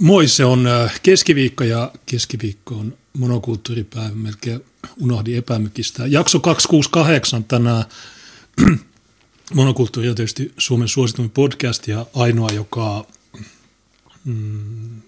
[0.00, 4.14] Moi, se on äh, keskiviikko ja keskiviikko on monokulttuuripäivä.
[4.14, 4.64] Melkein
[5.00, 6.06] unohdin epämykistä.
[6.06, 7.84] Jakso 268 tänään.
[9.54, 13.06] Monokulttuuri on tietysti Suomen suosituin podcast ja ainoa, joka,
[14.24, 15.02] mm,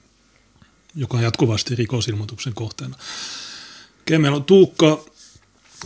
[0.95, 2.99] joka on jatkuvasti rikosilmoituksen kohteena.
[4.01, 5.05] Okei, meillä on Tuukka.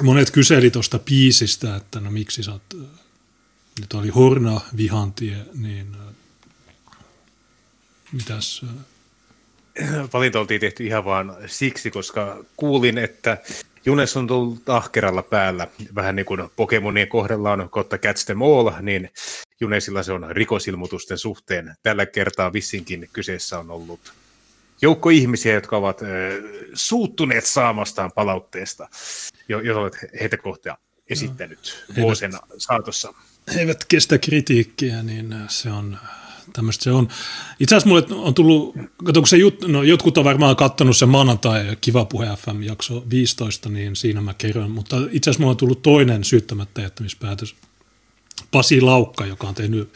[0.03, 2.87] Monet kyseli tuosta piisistä, että no miksi sä oot, äh,
[3.81, 6.15] nyt oli Horna Vihantie, niin äh,
[8.13, 8.63] mitäs
[10.13, 13.39] valinta oltiin tehty ihan vaan siksi, koska kuulin, että
[13.87, 18.71] Junes on tullut ahkeralla päällä, vähän niin kuin Pokemonien kohdalla on kotta catch them all,
[18.81, 19.11] niin
[19.61, 21.75] Junesilla se on rikosilmoitusten suhteen.
[21.83, 24.13] Tällä kertaa vissinkin kyseessä on ollut
[24.83, 26.09] joukko ihmisiä, jotka ovat äh,
[26.75, 28.89] suuttuneet saamastaan palautteesta,
[29.49, 30.77] jota olet heitä kohtaa
[31.11, 33.15] esittänyt no, vuosien saatossa.
[33.55, 35.99] He eivät kestä kritiikkiä, niin se on
[36.53, 37.09] tämmöistä se on.
[37.61, 41.77] Itse asiassa mulle on tullut, kato, se jut, no, jotkut on varmaan katsonut sen maanantai
[41.81, 45.83] Kiva Puhe FM jakso 15, niin siinä mä kerron, mutta itse asiassa mulla on tullut
[45.83, 47.55] toinen syyttämättä jättämispäätös.
[48.51, 49.93] Pasi Laukka, joka on tehnyt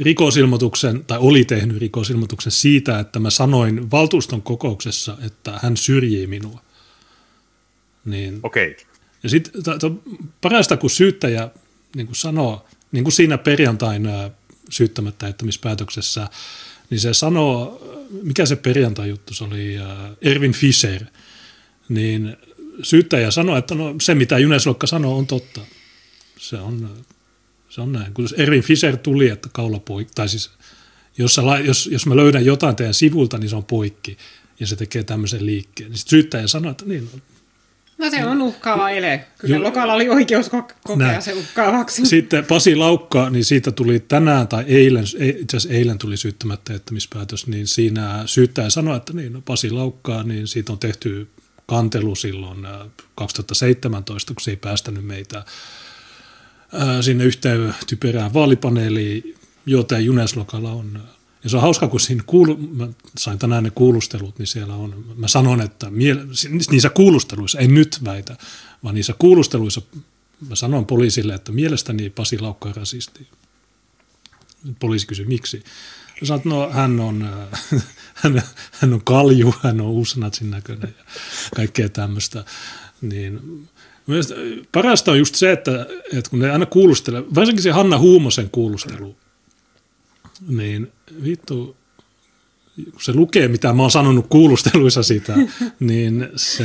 [0.00, 6.60] rikosilmoituksen, tai oli tehnyt rikosilmoituksen siitä, että mä sanoin valtuuston kokouksessa, että hän syrjii minua.
[8.04, 8.70] Niin, Okei.
[8.70, 8.84] Okay.
[9.22, 9.62] Ja sitten
[10.40, 11.50] parasta, kun syyttäjä
[11.96, 14.08] niin kuin sanoo, niin kuin siinä perjantain
[14.70, 16.28] syyttämättä jättämispäätöksessä,
[16.90, 17.82] niin se sanoo,
[18.22, 19.86] mikä se perjantai-juttu se oli, äh,
[20.22, 21.04] Ervin Fischer,
[21.88, 22.36] niin
[22.82, 25.60] syyttäjä sanoi, että no, se mitä Juneslokka sanoo on totta.
[26.38, 27.04] Se on,
[27.68, 28.14] se on näin.
[28.14, 30.50] Kun Ervin Fischer tuli, että kaula poikki, tai siis
[31.18, 34.18] jos, sä, jos, jos mä löydän jotain teidän sivulta, niin se on poikki,
[34.60, 35.90] ja se tekee tämmöisen liikkeen.
[35.90, 37.10] Niin syyttäjä sanoi, että niin,
[38.00, 39.24] No se on uhkaava ele.
[39.38, 41.22] Kyllä jo, Lokalla oli oikeus kokea näin.
[41.22, 42.06] se uhkaavaksi.
[42.06, 47.46] Sitten Pasi Laukka, niin siitä tuli tänään tai eilen, itse asiassa eilen tuli syyttämättä jättämispäätös,
[47.46, 51.28] niin siinä syyttäjä sanoi, että niin, no Pasi Laukkaa, niin siitä on tehty
[51.66, 52.66] kantelu silloin
[53.14, 55.44] 2017, kun se ei päästänyt meitä
[57.00, 59.34] sinne yhteen typerään vaalipaneeliin,
[59.66, 61.02] joten Juneslokalla on
[61.44, 65.04] ja se on hauska, kun siinä kuulu, mä sain tänään ne kuulustelut, niin siellä on,
[65.16, 65.86] mä sanon, että
[66.70, 68.36] niissä kuulusteluissa, ei nyt väitä,
[68.84, 69.82] vaan niissä kuulusteluissa
[70.48, 73.28] mä sanon poliisille, että mielestäni Pasi Laukka on rasisti.
[74.78, 75.62] Poliisi kysyi, miksi?
[76.22, 77.28] Että no hän on,
[78.14, 81.04] hän, hän on kalju, hän on uusnatsin näköinen ja
[81.56, 82.44] kaikkea tämmöistä.
[83.00, 83.68] Niin,
[84.72, 89.16] parasta on just se, että, että kun ne aina kuulustelee, varsinkin se Hanna Huumosen kuulustelu,
[90.48, 90.92] niin
[91.24, 91.76] vittu,
[92.90, 95.34] kun se lukee, mitä mä oon sanonut kuulusteluissa sitä,
[95.80, 96.64] niin se,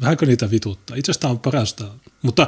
[0.00, 0.96] vähänkö niitä vituttaa.
[0.96, 1.84] Itse asiassa on parasta.
[2.22, 2.46] Mutta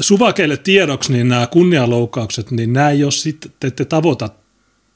[0.00, 4.30] suvakeille tiedoksi, niin nämä kunnianloukkaukset, niin nämä ei ole sitten, te ette tavoita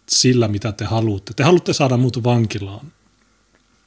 [0.08, 1.32] sillä, mitä te haluatte.
[1.36, 2.92] Te haluatte saada muut vankilaan.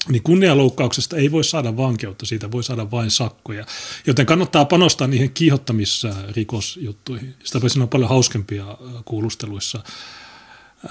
[0.10, 3.66] Niin kunnianloukkauksesta ei voi saada vankeutta, siitä voi saada vain sakkoja.
[4.08, 7.36] Joten kannattaa panostaa niihin kiihottamissa-rikosjuttuihin.
[7.44, 9.84] Sitä voi sanoa paljon hauskempia kuulusteluissa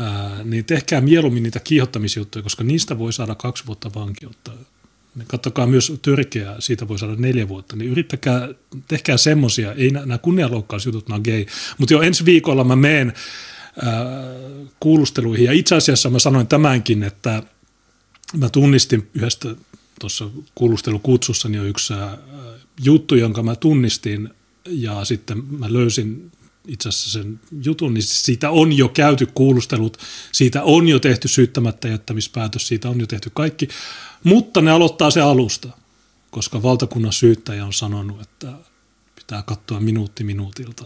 [0.00, 4.52] ää, niin tehkää mieluummin niitä kiihottamisjuttuja, koska niistä voi saada kaksi vuotta vankeutta.
[5.14, 8.48] Niin kattokaa myös törkeää, siitä voi saada neljä vuotta, niin yrittäkää,
[8.88, 11.46] tehkää semmoisia, ei nämä kunnianloukkausjutut, nämä on gay.
[11.78, 13.12] Mutta jo ensi viikolla mä menen
[14.80, 17.42] kuulusteluihin, ja itse asiassa mä sanoin tämänkin, että
[18.36, 19.54] mä tunnistin yhdestä
[20.00, 21.94] tuossa kuulustelukutsussani jo yksi
[22.84, 24.30] juttu, jonka mä tunnistin,
[24.64, 26.32] ja sitten mä löysin
[26.68, 29.96] itse asiassa sen jutun, niin siitä on jo käyty kuulustelut,
[30.32, 33.68] siitä on jo tehty syyttämättä jättämispäätös, siitä on jo tehty kaikki,
[34.24, 35.68] mutta ne aloittaa se alusta,
[36.30, 38.52] koska valtakunnan syyttäjä on sanonut, että
[39.16, 40.84] pitää katsoa minuutti minuutilta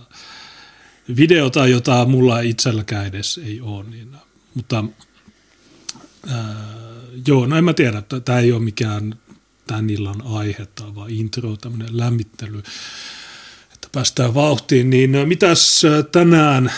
[1.17, 3.84] videota, jota mulla itselläkään edes ei ole.
[3.84, 4.17] Niin,
[4.55, 4.84] mutta
[6.29, 6.64] ää,
[7.26, 9.14] joo, no en mä tiedä, tämä ei ole mikään
[9.67, 12.62] tämän illan aihe, vaan intro, tämmöinen lämmittely
[13.93, 16.73] päästään vauhtiin, niin mitäs tänään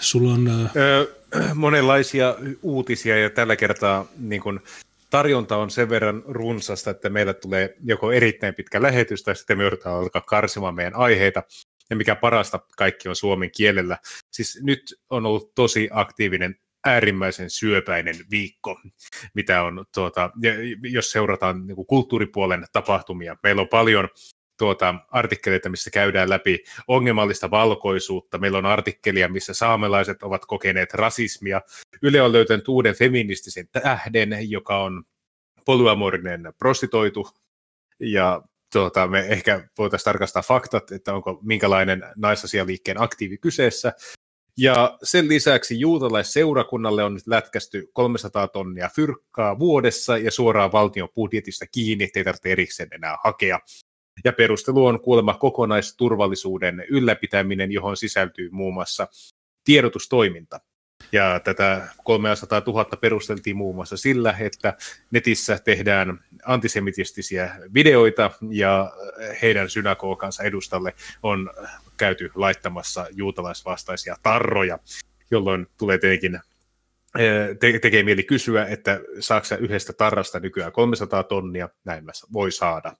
[0.00, 0.70] sulla on?
[0.76, 1.06] Öö,
[1.54, 4.60] monenlaisia uutisia ja tällä kertaa niin kun,
[5.10, 9.64] tarjonta on sen verran runsasta, että meillä tulee joko erittäin pitkä lähetys tai sitten me
[9.64, 11.42] joudutaan alkaa karsimaan meidän aiheita.
[11.90, 13.98] Ja mikä parasta, kaikki on suomen kielellä.
[14.30, 16.56] Siis nyt on ollut tosi aktiivinen
[16.86, 18.80] äärimmäisen syöpäinen viikko,
[19.34, 20.30] mitä on, tuota,
[20.82, 23.36] jos seurataan niin kulttuuripuolen tapahtumia.
[23.42, 24.08] Meillä on paljon
[24.58, 28.38] tuota, artikkeleita, missä käydään läpi ongelmallista valkoisuutta.
[28.38, 31.60] Meillä on artikkelia, missä saamelaiset ovat kokeneet rasismia.
[32.02, 35.04] Yle on löytänyt uuden feministisen tähden, joka on
[35.64, 37.28] polyamorinen prostitoitu.
[38.00, 43.92] Ja tuota, me ehkä voitaisiin tarkastaa faktat, että onko minkälainen naisasialiikkeen aktiivi kyseessä.
[44.56, 51.66] Ja sen lisäksi juutalaisseurakunnalle on nyt lätkästy 300 tonnia fyrkkaa vuodessa ja suoraan valtion budjetista
[51.66, 53.60] kiinni, ettei tarvitse erikseen enää hakea.
[54.24, 59.08] Ja perustelu on kuulemma kokonaisturvallisuuden ylläpitäminen, johon sisältyy muun muassa
[59.64, 60.60] tiedotustoiminta.
[61.12, 64.76] Ja tätä 300 000 perusteltiin muun muassa sillä, että
[65.10, 68.92] netissä tehdään antisemitistisiä videoita ja
[69.42, 71.50] heidän synagogansa edustalle on
[71.96, 74.78] käyty laittamassa juutalaisvastaisia tarroja,
[75.30, 76.34] jolloin tulee tietenkin
[77.18, 82.96] eh, te- tekee mieli kysyä, että saako yhdestä tarrasta nykyään 300 tonnia, näin voi saada.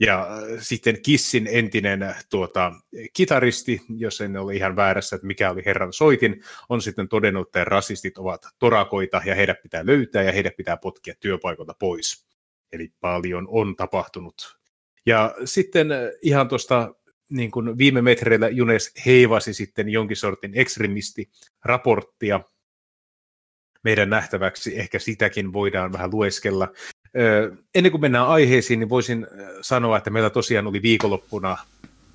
[0.00, 2.72] Ja äh, sitten Kissin entinen äh, tuota,
[3.12, 7.64] kitaristi, jos en ole ihan väärässä, että mikä oli herran soitin, on sitten todennut, että
[7.64, 12.26] rasistit ovat torakoita ja heidät pitää löytää ja heidät pitää potkia työpaikalta pois.
[12.72, 14.58] Eli paljon on tapahtunut.
[15.06, 16.94] Ja sitten äh, ihan tuosta
[17.30, 22.40] niin kuin viime metreillä Junes heivasi sitten jonkin sortin ekstremisti-raporttia
[23.84, 24.78] meidän nähtäväksi.
[24.78, 26.68] Ehkä sitäkin voidaan vähän lueskella.
[27.74, 29.26] Ennen kuin mennään aiheisiin, niin voisin
[29.60, 31.56] sanoa, että meillä tosiaan oli viikonloppuna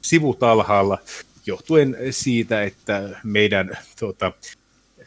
[0.01, 0.97] sivut alhaalla,
[1.45, 4.31] johtuen siitä, että meidän tuota,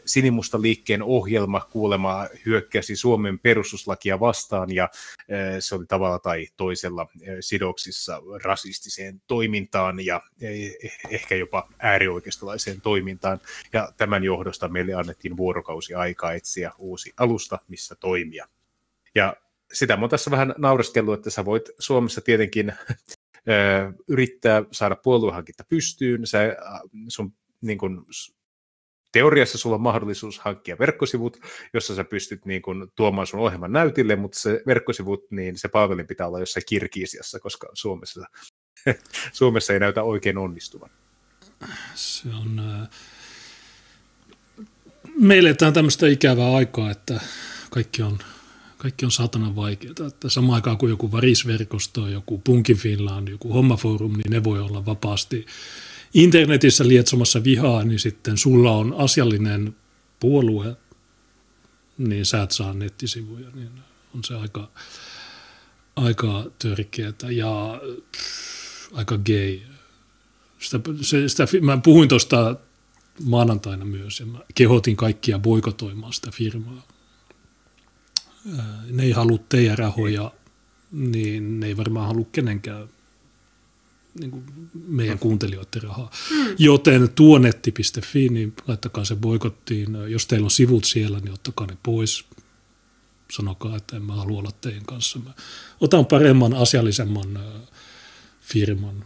[0.04, 4.88] sinimusta liikkeen ohjelma kuulema hyökkäsi Suomen perustuslakia vastaan ja
[5.60, 7.06] se oli tavalla tai toisella
[7.40, 10.22] sidoksissa rasistiseen toimintaan ja
[11.10, 13.40] ehkä jopa äärioikeistolaiseen toimintaan.
[13.72, 18.48] Ja tämän johdosta meille annettiin vuorokausi aikaa etsiä uusi alusta, missä toimia.
[19.14, 19.36] Ja
[19.74, 22.72] sitä mä tässä vähän naureskellut, että sä voit Suomessa tietenkin
[24.08, 26.56] yrittää saada puoluehankinta pystyyn, sä,
[27.08, 28.06] sun niin kun,
[29.12, 31.36] teoriassa sulla on mahdollisuus hankkia verkkosivut,
[31.74, 36.06] jossa sä pystyt niin kun, tuomaan sun ohjelman näytille, mutta se verkkosivut, niin se palvelin
[36.06, 38.24] pitää olla jossain Kirkiisiassa, koska Suomessa,
[39.32, 40.90] Suomessa ei näytä oikein onnistuvan.
[41.94, 42.58] Se on...
[42.58, 42.88] Äh...
[45.20, 47.20] Meille eletään tämmöistä ikävää aikaa, että
[47.70, 48.18] kaikki on
[48.84, 49.94] kaikki on saatana vaikeaa.
[50.06, 54.86] Että samaan aikaan kuin joku varisverkosto, joku Punkin Finland, joku Hommaforum, niin ne voi olla
[54.86, 55.46] vapaasti
[56.14, 59.76] internetissä lietsomassa vihaa, niin sitten sulla on asiallinen
[60.20, 60.76] puolue,
[61.98, 63.70] niin sä et saa nettisivuja, niin
[64.14, 64.70] on se aika,
[65.96, 67.80] aika törkeätä ja
[68.16, 69.60] pff, aika gay.
[70.58, 72.56] Sitä, se, sitä, mä puhuin tuosta
[73.22, 76.93] maanantaina myös ja mä kehotin kaikkia boikotoimaan sitä firmaa
[78.90, 80.32] ne ei halua teidän rahoja,
[80.92, 82.88] niin ne ei varmaan halua kenenkään
[84.20, 84.44] niin kuin
[84.86, 86.10] meidän kuuntelijoiden rahaa.
[86.30, 86.54] Mm.
[86.58, 89.88] Joten tuonetti.fi, niin laittakaa se boikottiin.
[90.08, 92.24] Jos teillä on sivut siellä, niin ottakaa ne pois.
[93.32, 95.18] Sanokaa, että en mä halua olla teidän kanssa.
[95.18, 95.30] Mä
[95.80, 97.40] otan paremman, asiallisemman
[98.40, 99.04] firman.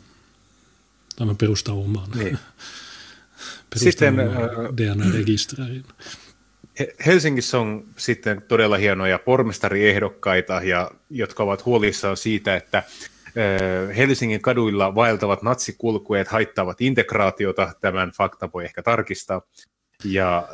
[1.16, 2.10] Tai mä perustan oman.
[2.10, 2.38] Niin.
[3.70, 5.84] perustan Sitten, oman DNA-rekisterin.
[7.06, 12.82] Helsingissä on sitten todella hienoja pormestariehdokkaita, ja, jotka ovat huolissaan siitä, että
[13.96, 17.72] Helsingin kaduilla vaeltavat natsikulkueet haittaavat integraatiota.
[17.80, 19.42] Tämän fakta voi ehkä tarkistaa.
[20.04, 20.48] Ja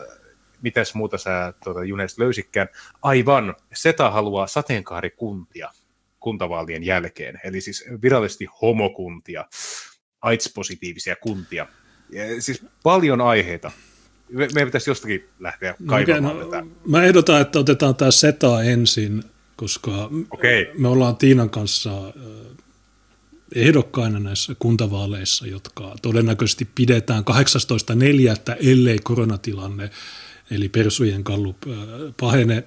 [0.63, 2.69] mitäs muuta sä tuota, Junes löysikään?
[3.03, 5.71] Aivan, SETA haluaa sateenkaarikuntia
[6.21, 9.45] kuntavaalien jälkeen, eli siis virallisesti homokuntia,
[10.23, 11.67] AIDS-positiivisia kuntia.
[12.11, 13.71] Ja siis paljon aiheita
[14.33, 16.67] me, meidän pitäisi jostakin lähteä no kaivamaan no, tätä.
[16.87, 19.25] Mä ehdotan, että otetaan tämä SETA ensin,
[19.57, 20.67] koska okay.
[20.79, 21.91] me ollaan Tiinan kanssa
[23.55, 27.25] ehdokkaina näissä kuntavaaleissa, jotka todennäköisesti pidetään
[28.51, 29.91] 18.4., ellei koronatilanne,
[30.51, 31.57] eli persujen kallup
[32.21, 32.65] pahene,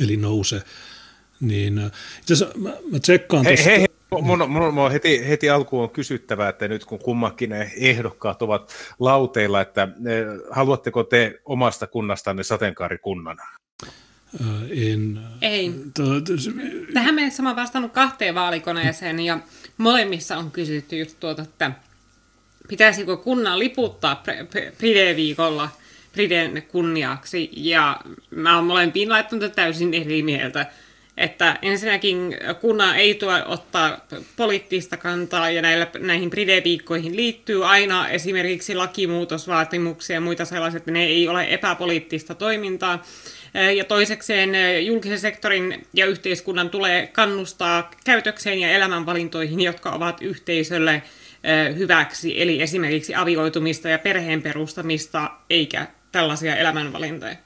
[0.00, 0.62] eli nouse.
[1.42, 3.70] Niin itse asiassa mä, mä tsekkaan tuosta.
[3.70, 3.86] Hei, hei,
[4.20, 8.72] Mun, mun, mun heti, heti alkuun on kysyttävä, että nyt kun kummakin ne ehdokkaat ovat
[8.98, 13.38] lauteilla, että eh, haluatteko te omasta kunnastanne sateenkaarikunnan?
[14.70, 15.20] En.
[15.42, 15.74] Ei.
[16.94, 19.38] Tähän mennessä mä oon vastannut kahteen vaalikoneeseen ja
[19.78, 21.72] molemmissa on kysytty just tuota, että
[22.68, 24.22] pitäisikö kunnan liputtaa
[24.78, 25.68] Pride-viikolla
[26.12, 30.66] Priden kunniaksi ja mä oon molempiin laittanut täysin eri mieltä
[31.16, 38.74] että ensinnäkin kunnan ei tule ottaa poliittista kantaa ja näillä, näihin Pride-viikkoihin liittyy aina esimerkiksi
[38.74, 43.02] lakimuutosvaatimuksia ja muita sellaisia, että ne ei ole epäpoliittista toimintaa.
[43.76, 44.50] Ja toisekseen
[44.86, 51.02] julkisen sektorin ja yhteiskunnan tulee kannustaa käytökseen ja elämänvalintoihin, jotka ovat yhteisölle
[51.76, 57.36] hyväksi, eli esimerkiksi avioitumista ja perheen perustamista, eikä tällaisia elämänvalintoja.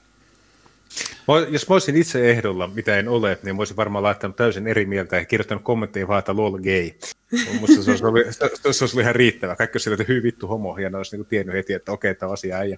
[1.49, 5.15] Jos mä olisin itse ehdolla, mitä en ole, niin voisin varmaan laittanut täysin eri mieltä
[5.15, 6.91] ja kirjoittanut kommentteja vaan, että lol gay.
[7.31, 8.21] Minusta se olisi, ollut,
[8.71, 9.55] se olisi ollut ihan riittävä.
[9.55, 11.91] Kaikki olisi sillä, että hyvin vittu homo, ja ne olisi niin kuin tiennyt heti, että
[11.91, 12.77] okei, tämä asia ei.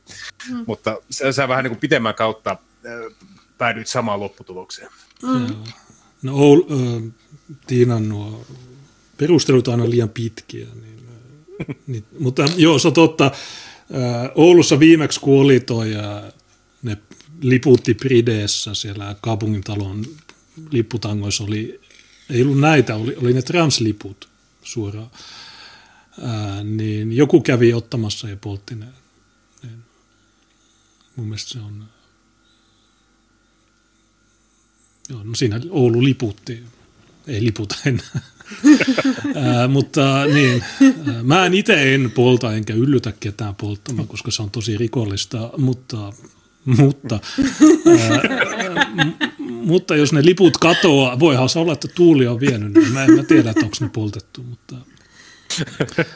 [0.52, 0.64] Mm.
[0.68, 3.16] Mutta sä, sä vähän niin kuin pitemmän kautta äh,
[3.58, 4.90] päädyit samaan lopputulokseen.
[5.24, 5.56] Mm.
[6.24, 7.12] No Oul, äh,
[7.68, 8.46] Tiinan nuo
[9.18, 10.68] perustelut aina liian pitkiä.
[10.82, 11.00] Niin,
[11.62, 13.26] äh, niin, mutta joo, se on totta.
[13.26, 16.34] Äh, Oulussa viimeksi kun oli toi, äh,
[16.84, 16.98] ne
[17.41, 20.05] liputti Prideessä siellä kaupungintalon
[20.72, 21.81] lipputangoissa oli,
[22.29, 24.29] ei ollut näitä, oli, oli ne transliput
[24.63, 25.12] suoraan.
[26.22, 28.86] Ää, niin joku kävi ottamassa ja poltti ne.
[29.63, 29.84] Niin
[31.15, 31.86] mun mielestä se on...
[35.10, 36.63] Joo, no siinä Oulu liputti.
[37.27, 38.22] Ei liputa enää.
[39.36, 40.63] ää, mutta niin,
[41.24, 46.13] mä en itse en polta enkä yllytä ketään polttamaan, koska se on tosi rikollista, mutta
[46.78, 47.20] mutta,
[48.00, 48.22] ää,
[49.38, 53.16] mutta jos ne liput katoaa, voihan se olla, että tuuli on vienyt, niin mä en
[53.16, 54.76] mä tiedä, että onko ne poltettu, mutta...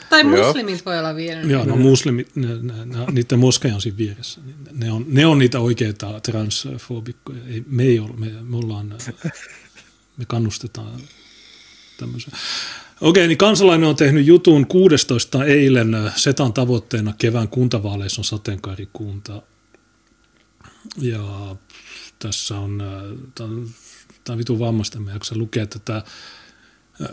[0.09, 1.49] Tai muslimit voi olla vienyt.
[1.49, 4.41] Joo, no muslimit, ne, ne, ne, niiden moskeja on siinä vieressä.
[4.45, 7.39] Niin ne on, ne on niitä oikeita transfobikkoja.
[7.47, 8.95] Ei, me ei ole, me, me ollaan,
[10.17, 11.01] me kannustetaan
[11.97, 12.33] tämmöisen.
[13.01, 19.41] Okei, niin kansalainen on tehnyt jutun 16 eilen Setan tavoitteena kevään kuntavaaleissa on sateenkaarikunta.
[20.97, 21.55] Ja
[22.19, 23.47] tässä on, äh,
[24.23, 25.95] tämä on vitun vammasta, mä jaksa lukea tätä.
[25.95, 26.03] Äh,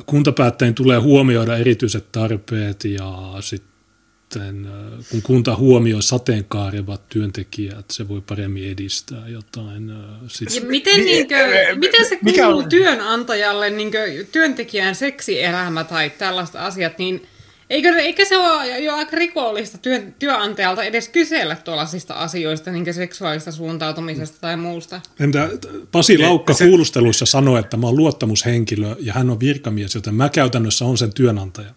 [0.06, 8.20] kuntapäättäjien tulee huomioida erityiset tarpeet ja sitten äh, kun kunta huomioi sateenkaarevat työntekijät, se voi
[8.20, 9.92] paremmin edistää jotain.
[10.28, 10.54] Sit...
[10.54, 11.36] Ja miten, niinkö,
[11.74, 12.68] miten se kuuluu on...
[12.68, 17.22] työnantajalle niinkö, työntekijän seksielämä tai tällaista asiat, niin–
[17.70, 23.52] Eikö, eikö se ole jo aika rikollista työ, työnantajalta edes kysellä tuollaisista asioista, niin seksuaalista
[23.52, 25.00] suuntautumisesta tai muusta?
[25.20, 25.48] Entä
[25.92, 30.28] Pasi Laukka se, kuulusteluissa sanoi, että mä oon luottamushenkilö ja hän on virkamies, joten mä
[30.28, 31.74] käytännössä on sen työnantaja.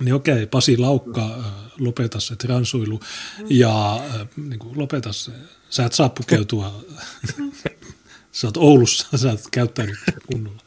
[0.00, 1.44] Niin okei, Pasi Laukka,
[1.78, 3.00] lopeta se transuilu
[3.48, 4.00] ja
[4.36, 5.32] niin kuin, lopeta se.
[5.70, 6.84] Sä et saa pukeutua.
[8.32, 9.96] sä oot Oulussa, sä et käyttänyt
[10.32, 10.62] kunnolla.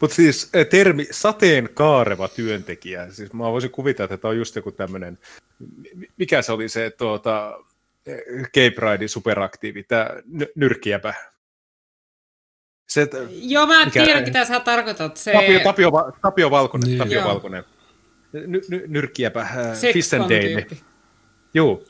[0.00, 4.72] Mutta siis eh, termi sateenkaareva työntekijä, siis mä voisin kuvitella, että tämä on just joku
[4.72, 5.18] tämmöinen,
[6.16, 7.58] mikä se oli se tuota,
[8.54, 10.10] Gay Pride superaktiivi, tämä
[10.54, 11.14] nyrkkiäpä.
[12.88, 15.16] Se, Joo, mä mikä, tiedän, mitä sä tarkoitat.
[15.16, 15.32] Se...
[15.32, 15.90] Tapio, Tapio,
[16.22, 16.98] Tapio Valkonen, niin.
[16.98, 17.64] Tapio Valkonen.
[18.32, 20.66] Ny, ny, nyrkkiäpä, äh, Fistendale.
[21.54, 21.82] Joo,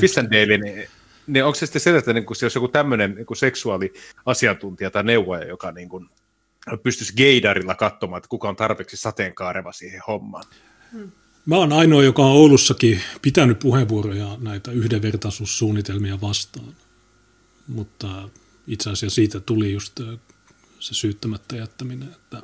[0.00, 0.88] Fistendale, niin,
[1.26, 5.44] niin onko se sitten se, että niin kun, jos joku tämmöinen niin seksuaaliasiantuntija tai neuvoja,
[5.44, 6.08] joka niin kuin,
[6.82, 10.44] pystyisi geidarilla katsomaan, että kuka on tarpeeksi sateenkaareva siihen hommaan.
[10.92, 11.12] Hmm.
[11.46, 16.74] Mä oon ainoa, joka on Oulussakin pitänyt puheenvuoroja näitä yhdenvertaisuussuunnitelmia vastaan.
[17.68, 18.28] Mutta
[18.66, 20.00] itse asiassa siitä tuli just
[20.80, 22.42] se syyttämättä jättäminen, että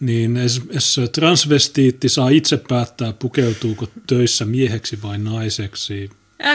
[0.00, 6.10] niin es transvestiitti saa itse päättää, pukeutuuko töissä mieheksi vai naiseksi.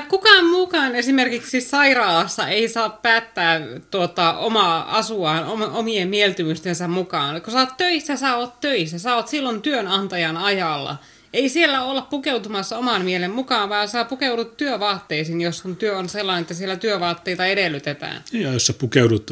[0.10, 3.62] Kukaan mukaan esimerkiksi sairaalassa ei saa päättää
[3.92, 7.42] tuota, omaa asuaan omien mieltymystensä mukaan.
[7.42, 9.00] Kun sä oot töissä, sä oot töissä.
[9.00, 10.98] Sä oot silloin työnantajan ajalla.
[11.34, 16.10] Ei siellä olla pukeutumassa oman mielen mukaan, vaan sä pukeudut työvaatteisiin, jos sun työ on
[16.10, 18.24] sellainen, että siellä työvaatteita edellytetään.
[18.32, 19.32] Ja jos sä pukeudut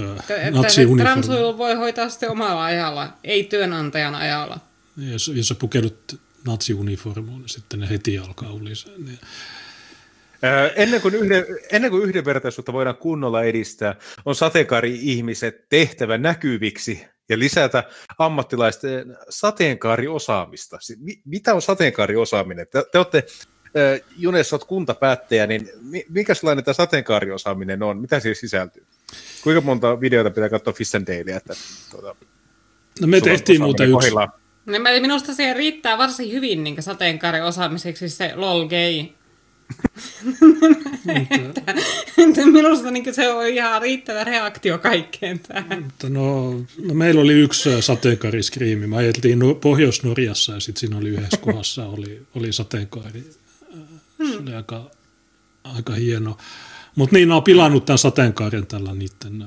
[0.52, 1.58] natsiuniformiin.
[1.58, 4.60] voi hoitaa sitten omalla ajalla, ei työnantajan ajalla.
[4.98, 9.06] Ja jos, jos sä pukeudut natsiuniformuun, niin sitten ne heti alkaa uliseen.
[9.06, 9.20] Niin
[10.76, 13.96] Ennen kuin, yhden, ennen kuin yhdenvertaisuutta voidaan kunnolla edistää,
[14.26, 17.84] on sateenkaari-ihmiset tehtävä näkyviksi ja lisätä
[18.18, 20.78] ammattilaisten sateenkaariosaamista.
[21.26, 22.68] Mitä on sateenkaariosaaminen?
[22.72, 23.26] Te, te olette,
[24.18, 25.70] Junes, olet kuntapäättäjä, niin
[26.10, 27.98] mikä sellainen tämä sateenkaariosaaminen on?
[27.98, 28.86] Mitä siihen sisältyy?
[29.44, 31.54] Kuinka monta videota pitää katsoa Fissendaleä, että
[31.92, 32.16] tuota,
[33.02, 34.12] No me tehtiin muuten yksi.
[34.66, 39.21] No, minusta se riittää varsin hyvin niin sateenkaariosaamiseksi se lol gay
[41.08, 41.74] että,
[42.18, 45.84] että minusta niin se on ihan riittävä reaktio kaikkeen tähän.
[45.84, 46.52] Mutta no,
[46.86, 48.88] no, meillä oli yksi sateenkaariskriimi.
[48.88, 53.24] Me ajeltiin no, Pohjois-Norjassa ja sitten siinä oli yhdessä kohdassa oli, oli sateenkaari.
[54.18, 54.92] Se oli aika,
[55.64, 56.38] aika hieno.
[56.96, 59.46] Mutta niin, ne on pilannut tämän sateenkaaren tällä niiden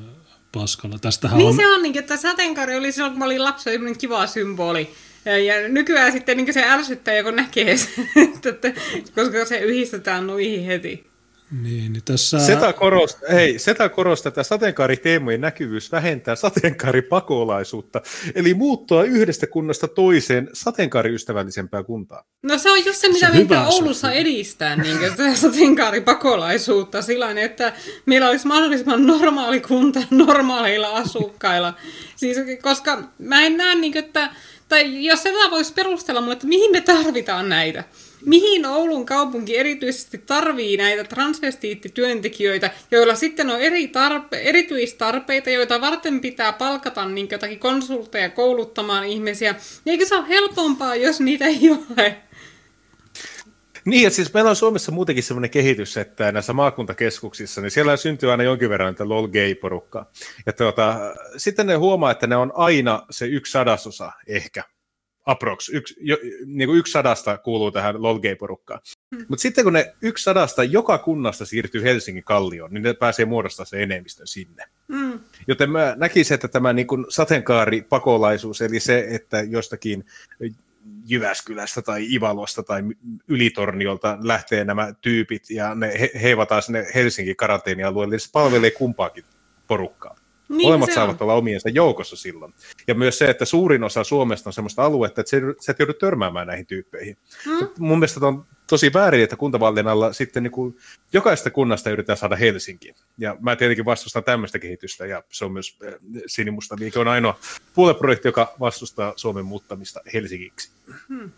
[0.53, 0.99] paskalla.
[0.99, 1.57] Tästähän niin on...
[1.57, 4.91] se on, niin, että sateenkaari oli silloin, kun mä olin lapsi, kiva symboli
[5.25, 8.09] ja nykyään sitten niin se ärsyttää, kun näkee sen,
[8.49, 8.73] että,
[9.15, 11.15] koska se yhdistetään noihin heti.
[11.63, 12.39] Niin, niin tässä...
[12.39, 18.03] Seta korostaa, hei, Seta korostaa, että sateenkaariteemojen näkyvyys vähentää sateenkaaripakolaisuutta,
[18.35, 22.25] eli muuttua yhdestä kunnasta toiseen sateenkaariystävällisempään kuntaan.
[22.43, 24.15] No se on just se, mitä me Oulussa se.
[24.15, 27.73] edistää, niin sitä sateenkaaripakolaisuutta sillä että
[28.07, 31.75] meillä olisi mahdollisimman normaali kunta normaaleilla asukkailla.
[32.17, 34.31] Siis, koska mä en näe, niin, että
[34.69, 37.85] tai jos sitä voisi perustella mulle, että mihin me tarvitaan näitä.
[38.25, 46.21] Mihin Oulun kaupunki erityisesti tarvii näitä transvestiittityöntekijöitä, joilla sitten on eri tarpe- erityistarpeita, joita varten
[46.21, 49.55] pitää palkata niin jotakin konsultteja kouluttamaan ihmisiä.
[49.87, 52.17] Eikö se ole helpompaa, jos niitä ei ole?
[53.91, 58.31] Niin, ja siis meillä on Suomessa muutenkin sellainen kehitys, että näissä maakuntakeskuksissa, niin siellä syntyy
[58.31, 59.29] aina jonkin verran näitä lol
[59.61, 60.11] porukkaa
[60.47, 64.65] Ja tuota, sitten ne huomaa, että ne on aina se yksi sadasosa ehkä,
[65.27, 68.81] aprox, yksi, jo, niin kuin yksi sadasta kuuluu tähän lol porukkaan
[69.17, 69.27] Hmm.
[69.29, 73.67] Mutta sitten kun ne yksi sadasta joka kunnasta siirtyy Helsingin kallioon, niin ne pääsee muodostamaan
[73.67, 74.65] se enemmistön sinne.
[74.93, 75.21] Hmm.
[75.49, 80.05] Joten mä näkisin, että tämä niin kuin sateenkaaripakolaisuus, eli se, että jostakin
[81.07, 82.83] Jyväskylästä tai Ivalosta tai
[83.29, 89.25] Ylitorniolta lähtee nämä tyypit ja ne he, heivataan sinne Helsingin karanteenialueelle, niin se palvelee kumpaakin
[89.67, 90.17] porukkaa.
[90.49, 92.55] Niin, Molemmat saavat olla omiensa joukossa silloin.
[92.87, 96.47] Ja myös se, että suurin osa Suomesta on sellaista aluetta, että sä et joudu törmäämään
[96.47, 97.17] näihin tyyppeihin.
[97.45, 97.69] Hmm.
[97.79, 100.79] Mun mielestä on tosi väärin, että kuntavaalien alla sitten niin kuin
[101.13, 102.95] jokaista kunnasta yritetään saada Helsinkiin.
[103.19, 105.95] Ja mä tietenkin vastustan tämmöistä kehitystä, ja se on myös eh,
[106.27, 107.39] Sinimusta liike on ainoa
[107.75, 110.71] puolueprojekti, joka vastustaa Suomen muuttamista Helsingiksi.
[111.09, 111.31] Hmm.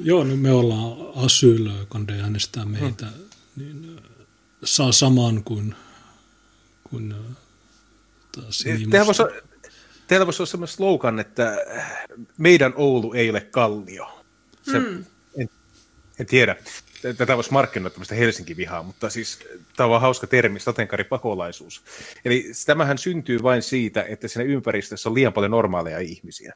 [0.00, 3.24] Joo, no me ollaan asyl, kun äänestää meitä, hmm.
[3.56, 4.02] niin eh,
[4.64, 5.74] saa saman kuin,
[6.90, 9.06] kuin eh, Sinimusta.
[9.06, 9.22] Voisi,
[10.06, 11.56] teillä voisi olla sellainen slogan, että
[12.38, 14.24] meidän Oulu ei ole kallio.
[14.62, 15.04] Se, hmm
[16.20, 16.56] en tiedä.
[17.16, 19.38] Tätä voisi markkinoida tämmöistä Helsinki-vihaa, mutta siis
[19.76, 21.82] tämä on hauska termi, sateenkaaripakolaisuus.
[22.24, 26.54] Eli tämähän syntyy vain siitä, että siinä ympäristössä on liian paljon normaaleja ihmisiä.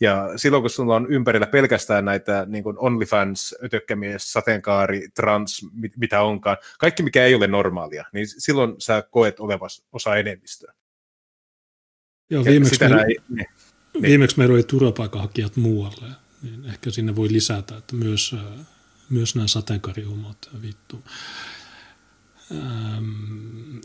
[0.00, 5.96] Ja silloin, kun sulla on ympärillä pelkästään näitä niin kuin OnlyFans, ötökkämies, sateenkaari, trans, mit,
[5.96, 10.74] mitä onkaan, kaikki mikä ei ole normaalia, niin silloin sä koet olevas osa enemmistöä.
[12.30, 13.46] Joo, viimeksi, meillä, ei, niin,
[14.02, 16.06] viimeksi meillä oli turvapaikanhakijat muualle,
[16.42, 18.34] niin ehkä sinne voi lisätä, että myös
[19.10, 21.04] myös nämä sateenkaarihommat vittu.
[22.52, 23.76] Ähm,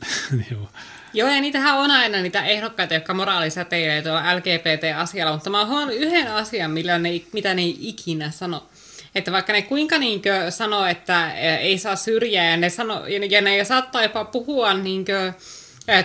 [0.52, 0.70] joo.
[1.14, 6.32] joo, ja niitähän on aina niitä ehdokkaita, jotka moraalisäteilee tuolla LGBT-asialla, mutta mä oon yhden
[6.32, 8.70] asian, millä ne, mitä ne ei ikinä sano.
[9.16, 13.64] Että vaikka ne kuinka niinkö sanoo, että ei saa syrjää, ja ne, sano, ja ne
[13.64, 15.34] saattaa jopa puhua niinkö,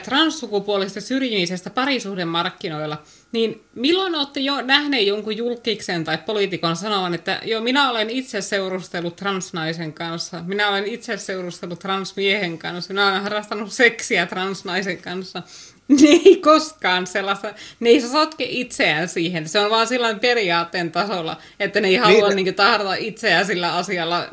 [0.05, 3.03] transsukupuolista syrjimisestä parisuhdemarkkinoilla,
[3.33, 8.41] niin milloin olette jo nähneet jonkun julkiksen tai poliitikon sanovan, että jo minä olen itse
[8.41, 15.43] seurustellut transnaisen kanssa, minä olen itse seurustellut transmiehen kanssa, minä olen harrastanut seksiä transnaisen kanssa.
[15.91, 19.49] Ne ei koskaan sellaista, ne ei sotke itseään siihen.
[19.49, 23.75] Se on vaan sillä periaatteen tasolla, että ne ei halua niin, niin tahdata itseään sillä
[23.75, 24.29] asialla,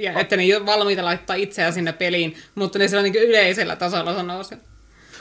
[0.00, 3.76] ja että ne ei ole valmiita laittaa itseään sinne peliin, mutta ne sillä niin yleisellä
[3.76, 4.60] tasolla sanoo sen.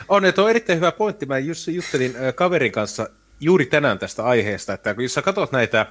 [0.07, 1.25] On, että on erittäin hyvä pointti.
[1.25, 5.85] Mä just juttelin kaverin kanssa juuri tänään tästä aiheesta, että kun sä katsot näitä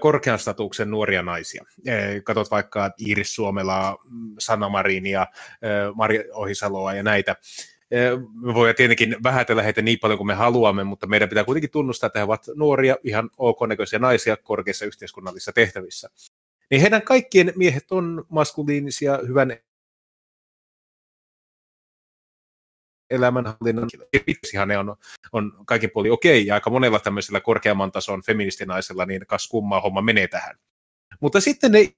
[0.00, 1.64] korkean statuksen nuoria naisia,
[2.24, 3.98] katsot vaikka Iiris Suomelaa,
[4.38, 5.26] Sanna Marinia,
[5.94, 7.36] Mari Ohisaloa ja näitä,
[8.42, 12.06] me voidaan tietenkin vähätellä heitä niin paljon kuin me haluamme, mutta meidän pitää kuitenkin tunnustaa,
[12.06, 16.10] että he ovat nuoria, ihan ok-näköisiä naisia korkeissa yhteiskunnallisissa tehtävissä.
[16.70, 19.56] Niin heidän kaikkien miehet on maskuliinisia, hyvän
[23.10, 23.88] elämänhallinnan
[24.52, 24.96] ihan ne on,
[25.32, 30.02] on kaikin puolin okei, ja aika monella tämmöisellä korkeamman tason feministinaisella, niin kas kummaa homma
[30.02, 30.56] menee tähän.
[31.20, 31.92] Mutta sitten ne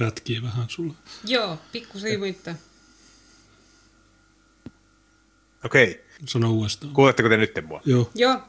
[0.00, 0.94] Pätkii vähän sulla.
[1.24, 2.54] Joo, pikku siivuitta.
[5.64, 5.90] Okei.
[5.90, 6.04] Okay.
[6.26, 6.92] Sano uudestaan.
[6.92, 7.80] Kuuletteko te nyt mua?
[7.84, 8.10] Joo.
[8.14, 8.40] Joo.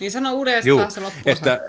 [0.00, 1.30] Niin sano uudestaan Juu, se loppuosa.
[1.30, 1.60] Että,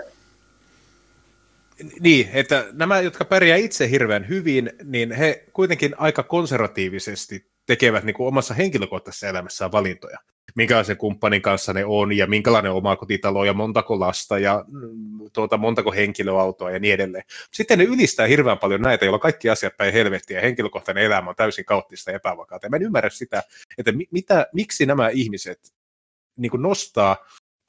[2.00, 8.14] niin, että nämä, jotka pärjää itse hirveän hyvin, niin he kuitenkin aika konservatiivisesti tekevät niin
[8.14, 10.18] kuin omassa henkilökohtaisessa elämässään valintoja.
[10.54, 15.56] Minkälaisen kumppanin kanssa ne on ja minkälainen oma kotitalo ja montako lasta ja mm, tuota,
[15.56, 17.24] montako henkilöautoa ja niin edelleen.
[17.52, 21.36] Sitten ne ylistää hirveän paljon näitä, joilla kaikki asiat päin helvettiä ja henkilökohtainen elämä on
[21.36, 22.66] täysin kauttista ja epävakaata.
[22.66, 23.42] Ja mä en ymmärrä sitä,
[23.78, 25.60] että mitä, miksi nämä ihmiset
[26.36, 27.16] niin kuin nostaa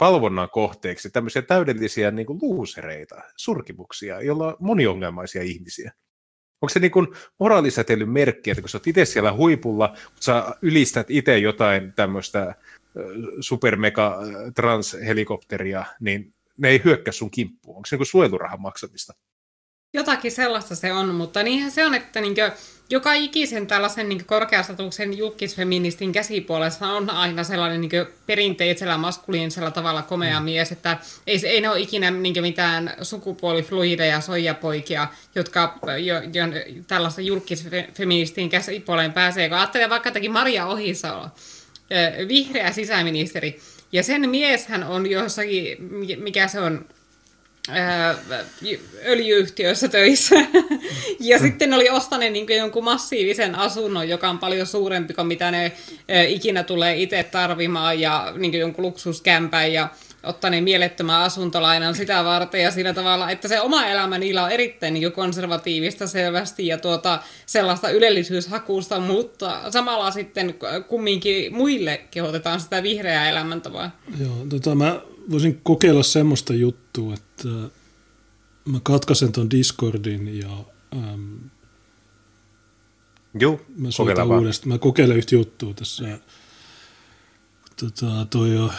[0.02, 5.92] palvonnan kohteeksi tämmöisiä täydellisiä niin kuin luusereita, surkimuksia, joilla on moniongelmaisia ihmisiä.
[6.62, 7.08] Onko se niin kuin
[7.40, 12.56] moraalisäteilyn merkki, että kun sä oot itse siellä huipulla, sä ylistät itse jotain tämmöistä
[13.40, 14.20] supermega
[14.56, 17.76] transhelikopteria, niin ne ei hyökkää sun kimppuun.
[17.76, 19.14] Onko se niin suojelurahan maksamista?
[19.94, 22.52] Jotakin sellaista se on, mutta niinhän se on, että niinkö,
[22.90, 27.92] joka ikisen tällaisen niin korkeastatuksen julkisfeministin käsipuolessa on aina sellainen niin
[28.26, 30.44] perinteisellä maskuliinisella tavalla komea mm.
[30.44, 36.44] mies, että ei, ei ne ole ikinä niin mitään sukupuolifluideja soijapoikia, jotka jo, jo,
[36.88, 39.50] tällaista julkisfeministin käsipuoleen pääsee.
[39.50, 41.28] Kun ajattelee vaikka jotakin Maria Ohisalo,
[42.28, 43.60] vihreä sisäministeri.
[43.92, 45.78] Ja sen mieshän on jossakin,
[46.24, 46.86] mikä se on,
[49.06, 50.36] öljyyhtiössä töissä.
[51.20, 55.72] ja sitten oli ostaneet niin jonkun massiivisen asunnon, joka on paljon suurempi kuin mitä ne
[56.28, 59.90] ikinä tulee itse tarvimaan, ja niin jonkun luksuskämpän, ja
[60.24, 64.94] ottaneen mielettömän asuntolainan sitä varten ja sillä tavalla, että se oma elämä niillä on erittäin
[64.94, 70.56] niin konservatiivista selvästi ja tuota, sellaista ylellisyyshakusta, mutta samalla sitten
[70.88, 74.00] kumminkin muille kehotetaan sitä vihreää elämäntapaa.
[74.20, 77.50] Joo, tota, mä voisin kokeilla semmoista juttua, että
[78.66, 81.40] mä katkaisen ton Discordin ja äm,
[83.40, 84.70] Joo, mä soitan uudestaan.
[84.70, 86.20] Mä kokeilen yhtä juttua tässä.
[87.80, 88.72] Tota, toi on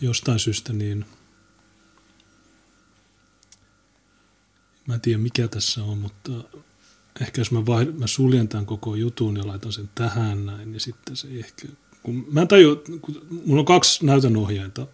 [0.00, 1.04] jostain syystä niin
[4.86, 6.32] mä en tiedä mikä tässä on, mutta
[7.20, 10.80] ehkä jos mä, vaihd, mä suljen tämän koko jutun ja laitan sen tähän näin, niin
[10.80, 11.68] sitten se ehkä,
[12.02, 14.86] kun mä en tajua, kun mulla on kaksi näytönohjainta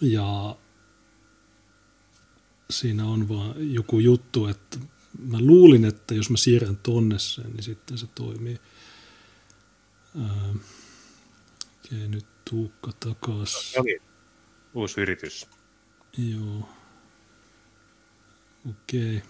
[0.00, 0.56] ja
[2.70, 4.78] siinä on vaan joku juttu, että
[5.18, 8.58] mä luulin, että jos mä siirrän tonne sen, niin sitten se toimii.
[10.20, 10.54] Ää,
[11.86, 13.74] okay, nyt Tuukka takas.
[13.78, 14.00] Oli
[14.74, 15.46] uusi yritys.
[16.18, 16.68] Joo.
[18.70, 19.22] Okei.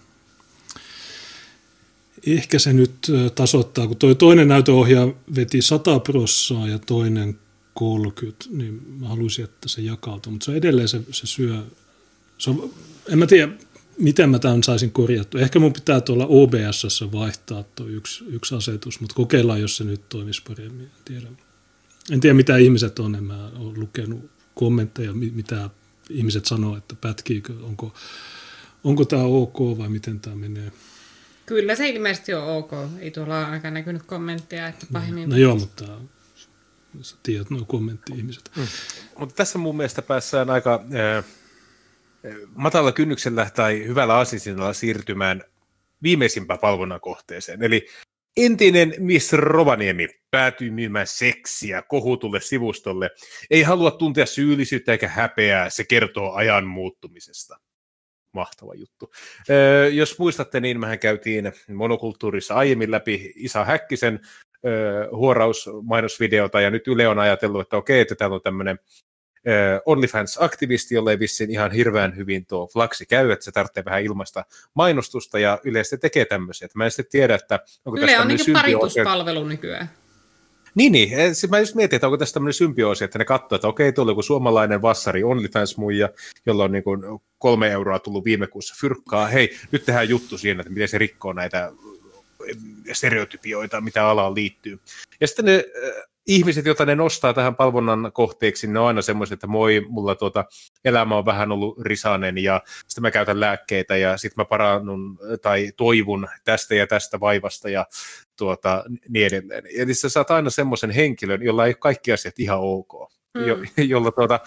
[2.27, 7.39] Ehkä se nyt tasoittaa, kun toi toinen näytöohjaaja veti 100 prossaa ja toinen
[7.81, 11.63] 30, niin mä haluaisin, että se jakautuu, mutta se edelleen se, se syö.
[12.37, 12.73] Se on,
[13.09, 13.51] en mä tiedä,
[13.97, 15.41] miten mä tämän saisin korjattua.
[15.41, 20.09] Ehkä mun pitää tuolla OBS vaihtaa tuo yksi, yksi asetus, mutta kokeillaan, jos se nyt
[20.09, 20.85] toimisi paremmin.
[20.85, 21.27] En tiedä.
[22.11, 23.15] En tiedä, mitä ihmiset on.
[23.15, 25.69] En mä ole lukenut kommentteja, mitä
[26.09, 27.93] ihmiset sanoo, että pätkiikö, onko,
[28.83, 30.71] onko tämä ok vai miten tämä menee.
[31.45, 32.71] Kyllä se ilmeisesti on ok.
[32.99, 34.93] Ei tuolla ainakaan näkynyt kommentteja, että niin.
[34.93, 35.29] pahemmin...
[35.29, 35.85] No joo, mutta
[37.49, 38.51] nuo kommentti-ihmiset.
[38.55, 38.67] Mm.
[39.19, 41.25] Mutta tässä mun mielestä päässään aika äh,
[42.55, 45.43] matala kynnyksellä tai hyvällä asisinalla siirtymään
[46.03, 47.63] viimeisimpään palvonnan kohteeseen.
[47.63, 47.87] Eli
[48.37, 53.09] Entinen Miss Rovaniemi päätyi myymään seksiä kohutulle sivustolle.
[53.49, 57.57] Ei halua tuntea syyllisyyttä eikä häpeää, se kertoo ajan muuttumisesta.
[58.33, 59.11] Mahtava juttu.
[59.91, 64.19] Jos muistatte, niin mehän käytiin monokulttuurissa aiemmin läpi Isa Häkkisen
[65.11, 68.79] huorausmainosvideota, ja nyt Yle on ajatellut, että okei, että täällä on tämmöinen
[69.85, 74.45] OnlyFans-aktivisti, jolle ei vissiin ihan hirveän hyvin tuo flaksi käy, että se tarvitsee vähän ilmasta
[74.73, 76.65] mainostusta ja Yle sitten tekee tämmöisiä.
[76.65, 79.89] Että mä en sitten tiedä, että onko Yle on niin parituspalvelu nykyään.
[80.75, 81.35] Niin, niin.
[81.35, 84.11] Sitten mä just mietin, että onko tässä tämmöinen symbioosi, että ne katsoo, että okei, tuolla
[84.11, 86.09] joku suomalainen vassari OnlyFans-muija,
[86.45, 87.01] jolla on niin kuin
[87.37, 89.27] kolme euroa tullut viime kuussa fyrkkaa.
[89.27, 91.71] Hei, nyt tehdään juttu siinä, että miten se rikkoo näitä
[92.93, 94.79] stereotypioita, mitä alaan liittyy.
[95.21, 95.65] Ja sitten ne
[96.27, 100.45] ihmiset, joita ne nostaa tähän palvonnan kohteeksi, ne on aina semmoiset, että moi, mulla tuota,
[100.85, 105.71] elämä on vähän ollut risanen ja sitten mä käytän lääkkeitä ja sitten mä parannun tai
[105.77, 107.85] toivun tästä ja tästä vaivasta ja
[108.37, 109.63] tuota, niin edelleen.
[109.75, 113.11] Eli sä saat aina semmoisen henkilön, jolla ei kaikki asiat ihan ok.
[113.37, 113.47] Mm.
[113.47, 114.39] Jo, jolla tuota,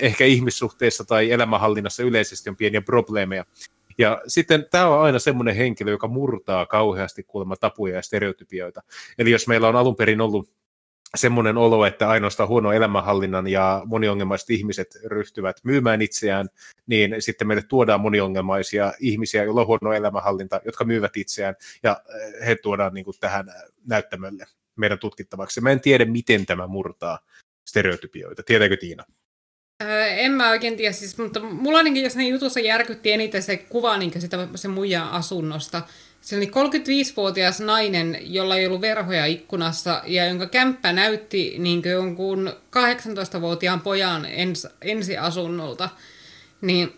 [0.00, 3.44] ehkä ihmissuhteessa tai elämänhallinnassa yleisesti on pieniä probleemeja.
[3.98, 8.82] Ja sitten tämä on aina semmoinen henkilö, joka murtaa kauheasti kuulemma tapuja ja stereotypioita.
[9.18, 10.50] Eli jos meillä on alun perin ollut
[11.14, 16.48] semmoinen olo, että ainoastaan huono elämänhallinnan ja moniongelmaiset ihmiset ryhtyvät myymään itseään,
[16.86, 22.46] niin sitten meille tuodaan moniongelmaisia ihmisiä, joilla on huono elämänhallinta, jotka myyvät itseään, ja eh,
[22.46, 23.46] he tuodaan niin kuin tähän
[23.86, 24.44] näyttämölle
[24.76, 25.60] meidän tutkittavaksi.
[25.60, 27.18] Mä en tiedä, miten tämä murtaa
[27.64, 28.42] stereotypioita.
[28.42, 29.04] Tiedätkö Tiina?
[29.82, 33.96] Öö, en mä oikein tiedä, siis, mutta mulla ainakin jos jutussa järkytti eniten se kuva
[33.96, 35.82] niin sitä, se muijan asunnosta,
[36.20, 42.52] se oli 35-vuotias nainen, jolla ei ollut verhoja ikkunassa ja jonka kämppä näytti niin jonkun
[42.76, 45.88] 18-vuotiaan pojan ens, ensiasunnolta.
[46.60, 46.92] Niin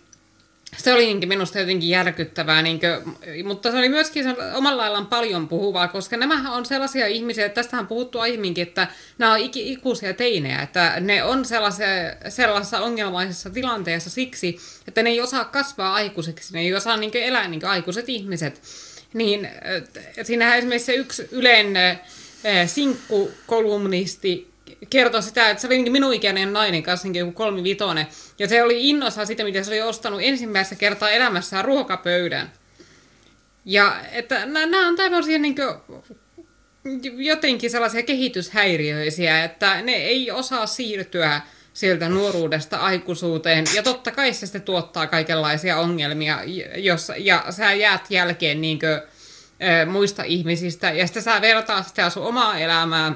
[0.76, 5.88] se oli minusta jotenkin järkyttävää, niin kuin, mutta se oli myöskin omalla laillaan paljon puhuvaa,
[5.88, 10.62] koska nämä on sellaisia ihmisiä, että tästähän on puhuttu aiemminkin, että nämä on ikuisia teinejä,
[10.62, 11.44] että ne on
[12.28, 17.48] sellaisessa ongelmaisessa tilanteessa siksi, että ne ei osaa kasvaa aikuiseksi, ne ei osaa niin elää
[17.48, 18.62] niin aikuiset ihmiset.
[19.14, 19.48] Niin
[20.22, 21.74] siinähän esimerkiksi se yksi Ylen
[22.66, 24.50] sinkkukolumnisti
[24.90, 28.06] kertoi sitä, että se oli minun ikäinen nainen kanssa niin kolmi vitone.
[28.38, 32.52] Ja se oli innossa sitä, miten se oli ostanut ensimmäistä kertaa elämässään ruokapöydän.
[33.64, 36.02] Ja että nämä on tämmöisiä niin kuin,
[37.16, 41.40] jotenkin sellaisia kehityshäiriöisiä, että ne ei osaa siirtyä
[41.72, 43.64] sieltä nuoruudesta aikuisuuteen.
[43.74, 46.38] Ja totta kai se sitten tuottaa kaikenlaisia ongelmia,
[46.76, 49.00] jos, ja sä jäät jälkeen niin kuin,
[49.92, 50.90] muista ihmisistä.
[50.90, 53.12] Ja sitten sä vertaat sitä sun omaa elämää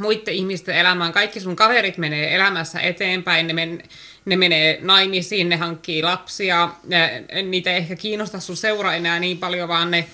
[0.00, 1.12] muiden ihmisten elämään.
[1.12, 3.82] Kaikki sun kaverit menee elämässä eteenpäin, ne, men,
[4.24, 9.38] ne menee naimisiin, ne hankkii lapsia, ne, niitä ei ehkä kiinnosta sun seura enää niin
[9.38, 10.06] paljon, vaan ne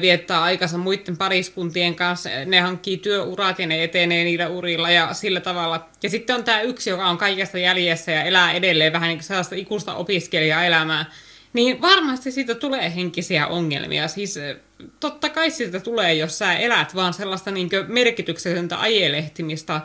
[0.00, 5.40] viettää aikansa muiden pariskuntien kanssa, ne hankkii työurat ja ne etenee niillä urilla ja sillä
[5.40, 5.88] tavalla.
[6.02, 9.26] Ja sitten on tämä yksi, joka on kaikesta jäljessä ja elää edelleen vähän niin kuin
[9.26, 11.12] sellaista ikuista opiskelijaelämää.
[11.52, 14.08] Niin varmasti siitä tulee henkisiä ongelmia.
[14.08, 14.38] Siis
[15.00, 19.80] totta kai siitä tulee, jos sä elät vaan sellaista niin merkityksetöntä ajelehtimistä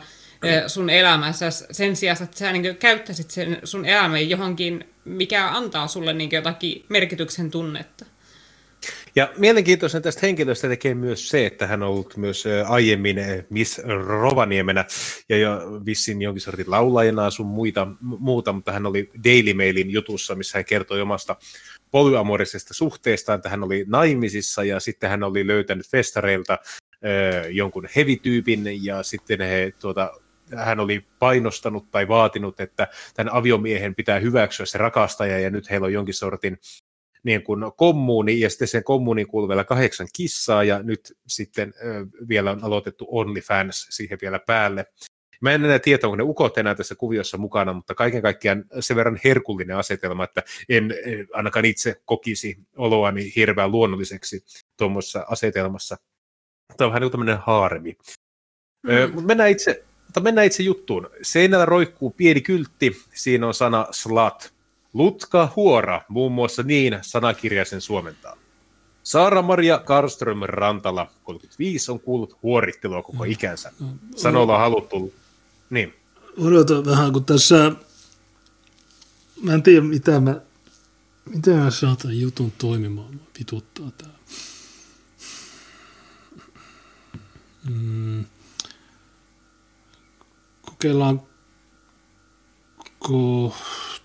[0.66, 6.12] sun elämässä sen sijaan, että sä niin käyttäisit sen sun elämän johonkin, mikä antaa sulle
[6.12, 8.04] niin jotakin merkityksen tunnetta.
[9.20, 13.16] Ja mielenkiintoista tästä henkilöstä tekee myös se, että hän on ollut myös aiemmin
[13.50, 14.84] Miss Rovaniemenä
[15.28, 20.34] ja jo vissin jonkin sortin laulajana sun muita, muuta, mutta hän oli Daily Mailin jutussa,
[20.34, 21.36] missä hän kertoi omasta
[21.90, 26.58] polyamorisesta suhteestaan, että hän oli naimisissa ja sitten hän oli löytänyt festareilta
[27.50, 30.12] jonkun hevityypin ja sitten he tuota,
[30.56, 35.84] hän oli painostanut tai vaatinut, että tämän aviomiehen pitää hyväksyä se rakastaja, ja nyt heillä
[35.84, 36.58] on jonkin sortin
[37.22, 41.74] niin kuin kommuuni, ja sitten sen kommuuniin kuuluu vielä kahdeksan kissaa, ja nyt sitten
[42.28, 44.86] vielä on aloitettu OnlyFans siihen vielä päälle.
[45.40, 48.96] Mä en enää tiedä, onko ne ukot enää tässä kuviossa mukana, mutta kaiken kaikkiaan sen
[48.96, 50.94] verran herkullinen asetelma, että en
[51.32, 54.44] ainakaan itse kokisi oloani hirveän luonnolliseksi
[54.76, 55.96] tuommoisessa asetelmassa.
[56.76, 57.96] Tämä on vähän niin tämmöinen haaremi.
[58.82, 59.26] Mm.
[59.26, 61.10] mennään itse mutta mennään itse juttuun.
[61.22, 64.54] Seinällä roikkuu pieni kyltti, siinä on sana slat.
[64.92, 68.36] Lutka Huora, muun muassa niin sanakirjaisen suomentaa.
[69.02, 73.72] Saara-Maria Karström Rantala, 35, on kuullut huorittelua koko ikänsä.
[74.16, 75.14] Sanoilla on haluttu
[75.70, 75.94] niin.
[76.38, 77.72] Odota vähän, kun tässä,
[79.42, 80.40] mä en tiedä mitä mä,
[81.34, 84.08] miten mä saatan jutun toimimaan, mä vituttaa tää.
[87.70, 88.24] Mm.
[90.62, 91.22] Kokeillaan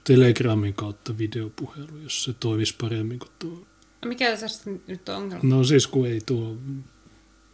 [0.08, 3.68] Telegramin kautta videopuhelu, jos se toimisi paremmin kuin tuo.
[4.06, 5.50] Mikä tässä nyt on ongelma?
[5.56, 6.58] No siis kun ei tuo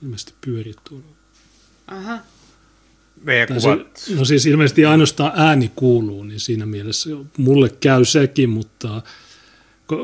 [0.01, 1.05] ilmeisesti pyöri tuolla.
[1.87, 2.19] Aha
[3.59, 9.01] se, no siis ilmeisesti ainoastaan ääni kuuluu, niin siinä mielessä mulle käy sekin, mutta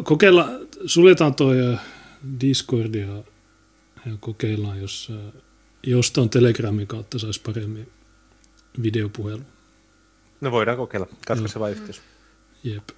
[0.03, 0.49] kokeilla,
[0.85, 1.53] suljetaan tuo
[2.41, 3.23] Discord ja,
[4.05, 5.11] ja kokeillaan, jos,
[5.83, 7.87] jos tuon Telegramin kautta saisi paremmin
[8.83, 9.41] videopuhelu.
[10.41, 11.07] No voidaan kokeilla.
[11.27, 12.01] Katso se vain yhteys.
[12.69, 12.89] Jep.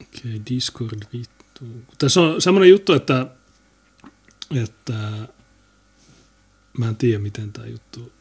[0.00, 1.64] Okei, okay, Discord vittu.
[1.98, 3.26] Tässä on semmoinen juttu, että,
[4.62, 5.28] että
[6.78, 8.12] mä en tiedä, miten tämä juttu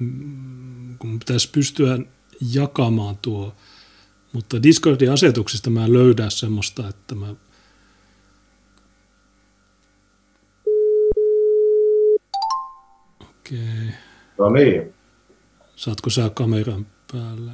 [0.00, 1.98] Mm, kun pitäisi pystyä
[2.52, 3.56] jakamaan tuo,
[4.32, 7.34] mutta Discordin asetuksista mä löydä semmoista, että mä
[13.20, 13.58] Okei.
[13.58, 14.09] Okay.
[14.40, 14.94] No niin.
[15.76, 17.52] Saatko sä kameran päälle?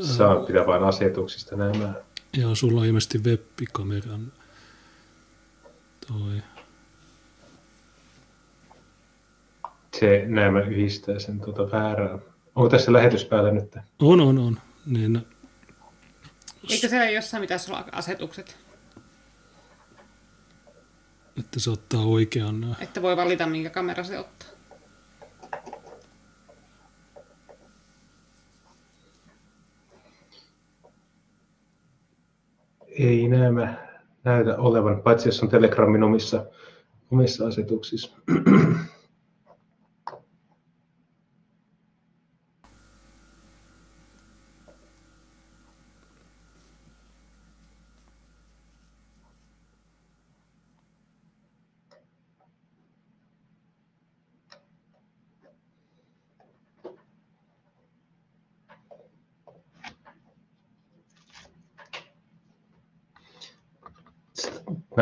[0.00, 1.94] Saan pitää vain asetuksista nämä.
[2.32, 4.32] Joo, sulla on ilmeisesti web-kameran
[6.08, 6.42] toi.
[10.00, 12.18] se näemmä yhdistää sen tuota väärää.
[12.54, 13.76] Onko tässä lähetys päällä nyt?
[13.98, 14.58] On, on, on.
[14.86, 15.26] Niin,
[16.70, 18.56] Eikö siellä jossain pitäisi olla asetukset?
[21.38, 22.76] Että se ottaa oikean...
[22.80, 24.48] Että voi valita, minkä kamera se ottaa.
[32.98, 33.88] Ei nämä
[34.24, 36.46] näytä olevan, paitsi jos on Telegramin omissa,
[37.12, 38.16] omissa asetuksissa.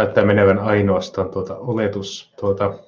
[0.00, 2.78] Näyttää menevän ainoastaan tuota oletus tuota,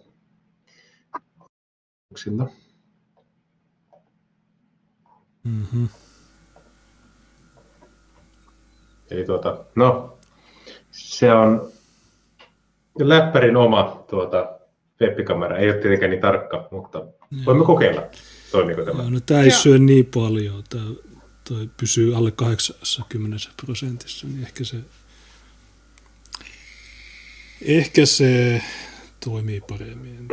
[5.44, 5.88] mm-hmm.
[9.10, 10.18] Eli tuota, no,
[10.90, 11.72] se on
[12.98, 14.58] läppärin oma tuota,
[15.00, 15.56] webbikamera.
[15.56, 17.06] Ei ole tietenkään niin tarkka, mutta
[17.46, 18.02] voimme kokeilla,
[18.52, 19.10] toimiko tämä.
[19.10, 20.64] No, tämä ei syö niin paljon.
[20.70, 20.84] Tämä,
[21.48, 24.76] toi pysyy alle 80 prosentissa, niin ehkä se
[27.64, 28.62] Ehkä se
[29.24, 30.28] toimii paremmin.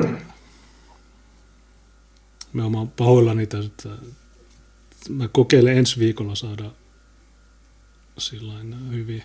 [2.53, 3.89] Mä oon pahoillani että
[5.09, 6.71] mä kokeilen ensi viikolla saada
[8.17, 9.23] sillain hyvin,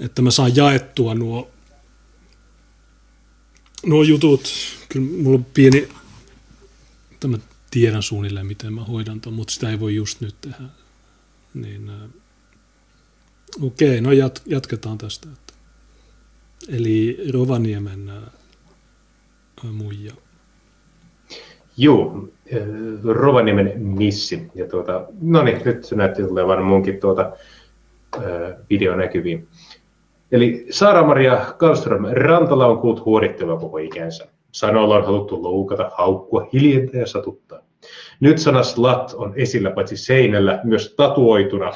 [0.00, 1.50] että mä saan jaettua nuo,
[3.86, 4.52] nuo jutut.
[4.88, 5.88] Kyllä mulla on pieni,
[7.12, 7.38] että mä
[7.70, 10.64] tiedän suunnilleen, miten mä hoidan ton, mutta sitä ei voi just nyt tehdä.
[11.54, 12.10] Niin, äh,
[13.60, 15.28] okei, no jat, jatketaan tästä.
[16.68, 20.12] Eli Rovaniemen äh, muija.
[21.76, 22.62] Joo, äh,
[23.04, 24.50] Rovaniemen missi.
[24.54, 27.32] Ja tuota, no niin, nyt se näytti tulevan munkin tuota,
[28.16, 28.22] äh,
[28.70, 29.48] video näkyviin.
[30.32, 34.26] Eli Saara-Maria Karlström Rantala on kuullut huorittelua koko ikänsä.
[34.52, 37.58] Sanoilla on haluttu loukata, haukkua, hiljentää ja satuttaa.
[38.20, 41.72] Nyt sana slat on esillä paitsi seinällä, myös tatuoituna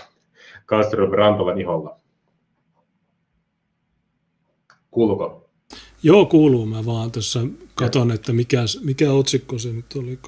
[0.66, 1.96] Karlström Rantalan iholla.
[4.94, 5.50] Kuuluuko?
[6.02, 6.66] Joo, kuuluu.
[6.66, 7.40] Mä vaan tässä
[7.74, 10.18] katon, että mikä, mikä otsikko se nyt oli.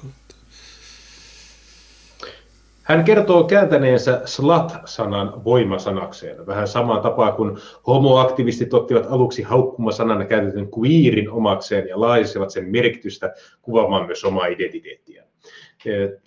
[2.83, 11.31] Hän kertoo kääntäneensä slat-sanan voimasanakseen, vähän samaan tapaan kuin homoaktivistit ottivat aluksi haukkumasanana käytetyn queerin
[11.31, 15.23] omakseen ja laajasivat sen merkitystä kuvaamaan myös omaa identiteettiä.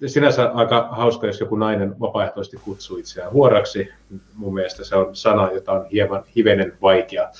[0.07, 3.89] Sinänsä aika hauska, jos joku nainen vapaaehtoisesti kutsuu itseään huoraksi.
[4.35, 7.31] Mun mielestä se on sana, jota on hieman hivenen vaikea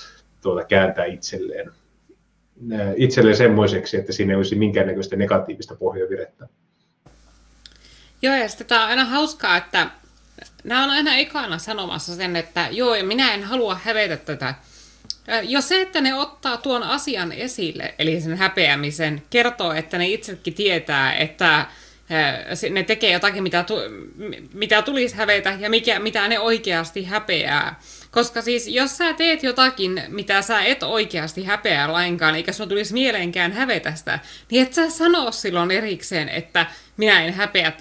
[0.43, 1.73] tuota kääntää itselleen
[2.97, 6.49] itselleen semmoiseksi, että siinä ei olisi minkäännäköistä negatiivista pohjavirettä.
[8.23, 9.91] Joo, ja sitten tämä on aina hauskaa, että
[10.65, 14.55] nämä on aina ekana sanomassa sen, että joo, minä en halua hävetä tätä.
[15.43, 20.55] Jo se, että ne ottaa tuon asian esille, eli sen häpeämisen, kertoo, että ne itsekin
[20.55, 21.67] tietää, että
[22.71, 23.75] ne tekee jotakin, mitä, tu,
[24.55, 27.81] mitä tulisi hävetä ja mikä, mitä ne oikeasti häpeää.
[28.11, 32.93] Koska siis, jos sä teet jotakin, mitä sä et oikeasti häpeää lainkaan, eikä sun tulisi
[32.93, 34.19] mieleenkään hävetä sitä,
[34.51, 36.67] niin et sä sano silloin erikseen, että
[37.01, 37.73] minä en häpeä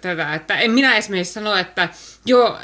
[0.00, 0.34] tätä.
[0.34, 1.88] Että en minä esimerkiksi sano, että
[2.26, 2.58] joo,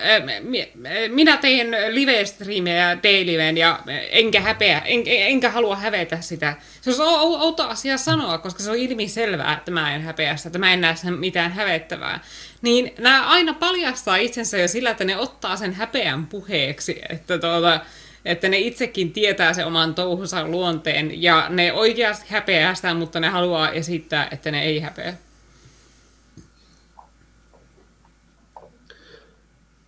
[1.08, 6.54] minä teen live-streamejä dailyween ja enkä häpeä, en, enkä halua hävetä sitä.
[6.80, 10.48] Se olisi outo asia sanoa, koska se on ilmi selvää, että mä en häpeä sitä,
[10.48, 12.20] että mä en näe sen mitään hävettävää.
[12.62, 17.80] Niin nämä aina paljastaa itsensä jo sillä, että ne ottaa sen häpeän puheeksi, että tuota,
[18.24, 23.28] että ne itsekin tietää se oman touhunsa luonteen ja ne oikeasti häpeää sitä, mutta ne
[23.28, 25.14] haluaa esittää, että ne ei häpeä.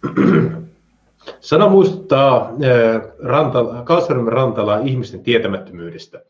[1.40, 3.84] Sana muistuttaa äh, Rantala,
[4.26, 6.22] Rantalaa ihmisten tietämättömyydestä.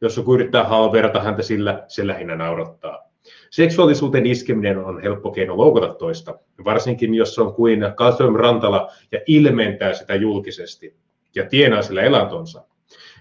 [0.00, 3.10] Jos joku yrittää halverata häntä sillä, se lähinnä naurattaa.
[3.50, 9.20] Seksuaalisuuteen iskeminen on helppo keino loukata toista, varsinkin jos se on kuin Kalsarven Rantala ja
[9.26, 10.94] ilmentää sitä julkisesti
[11.34, 12.64] ja tienaa sillä elantonsa.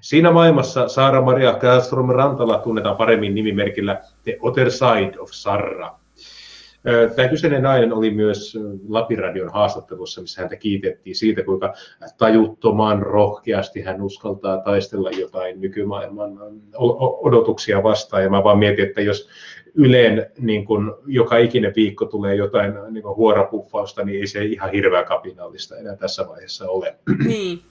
[0.01, 5.99] Siinä maailmassa Saara Maria Kärström Rantala tunnetaan paremmin nimimerkillä The Other Side of Sarra–
[7.15, 11.73] Tämä kyseinen nainen oli myös Lapiradion haastattelussa, missä häntä kiitettiin siitä, kuinka
[12.17, 16.39] tajuttoman rohkeasti hän uskaltaa taistella jotain nykymaailman
[17.21, 18.23] odotuksia vastaan.
[18.23, 19.29] Ja mä vaan mietin, että jos
[19.77, 25.03] Yleen niin kun joka ikinen viikko tulee jotain niin huorapuffausta, niin ei se ihan hirveä
[25.03, 26.95] kapinallista enää tässä vaiheessa ole.
[27.25, 27.61] Niin.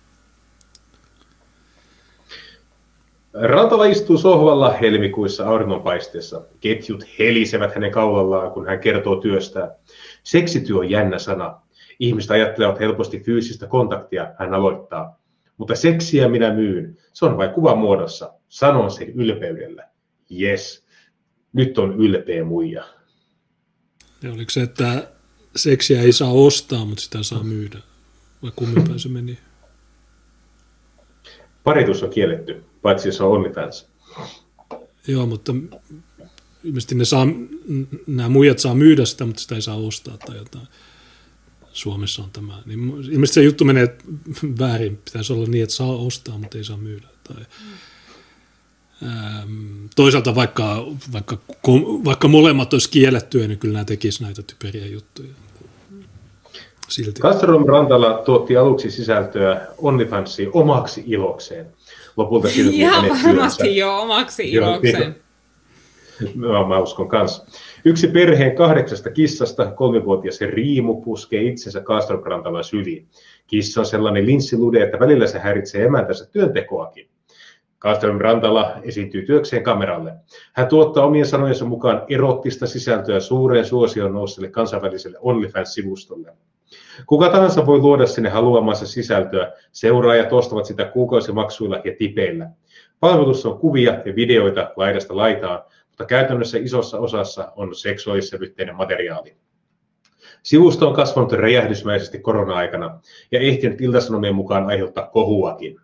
[3.35, 6.43] Rantala istuu sohvalla helmikuissa auringonpaisteessa.
[6.61, 9.71] Ketjut helisevät hänen kaulallaan, kun hän kertoo työstään.
[10.23, 11.61] Seksityö on jännä sana.
[11.99, 15.21] Ihmiset ajattelevat helposti fyysistä kontaktia, hän aloittaa.
[15.57, 16.97] Mutta seksiä minä myyn.
[17.13, 18.33] Se on vain kuvan muodossa.
[18.49, 19.89] Sanon sen ylpeydellä.
[20.41, 20.85] Yes,
[21.53, 22.85] nyt on ylpeä muija.
[24.23, 25.09] Ja oliko se, että
[25.57, 27.79] seksiä ei saa ostaa, mutta sitä saa myydä?
[28.43, 29.39] Vai kummin se meni?
[31.65, 33.87] Paritus on kielletty paitsi jos on OnlyFans.
[35.09, 35.55] Joo, mutta
[36.65, 37.27] ilmeisesti ne saa,
[38.07, 40.69] nämä muijat saa myydä sitä, mutta sitä ei saa ostaa tai jotain.
[41.73, 42.63] Suomessa on tämä.
[42.67, 43.97] Niin ilmeisesti se juttu menee
[44.61, 44.97] väärin.
[45.05, 47.07] Pitäisi olla niin, että saa ostaa, mutta ei saa myydä.
[47.29, 47.45] Tai,
[49.03, 51.39] ähm, toisaalta vaikka, vaikka,
[52.05, 55.35] vaikka molemmat olisi kiellettyä, niin kyllä nämä tekisivät näitä typeriä juttuja.
[56.89, 57.21] Silti.
[57.21, 61.67] Castrom Rantala tuotti aluksi sisältöä OnlyFansiin omaksi ilokseen
[62.17, 65.17] lopulta kirjoitin Ihan varmasti jo omaksi ilokseen.
[66.41, 67.47] Joo, mä uskon kanssa.
[67.85, 73.09] Yksi perheen kahdeksasta kissasta, kolmivuotias Riimu puskee itsensä Kaastrokrantalla syliin.
[73.47, 77.09] Kissa on sellainen linssilude, että välillä se häiritsee emäntänsä työntekoakin.
[77.79, 80.13] Kaastrom Rantala esiintyy työkseen kameralle.
[80.53, 86.33] Hän tuottaa omien sanojensa mukaan erottista sisältöä suureen suosioon nousseelle kansainväliselle OnlyFans-sivustolle.
[87.07, 89.53] Kuka tahansa voi luoda sinne haluamansa sisältöä.
[89.73, 92.51] Seuraajat ostavat sitä kuukausimaksuilla ja tipeillä.
[93.01, 99.37] Palvelussa on kuvia ja videoita laidasta laitaan, mutta käytännössä isossa osassa on seksuaalissävytteinen materiaali.
[100.43, 103.01] Sivusto on kasvanut räjähdysmäisesti korona-aikana
[103.33, 105.81] ja ehtinyt iltasanomien mukaan aiheuttaa kohuakin.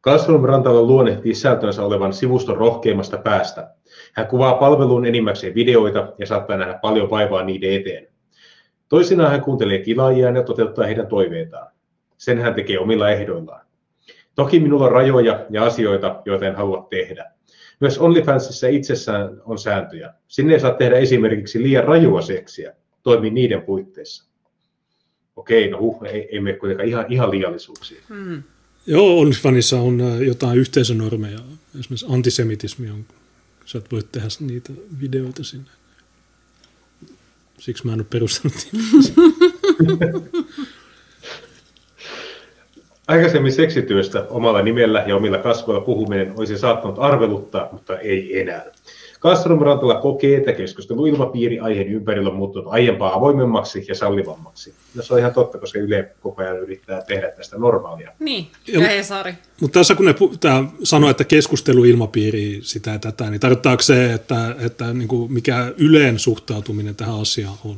[0.00, 3.74] Kasvun Rantala luonnehtii sisältönsä olevan sivuston rohkeimmasta päästä.
[4.14, 8.08] Hän kuvaa palveluun enimmäkseen videoita ja saattaa nähdä paljon vaivaa niiden eteen.
[8.90, 11.72] Toisinaan hän kuuntelee kilaajiaan ja toteuttaa heidän toiveitaan.
[12.18, 13.66] Sen hän tekee omilla ehdoillaan.
[14.34, 17.32] Toki minulla on rajoja ja asioita, joita en halua tehdä.
[17.80, 20.14] Myös OnlyFansissa itsessään on sääntöjä.
[20.28, 22.74] Sinne ei saa tehdä esimerkiksi liian rajua seksiä.
[23.02, 24.24] Toimi niiden puitteissa.
[25.36, 28.00] Okei, no huh, ei, ei mene kuitenkaan ihan, ihan liiallisuuksia.
[28.08, 28.42] Hmm.
[28.86, 31.38] Joo, OnlyFansissa on äh, jotain yhteisönormeja.
[31.80, 33.04] Esimerkiksi antisemitismi on,
[33.64, 35.70] sä et voi tehdä niitä videoita sinne.
[37.60, 38.68] Siksi mä en ole perustanut
[43.08, 48.64] Aikaisemmin seksityöstä omalla nimellä ja omilla kasvoilla puhuminen olisi saattanut arveluttaa, mutta ei enää.
[49.20, 54.74] Castrom Rantala kokee, että keskusteluilmapiiri aiheen ympärillä on muuttunut aiempaa avoimemmaksi ja sallivammaksi.
[54.94, 58.12] No se on ihan totta, koska Yle koko ajan yrittää tehdä tästä normaalia.
[58.18, 59.34] Niin, ja Hesari.
[59.60, 60.14] Mutta tässä kun ne
[60.82, 66.18] sanoo, että keskusteluilmapiiri sitä ja tätä, niin tarkoittaako se, että, että niin kuin mikä Yleen
[66.18, 67.76] suhtautuminen tähän asiaan on?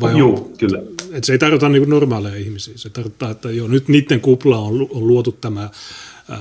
[0.00, 0.78] Vai Joo, on, kyllä.
[1.12, 2.74] Että se ei tarkoita niin normaaleja ihmisiä.
[2.76, 5.70] Se tarkoittaa, että jo nyt niiden kupla on, on luotu tämä ä,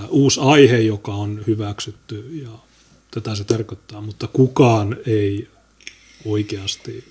[0.10, 2.50] uusi aihe, joka on hyväksytty ja
[3.22, 5.48] tätä se tarkoittaa, mutta kukaan ei
[6.26, 7.04] oikeasti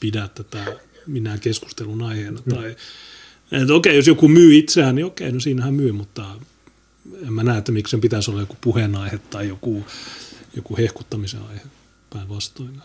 [0.00, 0.64] pidä tätä
[1.06, 2.40] minä keskustelun aiheena.
[2.44, 2.54] Mm.
[2.54, 2.76] Tai,
[3.62, 6.24] että okei, jos joku myy itseään, niin okei, no siinähän myy, mutta
[7.26, 9.84] en mä näe, että miksi sen pitäisi olla joku puheenaihe tai joku,
[10.56, 11.60] joku hehkuttamisen aihe
[12.12, 12.80] päinvastoin.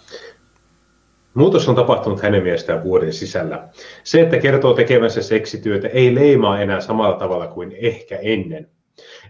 [1.33, 3.69] Muutos on tapahtunut hänen mielestään vuoden sisällä.
[4.03, 8.69] Se, että kertoo tekevänsä seksityötä, ei leimaa enää samalla tavalla kuin ehkä ennen.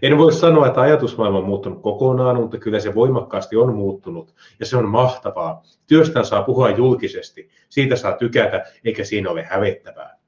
[0.02, 4.66] En voi sanoa, että ajatusmaailma on muuttunut kokonaan, mutta kyllä se voimakkaasti on muuttunut ja
[4.66, 5.62] se on mahtavaa.
[5.86, 10.18] Työstään saa puhua julkisesti, siitä saa tykätä eikä siinä ole hävettävää.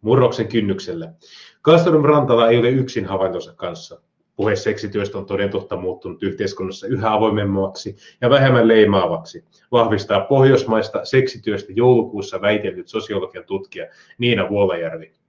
[0.00, 1.10] Murroksen kynnykselle.
[1.62, 4.00] Kastorum Rantala ei ole yksin havaintonsa kanssa.
[4.36, 11.72] Puhe seksityöstä on toden totta muuttunut yhteiskunnassa yhä avoimemmaksi ja vähemmän leimaavaksi, vahvistaa pohjoismaista seksityöstä
[11.72, 13.86] joulukuussa väitellyt sosiologian tutkija
[14.18, 15.19] Niina Vuolajärvi.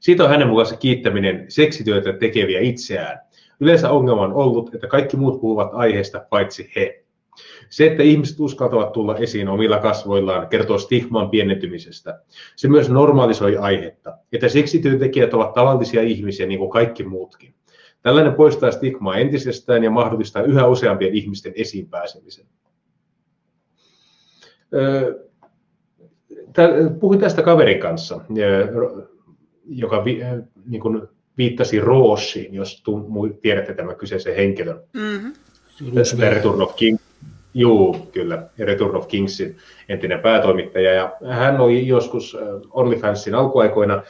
[0.00, 3.18] Siitä on hänen mukaansa kiittäminen seksityötä tekeviä itseään.
[3.60, 7.04] Yleensä ongelma on ollut, että kaikki muut puhuvat aiheesta paitsi he.
[7.70, 12.20] Se, että ihmiset uskaltavat tulla esiin omilla kasvoillaan, kertoo stigman pienentymisestä.
[12.56, 17.54] Se myös normalisoi aihetta, että seksityöntekijät ovat tavallisia ihmisiä niin kuin kaikki muutkin.
[18.02, 22.46] Tällainen poistaa stigmaa entisestään ja mahdollistaa yhä useampien ihmisten esiin pääsemisen.
[27.00, 28.20] Puhuin tästä kaverin kanssa
[29.68, 31.02] joka vi, äh, niin kuin
[31.38, 32.82] viittasi Roosiin, jos
[33.42, 34.80] tiedätte tämän kyseisen henkilön.
[34.92, 35.32] Mm-hmm.
[36.18, 36.98] Return of King,
[37.54, 38.48] Juu, kyllä.
[38.58, 39.56] Return of Kingsin
[39.88, 40.92] entinen päätoimittaja.
[40.92, 44.02] Ja hän oli joskus äh, OnlyFansin alkuaikoina äh,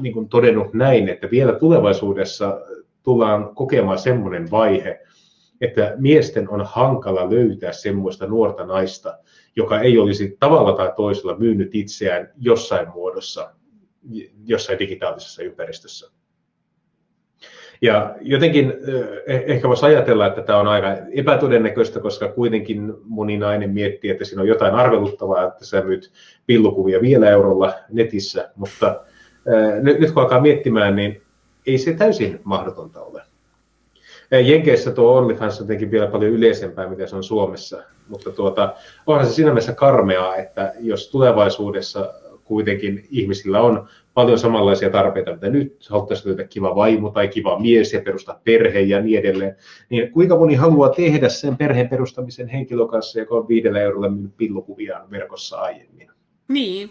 [0.00, 2.60] niin kuin todennut näin, että vielä tulevaisuudessa
[3.02, 5.00] tullaan kokemaan semmoinen vaihe,
[5.60, 9.18] että miesten on hankala löytää semmoista nuorta naista,
[9.56, 13.50] joka ei olisi tavalla tai toisella myynyt itseään jossain muodossa
[14.46, 16.10] jossain digitaalisessa ympäristössä.
[17.82, 18.72] Ja jotenkin
[19.26, 24.24] eh, ehkä voisi ajatella, että tämä on aika epätodennäköistä, koska kuitenkin moni nainen miettii, että
[24.24, 26.12] siinä on jotain arveluttavaa, että sä myyt
[26.46, 29.04] pillukuvia vielä eurolla netissä, mutta
[29.82, 31.22] nyt kun alkaa miettimään, niin
[31.66, 33.22] ei se täysin mahdotonta ole.
[34.30, 38.74] Jenkeissä tuo OnlyFans on tietenkin vielä paljon yleisempää, mitä se on Suomessa, mutta tuota,
[39.06, 42.14] onhan se siinä mielessä karmeaa, että jos tulevaisuudessa
[42.48, 47.92] kuitenkin ihmisillä on paljon samanlaisia tarpeita, mitä nyt haluttaisiin löytää kiva vaimo tai kiva mies
[47.92, 49.56] ja perustaa perhe ja niin edelleen.
[49.88, 54.36] Niin kuinka moni haluaa tehdä sen perheen perustamisen henkilön kanssa, joka on viidellä eurolla myynyt
[54.36, 56.10] pillukuviaan verkossa aiemmin?
[56.48, 56.90] Niin.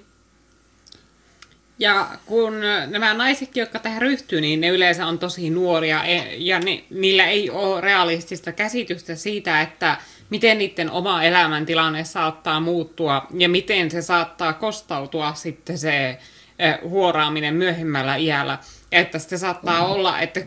[1.80, 2.54] Ja kun
[2.88, 7.26] nämä naisetkin, jotka tähän ryhtyy, niin ne yleensä on tosi nuoria e- ja ne, niillä
[7.26, 9.98] ei ole realistista käsitystä siitä, että
[10.30, 16.20] miten niiden oma elämäntilanne saattaa muuttua ja miten se saattaa kostautua sitten se
[16.60, 18.60] eh, huoraaminen myöhemmällä iällä.
[18.92, 19.92] Että sitten saattaa mm.
[19.92, 20.40] olla, että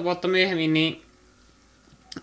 [0.00, 1.02] 10-15 vuotta myöhemmin niin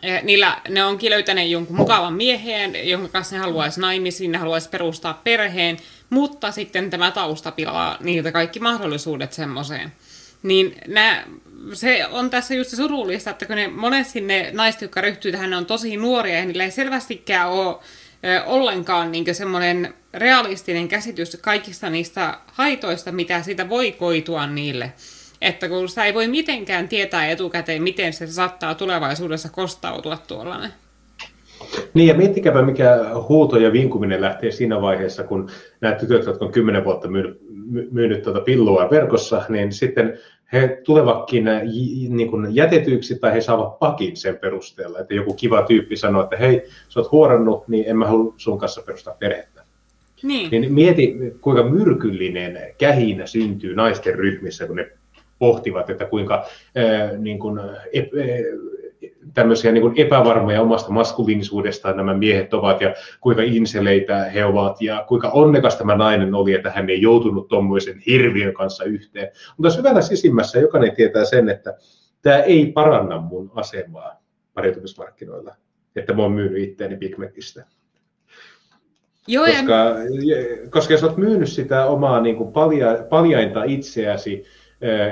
[0.03, 4.69] eh, niillä, ne onkin löytäneet jonkun mukavan miehen, jonka kanssa ne haluaisi naimisiin, ne haluaisi
[4.69, 5.77] perustaa perheen,
[6.09, 9.91] mutta sitten tämä tausta pilaa niiltä kaikki mahdollisuudet semmoiseen.
[10.43, 11.23] Niin nämä
[11.74, 15.57] se on tässä just surullista, että kun ne monesti ne naiset, jotka ryhtyy tähän, ne
[15.57, 17.76] on tosi nuoria ja niillä ei selvästikään ole
[18.45, 24.93] ollenkaan niin semmoinen realistinen käsitys kaikista niistä haitoista, mitä siitä voi koitua niille.
[25.41, 30.74] Että kun sitä ei voi mitenkään tietää etukäteen, miten se saattaa tulevaisuudessa kostautua tuollainen.
[31.93, 32.97] Niin ja miettikääpä mikä
[33.30, 35.49] huuto ja vinkuminen lähtee siinä vaiheessa, kun
[35.82, 37.38] nämä tytöt, jotka on kymmenen vuotta myynyt,
[37.91, 40.20] myynyt tuota pillua verkossa, niin sitten
[40.53, 41.45] he tulevatkin
[42.09, 44.99] niin kuin jätetyiksi tai he saavat pakin sen perusteella.
[44.99, 48.57] Että joku kiva tyyppi sanoo, että hei, sä oot huorannut, niin en mä halua sun
[48.57, 49.63] kanssa perustaa perhettä.
[50.23, 50.51] Niin.
[50.51, 54.91] niin mieti, kuinka myrkyllinen kähinä syntyy naisten ryhmissä, kun ne
[55.39, 56.45] pohtivat, että kuinka
[56.75, 57.59] ää, niin kuin,
[57.93, 58.07] ep,
[59.34, 65.30] tämmöisiä niin epävarmoja omasta maskuliinisuudestaan nämä miehet ovat ja kuinka inseleitä he ovat ja kuinka
[65.30, 69.32] onnekas tämä nainen oli, että hän ei joutunut tuommoisen hirviön kanssa yhteen.
[69.57, 71.78] Mutta syvällä sisimmässä jokainen tietää sen, että
[72.22, 74.22] tämä ei paranna mun asemaa
[74.53, 75.55] pariutumismarkkinoilla,
[75.95, 77.65] että mä oon myynyt itseäni Big Macistä.
[79.28, 79.74] Joo, koska,
[80.24, 80.70] ja...
[80.70, 84.43] koska jos olet myynyt sitä omaa niin kuin palja, paljainta itseäsi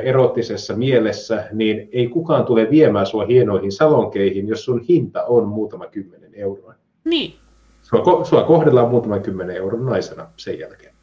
[0.04, 5.88] erottisessa mielessä, niin ei kukaan tule viemään sua hienoihin salonkeihin, jos sun hinta on muutama
[5.88, 6.74] kymmenen euroa.
[7.04, 7.34] Niin.
[7.82, 10.94] Sua, sua kohdellaan muutaman kymmenen euron naisena sen jälkeen.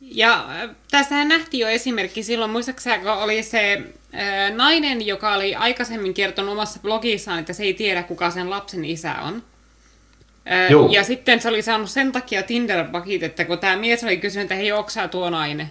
[0.00, 0.46] Ja
[0.90, 6.52] tässähän nähtiin jo esimerkki silloin, muistaakseni kun oli se ää, nainen, joka oli aikaisemmin kertonut
[6.52, 9.42] omassa blogissaan, että se ei tiedä, kuka sen lapsen isä on.
[10.44, 12.86] Ää, ja sitten se oli saanut sen takia tinder
[13.22, 15.70] että kun tämä mies oli kysynyt, että hei, onko tuo nainen?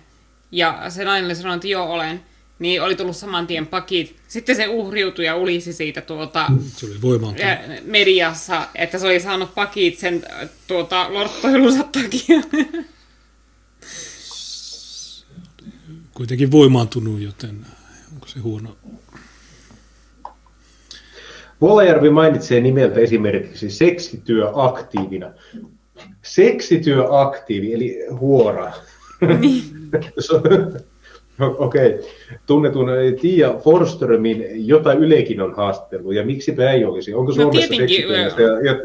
[0.56, 2.22] Ja se nainen oli sanonut, että joo olen,
[2.60, 4.16] niin oli tullut saman tien pakit.
[4.28, 7.02] Sitten se uhriutui ja ulisi siitä tuota, se oli
[7.86, 10.24] mediassa, että se oli saanut pakit sen
[10.68, 12.42] tuota, lorttoilunsa takia.
[16.14, 17.66] Kuitenkin voimaantunut, joten
[18.14, 18.78] onko se huono?
[21.62, 25.32] Vuolajärvi mainitsee nimeltä esimerkiksi seksityöaktiivina.
[26.24, 28.74] Seksityöaktiivi, eli huora.
[29.26, 29.64] Niin.
[31.58, 31.96] Okei.
[31.96, 32.10] Okay.
[32.46, 32.88] Tunnetun
[33.22, 37.14] Tia Forströmin, jota Ylekin on haastellut, ja miksipä ei olisi?
[37.14, 38.42] Onko no Suomessa no, seksityöläistä?
[38.42, 38.76] Ja, ja,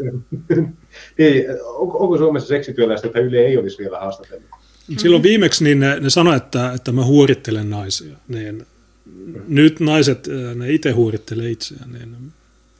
[1.19, 4.47] ei, onko, onko Suomessa seksityöläistä, että Yle ei olisi vielä haastatellut?
[4.97, 8.17] Silloin viimeksi niin ne, ne sanoivat, että, että mä huorittelen naisia.
[8.29, 8.67] Niin,
[9.49, 11.93] nyt naiset, ne itse huorittelee itseään.
[11.93, 12.33] Niin,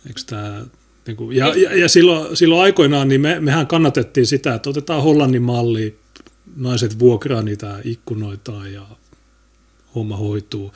[0.07, 0.65] eikö tämä,
[1.07, 5.03] niin kuin, ja, ja, ja silloin, silloin aikoinaan niin me, mehän kannatettiin sitä, että otetaan
[5.03, 5.97] Hollannin malli,
[6.57, 8.87] naiset vuokraa niitä ikkunoita ja
[9.95, 10.73] homma hoituu.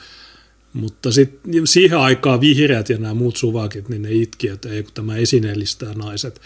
[0.73, 4.91] Mutta sitten siihen aikaan vihreät ja nämä muut suvakit, niin ne itki, että ei kun
[4.93, 6.41] tämä esineellistää naiset.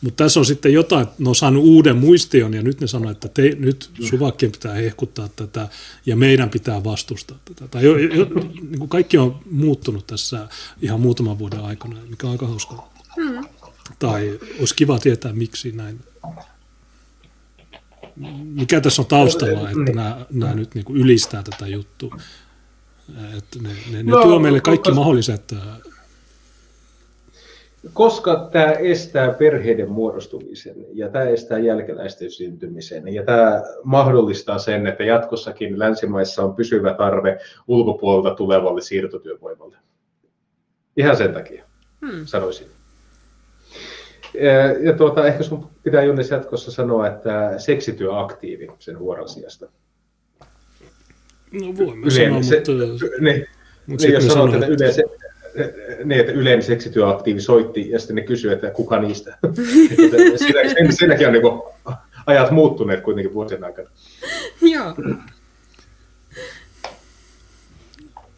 [0.00, 3.10] Mutta tässä on sitten jotain, että ne on saanut uuden muistion ja nyt ne sanoo,
[3.10, 5.68] että te, nyt suvakkien pitää hehkuttaa tätä
[6.06, 7.68] ja meidän pitää vastustaa tätä.
[7.68, 8.26] Tai jo, jo,
[8.60, 10.48] niin kuin kaikki on muuttunut tässä
[10.82, 12.94] ihan muutaman vuoden aikana, mikä on aika hauskaa.
[13.16, 13.44] Hmm.
[13.98, 16.00] Tai olisi kiva tietää, miksi näin
[18.44, 22.16] mikä tässä on taustalla, että nämä, nämä nyt niin kuin ylistää tätä juttua.
[23.38, 25.54] Että ne, ne, ne no, tuo meille kaikki koska, mahdolliset...
[27.92, 35.04] Koska tämä estää perheiden muodostumisen ja tämä estää jälkeläisten syntymisen ja tämä mahdollistaa sen, että
[35.04, 39.76] jatkossakin länsimaissa on pysyvä tarve ulkopuolelta tulevalle siirtotyövoimalle.
[40.96, 41.64] Ihan sen takia,
[42.06, 42.26] hmm.
[42.26, 42.79] sanoisin.
[44.80, 49.66] Ja tuota, ehkä sun pitää Junnis jatkossa sanoa, että seksityöaktiivi sen huoran sijasta.
[51.52, 53.06] No voimme yleinen, sanoa, se, mutta...
[53.20, 53.46] Niin,
[53.86, 54.92] mutta niin jos sanot, että, että...
[54.92, 55.02] se,
[56.04, 59.38] niin, että yleinen seksityöaktiivi soitti ja sitten ne kysyi, että kuka niistä.
[60.36, 61.42] siinä, siinäkin on niin
[62.26, 63.90] ajat muuttuneet kuitenkin vuosien aikana.
[64.62, 64.94] Joo.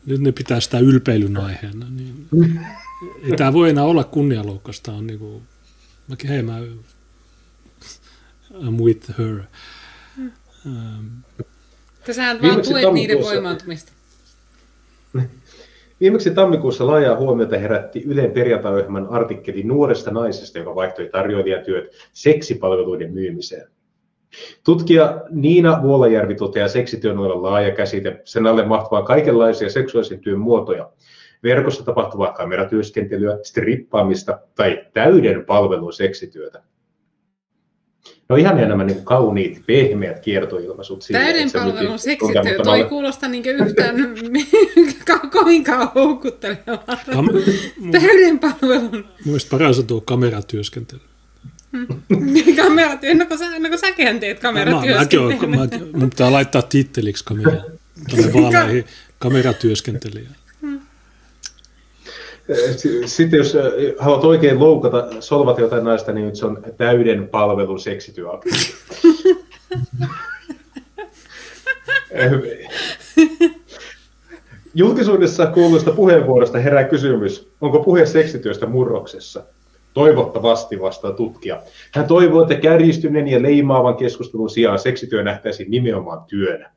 [0.07, 1.87] Nyt ne pitää sitä ylpeilyn aiheena.
[1.91, 2.29] Niin
[3.25, 4.93] ei tämä voi enää olla kunnianloukkasta.
[4.93, 5.43] On niin kuin
[6.09, 6.61] Mäkin hei, mä
[8.53, 9.43] I'm with her.
[10.17, 10.33] Mm.
[10.67, 11.23] Um,
[12.11, 13.93] Sähän vaan tuet niiden voimaantumista.
[16.01, 23.69] Viimeksi tammikuussa laajaa huomiota herätti Ylen perjantai artikkeli nuoresta naisesta, joka vaihtoi tarjoilijatyöt seksipalveluiden myymiseen.
[24.65, 28.21] Tutkija Niina Vuolajärvi toteaa seksityön olla laaja käsite.
[28.25, 30.91] Sen alle mahtuvaa kaikenlaisia seksuaalisen työn muotoja,
[31.43, 36.63] verkossa tapahtuvaa kameratyöskentelyä, strippaamista tai täyden palvelun seksityötä.
[38.29, 41.05] No ihan nämä niin kauniit, pehmeät kiertoilmaisut.
[41.13, 43.97] Täyden palvelun seksityö, toi ei kuulosta niin yhtään
[45.33, 47.13] kovinkaan houkuttelevalta.
[47.13, 49.05] Kam- Täyden palvelun.
[49.25, 51.01] Mielestäni paras on tuo kameratyöskentely.
[51.73, 51.87] Hmm.
[52.63, 55.49] kameratyö, no kun, sä, no kun säkin teet kameratyöskentelyä.
[55.49, 57.53] Mä, mäkin, mun pitää laittaa titteliksi kamera,
[59.19, 60.29] kameratyöskentelijä.
[63.07, 63.63] Sitten jos äh,
[63.99, 68.57] haluat oikein loukata, solvata jotain naista, niin nyt se on täyden palvelun seksityöaktiivi.
[74.75, 79.45] Julkisuudessa kuuluista puheenvuorosta herää kysymys, onko puhe seksityöstä murroksessa?
[79.95, 81.63] Toivottavasti vastaa tutkija.
[81.95, 86.71] Hän toivoo, että kärjistyneen ja leimaavan keskustelun sijaan seksityö nähtäisiin nimenomaan työnä.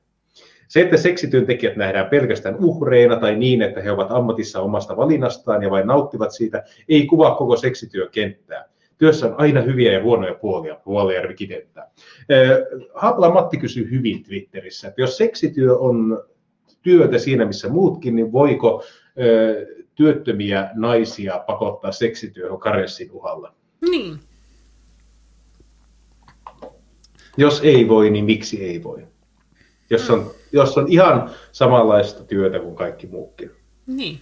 [0.76, 5.70] Se, että seksityöntekijät nähdään pelkästään uhreina tai niin, että he ovat ammatissa omasta valinnastaan ja
[5.70, 8.70] vain nauttivat siitä, ei kuvaa koko seksityökenttää.
[8.98, 11.92] Työssä on aina hyviä ja huonoja puolia, Vuolijärvi kidettää.
[12.94, 16.24] Hapla Matti kysyy hyvin Twitterissä, että jos seksityö on
[16.82, 18.84] työtä siinä missä muutkin, niin voiko
[19.96, 23.54] työttömiä naisia pakottaa seksityöhön karenssin uhalla?
[23.90, 24.20] Niin.
[27.38, 29.08] Jos ei voi, niin miksi ei voi?
[29.90, 33.52] Jos on, jos on ihan samanlaista työtä kuin kaikki muukin.
[33.88, 34.22] Niin.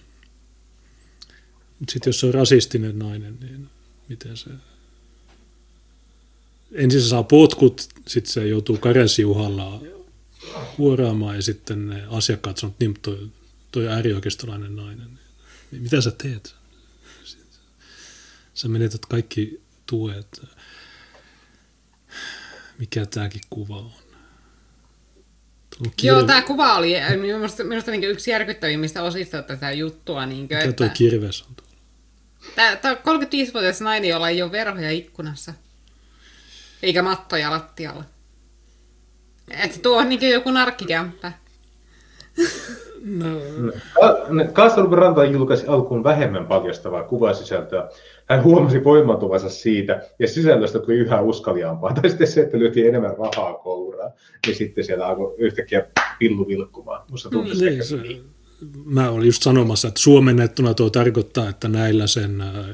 [1.78, 3.68] Sitten jos se on rasistinen nainen, niin
[4.08, 4.50] miten se...
[6.72, 9.80] Ensin se saa potkut, sitten se joutuu karenssiuhalla
[10.78, 13.28] huoraamaan ja sitten ne asiakkaat sanoo, että niin, toi,
[13.72, 15.18] toi äärioikeistolainen nainen.
[15.70, 16.54] Niin mitä sä teet?
[18.54, 20.42] Sä menetät kaikki tuet.
[22.78, 24.03] Mikä tämäkin kuva on?
[26.02, 30.26] Joo, tämä kuva oli minusta, minusta niin yksi järkyttävimmistä osista tätä juttua.
[30.26, 30.72] Niin kuin, Mikä että...
[30.72, 31.74] tuo kirves on tuolla?
[32.54, 35.54] Tämä, tämä 35-vuotias nainen, jolla ei ole verhoja ikkunassa.
[36.82, 38.04] Eikä mattoja lattialla.
[39.50, 41.32] Että tuo on niin joku narkkikämppä.
[43.04, 43.26] No.
[44.52, 47.88] Kastelupin Ranta julkaisi alkuun vähemmän paljastavaa kuvasisältöä.
[48.28, 51.94] Hän huomasi voimantuvansa siitä, ja sisällöstä tuli yhä uskaliaampaa.
[51.94, 54.10] Tai sitten se, että lyötiin enemmän rahaa kouraa,
[54.46, 55.86] niin sitten siellä alkoi yhtäkkiä
[56.18, 57.02] pillu vilkkumaan.
[57.10, 58.22] Musta tuntuu mm, niin, se, niin.
[58.84, 62.66] Mä olin just sanomassa, että suomennettuna tuo tarkoittaa, että näillä, sen, äh,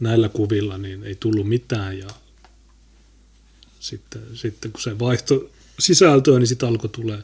[0.00, 2.06] näillä kuvilla niin ei tullut mitään, ja
[3.80, 7.18] sitten, sitten kun se vaihto sisältöä, niin sitten alkoi tulee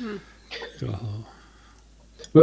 [0.00, 0.20] hmm.
[0.82, 1.32] rahaa.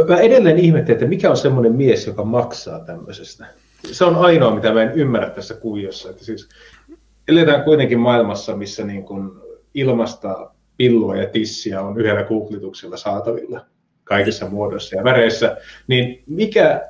[0.08, 3.46] Mä edelleen ihmettelen, että mikä on semmoinen mies, joka maksaa tämmöisestä.
[3.84, 6.10] Se on ainoa, mitä mä en ymmärrä tässä kuviossa.
[6.10, 6.48] Että siis
[7.28, 9.30] eletään kuitenkin maailmassa, missä niin kuin
[9.74, 13.66] ilmasta pillua ja tissiä on yhdellä googlituksella saatavilla
[14.04, 15.56] kaikissa muodoissa ja väreissä,
[15.86, 16.88] niin mikä,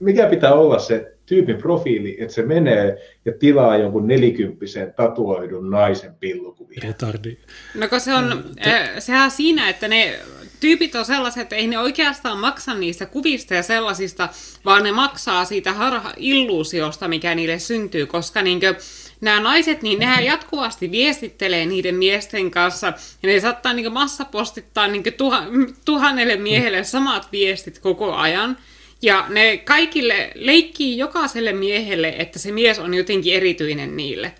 [0.00, 6.14] mikä pitää olla se tyypin profiili, että se menee ja tilaa jonkun nelikymppisen tatuoidun naisen
[6.14, 6.80] pillukuvia.
[6.82, 7.36] Retardi.
[7.74, 10.18] No kun se on, no, äh, sehän siinä, että ne
[10.64, 14.28] tyypit on sellaiset, että ei ne oikeastaan maksa niistä kuvista ja sellaisista,
[14.64, 18.74] vaan ne maksaa siitä harha illuusiosta, mikä niille syntyy, koska niinkö,
[19.20, 22.86] nämä naiset, niin nehän jatkuvasti viestittelee niiden miesten kanssa,
[23.22, 25.42] ja ne saattaa niin massapostittaa niin tuha,
[25.84, 28.56] tuhannelle miehelle samat viestit koko ajan,
[29.02, 34.32] ja ne kaikille leikkii jokaiselle miehelle, että se mies on jotenkin erityinen niille.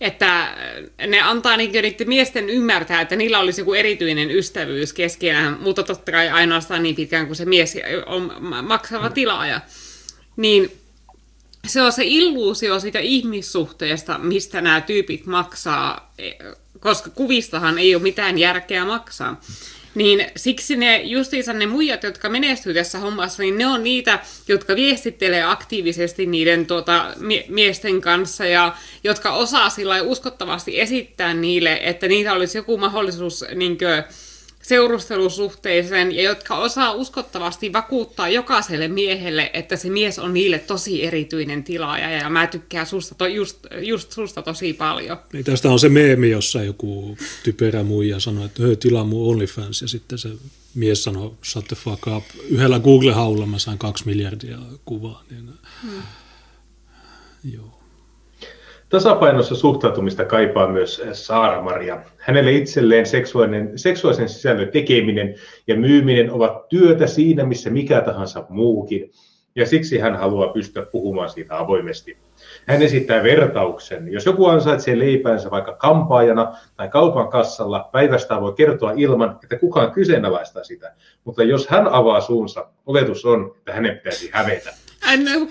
[0.00, 0.56] Että
[1.06, 6.28] ne antaa niiden miesten ymmärtää, että niillä olisi joku erityinen ystävyys keskenään, mutta totta kai
[6.28, 7.76] ainoastaan niin pitkään kuin se mies
[8.06, 8.32] on
[8.62, 9.60] maksava tilaaja.
[10.36, 10.72] Niin
[11.66, 16.14] se on se illuusio siitä ihmissuhteesta, mistä nämä tyypit maksaa,
[16.80, 19.40] koska kuvistahan ei ole mitään järkeä maksaa.
[19.94, 24.18] Niin siksi ne justiinsa ne muijat, jotka menestyy tässä hommassa, niin ne on niitä,
[24.48, 31.80] jotka viestittelee aktiivisesti niiden tuota, mie- miesten kanssa ja jotka osaa sillä uskottavasti esittää niille,
[31.82, 34.04] että niitä olisi joku mahdollisuus niin kuin,
[34.62, 41.64] seurustelusuhteeseen ja jotka osaa uskottavasti vakuuttaa jokaiselle miehelle, että se mies on niille tosi erityinen
[41.64, 45.18] tilaaja ja mä tykkään susta to, just, just susta tosi paljon.
[45.32, 49.82] Niin tästä on se meemi, jossa joku typerä muija sanoi, että hei, tilaa mun OnlyFans
[49.82, 50.30] ja sitten se
[50.74, 52.24] mies sanoi, shut the fuck up.
[52.48, 55.24] Yhdellä Google-haulla mä sain kaksi miljardia kuvaa.
[55.30, 55.50] Niin,
[55.82, 56.02] hmm.
[57.52, 57.69] Joo.
[58.90, 62.00] Tasapainossa suhtautumista kaipaa myös Saara-Maria.
[62.18, 65.34] Hänelle itselleen seksuaalinen, seksuaalisen sisällön tekeminen
[65.66, 69.10] ja myyminen ovat työtä siinä, missä mikä tahansa muukin,
[69.54, 72.16] ja siksi hän haluaa pystyä puhumaan siitä avoimesti.
[72.66, 74.12] Hän esittää vertauksen.
[74.12, 79.92] Jos joku ansaitsee leipänsä vaikka kampaajana tai kaupan kassalla, päivästä voi kertoa ilman, että kukaan
[79.92, 80.92] kyseenalaistaa sitä.
[81.24, 84.89] Mutta jos hän avaa suunsa, oletus on, että hänen pitäisi hävetä.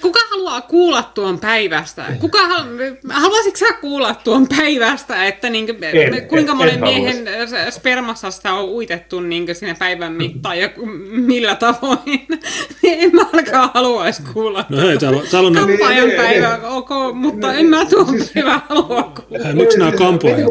[0.01, 2.05] Kuka haluaa kuulla tuon päivästä?
[2.19, 2.69] Kuka halu...
[3.09, 7.71] Haluaisitko sä kuulla tuon päivästä, että niin, en, kuinka en, monen en miehen haluaisi.
[7.71, 10.69] spermassa sitä on uitettu niin sinne päivän mittaan ja
[11.11, 12.27] millä tavoin?
[12.83, 14.65] en mä alkaa haluaisi kuulla.
[14.69, 15.53] No hei, täällä, täällä on...
[15.53, 19.53] Kampaajan päivä, ok, mutta ne, en mä tuon siis, päivän halua kuulla.
[19.53, 20.49] Miksi nämä kampaajat?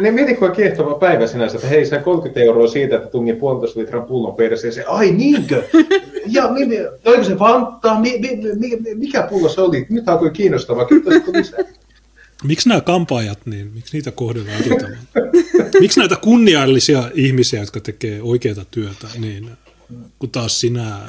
[0.00, 3.80] Ne mieti, kuinka kiehtova päivä sinänsä, että hei, sä 30 euroa siitä, että tungin puolitoista
[3.80, 4.36] litran pullon
[4.70, 5.62] se, Ai niinkö?
[6.26, 6.48] Ja
[7.04, 8.00] oliko se Fanta?
[8.00, 9.86] Mi, mi, mi, mikä pullo se oli?
[9.90, 10.86] Nyt alkoi kiinnostavaa.
[12.44, 14.96] Miksi nämä kampaajat, niin miksi niitä kohdellaan tavalla?
[15.80, 19.50] Miksi näitä kunniallisia ihmisiä, jotka tekee oikeaa työtä, niin
[20.18, 21.00] kun taas sinä,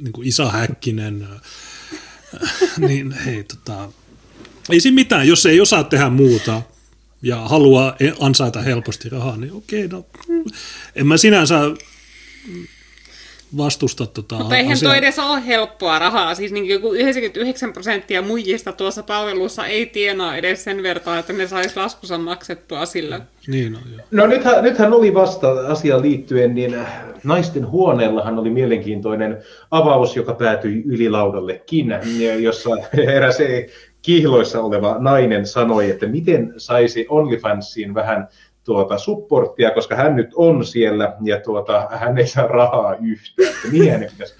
[0.00, 1.26] niin kuin Isa Häkkinen,
[2.88, 3.88] niin hei, tota,
[4.70, 6.62] ei siinä mitään, jos ei osaa tehdä muuta
[7.22, 10.06] ja haluaa e- ansaita helposti rahaa, niin okei, no
[10.96, 11.60] en mä sinänsä
[13.56, 14.92] vastusta tota Mutta eihän asiaa.
[14.92, 16.34] toi edes ole helppoa rahaa.
[16.34, 21.46] Siis niin joku 99 prosenttia muijista tuossa palvelussa ei tienaa edes sen vertaa, että ne
[21.46, 23.20] sais laskussa maksettua sillä.
[23.46, 24.06] Niin on, joo.
[24.10, 26.76] No nythän, nythän oli vasta asiaan liittyen, niin
[27.24, 29.38] naisten huoneellahan oli mielenkiintoinen
[29.70, 31.94] avaus, joka päätyi ylilaudallekin,
[32.40, 32.70] jossa
[33.16, 33.38] eräs
[34.02, 38.28] kihloissa oleva nainen sanoi, että miten saisi OnlyFansiin vähän
[38.64, 43.48] tuota, supporttia, koska hän nyt on siellä ja tuota, hän ei saa rahaa yhtään.
[43.48, 44.34] Että mihin hänen pitäisi,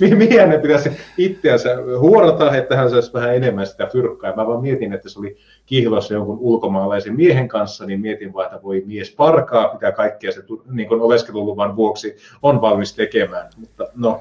[0.00, 4.36] mihin hänen pitäisi itseänsä huorata, että hän saisi vähän enemmän sitä fyrkkaa.
[4.36, 5.36] Mä vaan mietin, että se oli
[5.66, 10.42] kihlossa jonkun ulkomaalaisen miehen kanssa, niin mietin vaan, että voi mies parkaa, mitä kaikkea se
[10.70, 13.50] niin kuin oleskeluluvan vuoksi on valmis tekemään.
[13.56, 14.20] Mutta no,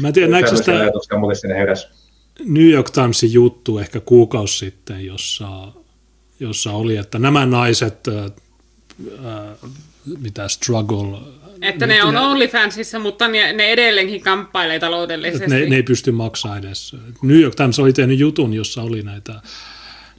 [0.00, 0.72] Mä tiedän, näetkö sitä
[2.44, 5.72] New York Timesin juttu ehkä kuukausi sitten, jossa
[6.40, 9.56] jossa oli, että nämä naiset, ää,
[10.20, 11.18] mitä struggle...
[11.62, 15.46] Että ne, ne on OnlyFansissa, mutta ne, ne edelleenkin kamppailee taloudellisesti.
[15.46, 16.96] Ne, ne ei pysty maksamaan edes.
[17.22, 19.40] New York Times oli tehnyt jutun, jossa oli näitä...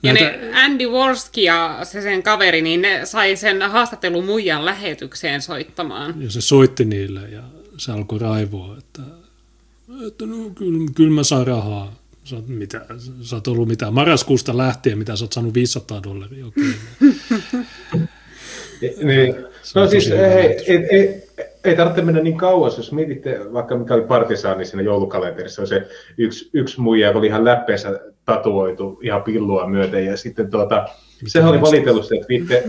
[0.04, 0.38] Ja näitä...
[0.38, 6.22] ne Andy Worski ja se sen kaveri, niin ne sai sen haastattelun muijan lähetykseen soittamaan.
[6.24, 7.42] Ja se soitti niille ja
[7.78, 9.02] se alkoi raivoa, että,
[10.08, 11.94] että no, kyllä, kyllä mä saan rahaa
[12.28, 12.86] Sä oot, mitä,
[13.22, 16.46] sä oot ollut mitä, marraskuusta lähtien, mitä sä oot saanut 500 dollaria.
[16.46, 16.64] Okay.
[19.04, 19.36] niin.
[19.76, 21.24] No siis ei, ei, ei,
[21.64, 26.50] ei tarvitse mennä niin kauas, jos mietitte vaikka mikä oli Partisaani siinä joulukalenterissa, se yksi,
[26.54, 30.88] yksi muija, joka oli ihan läppeensä tatuoitu ihan pillua myöten, ja sitten tuota,
[31.26, 32.64] sehän oli valitellut se, että viitte,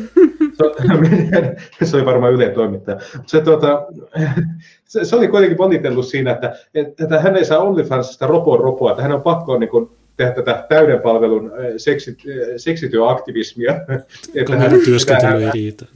[1.84, 3.00] se oli varmaan Ylen toimittaja.
[3.26, 3.86] Se, tuota,
[4.88, 9.02] se, se, oli kuitenkin valitellut siinä, että, että hän ei saa OnlyFansista ropoa ropoa, että
[9.02, 12.16] hän on pakko niin kuin, tehdä tätä täyden palvelun seksi,
[12.56, 13.72] seksityöaktivismia.
[14.34, 15.86] Että hän, työskentely ei riitä.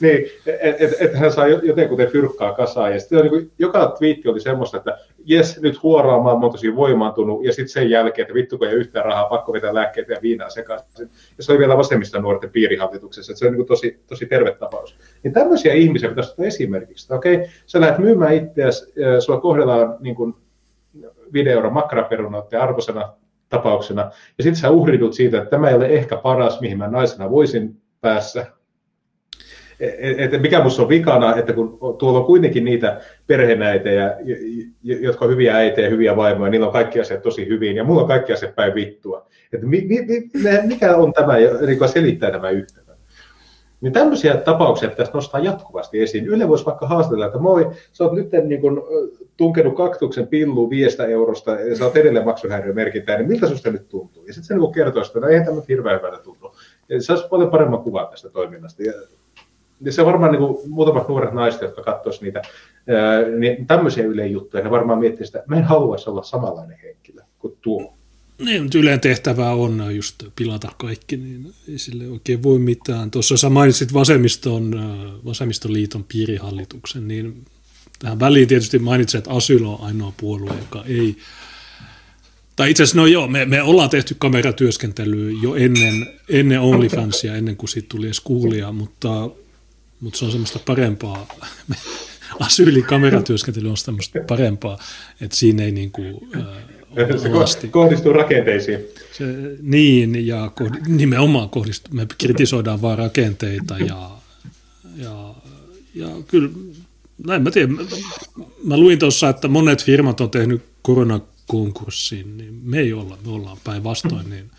[0.00, 2.92] Niin, että et, et hän saa jotenkin fyrkkaa kasaan.
[2.92, 7.52] Ja sitten niin joka twiitti oli semmoista, että jes, nyt huoraamaan, mä tosi voimaantunut, ja
[7.52, 11.08] sitten sen jälkeen, että vittu kun ei yhtään rahaa, pakko vetää lääkkeitä ja viinaa sekaisin.
[11.38, 14.96] Ja se oli vielä vasemmista nuorten piirihallituksessa, että se on niin tosi, tosi terve tapaus.
[15.22, 19.96] Niin tämmöisiä ihmisiä pitäisi ottaa esimerkiksi, että okei, okay, sä lähdet myymään itseäsi, sua kohdellaan
[20.00, 20.34] niin kuin
[21.32, 23.12] videora makkaraperunoiden arvoisena
[23.48, 24.02] tapauksena,
[24.38, 27.76] ja sitten sä uhridut siitä, että tämä ei ole ehkä paras, mihin mä naisena voisin
[28.00, 28.46] päässä,
[29.80, 34.16] että mikä minusta on vikana, että kun tuolla on kuitenkin niitä perhenäitejä,
[34.82, 38.08] jotka on hyviä äitejä, hyviä vaimoja, niillä on kaikki asiat tosi hyvin, ja mulla on
[38.08, 39.26] kaikki asiat päin vittua.
[39.52, 39.66] Että
[40.66, 42.86] mikä on tämä, joka selittää tämä yhtälö?
[43.80, 46.26] Niin tämmöisiä tapauksia pitäisi nostaa jatkuvasti esiin.
[46.26, 48.82] Yle voisi vaikka haastatella, että moi, sä oot nyt niin kun,
[49.36, 54.24] tunkenut kaktuksen pilluun viestä eurosta ja sä oot edelleen maksuhäiriömerkintää, niin miltä susta nyt tuntuu?
[54.26, 56.54] Ja sitten se niin kertoo että no eihän tämä hirveän hyvältä tunnu.
[56.88, 58.82] Ja se olisi paljon paremman kuvan tästä toiminnasta.
[58.82, 59.25] Ja niin
[59.90, 62.42] se on varmaan niin kuin muutamat nuoret naiset, jotka katsoisivat niitä
[63.38, 67.22] niin tämmöisiä Ylen juttuja, ne varmaan miettii sitä, että mä en haluaisi olla samanlainen henkilö
[67.38, 67.94] kuin tuo.
[68.38, 73.10] Niin, mutta Ylen tehtävä on just pilata kaikki, niin ei sille oikein voi mitään.
[73.10, 74.80] Tuossa sä mainitsit vasemmiston,
[75.24, 77.44] vasemmistoliiton piirihallituksen, niin
[77.98, 81.16] tähän väliin tietysti mainitsit, että Asyl on ainoa puolue, joka ei
[82.56, 87.56] tai itse asiassa, no joo, me, me ollaan tehty kameratyöskentelyä jo ennen, ennen OnlyFansia, ennen
[87.56, 89.30] kuin siitä tuli edes kuulia, mutta
[90.00, 91.26] mutta se on semmoista parempaa.
[92.40, 94.78] Asyylin kameratyöskentely on semmoista parempaa,
[95.20, 97.68] että siinä ei niin kuin, äh, se lasti.
[97.68, 98.78] kohdistuu rakenteisiin.
[99.12, 99.24] Se,
[99.62, 101.94] niin, ja kohdi, nimenomaan kohdistuu.
[101.94, 104.10] Me kritisoidaan vain rakenteita ja,
[104.96, 105.34] ja,
[105.94, 106.50] ja kyllä,
[107.26, 107.74] näin mä tiedän.
[107.74, 107.82] Mä,
[108.64, 113.58] mä luin tuossa, että monet firmat on tehnyt koronakonkurssin, niin me ei olla, me ollaan
[113.64, 114.50] päinvastoin, niin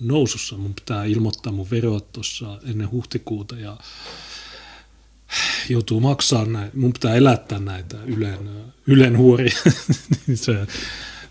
[0.00, 0.56] nousussa.
[0.56, 3.76] Mun pitää ilmoittaa mun verot tuossa ennen huhtikuuta ja
[5.68, 6.70] joutuu maksaa näin.
[6.74, 8.50] Mun pitää elättää näitä Ylen,
[8.86, 9.56] Ylen huoria.
[10.26, 10.66] Niin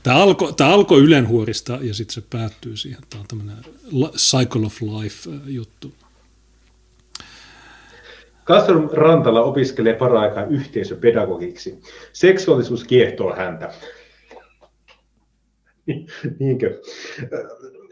[0.03, 3.01] tämä alkoi tämä alko Ylen huorista ja sitten se päättyy siihen.
[3.09, 3.57] Tämä on tämmöinen
[4.17, 5.93] Cycle of Life-juttu.
[8.43, 11.79] Kastelun Rantala opiskelee paraikaa yhteisöpedagogiksi.
[12.13, 13.73] Seksuaalisuus kiehtoo häntä.
[16.39, 16.81] Niinkö?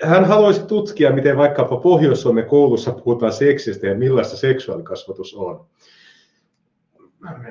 [0.04, 5.66] Hän haluaisi tutkia, miten vaikkapa Pohjois-Suomen koulussa puhutaan seksistä ja millaista seksuaalikasvatus on.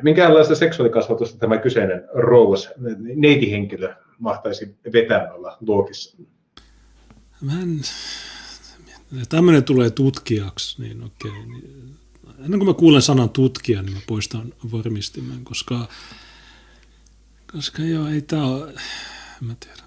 [0.02, 2.68] Minkälaista seksuaalikasvatusta tämä kyseinen rouvas,
[3.16, 6.18] neitihenkilö, mahtaisi vetää olla luokissa?
[7.40, 7.80] Mä en,
[9.28, 11.46] tämmöinen tulee tutkijaksi, niin okei.
[11.46, 11.94] Niin,
[12.44, 15.88] ennen kuin mä kuulen sanan tutkija, niin mä poistan varmistimen, koska
[17.52, 18.72] Koska joo, ei tämä ole,
[19.40, 19.82] mä tiedä.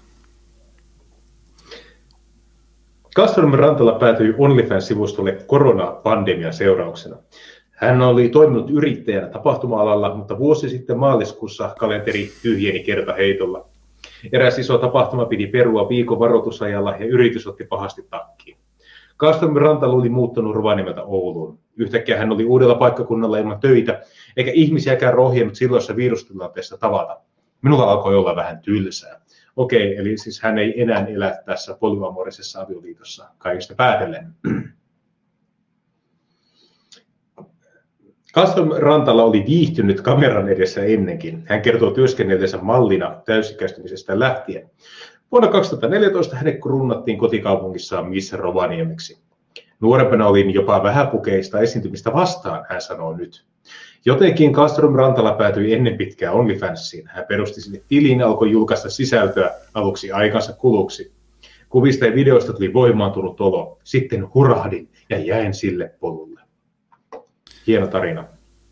[3.16, 7.16] Kastorm Rantala päätyi OnlyFans-sivustolle koronapandemian seurauksena.
[7.70, 13.68] Hän oli toiminut yrittäjänä tapahtuma-alalla, mutta vuosi sitten maaliskuussa kalenteri tyhjeni kertaheitolla.
[14.32, 18.56] Eräs iso tapahtuma piti perua viikon varoitusajalla ja yritys otti pahasti takkiin.
[19.16, 21.58] Kastorm Rantala oli muuttanut Rovaniemeltä Ouluun.
[21.76, 24.00] Yhtäkkiä hän oli uudella paikkakunnalla ilman töitä,
[24.36, 27.20] eikä ihmisiäkään rohjennut silloisessa virustilanteessa tavata.
[27.62, 29.20] Minulla alkoi olla vähän tylsää.
[29.56, 34.26] Okei, eli siis hän ei enää elä tässä polyamorisessa avioliitossa kaikista päätellen.
[38.32, 41.44] Kaston Rantala oli viihtynyt kameran edessä ennenkin.
[41.46, 44.70] Hän kertoo työskennellensä mallina täysikäistymisestä lähtien.
[45.32, 49.18] Vuonna 2014 hänet kruunattiin kotikaupungissaan Missä Rovaniemeksi.
[49.80, 53.46] Nuorempana olin jopa vähäpukeista esiintymistä vastaan, hän sanoo nyt.
[54.04, 57.06] Jotenkin Castrom Rantala päätyi ennen pitkää OnlyFansiin.
[57.06, 61.12] Hän perusti sinne tilin ja alkoi julkaista sisältöä aluksi aikansa kuluksi.
[61.68, 63.78] Kuvista ja videoista tuli voimaantunut olo.
[63.84, 66.40] Sitten hurahdin ja jäin sille polulle.
[67.66, 68.24] Hieno tarina.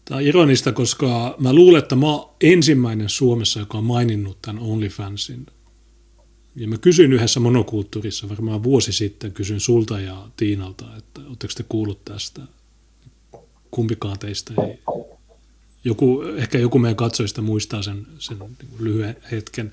[0.04, 2.06] Tämä on ironista, koska mä luulen, että mä
[2.42, 5.46] ensimmäinen Suomessa, joka on maininnut tämän OnlyFansin.
[6.56, 11.64] Ja mä kysyin yhdessä monokulttuurissa varmaan vuosi sitten, kysyn sulta ja Tiinalta, että oletteko te
[11.68, 12.40] kuullut tästä?
[13.70, 14.78] Kumpikaan teistä ei.
[15.84, 19.72] Joku, ehkä joku meidän katsojista muistaa sen, sen niin lyhyen hetken.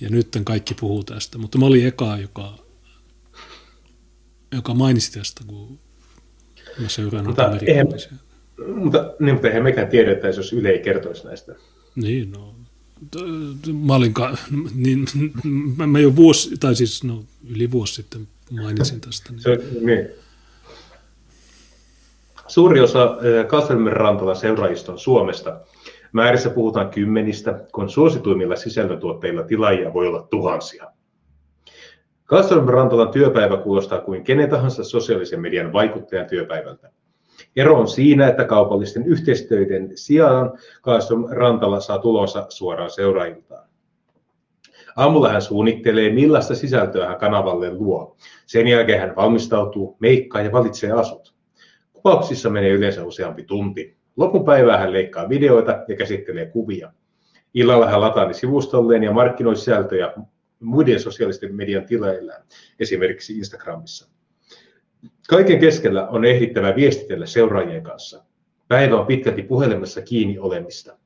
[0.00, 1.38] Ja nyt kaikki puhuu tästä.
[1.38, 2.58] Mutta mä olin eka, joka,
[4.52, 5.78] joka mainitsi tästä, kun
[6.78, 8.12] mä seuraan mutta amerikkalaisia.
[8.76, 11.54] Mutta, niin, mutta eihän mekään tiedetä, jos Yle ei kertoisi näistä.
[11.94, 12.54] Niin, no.
[13.84, 14.38] Mä olin, ka-
[14.74, 15.06] niin,
[15.76, 19.32] mä, mä jo vuosi, tai siis no, yli vuosi sitten mainitsin tästä.
[19.32, 19.42] Niin.
[19.42, 20.08] Se, niin.
[22.50, 25.60] Suuri osa Kastelmen rantala seuraajista on Suomesta.
[26.12, 30.86] Määrissä puhutaan kymmenistä, kun suosituimmilla sisällötuotteilla tilaajia voi olla tuhansia.
[32.24, 36.90] Kastelmen rantalan työpäivä kuulostaa kuin kenen tahansa sosiaalisen median vaikuttajan työpäivältä.
[37.56, 43.68] Ero on siinä, että kaupallisten yhteistyöiden sijaan Kaaston Rantala saa tulonsa suoraan seuraajiltaan.
[44.96, 48.16] Aamulla hän suunnittelee, millaista sisältöä hän kanavalle luo.
[48.46, 51.29] Sen jälkeen hän valmistautuu, meikkaa ja valitsee asut.
[52.02, 53.96] Kuvauksissa menee yleensä useampi tunti.
[54.16, 56.92] Lopun päivää hän leikkaa videoita ja käsittelee kuvia.
[57.54, 60.12] Illalla hän lataa ne sivustolleen ja markkinoi sisältöjä
[60.60, 62.42] muiden sosiaalisten median tileillään,
[62.80, 64.08] esimerkiksi Instagramissa.
[65.28, 68.24] Kaiken keskellä on ehdittävä viestitellä seuraajien kanssa.
[68.68, 70.96] Päivä on pitkälti puhelimessa kiinni olemista.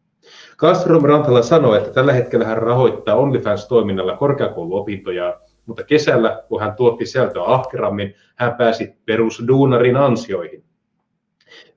[0.57, 7.07] Castrom Rantala sanoi, että tällä hetkellä hän rahoittaa OnlyFans-toiminnalla korkeakouluopintoja, mutta kesällä, kun hän tuotti
[7.07, 10.64] sieltä ahkerammin, hän pääsi perusduunarin ansioihin.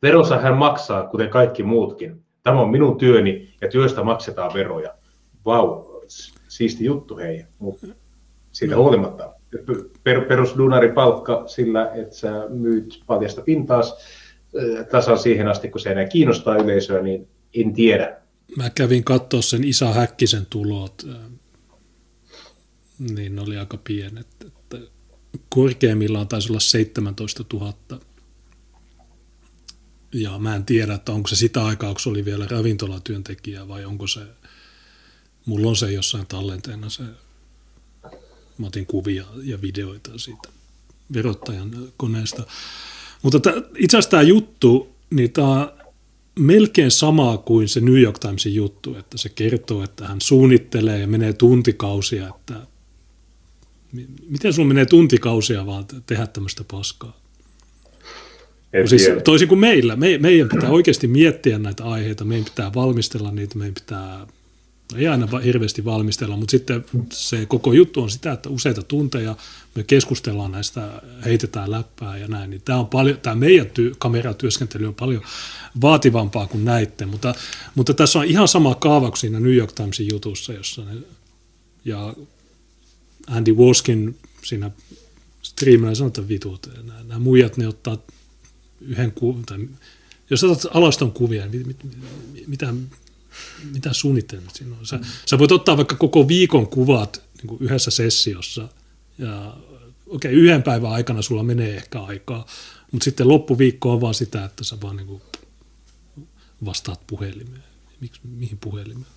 [0.01, 2.21] Veronsa hän maksaa, kuten kaikki muutkin.
[2.43, 4.93] Tämä on minun työni ja työstä maksetaan veroja.
[5.45, 5.83] Vau,
[6.47, 7.87] siisti juttu hei, mutta
[8.51, 8.81] siitä no.
[8.81, 9.33] huolimatta
[10.03, 13.97] per, palkka sillä, että sä myyt paljasta pintaas
[14.91, 18.17] tasan siihen asti, kun se enää kiinnostaa yleisöä, niin en tiedä.
[18.57, 21.05] Mä kävin katsoa sen Isa Häkkisen tulot,
[22.99, 24.27] niin ne oli aika pienet.
[24.45, 24.77] Että
[25.49, 27.73] korkeimmillaan taisi olla 17 000.
[30.13, 33.85] Ja mä en tiedä, että onko se sitä aikaa, kun se oli vielä ravintolatyöntekijä vai
[33.85, 34.21] onko se,
[35.45, 37.03] mulla on se jossain tallenteena se
[38.57, 40.49] Mä otin kuvia ja videoita siitä
[41.13, 42.43] verottajan koneesta.
[43.21, 45.73] Mutta t- itse asiassa tämä juttu, niin tämä
[46.39, 51.07] melkein sama kuin se New York Timesin juttu, että se kertoo, että hän suunnittelee ja
[51.07, 52.53] menee tuntikausia, että
[54.29, 57.17] miten sulla menee tuntikausia vaan tehdä tämmöistä paskaa?
[58.85, 63.57] Siis, toisin kuin meillä, me, meidän pitää oikeasti miettiä näitä aiheita, meidän pitää valmistella niitä,
[63.57, 64.27] meidän pitää
[64.95, 69.35] ei aina hirveästi valmistella, mutta sitten se koko juttu on sitä, että useita tunteja
[69.75, 72.49] me keskustellaan näistä, heitetään läppää ja näin.
[72.49, 75.21] Niin tämä, on paljon, tämä meidän ty- kameratyöskentely on paljon
[75.81, 77.35] vaativampaa kuin näiden, mutta,
[77.75, 80.91] mutta tässä on ihan sama kaava kuin siinä New York Timesin jutussa, jossa ne,
[81.85, 82.13] ja
[83.27, 84.71] Andy Waskin siinä
[85.41, 87.97] striimillä sanotaan vitut, nämä, nämä muijat, ne ottaa
[88.81, 89.67] yhden kuvan, tai
[90.29, 91.97] jos otat alaston kuvia, niin mit, mit,
[92.47, 92.73] mitä,
[93.71, 94.85] mitä suunnitelmat siinä on?
[94.85, 95.03] Sä, mm.
[95.25, 98.69] sä voit ottaa vaikka koko viikon kuvat niin kuin yhdessä sessiossa
[99.17, 99.57] ja
[100.07, 102.45] okei, okay, yhden päivän aikana sulla menee ehkä aikaa,
[102.91, 105.21] mutta sitten loppuviikko on vaan sitä, että sä vaan niin kuin
[106.65, 107.63] vastaat puhelimeen.
[107.99, 109.16] Miks, mihin puhelimeen?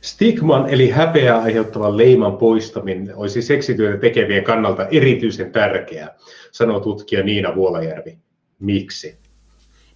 [0.00, 6.14] Stigman eli häpeää aiheuttavan leiman poistaminen olisi seksityötä tekevien kannalta erityisen tärkeää,
[6.52, 8.18] sanoo tutkija Niina Vuolajärvi.
[8.60, 9.18] Miksi?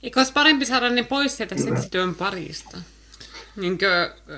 [0.02, 2.78] Eikö olisi parempi saada ne pois sieltä seksityön parista?
[3.56, 4.36] Niin kuin,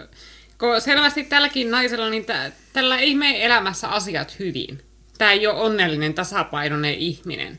[0.59, 4.81] kun selvästi tälläkin naisella, niin tä, tällä ei mene elämässä asiat hyvin.
[5.19, 7.59] Tämä ei ole onnellinen, tasapainoinen ihminen.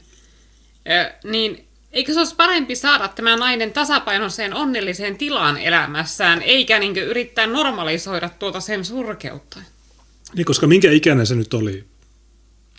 [0.92, 6.98] Ö, niin eikö se olisi parempi saada tämä nainen tasapainoiseen onnelliseen tilaan elämässään, eikä niin
[6.98, 9.60] yrittää normalisoida tuota sen surkeutta?
[10.34, 11.84] Niin, koska minkä ikäinen se nyt oli?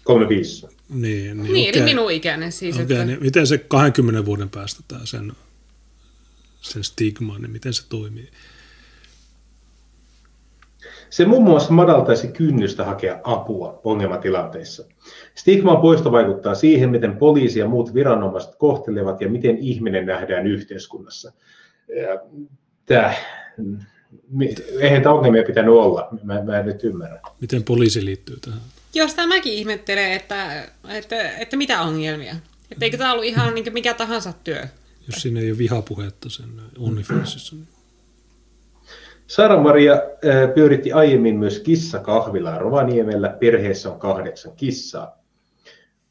[0.05, 0.67] 35.
[0.89, 1.03] Niin,
[1.37, 1.83] niin, niin okay.
[1.83, 2.75] eli minun ikäinen siis.
[2.75, 3.05] Okay, että...
[3.05, 5.33] niin miten se 20 vuoden päästä tämä sen,
[6.61, 8.31] sen stigma, niin miten se toimii?
[11.11, 14.85] Se muun muassa madaltaisi kynnystä hakea apua ongelmatilanteissa.
[15.35, 21.33] Stigman poisto vaikuttaa siihen, miten poliisi ja muut viranomaiset kohtelevat ja miten ihminen nähdään yhteiskunnassa.
[22.87, 23.15] Tämä,
[24.81, 27.21] eihän tämä ongelmia pitänyt olla, mä, mä en nyt ymmärrä.
[27.41, 28.61] Miten poliisi liittyy tähän?
[28.95, 32.35] Jos tämäkin ihmettelee, että, että, että mitä ongelmia.
[32.71, 34.63] Että eikö tämä ollut ihan niin mikä tahansa työ?
[35.07, 36.47] Jos siinä ei ole vihapuhetta sen
[36.79, 37.57] OnlyFansissa.
[37.57, 37.76] Niin...
[39.27, 40.03] Sara-Maria
[40.55, 43.37] pyöritti aiemmin myös kissakahvilaa Rovaniemellä.
[43.41, 45.23] Perheessä on kahdeksan kissaa.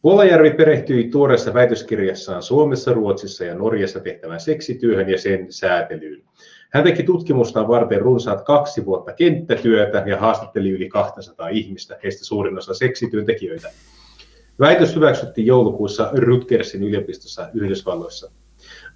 [0.04, 6.24] Vuolajärvi perehtyi tuoreessa väitöskirjassaan Suomessa, Ruotsissa ja Norjassa tehtävään seksityöhön ja sen säätelyyn.
[6.70, 12.58] Hän teki tutkimustaan varten runsaat kaksi vuotta kenttätyötä ja haastatteli yli 200 ihmistä, heistä suurin
[12.58, 13.72] osa seksityöntekijöitä.
[14.60, 18.32] Väitös hyväksyttiin joulukuussa Rutgersin yliopistossa Yhdysvalloissa.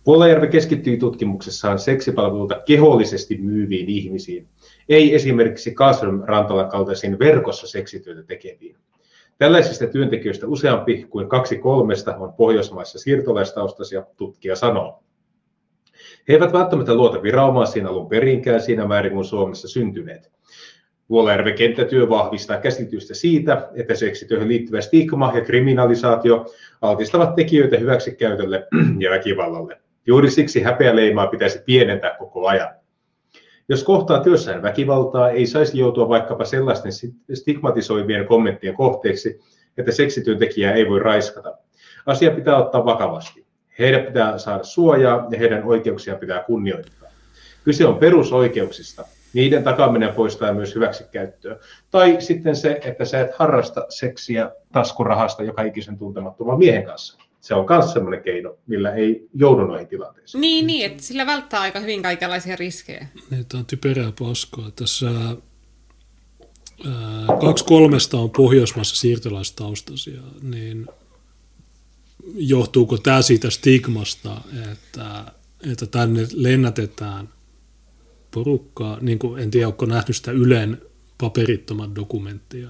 [0.09, 4.47] Puolajärvi keskittyi tutkimuksessaan seksipalveluita kehollisesti myyviin ihmisiin,
[4.89, 8.77] ei esimerkiksi Kasrym Rantalan kaltaisiin verkossa seksityötä tekeviin.
[9.37, 15.03] Tällaisista työntekijöistä useampi kuin kaksi kolmesta on Pohjoismaissa siirtolaistaustaisia, tutkija sanoo.
[16.27, 20.31] He eivät välttämättä luota viranomaisiin alun perinkään siinä määrin kuin Suomessa syntyneet.
[21.09, 26.45] Vuolajärven kenttätyö vahvistaa käsitystä siitä, että seksityöhön liittyvä stigma ja kriminalisaatio
[26.81, 28.67] altistavat tekijöitä hyväksikäytölle
[28.99, 29.81] ja väkivallalle.
[30.07, 32.69] Juuri siksi häpeäleimaa pitäisi pienentää koko ajan.
[33.69, 36.91] Jos kohtaa työssään väkivaltaa, ei saisi joutua vaikkapa sellaisten
[37.33, 39.39] stigmatisoivien kommenttien kohteeksi,
[39.77, 41.57] että seksityöntekijää ei voi raiskata.
[42.05, 43.45] Asia pitää ottaa vakavasti.
[43.79, 47.09] Heidän pitää saada suojaa ja heidän oikeuksiaan pitää kunnioittaa.
[47.63, 49.05] Kyse on perusoikeuksista.
[49.33, 51.57] Niiden takaminen poistaa myös hyväksikäyttöä.
[51.91, 57.53] Tai sitten se, että sä et harrasta seksiä taskurahasta joka ikisen tuntemattoman miehen kanssa se
[57.53, 60.41] on myös sellainen keino, millä ei joudu noihin tilanteisiin.
[60.41, 63.07] Niin, niin että sillä välttää aika hyvin kaikenlaisia riskejä.
[63.31, 64.71] Niin, tämä on typerää paskaa.
[64.71, 65.35] Tässä ää,
[67.41, 70.87] kaksi kolmesta on Pohjoismaissa siirtolaistaustaisia, niin
[72.35, 75.25] johtuuko tämä siitä stigmasta, että,
[75.71, 77.29] että tänne lennätetään
[78.31, 80.81] porukkaa, niin kuin, en tiedä, onko nähnyt sitä Ylen
[81.17, 82.69] paperittoman dokumenttia,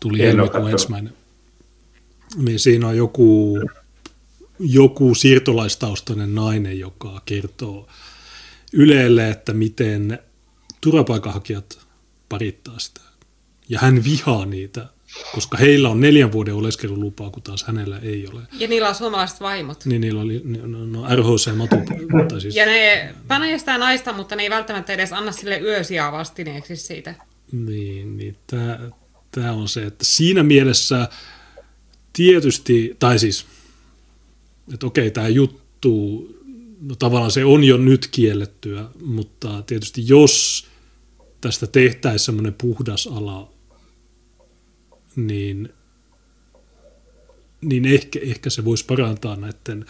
[0.00, 1.12] tuli helmikuun ensimmäinen
[2.36, 3.58] niin siinä on joku,
[4.58, 7.88] joku siirtolaistaustainen nainen, joka kertoo
[8.72, 10.18] Ylelle, että miten
[10.80, 11.78] turvapaikanhakijat
[12.28, 13.00] parittaa sitä.
[13.68, 14.86] Ja hän vihaa niitä,
[15.34, 18.40] koska heillä on neljän vuoden oleskelulupaa, kun taas hänellä ei ole.
[18.52, 19.86] Ja niillä on suomalaiset vaimot.
[19.86, 21.76] Niin, niillä oli no, no RHC Matu.
[22.40, 22.56] Siis...
[22.56, 27.14] Ja ne panee sitä naista, mutta ne ei välttämättä edes anna sille yösiä vastineeksi siitä.
[27.52, 28.36] Niin, niin
[29.30, 31.08] tämä on se, että siinä mielessä
[32.12, 33.46] tietysti, tai siis,
[34.74, 36.26] että okei, tämä juttu,
[36.80, 40.66] no tavallaan se on jo nyt kiellettyä, mutta tietysti jos
[41.40, 43.52] tästä tehtäisiin semmoinen puhdas ala,
[45.16, 45.68] niin,
[47.60, 49.86] niin ehkä, ehkä se voisi parantaa näiden,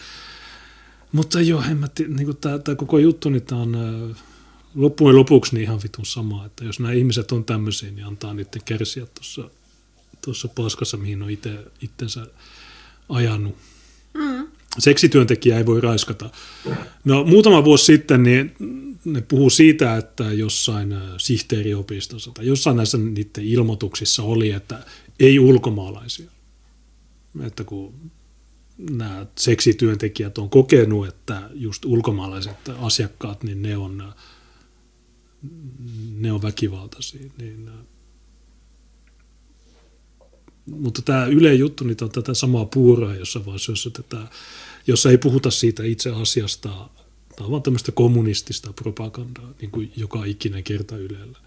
[1.11, 3.77] mutta joo, en mä niin tämä, tämä koko juttu, niin tämä on
[4.75, 8.61] loppujen lopuksi niin ihan vitun sama, että jos nämä ihmiset on tämmöisiä, niin antaa niiden
[8.65, 9.49] kärsiä tuossa
[10.21, 12.27] tuossa paskassa, mihin on itse itsensä
[13.09, 13.57] ajanut.
[14.13, 14.47] Mm.
[14.79, 16.29] Seksityöntekijä ei voi raiskata.
[17.03, 18.53] No muutama vuosi sitten niin
[19.05, 24.85] ne puhuu siitä, että jossain sihteeriopistossa tai jossain näissä niiden ilmoituksissa oli, että
[25.19, 26.29] ei ulkomaalaisia.
[27.43, 28.11] Että kun
[28.77, 34.13] nämä seksityöntekijät on kokenut, että just ulkomaalaiset asiakkaat, niin ne on,
[36.17, 37.29] ne on väkivaltaisia.
[37.37, 37.69] Niin
[40.65, 43.39] mutta tämä Yle juttu niin on tätä samaa puuraa jossa
[43.69, 44.17] jossa, tätä,
[44.87, 46.69] jossa ei puhuta siitä itse asiasta,
[47.35, 51.37] tämä on vaan tämmöistä kommunistista propagandaa, niin kuin joka ikinen kerta Ylellä.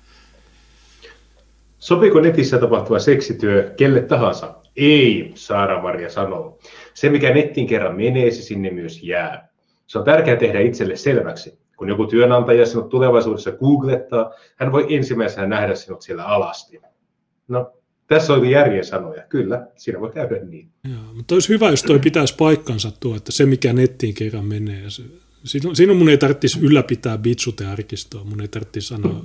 [1.79, 4.55] Sopiiko netissä tapahtuva seksityö kelle tahansa?
[4.77, 6.59] Ei, Saara-Maria sanoo.
[6.95, 9.49] Se, mikä nettiin kerran menee, se sinne myös jää.
[9.87, 11.59] Se on tärkeää tehdä itselle selväksi.
[11.77, 16.81] Kun joku työnantaja sinut tulevaisuudessa googlettaa, hän voi ensimmäisenä nähdä sinut siellä alasti.
[17.49, 17.73] No,
[18.07, 19.23] tässä oli järjen sanoja.
[19.23, 20.69] Kyllä, siinä voi käydä niin.
[20.91, 24.91] Joo, mutta olisi hyvä, jos toi pitäisi paikkansa tuo, että se mikä nettiin kerran menee,
[24.91, 25.03] se,
[25.75, 29.25] Siinä mun ei tarvitsisi ylläpitää Bitsute-arkistoa, mun ei tarvitsisi sanoa,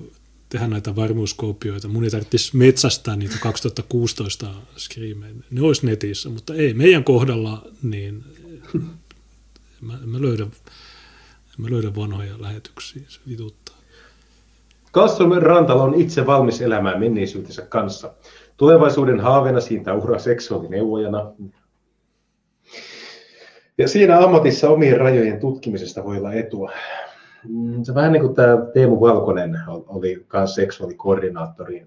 [0.50, 5.34] tehdä näitä varmuuskoopioita, mun ei tarvitsisi metsästää niitä 2016 skriimejä.
[5.52, 8.24] Ne olisi netissä, mutta ei, meidän kohdalla niin
[9.82, 10.52] mä, mä löydän,
[11.58, 13.76] mä löydän vanhoja lähetyksiä, se vituttaa.
[14.92, 18.14] Kassomen Rantala on itse valmis elämään menneisyytensä kanssa.
[18.62, 21.32] Tulevaisuuden haaveena siitä uhraa seksuaalineuvojana.
[23.78, 26.72] Ja siinä ammatissa omien rajojen tutkimisesta voi olla etua.
[27.50, 31.86] Mm, se vähän niin kuin tämä Teemu Valkonen oli myös seksuaalikoordinaattori.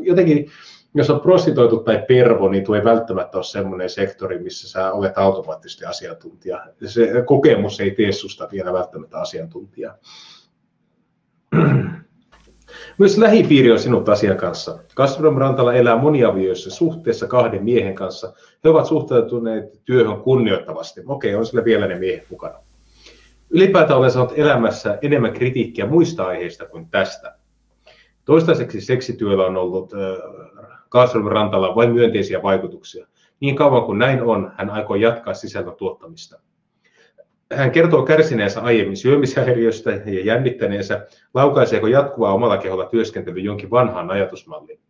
[0.00, 0.46] Jotenkin,
[0.94, 5.18] jos on prostitoitu tai pervo, niin tuo ei välttämättä ole sellainen sektori, missä sä olet
[5.18, 6.66] automaattisesti asiantuntija.
[6.86, 9.94] Se kokemus ei tee susta vielä välttämättä asiantuntijaa.
[12.98, 14.78] Myös lähipiiri on sinut asian kanssa.
[14.94, 18.32] Kasvram Rantala elää moniavioissa suhteessa kahden miehen kanssa.
[18.64, 21.00] He ovat suhtautuneet työhön kunnioittavasti.
[21.06, 22.58] Okei, on sillä vielä ne miehet mukana.
[23.50, 27.34] Ylipäätään olen saanut elämässä enemmän kritiikkiä muista aiheista kuin tästä.
[28.24, 29.92] Toistaiseksi seksityöllä on ollut
[30.88, 33.06] Kasvram Rantala vain myönteisiä vaikutuksia.
[33.40, 36.40] Niin kauan kuin näin on, hän aikoo jatkaa sisällön tuottamista.
[37.56, 44.80] Hän kertoo kärsineensä aiemmin syömishäiriöstä ja jännittäneensä, laukaiseeko jatkuvaa omalla keholla työskentely jonkin vanhaan ajatusmalliin.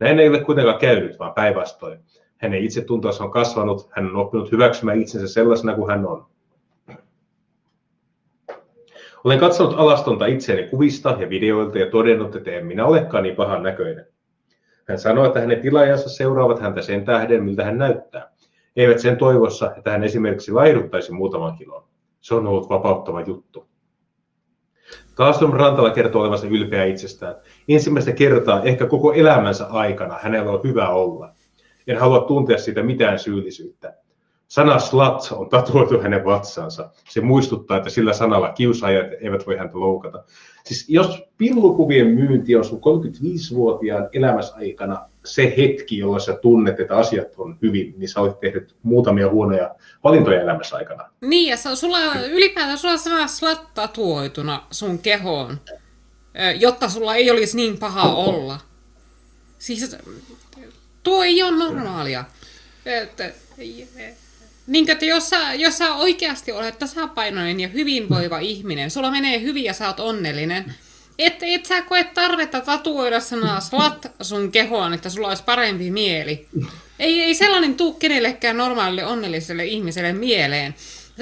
[0.00, 2.00] Näin ei ole kuitenkaan käynyt, vaan päinvastoin.
[2.36, 6.26] Hänen itsetuntonsa on kasvanut, hän on oppinut hyväksymään itsensä sellaisena kuin hän on.
[9.24, 13.62] Olen katsonut alastonta itseäni kuvista ja videoilta ja todennut, että en minä olekaan niin pahan
[13.62, 14.06] näköinen.
[14.88, 18.33] Hän sanoi, että hänen tilaajansa seuraavat häntä sen tähden, miltä hän näyttää
[18.76, 21.84] eivät sen toivossa, että hän esimerkiksi laihduttaisi muutaman kilon.
[22.20, 23.66] Se on ollut vapauttava juttu.
[25.14, 27.34] Kaastom Rantala kertoo olevansa ylpeä itsestään.
[27.68, 31.32] Ensimmäistä kertaa ehkä koko elämänsä aikana hänellä on hyvä olla.
[31.86, 33.94] En halua tuntea siitä mitään syyllisyyttä.
[34.48, 36.90] Sana slut on tatuoitu hänen vatsansa.
[37.08, 40.24] Se muistuttaa, että sillä sanalla kiusaajat eivät voi häntä loukata.
[40.64, 46.96] Siis jos pillukuvien myynti on sun 35-vuotiaan elämässä aikana se hetki, jolloin sä tunnet, että
[46.96, 51.10] asiat on hyvin, niin sä olet tehnyt muutamia huonoja valintoja elämässä aikana.
[51.20, 55.60] Niin, ja sulla, ylipäätään sulla on sana tatuoituna sun kehoon,
[56.58, 58.60] jotta sulla ei olisi niin paha olla.
[59.58, 59.96] Siis
[61.02, 62.24] tuo ei ole normaalia.
[64.66, 69.64] Niin, että jos sä, jos sä oikeasti olet tasapainoinen ja hyvinvoiva ihminen, sulla menee hyvin
[69.64, 70.74] ja sä oot onnellinen,
[71.18, 76.48] et, et sä koe tarvetta tatuoida sanaa slat sun kehoon, että sulla olisi parempi mieli.
[76.98, 80.74] Ei, ei sellainen tuu kenellekään normaalille onnelliselle ihmiselle mieleen.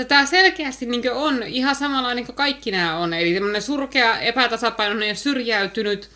[0.08, 3.14] Tämä selkeästi niin on ihan samanlainen kuin kaikki nämä on.
[3.14, 6.10] Eli tämmöinen surkea, epätasapainoinen ja syrjäytynyt,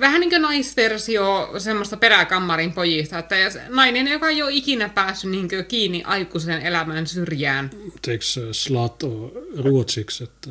[0.00, 3.36] vähän niin kuin naisversio semmoista peräkammarin pojista, että
[3.68, 7.70] nainen, joka ei ole ikinä päässyt niin kiinni aikuisen elämän syrjään.
[8.08, 10.50] Eikö slato ruotsiksi, että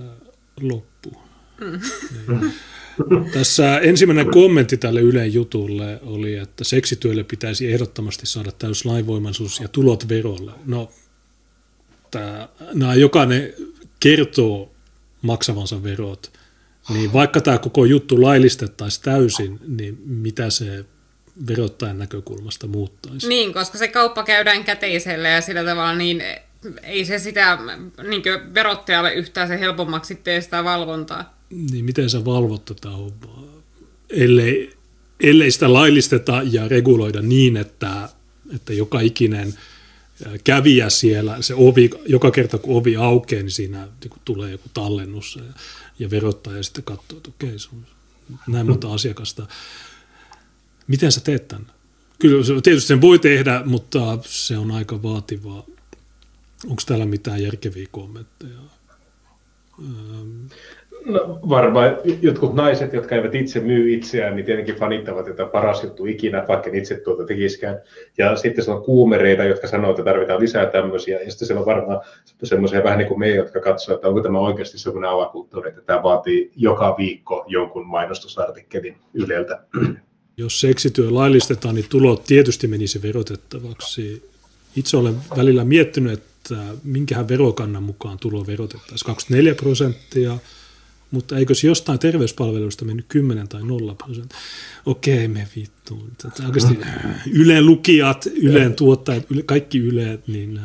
[0.61, 0.92] loppu?
[1.61, 1.79] Mm.
[2.27, 2.53] Niin.
[3.33, 9.67] Tässä ensimmäinen kommentti tälle Yleen jutulle oli, että seksityölle pitäisi ehdottomasti saada täys lainvoimaisuus ja
[9.67, 10.51] tulot verolle.
[10.65, 10.91] No,
[12.73, 13.53] nämä jokainen
[13.99, 14.71] kertoo
[15.21, 16.31] maksavansa verot–
[16.89, 20.85] niin vaikka tämä koko juttu laillistettaisiin täysin, niin mitä se
[21.47, 23.27] verottajan näkökulmasta muuttaisi?
[23.27, 26.23] Niin, koska se kauppa käydään käteisellä ja sillä tavalla niin
[26.83, 27.57] ei se sitä
[28.07, 28.23] niin
[28.53, 31.37] verottajalle yhtään se helpommaksi tee sitä valvontaa.
[31.71, 33.43] Niin miten sä valvot tätä hommaa,
[34.09, 34.73] ellei,
[35.19, 38.09] ellei sitä laillisteta ja reguloida niin, että,
[38.55, 39.53] että joka ikinen
[40.43, 45.35] kävijä siellä, se ovi, joka kerta kun ovi aukeaa, niin siinä niin tulee joku tallennus.
[45.35, 45.53] Ja
[45.99, 47.85] ja verottaja sitten katsoo, että okei, se on
[48.47, 49.47] näin monta asiakasta.
[50.87, 51.71] Miten sä teet tämän?
[52.19, 55.65] Kyllä tietysti sen voi tehdä, mutta se on aika vaativaa.
[56.65, 58.59] Onko täällä mitään järkeviä kommentteja?
[61.05, 66.05] No, varmaan jotkut naiset, jotka eivät itse myy itseään, niin tietenkin fanittavat, että paras juttu
[66.05, 67.81] ikinä, vaikka itse tuota tekisikään.
[68.17, 71.21] Ja sitten se on kuumereita, jotka sanoo, että tarvitaan lisää tämmöisiä.
[71.21, 72.01] Ja sitten se on varmaan
[72.43, 76.03] semmoisia vähän niin kuin me, jotka katsoo, että onko tämä oikeasti semmoinen alakulttuuri, että tämä
[76.03, 79.59] vaatii joka viikko jonkun mainostusartikkelin Yleltä.
[80.37, 84.29] Jos seksityö laillistetaan, niin tulot tietysti menisi verotettavaksi.
[84.75, 89.05] Itse olen välillä miettinyt, että minkähän verokannan mukaan tulo verotettaisiin.
[89.05, 90.37] 24 prosenttia,
[91.13, 94.37] mutta eikö se jostain terveyspalveluista mennyt 10 tai 0 prosenttia?
[94.85, 96.11] Okei, me vittuun.
[96.45, 96.79] Oikeasti
[97.33, 100.59] Ylen lukijat, Ylen tuottajat, yle, kaikki Yleet, niin...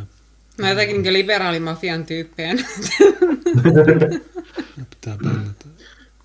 [0.59, 2.55] Mä jotenkin niin liberaalimafian tyyppejä.
[4.91, 5.65] Pitää bännätä.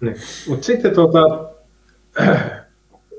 [0.02, 0.16] Niin.
[0.48, 1.50] Mutta sitten tuota,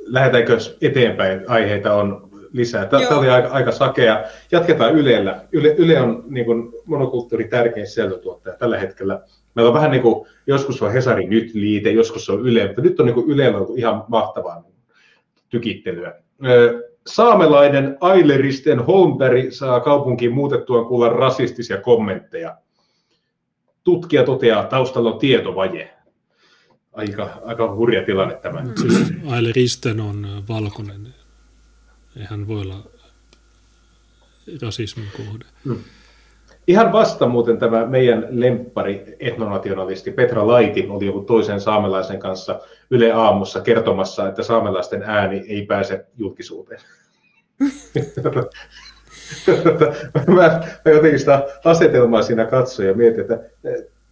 [0.06, 1.40] lähdetäänkö eteenpäin?
[1.48, 2.86] Aiheita on lisää.
[2.86, 4.24] Tämä oli aika, aika sakea.
[4.52, 5.44] Jatketaan Ylellä.
[5.52, 9.22] Yle, Yle on niin kuin monokulttuuri tärkein sisältötuottaja tällä hetkellä.
[9.54, 13.00] Meillä on vähän niin kuin, joskus on Hesari nyt liite, joskus on Yle, mutta nyt
[13.00, 14.64] on niin kuin Ylellä ollut ihan mahtavaa
[15.48, 16.14] tykittelyä.
[17.06, 22.56] Saamelainen Aileristen Holmberg saa kaupunkiin muutettuaan kuulla rasistisia kommentteja.
[23.84, 25.94] Tutkija toteaa, taustalla on tietovaje.
[26.92, 28.60] Aika, aika hurja tilanne tämä.
[28.60, 28.72] Mm.
[28.80, 31.14] Siis Aileristen on valkoinen.
[32.16, 32.82] Eihän voi olla
[34.62, 35.44] rasismin kohde.
[35.64, 35.78] Mm.
[36.66, 42.60] Ihan vasta muuten tämä meidän lemppari etnonationalisti Petra Laiti oli joku toisen saamelaisen kanssa
[42.90, 46.80] Yle Aamussa kertomassa, että saamelaisten ääni ei pääse julkisuuteen.
[50.26, 53.40] mä, mä jotenkin sitä asetelmaa siinä katsoin ja mietin, että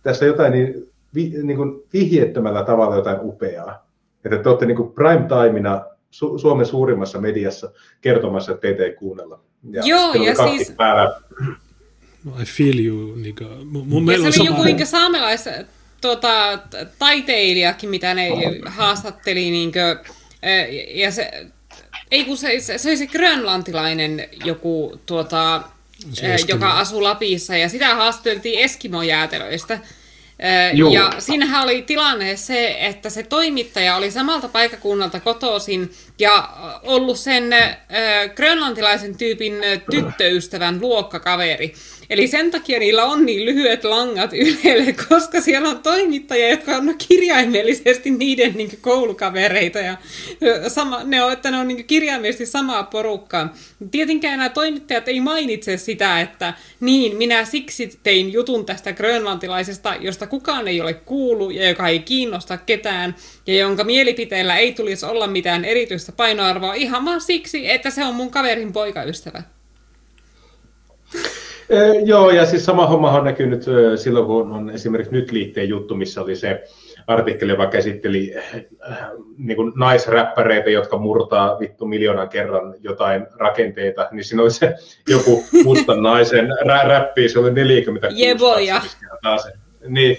[0.03, 3.87] tässä jotain niin, vi, niin kuin vihjettömällä tavalla jotain upeaa.
[4.25, 7.71] Että te olette niin kuin prime timina Su- Suomen suurimmassa mediassa
[8.01, 9.41] kertomassa, että teitä ei kuunnella.
[9.71, 10.71] Ja Joo, ja siis...
[10.77, 11.21] Päällä.
[12.25, 13.15] No, I feel you.
[13.15, 14.51] Niin kuin, mun ja se oli sama...
[14.51, 15.45] joku niin saamelais
[16.01, 16.59] tuota,
[16.99, 18.29] taiteilijakin, mitä ne
[18.67, 19.51] haastatteli.
[19.51, 20.15] Niin kuin,
[20.95, 21.47] ja se,
[22.11, 25.63] ei kun se, se, se oli se grönlantilainen joku, tuota,
[26.13, 29.79] se joka asuu Lapissa, ja sitä haasteltiin Eskimo-jäätelöistä.
[30.73, 30.93] Joo.
[30.93, 36.49] Ja siinähän oli tilanne se, että se toimittaja oli samalta paikakunnalta kotoisin ja
[36.83, 37.45] ollut sen
[38.37, 39.55] grönlantilaisen tyypin
[39.91, 41.75] tyttöystävän luokkakaveri.
[42.11, 46.95] Eli sen takia niillä on niin lyhyet langat Ylelle, koska siellä on toimittajia, jotka on
[47.09, 49.79] kirjaimellisesti niiden niin koulukavereita.
[49.79, 49.97] Ja
[50.69, 53.55] sama, ne on, että ne on niin kirjaimellisesti samaa porukkaa.
[53.91, 60.27] Tietenkään nämä toimittajat ei mainitse sitä, että niin, minä siksi tein jutun tästä grönlantilaisesta, josta
[60.27, 63.17] kukaan ei ole kuullut ja joka ei kiinnosta ketään
[63.47, 68.15] ja jonka mielipiteellä ei tulisi olla mitään erityistä painoarvoa ihan vaan siksi, että se on
[68.15, 69.43] mun kaverin poikaystävä.
[72.05, 73.65] Joo, ja siis sama homma on näkynyt
[73.97, 76.65] silloin, kun on esimerkiksi nyt liitteen juttu, missä oli se
[77.07, 78.35] artikkeli, joka käsitteli
[79.39, 84.75] niin kuin naisräppäreitä, jotka murtaa vittu miljoonan kerran jotain rakenteita, niin siinä oli se
[85.09, 88.81] joku mustan naisen rä- räppi, se oli 40 Jeboja.
[89.87, 90.19] Niin,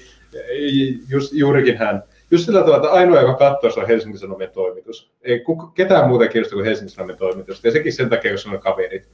[1.10, 2.03] just, juurikin hän.
[2.32, 5.11] Just sillä tavalla, että ainoa, joka katsoo, se on Helsingin Sanomien toimitus.
[5.22, 7.64] Ei kuka, ketään muuta kiinnostaa kuin Helsingin Sanomien toimitus.
[7.64, 9.10] Ja sekin sen takia, jos on kaverit.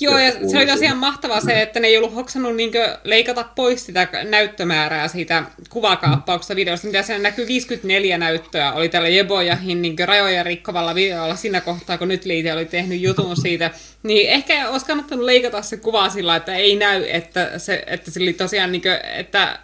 [0.00, 2.72] Joo, ja se oli tosiaan mahtavaa se, että ne ei ollut hoksannut niin
[3.04, 9.82] leikata pois sitä näyttömäärää siitä kuvakaappauksesta videosta, mitä siellä näkyy 54 näyttöä, oli tällä Jebojahin
[9.82, 13.70] niin rajoja rikkovalla videolla siinä kohtaa, kun nyt Liite oli tehnyt jutun siitä,
[14.02, 18.22] niin ehkä olisi kannattanut leikata se kuva sillä, että ei näy, että se, että se
[18.22, 19.58] oli tosiaan, niin kuin, että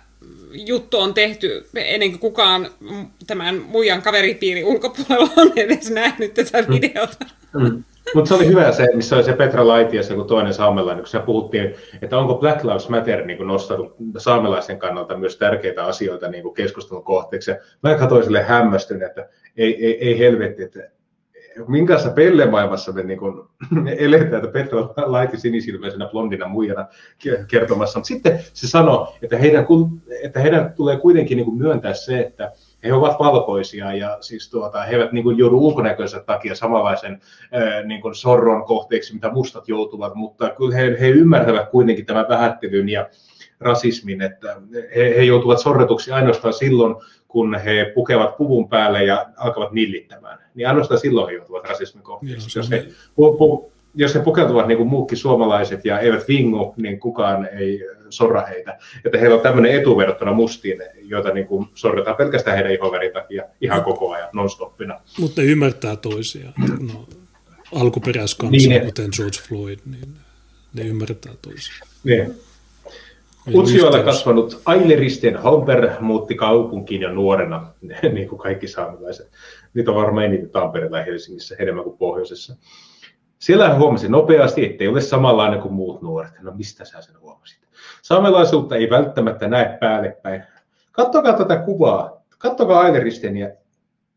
[0.52, 2.70] juttu on tehty ennen kuin kukaan
[3.26, 6.68] tämän muijan kaveripiirin ulkopuolella on edes nähnyt tätä mm.
[6.68, 7.26] videota.
[7.54, 7.84] Mm.
[8.14, 11.74] Mutta se oli hyvä se, missä oli se Petra Laitias kun toinen saamelainen, kun puhuttiin,
[12.02, 16.54] että onko Black Lives Matter niin kuin nostanut saamelaisen kannalta myös tärkeitä asioita niin kuin
[16.54, 17.50] keskustelun kohteeksi.
[17.82, 20.80] Mä katsoin sille hämmästyn, että ei, ei, ei helvetti, että
[21.68, 23.42] minkälaisessa pellemaailmassa me niin kuin,
[23.98, 26.86] eletään, että Petra laiti sinisilmäisenä blondina muijana
[27.48, 27.98] kertomassa.
[27.98, 29.66] Mutta sitten se sanoi, että heidän,
[30.22, 32.52] että heidän tulee kuitenkin niin kuin myöntää se, että
[32.86, 37.20] he ovat valkoisia ja siis tuota, he eivät niin kuin, joudu ulkonäköisen takia samanlaisen
[37.84, 42.88] niin kuin sorron kohteeksi, mitä mustat joutuvat, mutta kyllä he, he ymmärtävät kuitenkin tämän vähättelyn
[42.88, 43.08] ja
[43.60, 44.56] rasismin, että
[44.96, 46.96] he, he joutuvat sorretuksi ainoastaan silloin,
[47.28, 50.38] kun he pukevat puvun päälle ja alkavat nillittämään.
[50.54, 52.58] Niin ainoastaan silloin he joutuvat rasismin kohteeksi.
[52.58, 52.86] Jos he,
[53.16, 57.80] pu, pu, jos he pukeutuvat niin kuin muutkin suomalaiset ja eivät vingu, niin kukaan ei
[58.10, 58.78] sorra heitä.
[59.04, 63.44] Että heillä on tämmöinen etu verrattuna mustiin, joita niin kuin sorretaan pelkästään heidän ihovärin takia
[63.60, 65.00] ihan koko ajan non-stoppina.
[65.20, 66.54] Mutta ne ymmärtää toisiaan.
[66.92, 67.06] No,
[67.74, 70.14] alkuperäiskansaa, niin, kuten George Floyd, niin
[70.74, 71.88] ne ymmärtää toisiaan.
[72.04, 72.34] Niin.
[73.54, 77.66] Utsjoella kasvanut Aileristen Homper muutti kaupunkiin jo nuorena,
[78.14, 79.28] niin kuin kaikki saamelaiset.
[79.74, 82.56] Niitä on varmaan eniten Tampereella ja Helsingissä, enemmän kuin pohjoisessa.
[83.38, 86.32] Siellä hän huomasi nopeasti, ettei ole samanlainen kuin muut nuoret.
[86.42, 87.58] No mistä sä sen huomasit?
[88.02, 90.42] Saamelaisuutta ei välttämättä näe päälle päin.
[90.92, 92.22] Kattokaa tätä kuvaa.
[92.38, 93.50] Kattokaa Aileristen ja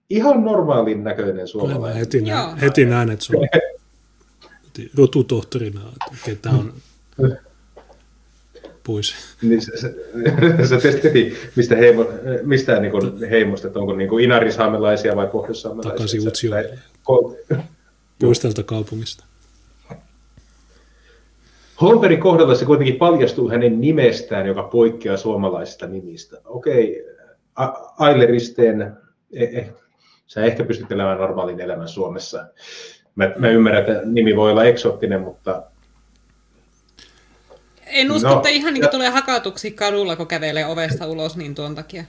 [0.10, 2.00] ihan normaalin näköinen suomalainen.
[2.00, 3.48] Heti, nä- heti näen, että se on
[4.98, 6.74] rotutohtorina, että ketä on
[8.84, 9.16] pois.
[9.42, 9.90] Niin sä, sä,
[10.80, 12.06] sä heti, mistä, heimo,
[12.44, 15.92] mistä niin heimosta, että onko niin kuin inarisaamelaisia vai pohjoissaamelaisia?
[15.92, 16.80] Takaisin Utsjoelle.
[18.22, 19.26] Pois tältä kaupungista.
[21.82, 26.38] Holmbergin kohdalla se kuitenkin paljastuu hänen nimestään, joka poikkeaa suomalaisista nimistä.
[26.46, 27.06] Okei,
[27.98, 28.98] Aileristeen,
[29.34, 29.72] eh, eh,
[30.28, 32.46] sä ehkä pystyt elämään normaalin elämän Suomessa.
[33.16, 35.64] Mä, mä ymmärrän, että nimi voi olla eksoottinen, mutta...
[37.86, 41.76] En usko, no, että ihan niin tulee hakatuksi kadulla, kun kävelee ovesta ulos, niin tuon
[41.76, 42.04] takia.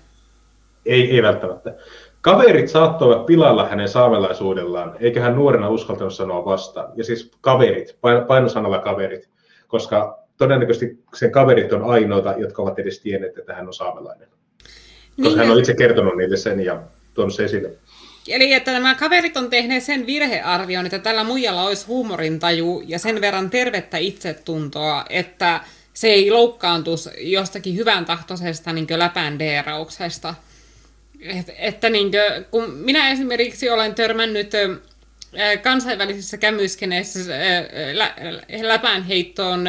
[0.87, 1.74] Ei, ei välttämättä.
[2.20, 6.92] Kaverit saattoivat pilalla hänen saamelaisuudellaan, eikä hän nuorena uskaltanut sanoa vastaan.
[6.97, 9.28] Ja siis kaverit, painosanalla kaverit,
[9.68, 14.28] koska todennäköisesti sen kaverit on ainoita, jotka ovat edes tienneet, että hän on saamelainen.
[14.28, 16.80] Koska niin, hän on itse kertonut niille sen ja
[17.14, 17.70] tuonut se esille.
[18.28, 23.20] Eli että nämä kaverit on tehneet sen virhearvion, että tällä muijalla olisi huumorintaju ja sen
[23.20, 25.60] verran tervettä itsetuntoa, että
[25.94, 30.34] se ei loukkaantus jostakin hyvän tahtoisesta niin läpändeerauksesta.
[31.22, 34.52] Et, että niin kuin, kun minä esimerkiksi olen törmännyt
[35.62, 37.20] kansainvälisissä kämyskeneissä
[38.62, 39.64] läpänheittoon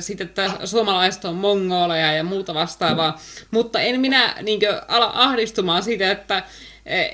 [0.00, 5.82] siitä, että suomalaiset on mongoleja ja muuta vastaavaa, mutta en minä niin kuin, ala ahdistumaan
[5.82, 6.42] siitä, että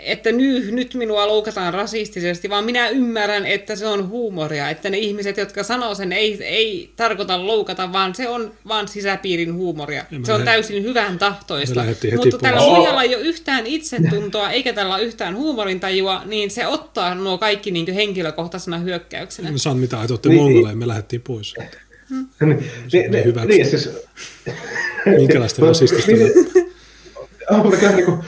[0.03, 4.99] että nyt, nyt minua loukataan rasistisesti, vaan minä ymmärrän, että se on huumoria, että ne
[4.99, 10.05] ihmiset, jotka sanoo sen, ei, ei tarkoita loukata, vaan se on vaan sisäpiirin huumoria.
[10.25, 10.45] Se on lähe...
[10.45, 11.85] täysin hyvän tahtoista.
[12.17, 17.15] Mutta tällä muijalla ei ole yhtään itsetuntoa, eikä tällä ole yhtään huumorintajua, niin se ottaa
[17.15, 19.53] nuo kaikki niin henkilökohtaisena hyökkäyksenä.
[19.53, 21.55] Me saan mitä, että olette niin, mongoleja, me lähdettiin pois.
[22.09, 22.29] Hmm.
[22.41, 23.91] Niin, niin, niin, siis...
[25.07, 26.13] Minkälaista rasistista?
[27.97, 28.19] niin kuin,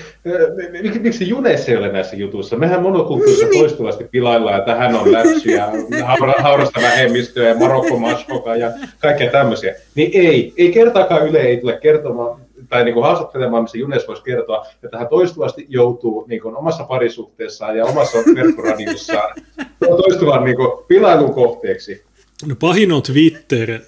[0.82, 2.56] miksi, miksi Junes ei ole näissä jutuissa?
[2.56, 5.68] Mehän monokulttuurissa toistuvasti pilaillaan, että hän on läpsyjä,
[6.42, 9.74] haurasta vähemmistöä ja Marokko Maskoka ja kaikkea tämmöisiä.
[9.94, 14.22] Niin ei, ei kertaakaan Yle ei tule kertomaan tai niin kuin haastattelemaan, missä Junes voisi
[14.22, 19.34] kertoa, että hän toistuvasti joutuu niin kuin omassa parisuhteessaan ja omassa verkkoradiossaan
[20.02, 22.04] toistuvan niin kuin, pilailun kohteeksi.
[22.48, 23.80] No pahin on Twitter,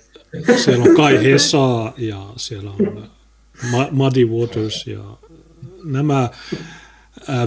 [0.56, 3.08] siellä on Kai Hesa ja siellä on
[3.90, 5.16] Muddy Waters ja
[5.84, 6.30] nämä.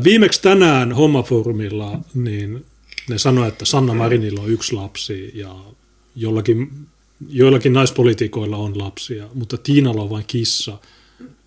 [0.03, 2.65] Viimeksi tänään Hommaforumilla niin
[3.09, 5.55] ne sanoivat, että Sanna Marinilla on yksi lapsi ja
[6.15, 6.69] jollakin,
[7.29, 10.77] joillakin naispolitiikoilla on lapsia, mutta Tiinalla on vain kissa.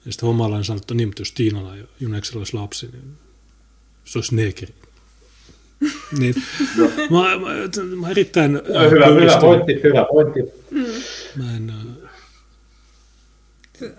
[0.07, 3.05] Ja sitten hommalla sanoi, että niin, mutta jos Tiinalla ja Juneksella olisi lapsi, niin
[4.05, 4.75] se olisi negeri.
[6.19, 6.35] niin,
[7.11, 8.53] mä, mä, mä erittäin...
[8.91, 10.41] Hyvä, hyvä pointti, hyvä pointti.
[11.37, 11.73] Mä en,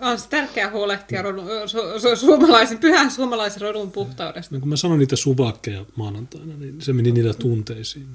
[0.00, 4.54] on se tärkeää huolehtia rodun, su, su, suomalaisen, pyhän suomalaisen rodun puhtaudesta.
[4.54, 8.06] No, kun mä sanoin niitä suvakkeja maanantaina, niin se meni niillä tunteisiin.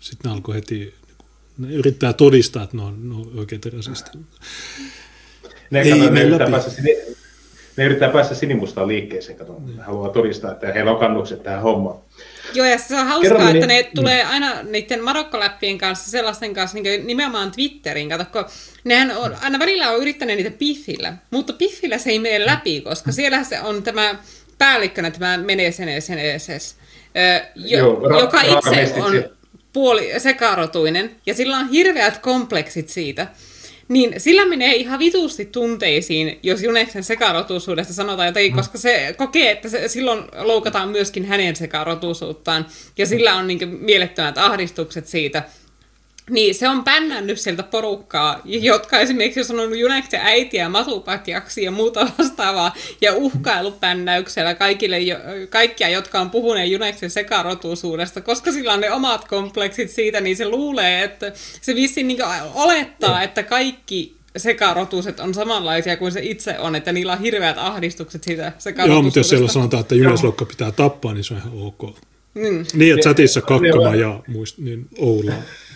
[0.00, 0.94] Sitten ne alkoi heti,
[1.58, 4.24] ne yrittää todistaa, että ne on, ne on oikeita rasisteja.
[5.70, 6.82] Ne, Ei, ne, yrittää päästä,
[7.76, 9.62] ne yrittää päästä sinimustaan liikkeeseen, kato.
[9.76, 11.98] Ne haluaa todistaa, että heillä on kannukset tähän hommaan.
[12.54, 16.54] Joo, ja se on hauskaa, Kerron, että niin, ne tulee aina niiden marokkoläppien kanssa, sellaisten
[16.54, 18.08] kanssa niin nimenomaan Twitteriin.
[18.08, 18.44] Kato, kun
[18.84, 23.12] nehän on, aina välillä on yrittänyt niitä piffillä, mutta piffillä se ei mene läpi, koska
[23.12, 24.14] siellä se on tämä
[24.58, 26.18] päällikkönä tämä menee sen sen
[27.54, 29.24] jo, Joo, ra- joka itse on
[29.72, 33.26] puoli sekarotuinen, ja sillä on hirveät kompleksit siitä,
[33.88, 38.56] niin sillä menee ihan vitusti tunteisiin, jos Juneksen sekarotuisuudesta sanotaan jotain, mm.
[38.56, 42.66] koska se kokee, että se, silloin loukataan myöskin hänen sekarotuisuuttaan,
[42.98, 45.42] ja sillä on niin mielettömät ahdistukset siitä.
[46.30, 52.08] Niin, se on pännännyt sieltä porukkaa, jotka esimerkiksi on sanonut Juneksen äitiä matupatjaksi ja muuta
[52.18, 54.98] vastaavaa, ja uhkailupännäyksellä kaikille,
[55.48, 60.48] kaikkia, jotka on puhuneet Juneksen sekarotuisuudesta, koska sillä on ne omat kompleksit siitä, niin se
[60.48, 62.18] luulee, että se vissiin niin
[62.54, 68.24] olettaa, että kaikki sekarotuiset on samanlaisia kuin se itse on, että niillä on hirveät ahdistukset
[68.24, 68.92] siitä sekarotuisuudesta.
[68.92, 71.82] Joo, mutta jos siellä sanotaan, että Juneslokka pitää tappaa, niin se on ihan ok.
[72.34, 72.64] Mm.
[72.74, 75.32] Niin, että chatissa kakkama ja muist, niin Oula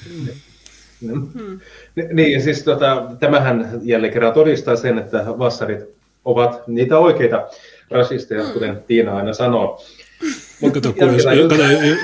[0.09, 1.61] Hmm.
[2.13, 5.81] Niin, ja siis tota, tämähän jälleen kerran todistaa sen, että vassarit
[6.25, 7.49] ovat niitä oikeita
[7.91, 8.53] rasisteja, hmm.
[8.53, 9.85] kuten Tiina aina sanoo.
[10.61, 11.63] Mutta kato, jos, kato,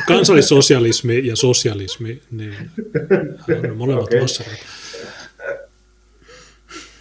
[0.09, 2.55] kansallissosialismi ja sosialismi, niin
[3.71, 4.21] on molemmat okay.
[4.21, 4.59] vassarit.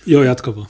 [0.05, 0.67] Joo, jatka vaan.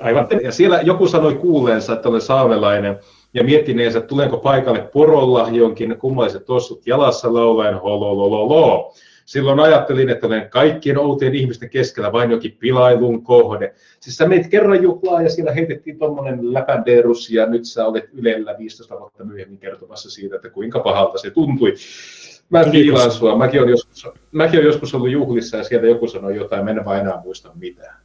[0.00, 0.26] Aivan.
[0.42, 2.98] Ja siellä joku sanoi kuuleensa, että olen saamelainen,
[3.34, 8.94] ja miettineensä, että tulenko paikalle porolla jonkin kummalliset tossut jalassa laulaen hololololo.
[9.24, 13.74] Silloin ajattelin, että olen kaikkien outojen ihmisten keskellä vain jokin pilailun kohde.
[14.00, 18.58] Siis sä meit kerran juhlaa ja siellä heitettiin tuommoinen läpänderus ja nyt sä olet Ylellä
[18.58, 21.74] 15 vuotta myöhemmin kertomassa siitä, että kuinka pahalta se tuntui.
[22.50, 23.38] Mä fiilaan sua.
[23.38, 26.84] Mäkin olen, joskus, mäkin olen joskus ollut juhlissa ja sieltä joku sanoi jotain, mä en
[26.84, 27.96] vaan enää muista mitään.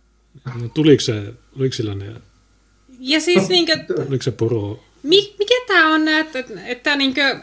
[0.62, 1.24] No, tuliko, se,
[1.60, 2.06] oliko sillä ne...
[3.00, 3.78] Ja siis no, niinkö...
[4.08, 7.38] Oliko se poro Mi, mikä tämä on, että, että, niinkö,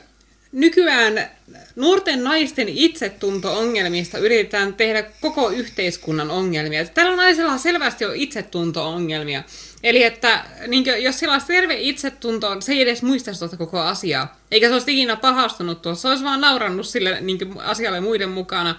[0.52, 1.30] nykyään
[1.76, 6.84] nuorten naisten itsetunto-ongelmista yritetään tehdä koko yhteiskunnan ongelmia.
[6.84, 9.42] Tällä naisella selvästi on itsetunto-ongelmia.
[9.82, 13.80] Eli että niin kuin, jos sillä olisi terve itsetunto, se ei edes muistaisi tuota koko
[13.80, 14.40] asiaa.
[14.50, 16.02] Eikä se olisi ikinä pahastunut tuossa.
[16.02, 18.74] Se olisi vaan naurannut sille niin kuin, asialle muiden mukana,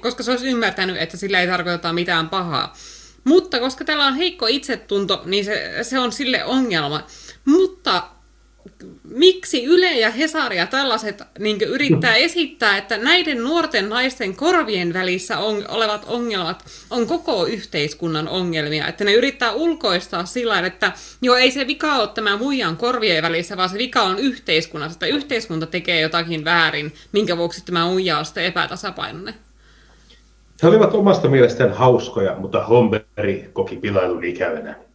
[0.00, 2.76] koska se olisi ymmärtänyt, että sillä ei tarkoita mitään pahaa.
[3.24, 7.06] Mutta koska tällä on heikko itsetunto, niin se, se on sille ongelma.
[7.50, 8.02] Mutta
[9.04, 15.38] miksi Yle ja Hesari ja tällaiset niin yrittää esittää, että näiden nuorten naisten korvien välissä
[15.38, 18.88] on, olevat ongelmat on koko yhteiskunnan ongelmia.
[18.88, 23.56] Että ne yrittää ulkoistaa sillä että joo, ei se vika ole tämä muijan korvien välissä,
[23.56, 24.96] vaan se vika on yhteiskunnassa.
[24.96, 29.34] Että yhteiskunta tekee jotakin väärin, minkä vuoksi tämä muija on sitten epätasapainoinen.
[30.62, 34.89] He olivat omasta mielestään hauskoja, mutta Homberi koki pilailun ikävänä.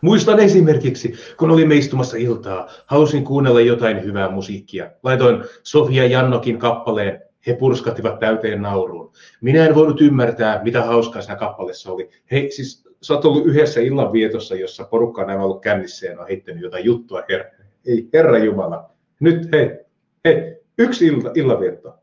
[0.00, 4.90] Muistan esimerkiksi, kun olimme istumassa iltaa, halusin kuunnella jotain hyvää musiikkia.
[5.02, 9.12] Laitoin Sofia Jannokin kappaleen, he purskattivat täyteen nauruun.
[9.40, 12.10] Minä en voinut ymmärtää, mitä hauskaa siinä kappaleessa oli.
[12.30, 16.62] Hei, siis sä oot ollut yhdessä illanvietossa, jossa porukka on ollut kännissä ja on heittänyt
[16.62, 17.22] jotain juttua.
[17.28, 17.50] Herra,
[17.86, 18.90] ei, Herra Jumala.
[19.20, 19.78] Nyt hei,
[20.24, 21.94] hei, yksi illa, illanvietto.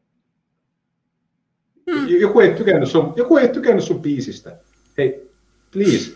[1.92, 2.08] Hmm.
[2.08, 4.58] Joku, ei tykännyt sun, joku ei tykännyt sun biisistä.
[4.98, 5.32] Hei,
[5.72, 6.12] please,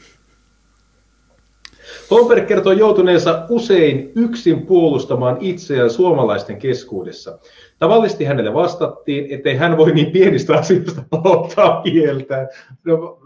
[2.11, 7.39] Holmberg kertoo joutuneensa usein yksin puolustamaan itseään suomalaisten keskuudessa.
[7.79, 12.47] Tavallisesti hänelle vastattiin, ettei hän voi niin pienistä asioista ottaa kieltä.
[12.83, 13.19] No,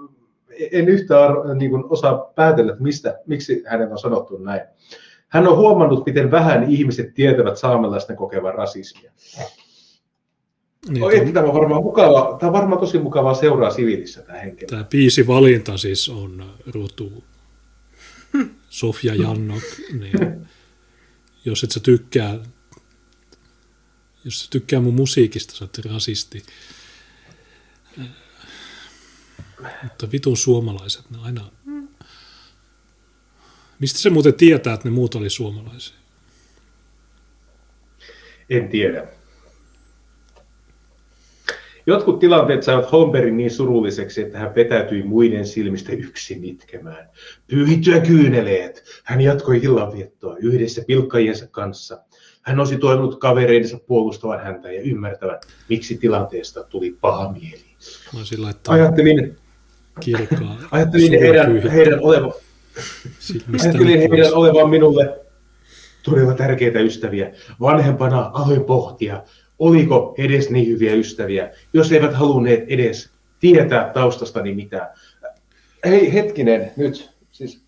[0.72, 4.62] en yhtään niin kuin, osaa päätellä, että mistä, miksi hänelle on sanottu näin.
[5.28, 9.12] Hän on huomannut, miten vähän ihmiset tietävät saamelaisten kokevan rasismia.
[10.90, 14.68] Niin, Oi, tämä on varmaan mukava, tämä on varmaan tosi mukavaa seuraa siviilissä tämä henkilö.
[14.68, 16.44] Tämä biisi valinta siis on
[16.74, 17.24] ruutu
[18.72, 19.64] Sofia Jannok,
[20.00, 20.48] niin
[21.46, 22.40] jos et sä tykkää,
[24.26, 26.44] jos sä tykkää mun musiikista, sä oot rasisti.
[29.84, 31.52] Mutta vitun suomalaiset, ne aina...
[33.80, 35.96] Mistä se muuten tietää, että ne muut oli suomalaisia?
[38.50, 39.08] En tiedä.
[41.86, 47.10] Jotkut tilanteet saivat Holmberin niin surulliseksi, että hän petäytyi muiden silmistä yksin itkemään.
[47.48, 52.02] Pyyhittyä kyyneleet, hän jatkoi illanviettoa yhdessä pilkkajiensa kanssa.
[52.42, 55.40] Hän olisi toivonut kavereidensa puolustavan häntä ja ymmärtävän,
[55.70, 57.64] miksi tilanteesta tuli paha mieli.
[58.68, 59.38] Ajattelin,
[60.00, 62.34] kirkkaa, ajattelin heidän, heidän, oleva,
[63.62, 65.20] ajattelin heidän olevan minulle
[66.04, 67.32] todella tärkeitä ystäviä.
[67.60, 69.24] Vanhempana aloin pohtia,
[69.62, 73.10] oliko edes niin hyviä ystäviä, jos eivät halunneet edes
[73.40, 74.88] tietää taustastani mitään.
[75.86, 77.62] Hei, hetkinen, nyt, siis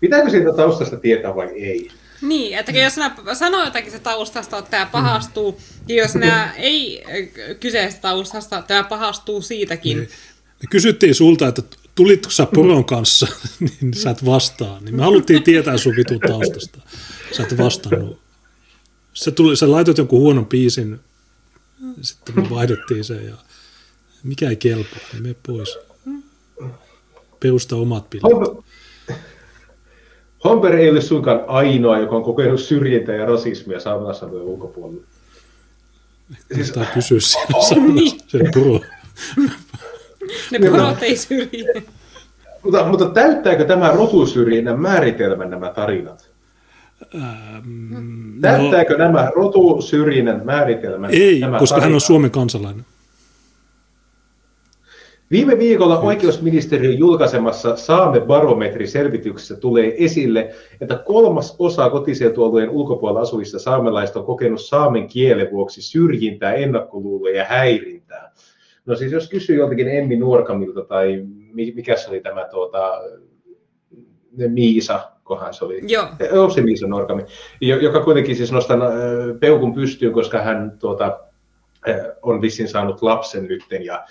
[0.00, 1.90] pitääkö siitä taustasta tietää vai ei?
[2.22, 7.04] Niin, että jos nämä sanoo jotakin se taustasta, että tämä pahastuu, ja jos nämä ei
[7.60, 9.96] kyseistä taustasta, tämä pahastuu siitäkin.
[9.96, 10.08] Niin.
[10.62, 11.62] Me kysyttiin sulta, että
[11.94, 13.26] tulitko sä poron kanssa,
[13.60, 14.80] niin sä et vastaa.
[14.80, 16.78] Niin me haluttiin tietää sun vitun taustasta.
[17.32, 18.18] Sä et vastannut.
[19.14, 21.00] Sä, tuli, sä laitoit jonkun huonon biisin
[22.00, 23.34] sitten me vaihdettiin se ja
[24.22, 25.78] mikä ei kelpaa, niin mene pois.
[27.40, 28.64] Perusta omat pilvet.
[30.44, 35.02] Homper ei ole suinkaan ainoa, joka on kokenut syrjintää ja rasismia saamelaisalueen ulkopuolella.
[36.54, 36.72] Siis...
[36.72, 37.18] Tämä kysyä
[37.54, 38.20] oh, niin.
[38.26, 38.80] sen puro.
[40.50, 41.66] Ne purot ei syrji.
[42.62, 46.31] Mutta, mutta täyttääkö tämä rotusyrjinnän määritelmän nämä tarinat?
[47.14, 51.10] Ähm, Täyttääkö no, nämä rotusyrjinnän määritelmän?
[51.10, 51.82] Ei, koska tarinat?
[51.84, 52.84] hän on Suomen kansalainen.
[55.32, 64.26] Viime viikolla oikeusministeriön julkaisemassa Saame-barometriselvityksessä tulee esille, että kolmas osa kotiseutualueen ulkopuolella asuvista saamelaista on
[64.26, 68.32] kokenut saamen kielen vuoksi syrjintää, ennakkoluuloja ja häirintää.
[68.86, 73.00] No siis jos kysyy joltakin Emmi Nuorkamilta tai mikä se oli tämä tuota,
[74.48, 75.80] Miisa, kohan se oli.
[75.86, 76.50] Joo.
[76.50, 77.22] Se Miisa Norkami,
[77.60, 78.80] joka kuitenkin siis nostan
[79.40, 81.20] peukun pystyyn, koska hän tuota,
[82.22, 84.04] on vissiin saanut lapsen nytten ja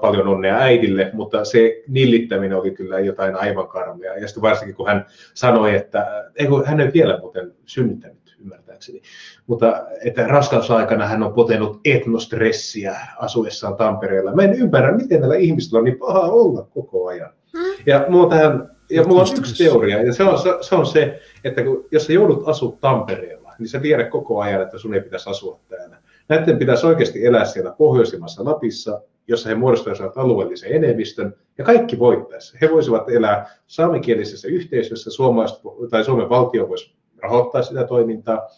[0.00, 4.14] paljon onnea äidille, mutta se nillittäminen oli kyllä jotain aivan karmea.
[4.14, 9.02] Ja sitten varsinkin kun hän sanoi, että ei, hän ei vielä muuten synnyttänyt, ymmärtääkseni,
[9.46, 14.34] mutta että raskausaikana hän on potenut etnostressiä asuessaan Tampereella.
[14.34, 17.30] Mä en ymmärrä, miten näillä ihmisillä on niin paha olla koko ajan.
[17.58, 17.74] Hmm.
[17.86, 21.20] Ja mulla tähän ja mulla on yksi teoria, ja se on se, se, on se
[21.44, 25.00] että kun, jos sä joudut asua Tampereella, niin sä tiedät koko ajan, että sun ei
[25.00, 25.96] pitäisi asua täällä.
[26.28, 32.58] Näiden pitäisi oikeasti elää siellä pohjoisimmassa Lapissa, jossa he muodostaisivat alueellisen enemmistön, ja kaikki voittaisi.
[32.60, 35.58] He voisivat elää saamenkielisessä yhteisössä, suomalaiset,
[35.90, 38.48] tai Suomen valtio voisi rahoittaa sitä toimintaa,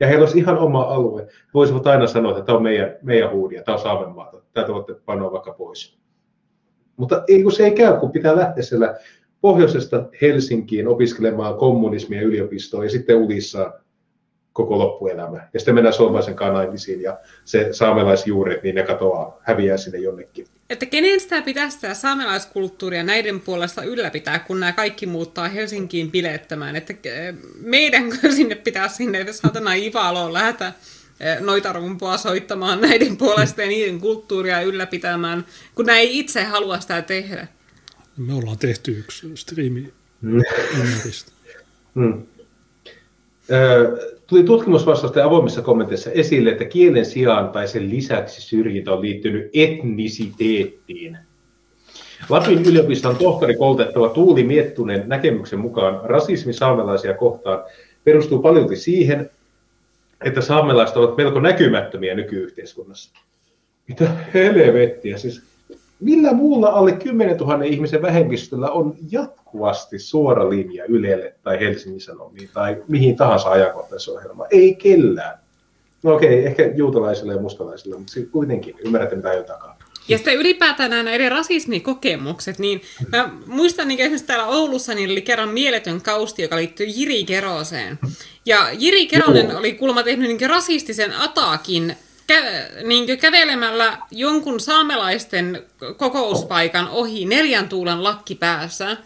[0.00, 1.22] ja heillä olisi ihan oma alue.
[1.22, 4.94] He voisivat aina sanoa, että tämä on meidän, meidän huudia, tämä on Saamenmaata, tätä voitte
[5.04, 5.98] panoa vaikka pois.
[6.96, 8.98] Mutta ei, kun se ei käy, kun pitää lähteä siellä
[9.40, 13.72] pohjoisesta Helsinkiin opiskelemaan kommunismia yliopistoon ja sitten ulissa
[14.52, 15.48] koko loppuelämä.
[15.54, 20.46] Ja sitten mennään suomalaisen kanaimisiin ja se saamelaisjuuret, niin ne katoaa, häviää sinne jonnekin.
[20.70, 26.76] Että kenen sitä pitäisi sitä saamelaiskulttuuria näiden puolesta ylläpitää, kun nämä kaikki muuttaa Helsinkiin bilettämään.
[26.76, 28.02] Että eh, meidän
[28.36, 30.72] sinne pitää sinne saatana Ivaloon lähteä
[31.20, 35.44] eh, noita rumpua soittamaan näiden puolesta ja niiden kulttuuria ylläpitämään,
[35.74, 37.48] kun nämä ei itse halua sitä tehdä.
[38.18, 40.42] Me ollaan tehty yksi striimi mm.
[41.94, 42.22] mm.
[44.26, 51.18] Tuli tutkimusvastausten avoimissa kommenteissa esille, että kielen sijaan tai sen lisäksi syrjintä on liittynyt etnisiteettiin.
[52.28, 57.64] Lapin yliopiston tohtori koulutettava Tuuli Miettunen näkemyksen mukaan rasismi saamelaisia kohtaan
[58.04, 59.30] perustuu paljon siihen,
[60.24, 63.10] että saamelaiset ovat melko näkymättömiä nykyyhteiskunnassa.
[63.88, 65.42] Mitä helvettiä, siis
[66.00, 72.50] millä muulla alle 10 000 ihmisen vähemmistöllä on jatkuvasti suora linja Ylelle tai Helsingin Sanomiin
[72.54, 74.48] tai mihin tahansa ajankohtaisohjelmaan?
[74.52, 75.38] Ei kellään.
[76.02, 79.78] No okei, ehkä juutalaisille ja mustalaisille, mutta kuitenkin ymmärrätte mitä jo takaa.
[80.08, 82.80] Ja sitten ylipäätään nämä eri rasismikokemukset, niin
[83.12, 87.98] mä muistan niin esimerkiksi täällä Oulussa niin oli kerran mieletön kausti, joka liittyy Jiri Keroseen.
[88.46, 91.96] Ja Jiri Keronen oli kuulemma tehnyt niin rasistisen atakin
[92.32, 95.62] kä- niin kävelemällä jonkun saamelaisten
[95.96, 98.96] kokouspaikan ohi neljän tuulen lakki päässä.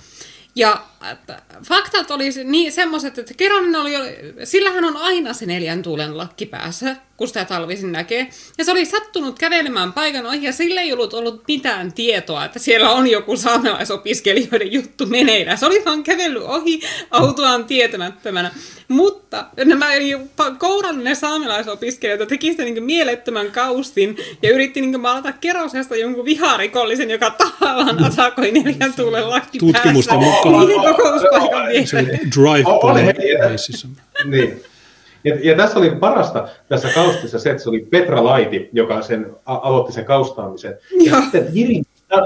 [0.54, 0.82] Ja
[1.64, 3.92] faktat oli niin semmoiset, että Keronen oli,
[4.44, 8.28] sillähän on aina se neljän tuulen lakki päässä, kun sitä talvisin näkee.
[8.58, 12.58] Ja se oli sattunut kävelemään paikan ohi ja sillä ei ollut ollut mitään tietoa, että
[12.58, 15.58] siellä on joku saamelaisopiskelijoiden juttu meneillään.
[15.58, 16.80] Se oli vaan kävellyt ohi
[17.10, 18.50] autoaan tietämättömänä.
[18.88, 19.86] Mutta nämä
[20.58, 27.10] kourannut ne saamelaisopiskelijat teki sitä niin mielettömän kaustin ja yritti niin maalata kerosesta jonkun viharikollisen,
[27.10, 30.66] joka tahallaan atakoi neljän tuulen lakki Tutkimusten mukaan.
[31.84, 33.02] Se drive-by
[34.24, 34.62] Niin.
[35.24, 39.36] Ja, ja tässä oli parasta tässä kaustissa se, että se oli Petra Laiti, joka sen
[39.46, 40.78] a- aloitti sen kaustaamisen.
[41.04, 41.82] Ja, ja sitten Jiri,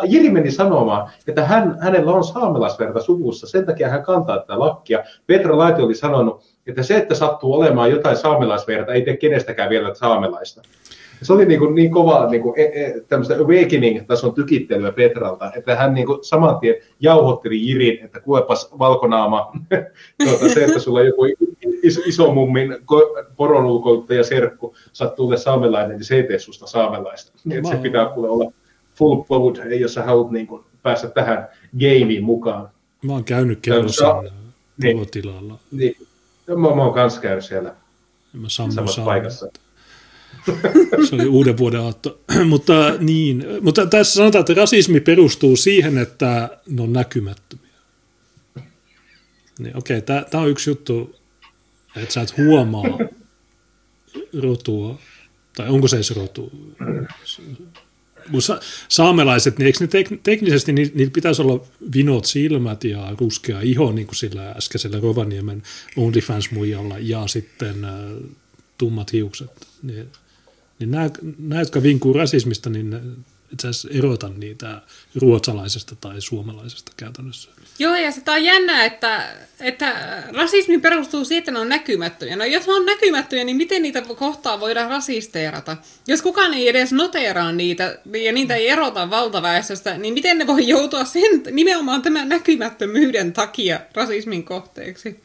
[0.09, 5.05] Jiri meni sanomaan, että hän, hänellä on saamelaisverta suvussa, sen takia hän kantaa tätä lakkia.
[5.27, 9.95] Petra Laiti oli sanonut, että se, että sattuu olemaan jotain saamelaisverta, ei tee kenestäkään vielä
[9.95, 10.63] saamelaista.
[11.23, 15.77] Se oli niin, kuin niin kova niin kuin, e, e, tämmöistä awakening-tason tykittelyä Petralta, että
[15.77, 19.53] hän niin kuin saman tien jauhotteli Jirin, että kuepas valkonaama,
[20.25, 21.27] tuota, se, että sulla on joku
[21.83, 22.77] is, iso mummin
[23.37, 27.33] poronulkoittaja serkku sattuu olemaan saamelainen, niin se ei tee susta saamelaista.
[27.51, 28.53] Että se pitää kuule olla
[28.95, 31.49] full blood, jos sä haluat niin kuin, päästä tähän
[31.81, 32.69] gameen mukaan.
[33.05, 34.07] Mä oon käynyt kerrosen
[34.83, 35.59] niin, tilalla.
[35.71, 35.97] Niin,
[36.49, 37.75] mä, mä oon kanssa käynyt siellä
[38.41, 39.47] mä samassa paikassa.
[41.09, 42.21] Se oli uuden vuoden aatto.
[42.49, 47.67] mutta, niin, mutta tässä sanotaan, että rasismi perustuu siihen, että ne on näkymättömiä.
[49.59, 51.17] Niin, okei, okay, tämä on yksi juttu,
[51.97, 52.99] että sä et huomaa
[54.43, 54.99] rotua,
[55.57, 56.53] tai onko se edes rotu?
[58.39, 61.65] Sa- saamelaiset, niin eikö ne tek- teknisesti, niin, niillä pitäisi olla
[61.95, 65.63] vinot silmät ja ruskea iho, niin kuin sillä äskeisellä Rovaniemen
[65.97, 67.93] OnlyFans-muijalla, ja sitten äh,
[68.79, 69.51] tummat hiukset.
[69.83, 70.07] Niin
[70.79, 73.01] niin nämä, nämä jotka vinkuu rasismista, niin
[73.53, 74.83] itse asiassa erota niitä
[75.21, 77.51] ruotsalaisesta tai suomalaisesta käytännössä.
[77.79, 79.29] Joo, ja sitä on jännää, että,
[79.61, 82.37] että rasismi perustuu siihen, että ne on näkymättömiä.
[82.37, 85.77] No jos ne on näkymättömiä, niin miten niitä kohtaa voidaan rasisteerata?
[86.07, 90.69] Jos kukaan ei edes noteeraa niitä ja niitä ei erota valtaväestöstä, niin miten ne voi
[90.69, 95.21] joutua sen nimenomaan tämän näkymättömyyden takia rasismin kohteeksi?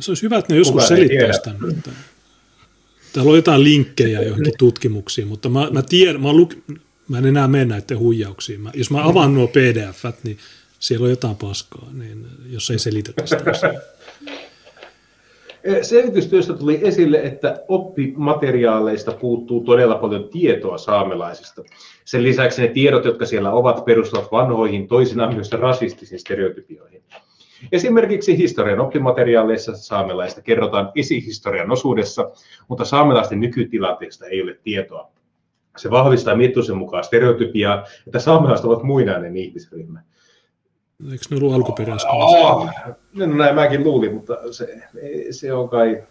[0.00, 1.82] Se olisi hyvä, että ne joskus selittäisi tämän.
[3.14, 6.54] Täällä on jotain linkkejä johonkin tutkimuksiin, mutta mä, mä tiedän, mä, luk,
[7.08, 8.60] mä en enää mene näiden huijauksiin.
[8.60, 10.38] Mä, jos mä avaan nuo pdf niin
[10.78, 13.72] siellä on jotain paskaa, niin jos ei selitetä sitä asiaa.
[15.82, 21.62] Selvitystyöstä tuli esille, että oppimateriaaleista puuttuu todella paljon tietoa saamelaisista.
[22.04, 27.02] Sen lisäksi ne tiedot, jotka siellä ovat, perustuvat vanhoihin, toisinaan myös rasistisiin stereotypioihin.
[27.72, 32.30] Esimerkiksi historian oppimateriaaleissa saamelaista kerrotaan esihistorian osuudessa,
[32.68, 35.10] mutta saamelaisten nykytilanteesta ei ole tietoa.
[35.76, 40.00] Se vahvistaa Mittusen mukaan stereotypiaa, että saamelaiset ovat muinainen ihmisryhmä.
[41.12, 42.08] Eikö ne ollut alkuperäisessä?
[42.08, 42.68] Oh,
[43.12, 44.82] no näin mäkin luulin, mutta se,
[45.30, 46.02] se on kai,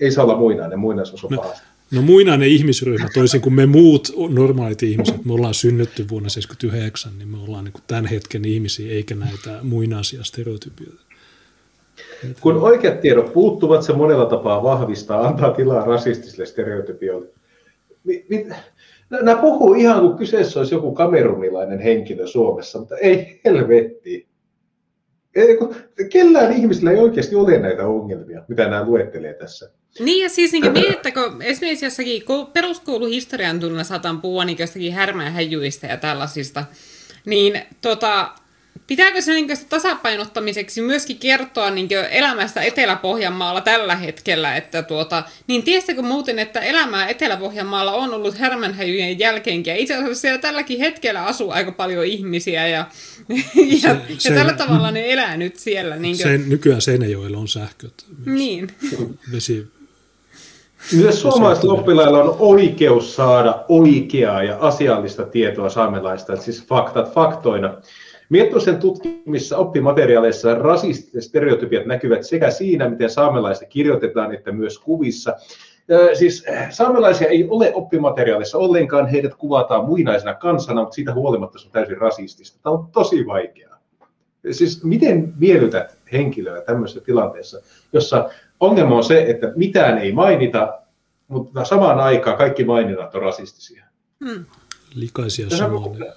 [0.00, 1.69] ei saa olla muinainen, muinaisuus on no, pahasti.
[1.92, 7.28] No muinainen ihmisryhmä, toisin kuin me muut normaalit ihmiset, me ollaan synnytty vuonna 1979, niin
[7.28, 11.02] me ollaan niin tämän hetken ihmisiä, eikä näitä muinaisia stereotypioita.
[12.40, 17.28] Kun oikeat tiedot puuttuvat, se monella tapaa vahvistaa, antaa tilaa rasistisille stereotypioille.
[19.10, 24.28] Nämä puhuu ihan kuin kyseessä olisi joku kamerunilainen henkilö Suomessa, mutta ei helvetti.
[25.34, 25.58] Ei,
[26.12, 29.70] kellään ihmisillä ei oikeasti ole näitä ongelmia, mitä nämä luettelee tässä.
[29.98, 32.22] Niin ja siis niin mietittäkö, esimerkiksi jossakin
[32.52, 36.64] peruskouluhistorian tunnilla saatan puhua niin jostakin härmähäjuista ja tällaisista,
[37.24, 38.32] niin tota,
[38.90, 44.56] Pitääkö se niin tasapainottamiseksi myöskin kertoa niin elämästä Etelä-Pohjanmaalla tällä hetkellä?
[44.56, 49.70] Että tuota, niin tiessäkö muuten, että elämää Etelä-Pohjanmaalla on ollut härmänhäjyjen jälkeenkin?
[49.70, 52.86] Ja itse asiassa siellä tälläkin hetkellä asuu aika paljon ihmisiä ja,
[53.28, 55.96] ja, se, ja se, tällä tavalla ne elää nyt siellä.
[55.96, 56.26] Niin kuin...
[56.26, 58.04] se, nykyään Seinäjoella on sähköt.
[58.24, 58.38] Myös.
[58.38, 58.70] Niin.
[59.32, 59.66] Vesi,
[60.96, 67.74] myös suomalaisilla oppilailla on oikeus saada oikeaa ja asiallista tietoa saamelaista, siis faktat faktoina.
[68.28, 75.36] Miettosen tutkimissa oppimateriaaleissa rasistiset stereotypiat näkyvät sekä siinä, miten saamelaista kirjoitetaan, että myös kuvissa.
[76.14, 81.72] Siis saamelaisia ei ole oppimateriaalissa ollenkaan, heidät kuvataan muinaisena kansana, mutta siitä huolimatta se on
[81.72, 82.58] täysin rasistista.
[82.62, 83.78] Tämä on tosi vaikeaa.
[84.50, 87.60] Siis miten miellytät henkilöä tämmöisessä tilanteessa,
[87.92, 88.30] jossa
[88.60, 90.78] ongelma on se, että mitään ei mainita,
[91.28, 93.84] mutta samaan aikaan kaikki maininnat on rasistisia.
[94.24, 94.44] Hmm.
[94.94, 96.12] Likaisia samoja.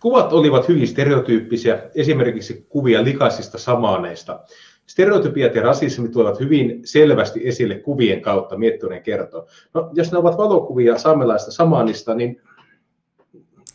[0.00, 4.40] Kuvat olivat hyvin stereotyyppisiä, esimerkiksi kuvia likaisista samaaneista.
[4.86, 9.46] Stereotypiat ja rasismi tulevat hyvin selvästi esille kuvien kautta, Miettunen kertoo.
[9.74, 12.40] No, jos ne ovat valokuvia saamelaista samaanista, niin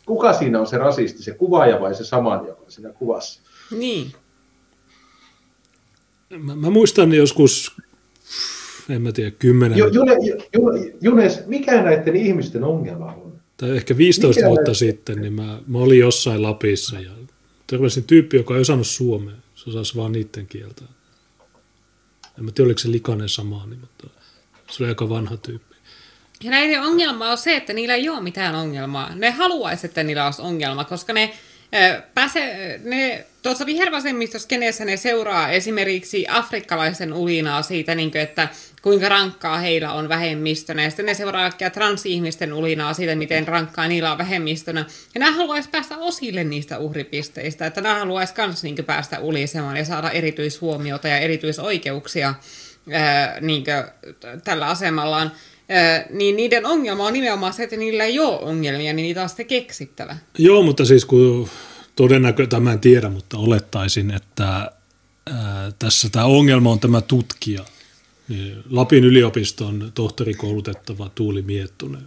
[0.06, 3.40] kuka siinä on se rasisti, se kuvaaja vai se samaan, joka on siinä kuvassa?
[3.78, 4.12] Niin.
[6.30, 7.76] Mä, mä muistan joskus,
[8.88, 9.78] en mä tiedä, kymmenen...
[9.78, 13.36] June, Junes, mikä näiden ihmisten ongelma on?
[13.56, 14.74] tai ehkä 15 Mikä vuotta näin?
[14.74, 17.10] sitten, niin mä, mä olin jossain Lapissa ja
[17.66, 19.34] törmäsin tyyppi, joka ei osannut suomea.
[19.54, 20.82] Se osasi vaan niiden kieltä.
[22.38, 24.06] En mä tiedä, oliko se likainen sama, niin, mutta
[24.70, 25.76] se oli aika vanha tyyppi.
[26.44, 29.14] Ja näiden ongelma on se, että niillä ei ole mitään ongelmaa.
[29.14, 31.34] Ne haluaisi, että niillä olisi ongelma, koska ne
[32.14, 34.48] pääse, ne, tuossa vihervasemmistossa
[34.84, 38.48] ne seuraa esimerkiksi afrikkalaisen ulinaa siitä, niin kuin, että
[38.82, 40.82] kuinka rankkaa heillä on vähemmistönä.
[40.82, 44.84] Ja sitten ne seuraa kaikkia transihmisten ulinaa siitä, miten rankkaa niillä on vähemmistönä.
[45.14, 47.66] Ja nämä haluaisi päästä osille niistä uhripisteistä.
[47.66, 52.34] Että nämä haluaisi myös niin päästä ulisemaan ja saada erityishuomiota ja erityisoikeuksia
[52.92, 54.10] ää, niin kuin,
[54.44, 55.32] tällä asemallaan.
[56.10, 59.46] Niin niiden ongelma on nimenomaan se, että niillä ei ole ongelmia, niin niitä on sitten
[59.46, 60.16] keksittävä.
[60.38, 61.48] Joo, mutta siis kun
[61.96, 64.70] todennäköisesti, tämä en tiedä, mutta olettaisin, että
[65.26, 67.64] ää, tässä tämä ongelma on tämä tutkija.
[68.28, 72.06] Niin Lapin yliopiston tohtorikoulutettava Tuuli Miettunen,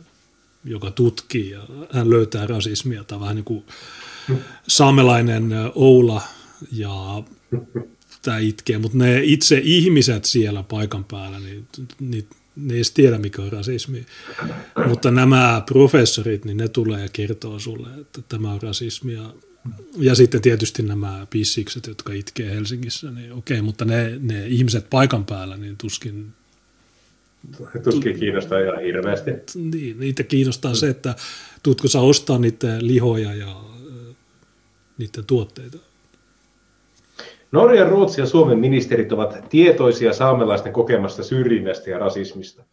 [0.66, 1.62] joka tutkii ja
[1.94, 3.04] hän löytää rasismia.
[3.04, 3.64] Tämä vähän niin kuin
[4.68, 6.22] saamelainen Oula
[6.72, 7.24] ja
[8.22, 11.68] tämä itkee, mutta ne itse ihmiset siellä paikan päällä, niin,
[12.00, 12.28] niin
[12.62, 14.06] ne ei tiedä, mikä on rasismi.
[14.88, 19.34] Mutta nämä professorit, niin ne tulee ja kertoo sulle, että tämä on rasismia.
[19.98, 25.26] Ja sitten tietysti nämä pissikset, jotka itkee Helsingissä, niin okei, mutta ne, ne ihmiset paikan
[25.26, 26.34] päällä, niin tuskin...
[27.84, 29.32] Tuskin kiinnostaa ihan hirveästi.
[29.56, 31.16] Niin, niitä kiinnostaa se, että
[31.64, 33.64] tutko sä ostaa niiden lihoja ja
[34.98, 35.78] niiden tuotteita.
[37.52, 42.64] Norjan, Ruotsi ja Suomen ministerit ovat tietoisia saamelaisten kokemasta syrjinnästä ja rasismista.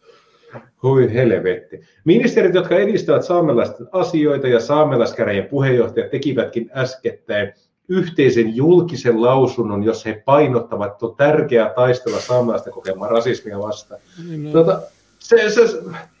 [0.83, 1.81] Hui helvetti.
[2.05, 7.53] Ministerit, jotka edistävät saamelaisten asioita ja saamelaiskäräjien puheenjohtajat tekivätkin äskettäin
[7.89, 14.01] yhteisen julkisen lausunnon, jos he painottavat, että on tärkeää taistella saamelaisten kokemaa rasismia vastaan.
[14.29, 14.51] Niin.
[14.51, 14.81] Tuota,
[15.19, 15.61] se, se,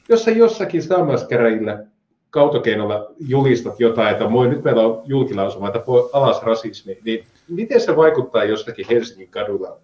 [0.09, 1.83] jos sä jossakin saamelaiskäräjillä
[2.29, 7.95] kautokeinolla julistat jotain, että moi, nyt meillä on julkilausuma, että alas rasismi, niin miten se
[7.95, 9.77] vaikuttaa jostakin Helsingin kadulla,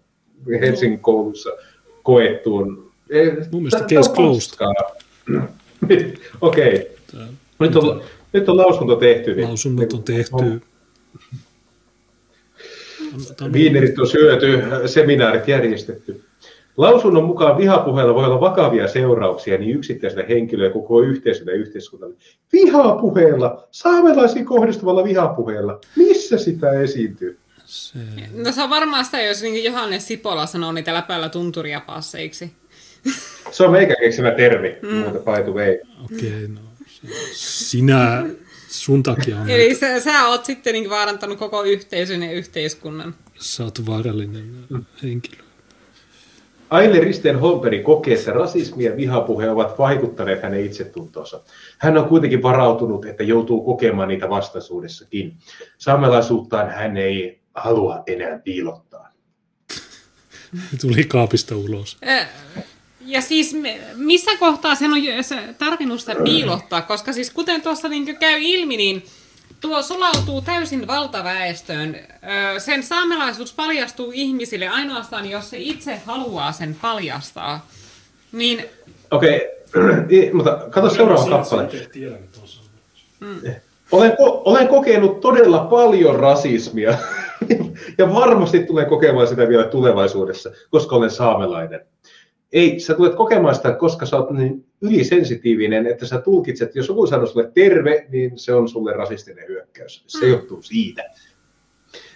[0.60, 1.50] Helsingin koulussa
[2.02, 2.92] koettuun?
[3.52, 4.58] Mun mielestä case closed.
[6.40, 6.90] Okei.
[7.10, 7.26] Okay.
[7.58, 9.34] Nyt on, nyt on lausunto tehty.
[9.34, 10.62] Niin, Lausunnot on tehty.
[13.52, 16.22] Viinerit on syöty, seminaarit järjestetty.
[16.76, 22.16] Lausunnon mukaan vihapuheella voi olla vakavia seurauksia niin yksittäiselle henkilölle koko yhteisölle ja yhteiskunnalle.
[22.52, 27.38] Vihapuheella, saamelaisiin kohdistuvalla vihapuheella, missä sitä esiintyy?
[27.74, 27.98] Se...
[28.32, 32.52] No se on varmaan sitä, jos niin Johannes Sipola sanoo niitä läpällä tunturia passeiksi.
[33.50, 34.96] Se on meikä keksimä termi, mm.
[34.96, 35.78] muuta by the way.
[36.04, 36.60] Okei, okay, no
[37.32, 38.26] sinä,
[38.68, 39.50] sun takia on...
[39.50, 43.14] Eli sä, sä oot sitten niin vaarantanut koko yhteisön ja yhteiskunnan.
[43.38, 44.84] Sä oot vaarallinen mm.
[45.02, 45.44] henkilö.
[46.70, 51.40] Aile Risten Holperi kokee, että rasismi ja vihapuhe ovat vaikuttaneet hänen itsetuntoonsa.
[51.78, 55.36] Hän on kuitenkin varautunut, että joutuu kokemaan niitä vastaisuudessakin.
[55.78, 59.08] Saamelaisuuttaan hän ei halua enää piilottaa.
[60.80, 61.98] Tuli kaapista ulos.
[63.00, 63.56] Ja siis
[63.94, 65.00] missä kohtaa sen on
[65.58, 69.04] tarvinnut sitä piilottaa, koska siis kuten tuossa niin käy ilmi, niin
[69.60, 71.96] tuo sulautuu täysin valtaväestöön.
[72.58, 77.66] Sen saamelaisuus paljastuu ihmisille ainoastaan, jos se itse haluaa sen paljastaa.
[78.32, 78.64] Niin...
[79.10, 80.32] Okei, okay.
[80.32, 81.68] mutta katso seuraava kappale.
[83.20, 83.40] Mm.
[83.94, 86.98] Olen, ko- olen kokenut todella paljon rasismia
[87.98, 91.80] ja varmasti tulen kokemaan sitä vielä tulevaisuudessa, koska olen saamelainen
[92.54, 97.06] ei, sä tulet kokemaan sitä, koska sä oot niin ylisensitiivinen, että sä tulkitset, jos joku
[97.06, 100.04] sanoo sulle terve, niin se on sulle rasistinen hyökkäys.
[100.06, 100.32] Se mm.
[100.32, 101.02] johtuu siitä.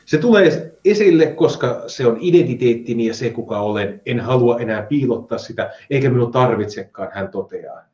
[0.04, 4.00] Se tulee esille, koska se on identiteettini ja se, kuka olen.
[4.06, 7.87] En halua enää piilottaa sitä, eikä minun tarvitsekaan, hän toteaa.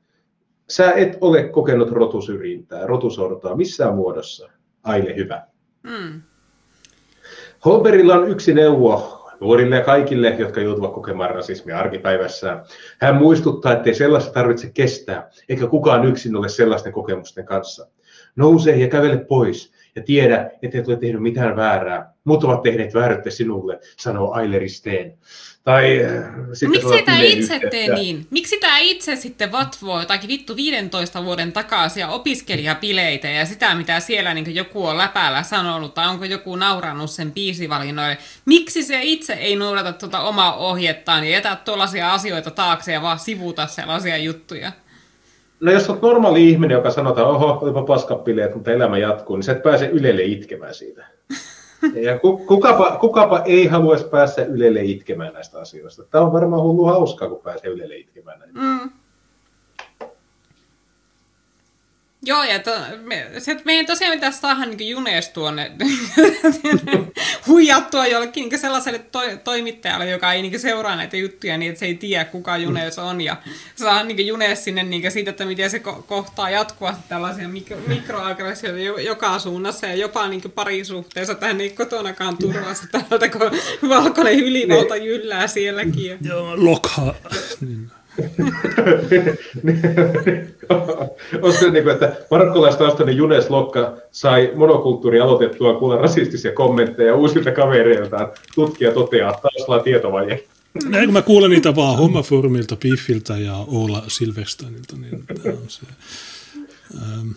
[0.69, 4.51] Sä et ole kokenut rotusyrjintää, rotusortoa missään muodossa.
[4.83, 5.47] Aile hyvä.
[5.83, 6.23] Mm.
[7.65, 12.65] Holberilla on yksi neuvo nuorille ja kaikille, jotka joutuvat kokemaan rasismia arkipäivässään.
[13.01, 17.87] Hän muistuttaa, että ei sellaista tarvitse kestää, eikä kukaan yksin ole sellaisten kokemusten kanssa.
[18.37, 22.14] Nouse ja kävele pois ja tiedä, että et ole tehnyt mitään väärää.
[22.25, 25.15] Muut ovat tehneet vääryyttä sinulle, sanoo Aileristeen.
[25.65, 26.25] Tai, äh,
[26.69, 28.27] Miksi tämä itse tee niin?
[28.31, 34.35] Miksi tämä itse sitten vatvoo jotakin vittu 15 vuoden takaisin opiskelijapileitä ja sitä, mitä siellä
[34.35, 38.19] niin joku on läpäällä sanonut, tai onko joku naurannut sen biisivalinnoille?
[38.45, 43.19] Miksi se itse ei noudata tuota omaa ohjettaan ja jätä tuollaisia asioita taakse ja vaan
[43.19, 44.73] sivuta sellaisia juttuja?
[45.61, 49.53] No jos olet normaali ihminen, joka sanotaan, oho, olipa paskapileet, mutta elämä jatkuu, niin sä
[49.53, 51.07] et pääse Ylelle itkemään siitä.
[51.95, 56.05] Ja kukapa, kukapa ei haluaisi päästä Ylelle itkemään näistä asioista.
[56.05, 58.61] Tämä on varmaan hullu hauskaa, kun pääsee Ylelle itkemään näistä.
[58.61, 58.91] Mm.
[62.27, 62.71] Joo, ja to,
[63.03, 65.73] me, se, meidän tosiaan pitäisi saada niin Junes tuonne
[67.47, 71.87] huijattua jollekin niin sellaiselle to, toimittajalle, joka ei niin seuraa näitä juttuja niin, että se
[71.87, 73.21] ei tiedä, kuka Junes on.
[73.21, 73.37] Ja
[73.77, 79.01] saa niin Junes sinne niin siitä, että miten se ko- kohtaa jatkuvasti tällaisia mikro, mikroaggressioita
[79.01, 83.41] joka suunnassa ja jopa niin parisuhteessa, että hän ei kotonakaan turvassa täältä, kun
[83.89, 86.19] valkoinen ylivalta jyllää sielläkin.
[86.23, 87.15] Joo, lokha.
[91.43, 98.29] Olisiko niin kuin, että marokkolaistaustinen Junes Lokka sai monokulttuuri aloitettua kuulla rasistisia kommentteja uusilta kavereiltaan.
[98.55, 100.45] Tutkija toteaa, taustalla tietovaje.
[100.85, 105.87] Näin kun mä kuulen niitä vaan Hommaformilta, Biffiltä ja Oula Silversteinilta, niin tämä on se.
[106.97, 107.29] Ähm.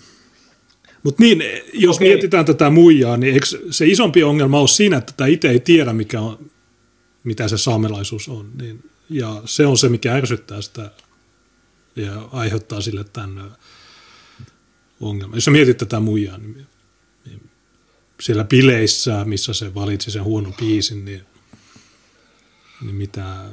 [1.04, 1.44] Mutta niin,
[1.74, 2.08] jos okay.
[2.08, 5.94] mietitään tätä muijaa, niin eikö se isompi ongelma ole siinä, että tämä itse ei tiedä,
[5.94, 6.38] mikä on,
[7.24, 8.46] mitä se saamelaisuus on.
[8.62, 10.92] Niin ja se on se, mikä ärsyttää sitä
[11.96, 13.58] ja aiheuttaa sille tämän
[15.00, 15.38] ongelman.
[15.38, 16.68] Jos mietit tätä muijaa, niin,
[17.26, 17.50] niin
[18.22, 21.22] siellä bileissä, missä se valitsi sen huonon biisin, niin,
[22.82, 23.46] niin mitä,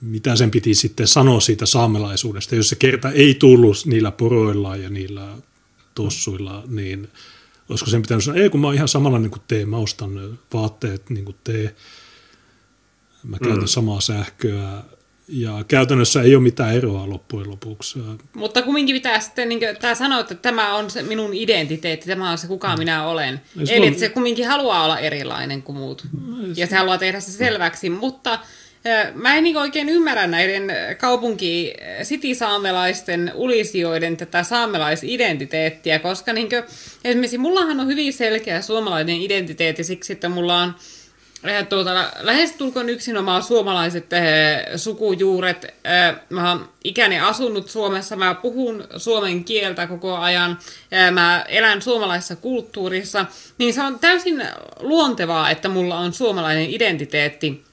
[0.00, 4.90] mitä sen piti sitten sanoa siitä saamelaisuudesta, jos se kerta ei tullut niillä poroilla ja
[4.90, 5.36] niillä
[5.94, 7.08] tossuilla, niin
[7.68, 11.10] olisiko sen pitänyt sanoa, ei kun mä oon ihan samanlainen kuin te, mä ostan vaatteet
[11.10, 11.74] niin kuin te,
[13.24, 13.66] Mä käytän mm.
[13.66, 14.82] samaa sähköä
[15.28, 17.98] ja käytännössä ei ole mitään eroa loppujen lopuksi.
[18.34, 22.38] Mutta kumminkin pitää sitten, niin tämä sanoa, että tämä on se minun identiteetti, tämä on
[22.38, 22.78] se kuka mm.
[22.78, 23.40] minä olen.
[23.64, 23.94] Se Eli on...
[23.94, 26.06] se kumminkin haluaa olla erilainen kuin muut.
[26.26, 28.38] No, ja se haluaa tehdä se selväksi, mutta
[29.14, 36.62] Mä en niin oikein ymmärrä näiden kaupunki sitisaamelaisten ulisioiden tätä saamelaisidentiteettiä, koska niin kuin,
[37.04, 40.74] esimerkiksi mullahan on hyvin selkeä suomalainen identiteetti siksi, että mulla on
[41.68, 44.22] tuota, lähestulkoon yksinomaan suomalaiset äh,
[44.76, 45.74] sukujuuret.
[45.86, 50.58] Äh, mä oon ikäni asunut Suomessa, mä puhun suomen kieltä koko ajan,
[50.94, 53.26] äh, mä elän suomalaisessa kulttuurissa,
[53.58, 54.44] niin se on täysin
[54.80, 57.69] luontevaa, että mulla on suomalainen identiteetti.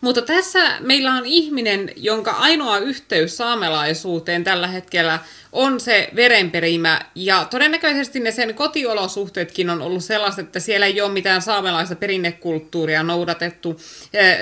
[0.00, 5.18] Mutta tässä meillä on ihminen, jonka ainoa yhteys saamelaisuuteen tällä hetkellä
[5.52, 7.00] on se verenperimä.
[7.14, 13.02] Ja todennäköisesti ne sen kotiolosuhteetkin on ollut sellaiset, että siellä ei ole mitään saamelaista perinnekulttuuria
[13.02, 13.80] noudatettu.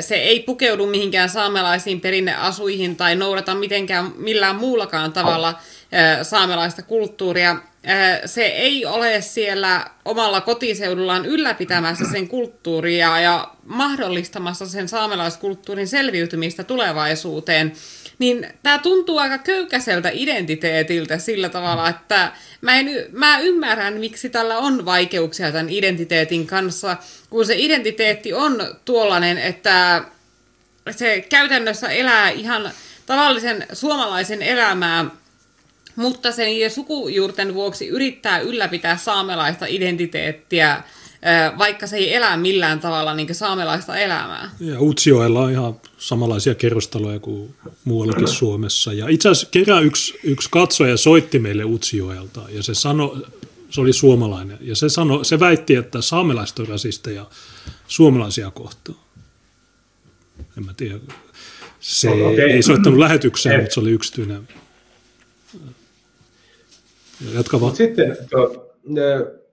[0.01, 5.55] Se ei pukeudu mihinkään saamelaisiin perinneasuihin tai noudata mitenkään millään muullakaan tavalla
[6.23, 7.57] saamelaista kulttuuria.
[8.25, 17.73] Se ei ole siellä omalla kotiseudullaan ylläpitämässä sen kulttuuria ja mahdollistamassa sen saamelaiskulttuurin selviytymistä tulevaisuuteen,
[18.19, 24.59] niin tämä tuntuu aika köykäiseltä identiteetiltä sillä tavalla, että mä, en, mä ymmärrän, miksi tällä
[24.59, 26.97] on vaikeuksia tämän identiteetin kanssa,
[27.31, 30.05] kun se identiteetti on tuollainen, että
[30.91, 32.71] se käytännössä elää ihan
[33.07, 35.05] tavallisen suomalaisen elämää
[35.99, 40.83] mutta sen sukujuurten vuoksi yrittää ylläpitää saamelaista identiteettiä
[41.59, 44.51] vaikka se ei elä millään tavalla niin saamelaista elämää.
[44.61, 47.55] Ja Utsjoella on ihan samanlaisia kerrostaloja kuin
[47.85, 48.93] muuallakin Suomessa.
[48.93, 53.17] Ja itse asiassa kerran yksi, yksi katsoja soitti meille Utsjoelta ja se, sano,
[53.71, 54.59] se oli suomalainen.
[54.61, 57.27] Ja se, sano, se väitti, että saamelaiset on rasisteja
[57.89, 58.99] suomalaisia kohtaan.
[60.59, 60.99] En mä tiedä.
[61.81, 62.51] Se okay.
[62.51, 64.49] ei soittanut lähetykseen, mutta se oli yksityinen.
[67.35, 67.77] Jatka vaan.
[67.77, 68.71] Sitten to,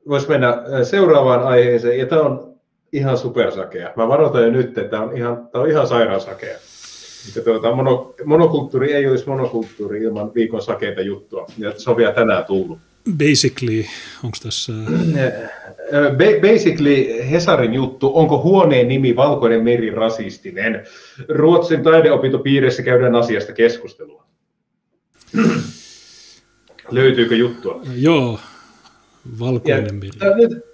[0.09, 2.55] voisi mennä seuraavaan aiheeseen, ja tämä on
[2.93, 3.93] ihan supersakea.
[3.95, 6.57] Mä varoitan jo nyt, että tämä on ihan, tämä on ihan sairaansakea.
[7.27, 12.11] Että tuota, mono, monokulttuuri ei olisi monokulttuuri ilman viikon sakeita juttua, ja se on vielä
[12.11, 12.79] tänään tullut.
[13.17, 13.85] Basically,
[14.23, 14.73] onko tässä...
[16.41, 20.83] Basically Hesarin juttu, onko huoneen nimi Valkoinen meri rasistinen?
[21.29, 24.25] Ruotsin taideopintopiirissä käydään asiasta keskustelua.
[26.91, 27.81] Löytyykö juttua?
[27.95, 28.39] Joo,
[29.39, 30.09] Valkoinen meri.
[30.35, 30.65] Nyt,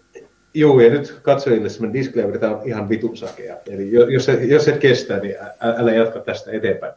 [0.53, 3.55] Joo, ja nyt katsojille semmoinen disclaimer, tämä on ihan vitun sakea.
[3.69, 6.93] Eli jos, jos et kestä, niin älä jatka tästä eteenpäin.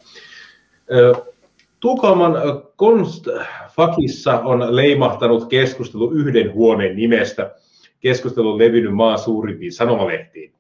[1.81, 2.35] Tukholman
[2.77, 7.55] Konstfakissa on leimahtanut keskustelu yhden huoneen nimestä.
[8.01, 10.53] Keskustelu on levinnyt maan suurimpiin sanomalehtiin.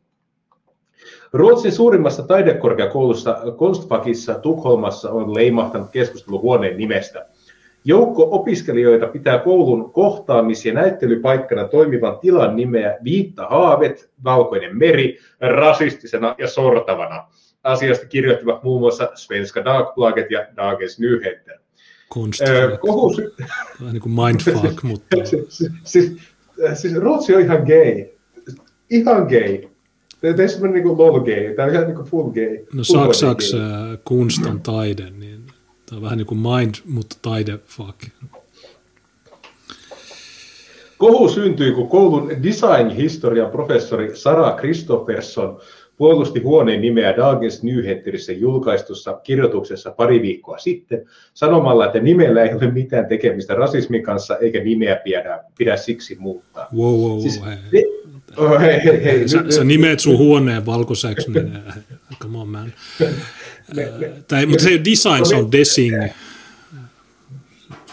[1.33, 7.27] Ruotsin suurimmassa taidekorkeakoulussa Konstfakissa Tukholmassa on leimahtanut keskustelu huoneen nimestä.
[7.87, 16.35] Joukko opiskelijoita pitää koulun kohtaamis- ja näyttelypaikkana toimivan tilan nimeä Viitta Haavet, Valkoinen meri, rasistisena
[16.39, 17.27] ja sortavana.
[17.63, 21.59] Asiasta kirjoittivat muun muassa Svenska Dagbladet ja Dagens Nyheter.
[22.49, 23.17] Öö, kohu...
[23.81, 25.17] Vähän niin kuin mindfuck, mutta...
[25.25, 26.17] siis, siis,
[26.75, 28.07] siis Ruotsi on ihan gay.
[28.91, 29.69] Ihan gay.
[30.21, 31.55] Tämä on semmoinen niin lol gay.
[31.55, 32.59] Tämä on ihan niin kuin full gay.
[32.75, 33.61] No saksaks äh,
[34.05, 35.44] kunst on taide, niin
[35.87, 37.99] Tämä on vähän niin kuin mind, mutta taide fuck.
[40.99, 45.61] Kohu syntyi, kun koulun design-historian professori Sara Kristoffersson
[45.97, 51.05] puolusti huoneen nimeä Dagens Nyheterissä julkaistussa kirjoituksessa pari viikkoa sitten
[51.35, 56.69] sanomalla, että nimellä ei ole mitään tekemistä rasismin kanssa eikä nimeä pidä, pidä siksi muuttaa.
[56.77, 57.57] Wow, wow, siis, hei.
[57.73, 57.83] Ne,
[58.37, 61.59] oh, hei, hei, hei, sä, nyt, sä nimeet sun huoneen valkoiseksi, niin
[62.23, 62.73] come on man.
[63.77, 65.97] Me, me, tai, mutta se design, se on desing.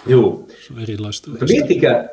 [0.08, 0.48] Joo.
[0.68, 1.30] Se on erilaista.
[1.30, 2.10] Mutta miettikää,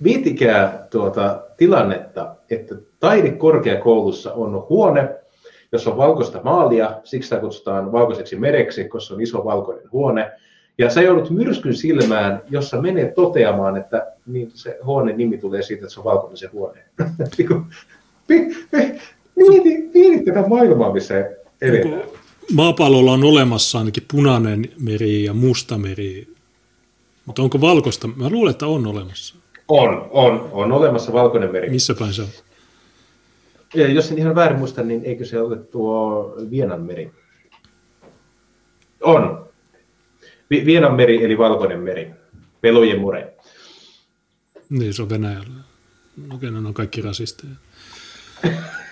[0.00, 5.08] miettikää tuota tilannetta, että taidekorkeakoulussa on huone,
[5.72, 10.32] jossa on valkoista maalia, siksi sitä kutsutaan valkoiseksi mereksi, koska se on iso valkoinen huone.
[10.78, 15.84] Ja sä joudut myrskyn silmään, jossa menee toteamaan, että niin se huoneen nimi tulee siitä,
[15.84, 16.82] että se on valkoinen se huone.
[19.36, 21.30] Mieti, mieti tätä maailmaa, missä
[21.60, 22.02] eletään
[22.52, 26.28] maapallolla on olemassa ainakin punainen meri ja musta meri,
[27.26, 28.08] mutta onko valkoista?
[28.08, 29.34] Mä luulen, että on olemassa.
[29.68, 31.70] On, on, on olemassa valkoinen meri.
[31.70, 32.28] Missä päin se on?
[33.74, 37.10] Ja jos en ihan väärin muista, niin eikö se ole tuo Vienan meri?
[39.02, 39.46] On.
[40.50, 42.10] Vienan meri eli valkoinen meri.
[42.60, 43.34] Pelojen mure.
[44.70, 45.46] Niin, se on Venäjällä.
[46.34, 47.52] Okei, no, ne on kaikki rasisteja.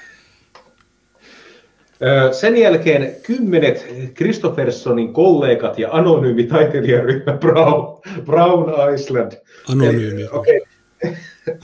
[2.32, 9.32] Sen jälkeen kymmenet Kristoffersonin kollegat ja anonyymi taiteilijaryhmä Brown, Brown Island.
[9.72, 10.28] Anonyymi.
[10.32, 10.60] Okei,
[11.04, 11.12] okay.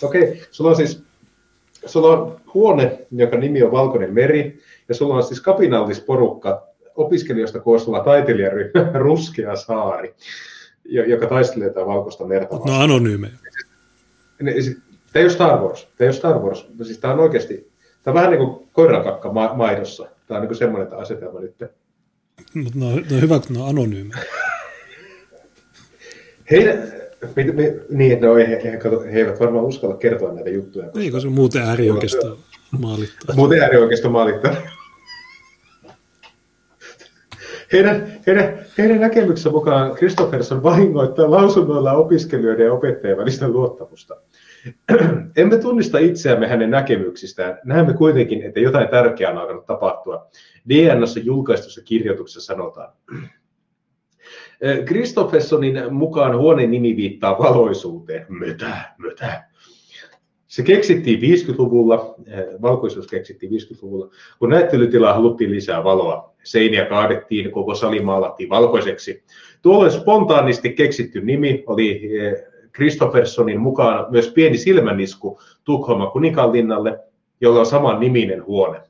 [0.02, 0.36] okay.
[0.50, 1.02] sulla on siis
[1.86, 6.66] sulla on huone, joka nimi on Valkoinen meri, ja sulla on siis kapinallisporukka
[6.96, 10.14] opiskelijoista koostuva taiteilijaryhmä Ruskea saari,
[10.84, 13.32] joka taistelee tätä valkoista merta No anonyymejä.
[14.38, 14.50] Tämä
[15.14, 15.82] ei ole Star Wars.
[15.82, 16.66] Tämä ei ole Star Wars.
[16.82, 17.69] Siis tämä on oikeasti,
[18.02, 20.08] tämä on vähän niin kuin koirankakka ma- maidossa.
[20.26, 21.54] Tämä on niin semmoinen asetelma nyt.
[22.54, 24.22] Mutta no, no hyvä, kun ne on anonyymejä.
[26.50, 26.92] Heidän,
[27.36, 28.78] me, me, niin, no, he, he,
[29.12, 30.84] he, eivät varmaan uskalla kertoa näitä juttuja.
[30.84, 30.98] Koska...
[30.98, 32.38] Niin, kun se muuten äärioikeisto
[32.78, 33.36] maalittaa.
[33.36, 34.56] Muuten äärioikeisto maalittaa.
[37.72, 44.16] Heidän, heidän, heidän näkemyksensä mukaan Kristofferson vahingoittaa lausunnoilla opiskelijoiden ja opettajien välistä luottamusta.
[45.36, 47.58] Emme tunnista itseämme hänen näkemyksistään.
[47.64, 50.26] Näemme kuitenkin, että jotain tärkeää on alkanut tapahtua.
[50.68, 52.92] DNS julkaistussa kirjoituksessa sanotaan.
[54.86, 58.26] Kristoffersonin mukaan huoneen nimi viittaa valoisuuteen.
[58.28, 59.50] Mötä, mötä.
[60.46, 62.14] Se keksittiin 50-luvulla,
[62.62, 66.34] valkoisuus keksittiin 50-luvulla, kun näyttelytilaa haluttiin lisää valoa.
[66.44, 69.24] Seiniä kaadettiin, koko sali maalattiin valkoiseksi.
[69.62, 72.10] Tuolloin spontaanisti keksitty nimi oli
[72.72, 76.98] Kristoffersonin mukaan myös pieni silmänisku Tukholman kuninkaanlinnalle,
[77.40, 78.80] jolla on saman niminen huone.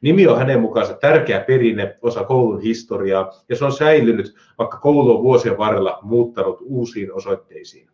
[0.00, 5.16] Nimi on hänen mukaansa tärkeä perinne, osa koulun historiaa, ja se on säilynyt, vaikka koulu
[5.16, 7.88] on vuosien varrella muuttanut uusiin osoitteisiin.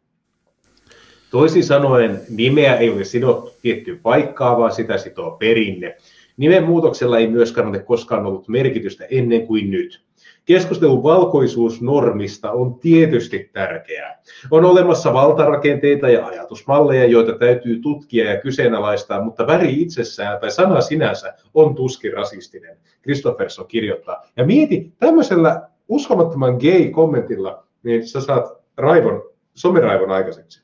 [1.30, 5.96] Toisin sanoen nimeä ei ole sidottu tiettyyn paikkaan, vaan sitä sitoo perinne.
[6.36, 10.03] Nimen muutoksella ei myöskään ole koskaan ollut merkitystä ennen kuin nyt.
[10.44, 14.22] Keskustelu valkoisuusnormista on tietysti tärkeää.
[14.50, 20.80] On olemassa valtarakenteita ja ajatusmalleja, joita täytyy tutkia ja kyseenalaistaa, mutta väri itsessään tai sana
[20.80, 22.76] sinänsä on tuskin rasistinen.
[23.02, 24.26] Christopherson kirjoittaa.
[24.36, 29.22] Ja mieti, tämmöisellä uskomattoman gay-kommentilla, niin sä saat raivon,
[29.54, 30.62] someraivon aikaiseksi.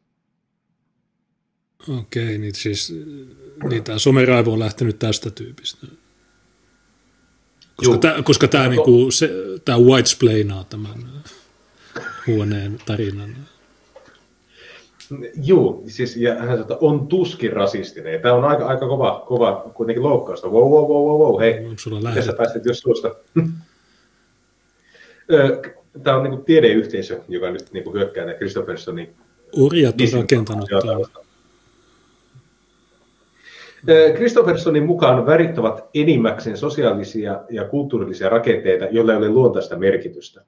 [1.99, 2.95] Okei, niin siis
[3.71, 5.87] niin tämä someraivo on lähtenyt tästä tyypistä.
[7.87, 9.31] Koska, tämä, koska tämä, no, niinku, se,
[9.65, 10.95] tämä whitesplainaa tämän
[12.27, 13.37] huoneen tarinan.
[15.45, 18.21] Joo, siis ja hän sanoo, että on tuskin rasistinen.
[18.21, 20.49] Tämä on aika, aika kova, kova kuitenkin loukkausta.
[20.49, 21.41] Wow, wow, wow, wow, wow.
[21.41, 21.61] hei,
[22.09, 23.15] miten sä päästit jos tuosta?
[26.03, 29.15] Tämä on niin tiedeyhteisö, joka nyt niin hyökkää Christophersonin.
[29.53, 30.69] Urjat on rakentanut
[34.17, 40.45] Kristoffersonin mukaan värit ovat enimmäkseen sosiaalisia ja kulttuurillisia rakenteita, joilla ei ole luontaista merkitystä.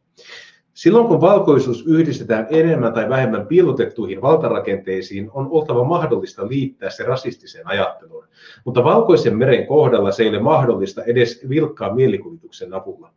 [0.75, 7.67] Silloin kun valkoisuus yhdistetään enemmän tai vähemmän piilotettuihin valtarakenteisiin, on oltava mahdollista liittää se rasistiseen
[7.67, 8.25] ajatteluun.
[8.65, 13.13] Mutta valkoisen meren kohdalla se ei ole mahdollista edes vilkkaa mielikuvituksen avulla.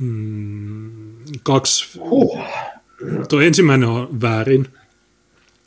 [0.00, 2.00] Mm, kaksi.
[2.10, 2.38] Huh.
[3.28, 4.66] Tuo ensimmäinen on väärin,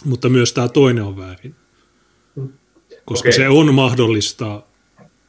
[0.05, 1.55] mutta myös tämä toinen on väärin
[3.05, 3.37] koska okay.
[3.37, 4.61] se on mahdollista,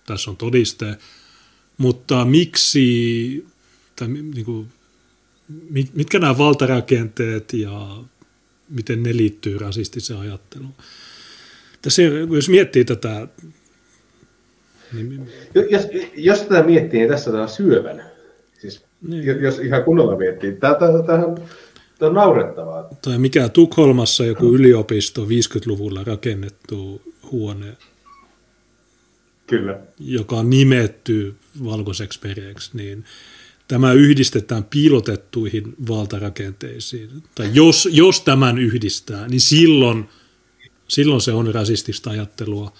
[0.06, 0.96] tässä on todiste,
[1.78, 3.46] mutta miksi,
[3.96, 4.68] tai niin kuin,
[5.94, 7.96] mitkä nämä valtarakenteet ja
[8.68, 10.74] miten ne liittyy rasistiseen ajatteluun?
[11.82, 13.28] Tässä, jos miettii tätä...
[14.92, 15.28] Niin...
[15.70, 15.82] Jos,
[16.14, 18.04] jos tätä miettii, niin tässä on syövän.
[18.58, 19.42] Siis, niin.
[19.42, 20.52] Jos ihan kunnolla miettii.
[20.52, 21.22] Tämä, tämä, tämä,
[21.98, 22.88] tämä on naurettavaa.
[23.02, 27.02] Tai mikä Tukholmassa joku yliopisto 50-luvulla rakennettu
[27.34, 27.76] huone,
[29.46, 29.80] Kyllä.
[29.98, 31.34] joka on nimetty
[31.64, 33.04] valkoiseksi pereksi, niin
[33.68, 37.10] tämä yhdistetään piilotettuihin valtarakenteisiin.
[37.34, 40.08] Tai jos, jos tämän yhdistää, niin silloin,
[40.88, 42.72] silloin se on rasistista ajattelua,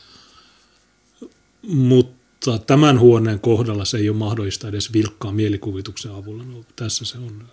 [1.62, 6.44] mutta tämän huoneen kohdalla se ei ole mahdollista edes vilkkaa mielikuvituksen avulla.
[6.44, 7.48] No, tässä se on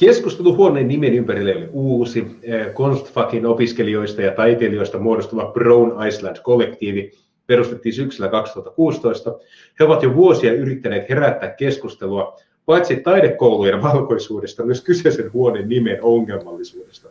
[0.00, 2.26] Keskustelu huoneen nimen ympärille oli uusi.
[2.74, 7.12] Konstfakin opiskelijoista ja taiteilijoista muodostuva Brown Island-kollektiivi
[7.46, 9.38] perustettiin syksyllä 2016.
[9.80, 12.36] He ovat jo vuosia yrittäneet herättää keskustelua
[12.66, 17.08] paitsi taidekoulujen valkoisuudesta, myös kyseisen huoneen nimen ongelmallisuudesta.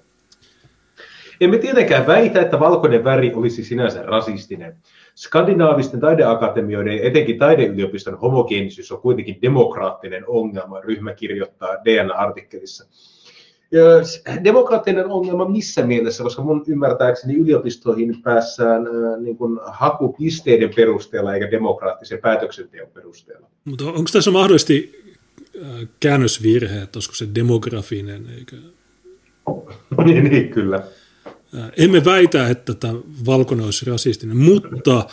[1.42, 4.76] Emme tietenkään väitä, että valkoinen väri olisi sinänsä rasistinen.
[5.20, 12.86] Skandinaavisten taideakatemioiden ja etenkin taideyliopiston homogeenisyys on kuitenkin demokraattinen ongelma, ryhmä kirjoittaa DNA-artikkelissa.
[14.44, 18.88] Demokraattinen ongelma missä mielessä, koska mun ymmärtääkseni yliopistoihin päässään
[19.24, 23.48] niin kuin hakupisteiden perusteella eikä demokraattisen päätöksenteon perusteella.
[23.66, 25.02] Mutta onko tässä mahdollisesti
[26.00, 28.26] käännösvirhe, että olisiko se demografinen?
[28.38, 28.56] Eikä...
[30.06, 30.84] niin, niin, kyllä.
[31.78, 32.94] Emme väitä, että tämä
[33.26, 35.08] valkoinen olisi rasistinen, mutta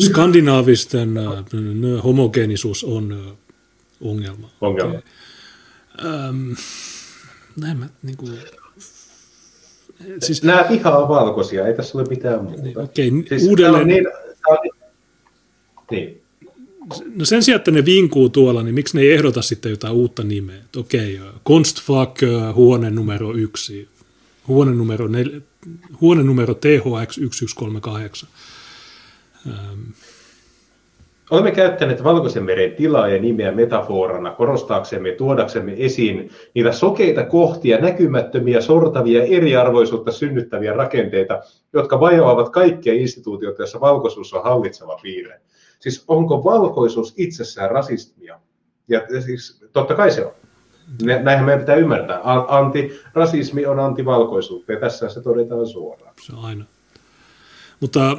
[0.00, 1.14] skandinaavisten
[2.04, 3.36] homogeenisuus on
[4.00, 4.50] ongelma.
[4.60, 4.90] Ongelma.
[4.90, 5.02] Okay.
[6.04, 6.52] Ähm,
[7.56, 8.38] näin mä, niin kuin,
[10.22, 12.62] siis, Nämä vihaa valkoisia, ei tässä ole mitään muuta.
[12.62, 13.88] Niin, Okei, okay, siis uudelleen...
[13.88, 14.06] Niin,
[15.90, 16.22] niin.
[17.14, 20.22] No sen sijaan, että ne vinkuu tuolla, niin miksi ne ei ehdota sitten jotain uutta
[20.24, 20.62] nimeä?
[20.76, 22.18] Okei, okay, Konstfak
[22.54, 23.88] huone numero yksi,
[24.48, 25.40] huone numero, nel,
[26.00, 28.28] huone numero THX 1138.
[29.46, 29.80] Ähm.
[31.30, 38.60] Olemme käyttäneet Valkoisen meren tilaa ja nimeä metaforana korostaaksemme tuodaksemme esiin niitä sokeita kohtia, näkymättömiä,
[38.60, 41.42] sortavia, eriarvoisuutta synnyttäviä rakenteita,
[41.72, 45.40] jotka vajoavat kaikkia instituutioita, joissa valkoisuus on hallitseva piirre.
[45.80, 48.40] Siis onko valkoisuus itsessään rasismia?
[48.88, 50.32] Ja siis totta kai se on.
[51.02, 52.20] Näinhän meidän pitää ymmärtää.
[52.48, 56.14] Antirasismi on antivalkoisuutta ja tässä se todetaan suoraan.
[56.26, 56.64] Se on aina.
[57.80, 58.10] Mutta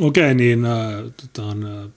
[0.00, 1.90] okei, okay, niin äh, tota, äh,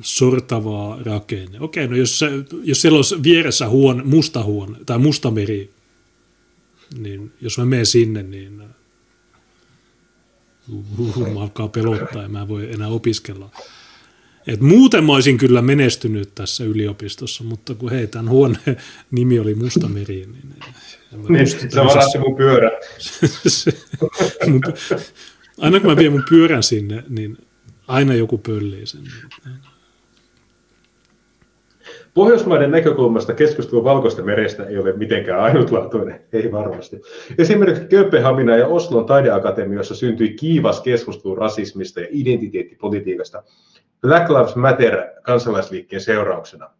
[0.00, 1.60] sortavaa rakenne.
[1.60, 2.20] Okei, okay, no jos,
[2.62, 5.70] jos siellä olisi vieressä huone, musta huone tai musta meri,
[6.98, 8.62] niin jos mä menen sinne, niin
[10.72, 13.50] uh, uh, mä alkaa pelottaa ja mä en voi enää opiskella.
[14.46, 18.76] Et muuten mä olisin kyllä menestynyt tässä yliopistossa, mutta kun hei, tämän huoneen
[19.10, 20.54] nimi oli Mustameri, niin...
[21.28, 22.70] niin se varasti mun pyörä.
[24.50, 24.62] mun,
[25.58, 27.38] aina kun mä vien mun pyörän sinne, niin
[27.88, 29.00] aina joku pöllii sen.
[32.14, 37.00] Pohjoismaiden näkökulmasta keskustelu Valkoista merestä ei ole mitenkään ainutlaatuinen, ei varmasti.
[37.38, 43.42] Esimerkiksi Kööpenhamina ja Oslon taideakatemioissa syntyi kiivas keskustelu rasismista ja identiteettipolitiikasta
[44.00, 46.70] Black Lives Matter kansalaisliikkeen seurauksena.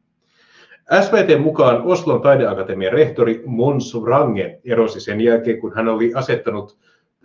[1.02, 6.78] SVT mukaan Oslon taideakatemian rehtori Mons Range erosi sen jälkeen, kun hän oli asettanut,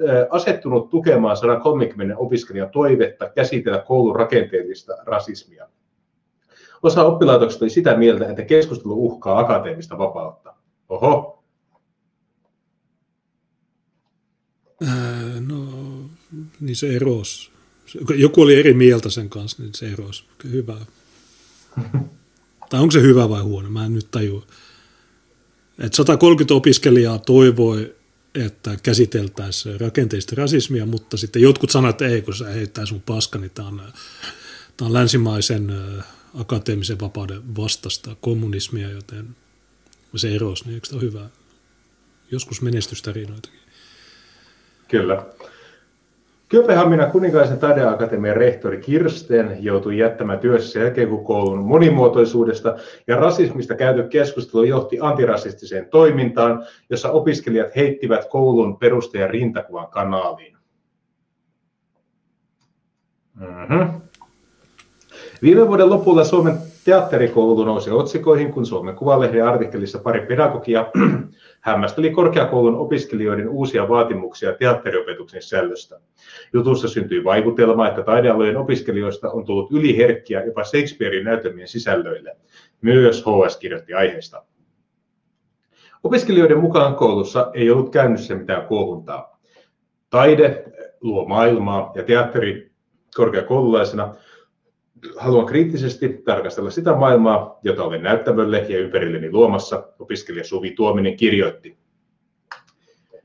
[0.10, 5.68] äh, asettunut tukemaan 130 opiskelijan toivetta käsitellä koulun rakenteellista rasismia.
[6.84, 10.54] Osa oppilaitoksista oli sitä mieltä, että keskustelu uhkaa akateemista vapautta.
[10.90, 11.44] Oho.
[14.88, 15.64] Ää, no,
[16.60, 17.59] niin se erosi.
[18.16, 20.24] Joku oli eri mieltä sen kanssa, niin se erosi.
[20.52, 20.78] Hyvä.
[22.70, 23.70] tai onko se hyvä vai huono?
[23.70, 24.46] Mä en nyt tajua.
[25.80, 27.96] Et 130 opiskelijaa toivoi,
[28.36, 33.52] että käsiteltäisiin rakenteista rasismia, mutta sitten jotkut että ei, kun sä heittää sun paska, niin
[33.52, 33.82] tämä on,
[34.78, 35.72] tämä on länsimaisen
[36.40, 39.36] akateemisen vapauden vastasta kommunismia, joten
[40.16, 41.30] se erosi, niin eikö tämä ole hyvä?
[42.32, 43.60] Joskus menestystarinoitakin.
[44.88, 45.26] Kyllä.
[46.50, 52.76] Kööpenhamina kuninkaisen taideakatemian rehtori Kirsten joutui jättämään työssä jälkeen, kun koulun monimuotoisuudesta
[53.08, 60.58] ja rasismista käyty keskustelu johti antirasistiseen toimintaan, jossa opiskelijat heittivät koulun perustajan rintakuvan kanaaliin.
[63.40, 64.02] Mm-hmm.
[65.42, 70.86] Viime vuoden lopulla Suomen teatterikoulu nousi otsikoihin, kun Suomen Kuvalehden artikkelissa pari pedagogia
[71.62, 76.00] hämmästeli korkeakoulun opiskelijoiden uusia vaatimuksia teatteriopetuksen sisällöstä.
[76.54, 82.38] Jutussa syntyi vaikutelma, että taidealojen opiskelijoista on tullut yliherkkiä jopa Shakespearein näytelmien sisällöille.
[82.82, 84.44] Myös HS kirjoitti aiheesta.
[86.04, 89.40] Opiskelijoiden mukaan koulussa ei ollut käynnissä mitään kuohuntaa.
[90.10, 90.64] Taide
[91.02, 92.72] luo maailmaa ja teatteri
[93.16, 94.16] korkeakoululaisena
[95.18, 101.78] haluan kriittisesti tarkastella sitä maailmaa, jota olen näyttämölle ja ympärilleni luomassa, opiskelija Suvi Tuominen kirjoitti.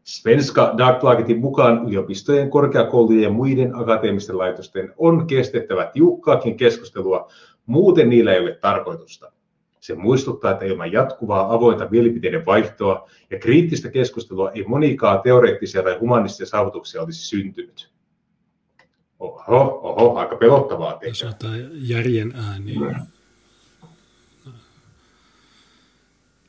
[0.04, 7.30] Svenska Dagbladetin mukaan yliopistojen, korkeakoulujen ja muiden akateemisten laitosten on kestettävä tiukkaakin keskustelua,
[7.66, 9.32] muuten niillä ei ole tarkoitusta.
[9.80, 15.98] Se muistuttaa, että ilman jatkuvaa avointa mielipiteiden vaihtoa ja kriittistä keskustelua ei monikaan teoreettisia tai
[15.98, 17.93] humanistisia saavutuksia olisi syntynyt.
[19.24, 21.12] Oho, oho, aika pelottavaa tekee.
[21.72, 22.74] järjen ääni.
[22.74, 23.06] Mm.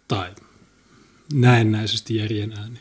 [0.08, 0.30] Tai
[1.34, 2.80] näennäisesti järjen ääni.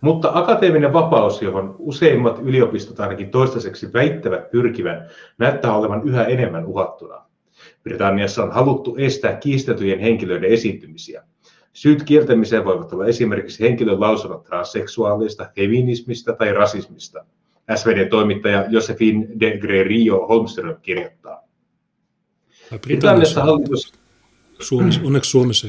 [0.00, 5.08] Mutta akateeminen vapaus, johon useimmat yliopistot ainakin toistaiseksi väittävät pyrkivän,
[5.38, 7.22] näyttää olevan yhä enemmän uhattuna.
[7.82, 11.22] Britanniassa on haluttu estää kiisteltyjen henkilöiden esiintymisiä.
[11.76, 17.24] Syyt kieltämiseen voivat olla esimerkiksi henkilön lausunnot transseksuaalista, feminismistä tai rasismista.
[17.74, 21.42] SVD-toimittaja Josephine de Grerio Holmström kirjoittaa.
[22.80, 23.92] Britanniassa hallitus...
[24.60, 25.68] Suomessa, onneksi Suomessa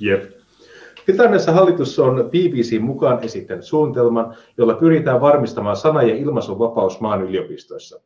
[0.00, 0.30] Jep.
[1.04, 8.00] Britanniassa hallitus on BBC mukaan esittänyt suunnitelman, jolla pyritään varmistamaan sana- ja ilmaisunvapaus maan yliopistoissa.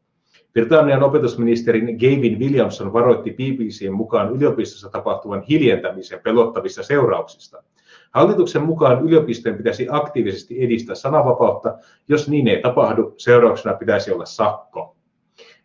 [0.53, 7.63] Britannian opetusministerin Gavin Williamson varoitti BBCn mukaan yliopistossa tapahtuvan hiljentämisen pelottavista seurauksista.
[8.11, 11.79] Hallituksen mukaan yliopistojen pitäisi aktiivisesti edistää sananvapautta.
[12.09, 14.97] Jos niin ei tapahdu, seurauksena pitäisi olla sakko.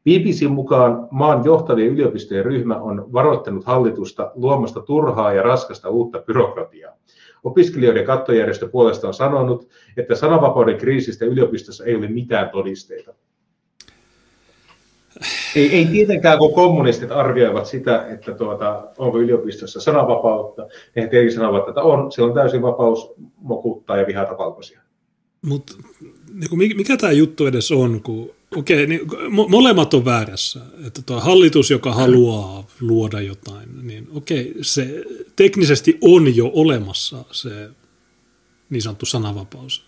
[0.04, 6.94] BBCn mukaan maan johtavien yliopistojen ryhmä on varoittanut hallitusta luomasta turhaa ja raskasta uutta byrokratiaa.
[7.44, 13.14] Opiskelijoiden kattojärjestö puolestaan on sanonut, että sananvapauden kriisistä yliopistossa ei ole mitään todisteita.
[15.56, 21.68] Ei, ei tietenkään, kun kommunistit arvioivat sitä, että tuota, onko yliopistossa sananvapautta, he tietenkin sanovat,
[21.68, 24.80] että on, se on täysin vapaus mokuttaa ja vihata valkoisia.
[25.42, 25.74] Mutta
[26.42, 29.02] niin mikä tämä juttu edes on, kun okei, niin,
[29.50, 30.60] molemmat on väärässä.
[30.88, 35.04] Että tuo hallitus, joka haluaa luoda jotain, niin okei, se
[35.36, 37.70] teknisesti on jo olemassa se
[38.70, 39.86] niin sanottu sananvapaus.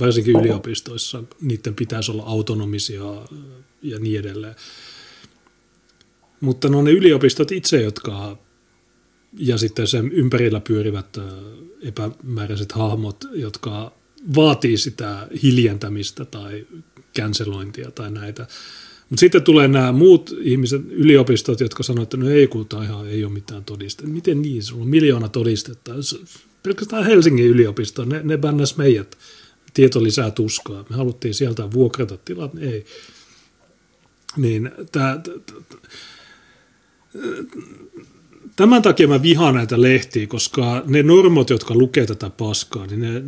[0.00, 3.04] Varsinkin yliopistoissa niiden pitäisi olla autonomisia
[3.84, 4.54] ja niin edelleen.
[6.40, 8.38] Mutta ne on ne yliopistot itse, jotka
[9.38, 11.18] ja sitten sen ympärillä pyörivät
[11.82, 13.92] epämääräiset hahmot, jotka
[14.34, 16.66] vaatii sitä hiljentämistä tai
[17.16, 18.46] cancelointia tai näitä.
[19.10, 23.24] Mutta sitten tulee nämä muut ihmiset, yliopistot, jotka sanoo, että no ei kun ihan ei
[23.24, 24.12] ole mitään todistetta.
[24.12, 24.62] Miten niin?
[24.62, 25.92] Sulla on miljoona todistetta.
[26.62, 29.18] Pelkästään Helsingin yliopisto, ne, ne bännäs meidät.
[29.74, 30.84] Tieto lisää tuskaa.
[30.90, 32.84] Me haluttiin sieltä vuokrata tilat, ei.
[34.36, 35.20] Niin tämä,
[38.56, 43.22] tämän takia mä vihaan näitä lehtiä, koska ne normot, jotka lukee tätä paskaa, niin ne,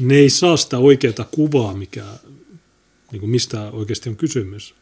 [0.00, 2.04] ne ei saa sitä oikeaa kuvaa, mikä,
[3.12, 4.74] niin kuin mistä oikeasti on kysymys.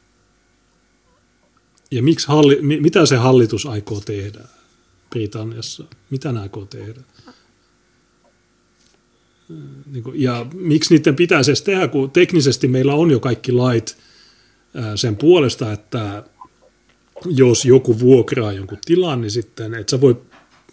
[1.91, 4.41] Ja miksi halli, mitä se hallitus aikoo tehdä
[5.11, 5.85] Britanniassa?
[6.11, 7.01] Mitä nämä aikoo tehdä?
[9.87, 14.02] Niin ja miksi niiden pitäisi edes tehdä, kun teknisesti meillä on jo kaikki lait
[14.95, 16.25] sen puolesta, että
[17.27, 20.17] jos joku vuokraa jonkun tilan, niin sitten et sä voi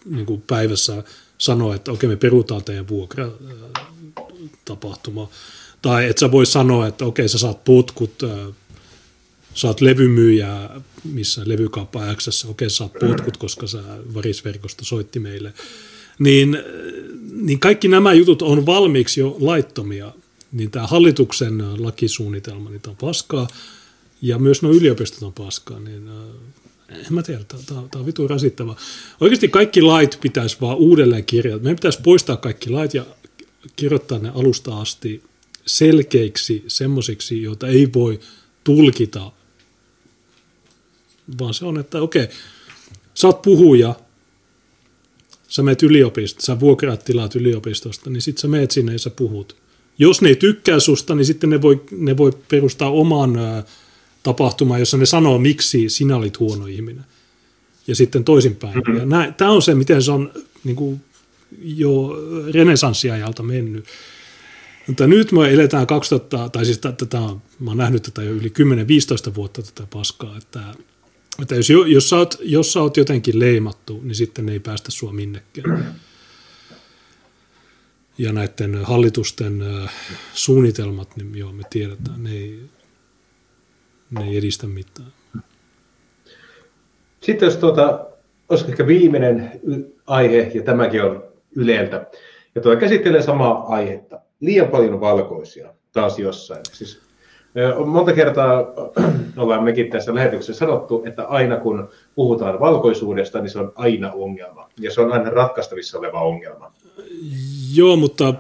[0.06, 1.04] niin kuin päivässä
[1.38, 3.32] sanoa, että okei, me perutaan teidän vuokra
[4.66, 5.30] tapahtuma.
[5.82, 8.24] Tai et sä voi sanoa, että okei, sä saat potkut,
[9.54, 10.70] saat levymyyjä,
[11.04, 15.54] missä levykauppa X, okei, sä saat potkut, koska sä varisverkosta soitti meille.
[16.20, 16.58] Niin,
[17.32, 20.14] niin kaikki nämä jutut on valmiiksi jo laittomia.
[20.52, 23.48] Niin tämä hallituksen lakisuunnitelma, niin on paskaa.
[24.22, 26.10] Ja myös nuo yliopistot on paskaa, niin
[26.90, 28.76] en mä tiedä, tämä on vitu rasittava.
[29.22, 31.64] Oikeasti kaikki lait pitäisi vaan uudelleen kirjata.
[31.64, 33.06] Meidän pitäisi poistaa kaikki lait ja
[33.76, 35.24] kirjoittaa ne alusta asti
[35.66, 38.20] selkeiksi semmoisiksi, joita ei voi
[38.64, 39.32] tulkita,
[41.40, 42.28] vaan se on, että okei,
[43.14, 43.96] sä oot puhuja,
[45.48, 49.56] sä meet yliopistosta, sä vuokraat tilat yliopistosta, niin sitten sä meet sinne ja sä puhut.
[50.00, 53.34] Jos ne ei tykkää susta, niin sitten ne voi, ne voi perustaa oman
[54.24, 57.06] tapahtuma, jossa ne sanoo, miksi sinä olit huono ihminen.
[57.88, 58.74] Ja sitten toisinpäin.
[58.76, 59.34] Mm-hmm.
[59.38, 60.32] Tämä on se, miten se on
[60.64, 61.02] niin kuin,
[61.62, 62.10] jo
[62.54, 63.86] renesanssiajalta mennyt.
[64.88, 67.18] Mutta nyt me eletään 2000, tai siis tätä,
[67.60, 68.54] mä oon nähnyt tätä jo yli
[69.32, 70.62] 10-15 vuotta tätä paskaa, että,
[71.42, 75.12] että jos, jos, sä oot, jos sä oot jotenkin leimattu, niin sitten ei päästä sua
[75.14, 75.96] minnekään.
[78.18, 79.64] Ja näiden hallitusten
[80.34, 82.60] suunnitelmat, niin joo, me tiedetään, ne ei,
[84.12, 85.14] ne ei edistä mitään.
[87.22, 88.06] Sitten jos tuota,
[88.50, 89.62] olisiko ehkä viimeinen
[90.08, 91.24] aihe, ja tämäkin on
[91.56, 92.08] Yleltä,
[92.56, 94.20] ja tuo käsittelee samaa aihetta.
[94.40, 96.62] Liian paljon valkoisia taas jossain.
[96.72, 97.00] Siis,
[97.86, 98.66] monta kertaa
[99.38, 104.70] ollaan mekin tässä lähetyksessä sanottu, että aina kun puhutaan valkoisuudesta, niin se on aina ongelma.
[104.80, 106.72] Ja se on aina ratkaistavissa oleva ongelma.
[107.74, 108.34] Joo, mutta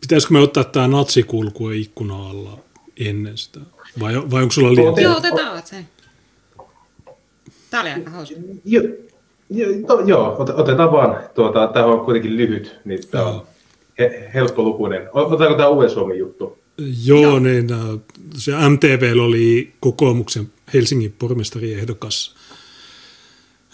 [0.00, 2.58] pitäisikö me ottaa tämä natsikulku ikkuna alla
[2.96, 3.60] ennen sitä?
[4.00, 5.02] Vai, vai onko sulla liian?
[5.02, 5.84] Joo, otetaan se.
[7.70, 8.36] Tämä oli aika hauska.
[8.64, 8.82] Jo,
[9.50, 11.20] jo, to, joo, otetaan vaan.
[11.34, 13.46] Tuota, tämä on kuitenkin lyhyt, niin tämä on
[13.98, 15.08] he, helppolukuinen.
[15.12, 16.58] Otetaanko tämä Uuden Suomen juttu?
[17.04, 17.38] Joo, joo.
[17.38, 17.68] niin
[18.36, 22.34] se MTV oli kokoomuksen Helsingin pormestariehdokas,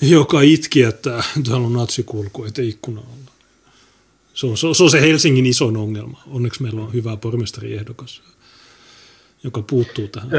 [0.00, 3.32] joka itki, että täällä on natsikulku, ettei ikkuna olla.
[4.34, 6.22] Se on, se on se Helsingin isoin ongelma.
[6.26, 8.22] Onneksi meillä on hyvä pormestariehdokas
[9.44, 10.30] joka puuttuu tähän?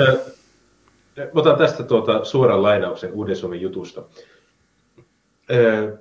[1.33, 4.03] otan tästä tuota suoran lainauksen Uuden Suomen jutusta.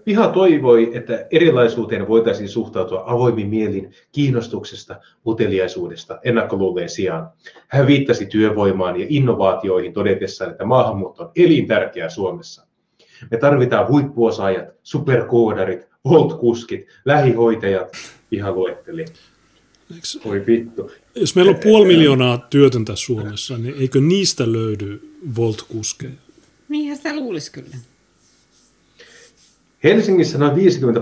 [0.04, 4.96] Piha toivoi, että erilaisuuteen voitaisiin suhtautua avoimin mielin kiinnostuksesta,
[5.26, 7.30] uteliaisuudesta, ennakkoluuleen sijaan.
[7.68, 12.66] Hän viittasi työvoimaan ja innovaatioihin todetessaan, että maahanmuutto on elintärkeää Suomessa.
[13.30, 17.88] Me tarvitaan huippuosaajat, superkoodarit, voltkuskit, lähihoitajat,
[18.30, 19.04] piha luetteli.
[20.24, 20.90] Oi vittu.
[21.14, 25.00] Jos meillä on puoli miljoonaa työtöntä Suomessa, niin eikö niistä löydy
[25.36, 26.12] Volt-kuskeja?
[26.68, 27.76] Niinhän sitä luulisi kyllä.
[29.84, 31.00] Helsingissä noin 50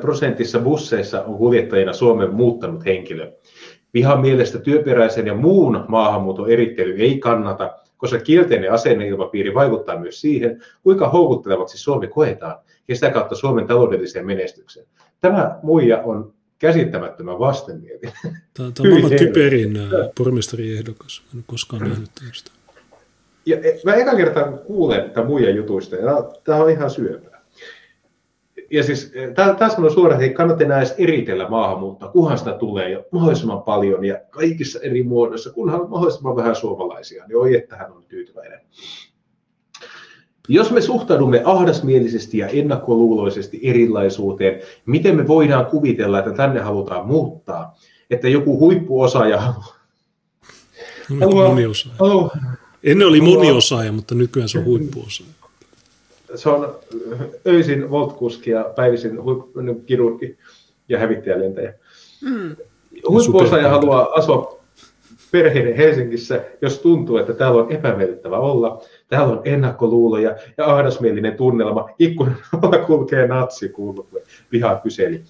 [0.00, 3.32] prosentissa busseissa on kuljettajina Suomen muuttanut henkilö.
[3.94, 10.62] Vihan mielestä työperäisen ja muun maahanmuuton erittely ei kannata, koska kielteinen asenneilmapiiri vaikuttaa myös siihen,
[10.82, 12.56] kuinka houkuttelevaksi Suomi koetaan
[12.88, 14.86] ja sitä kautta Suomen taloudelliseen menestykseen.
[15.20, 16.33] Tämä muija on
[16.64, 18.12] käsittämättömän vastenmielinen.
[18.54, 19.78] Tämä, tämä on maailman typerin
[20.18, 21.22] pormestariehdokas.
[21.32, 22.50] En ole koskaan nähnyt tästä.
[23.46, 27.44] Ja e, mä eka kertaa kuulen tämän muijan jutuista, ja tämä on ihan syöpää.
[28.70, 32.52] Ja siis e, tämä sanoo suoraan, että ei kannata enää edes eritellä maahanmuuttoa, kunhan sitä
[32.52, 37.76] tulee jo mahdollisimman paljon ja kaikissa eri muodoissa, kunhan mahdollisimman vähän suomalaisia, niin oi, että
[37.76, 38.60] hän on tyytyväinen.
[40.48, 47.78] Jos me suhtaudumme ahdasmielisesti ja ennakkoluuloisesti erilaisuuteen, miten me voidaan kuvitella, että tänne halutaan muuttaa?
[48.10, 49.74] Että joku huippuosaaja haluaa...
[51.48, 51.96] Moniosaaja.
[51.98, 52.30] Haluaa,
[52.84, 55.30] Ennen oli moniosaaja, mutta nykyään se on huippuosaaja.
[56.34, 56.74] Se on
[57.46, 59.18] öisin voltkuski ja päivisin
[59.86, 60.38] kirurgi
[60.88, 61.74] ja hävittäjälentäjä.
[62.20, 62.56] Mm.
[63.08, 64.60] Huippuosaaja haluaa asua
[65.30, 71.90] perheiden Helsingissä, jos tuntuu, että täällä on epämiellyttävä olla, täällä on ennakkoluuloja ja ahdasmielinen tunnelma,
[71.98, 74.08] ikkunan alla kulkee natsikulku,
[74.52, 75.22] viha kyseli.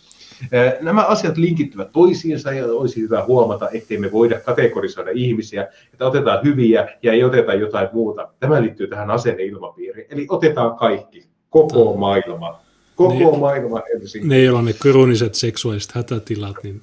[0.80, 6.44] Nämä asiat linkittyvät toisiinsa ja olisi hyvä huomata, ettei me voida kategorisoida ihmisiä, että otetaan
[6.44, 8.28] hyviä ja ei oteta jotain muuta.
[8.40, 10.06] Tämä liittyy tähän asenneilmapiiriin.
[10.10, 12.60] Eli otetaan kaikki, koko maailma.
[12.96, 14.28] Koko ne, maailma ensin.
[14.28, 16.82] Ne, joilla on ne krooniset seksuaaliset hätätilat, niin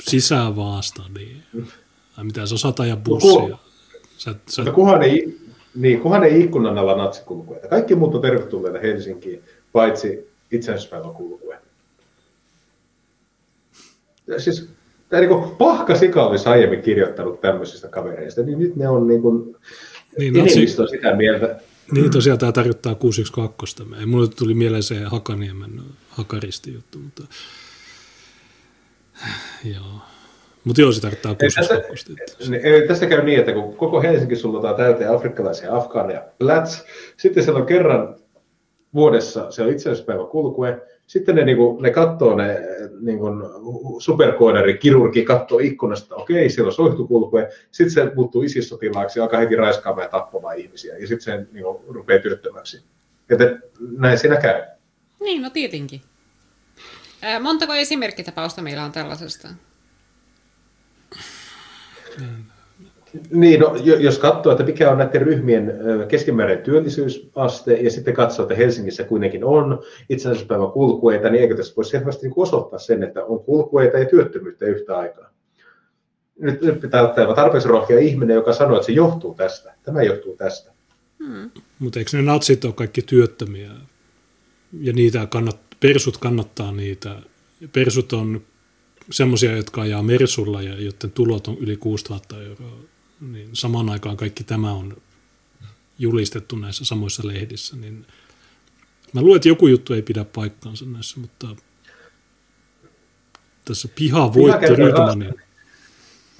[0.00, 1.02] sisään vaasta.
[1.18, 1.66] Niin.
[2.16, 3.58] Tai mitä sä osaat ajaa bussia.
[4.16, 4.62] Sä, sä...
[4.62, 5.38] Mutta kunhan ei,
[5.74, 7.68] Niin, kunhan ei ikkunan alla natsikulkueita.
[7.68, 9.42] Kaikki muut on tervetulleita Helsinkiin,
[9.72, 11.58] paitsi itsenäisyyspäivän kulkue.
[14.38, 14.68] Siis
[15.08, 19.56] tämä niin Pahka Sika olisi aiemmin kirjoittanut tämmöisistä kavereista, niin nyt ne on niin kuin,
[20.18, 20.96] niin, enemmistö natsi...
[20.96, 21.60] sitä mieltä.
[21.92, 23.84] Niin tosiaan tämä tarkoittaa 612.
[24.06, 27.22] Mulle tuli mieleen se Hakaniemen Hakaristi juttu, mutta
[29.64, 30.00] joo.
[30.64, 32.12] Mutta joo, se tarkoittaa 612.
[32.38, 32.56] Tästä,
[32.88, 36.84] tästä käy niin, että kun koko Helsinki sullotaan täyteen afrikkalaisia afgaaneja, plats,
[37.16, 38.16] sitten siellä on kerran
[38.94, 42.60] vuodessa, se on itsenäisyyspäivä kulkue, sitten ne, niinku, ne katsoo ne
[43.00, 43.26] niinku,
[43.98, 49.56] superkooderi, kirurgi katsoo ikkunasta, okei, siellä on soihtukulkue, sitten se muuttuu isissotilaaksi ja alkaa heti
[49.56, 52.84] raiskaamaan ja tappamaan ihmisiä, ja sitten se niinku, rupeaa työttömäksi.
[53.30, 53.58] Että
[53.98, 54.62] näin siinä käy.
[55.20, 56.00] Niin, no tietenkin.
[57.22, 59.48] Ää, montako esimerkkitapausta meillä on tällaisesta?
[63.30, 65.72] Niin, no, jos katsoo, että mikä on näiden ryhmien
[66.08, 71.90] keskimääräinen työllisyysaste, ja sitten katsoo, että Helsingissä kuitenkin on itsenäisyyspäivän kulkueita, niin eikö tässä voisi
[71.90, 75.30] selvästi niin osoittaa sen, että on kulkueita ja työttömyyttä yhtä aikaa.
[76.38, 79.74] Nyt, nyt pitää ottaa tarpeeksi rohkea ihminen, joka sanoo, että se johtuu tästä.
[79.82, 80.72] Tämä johtuu tästä.
[81.26, 81.50] Hmm.
[81.78, 83.70] Mutta eikö ne natsit ole kaikki työttömiä?
[84.80, 87.16] Ja niitä kannat, persut kannattaa niitä.
[87.72, 88.40] Persut on
[89.10, 92.76] semmoisia, jotka ajaa Mersulla ja joiden tulot on yli 6000 euroa
[93.20, 94.96] niin samaan aikaan kaikki tämä on
[95.98, 98.06] julistettu näissä samoissa lehdissä, niin
[99.12, 101.46] mä luulen, että joku juttu ei pidä paikkaansa näissä, mutta
[103.64, 105.34] tässä piha voitti Rydmanin.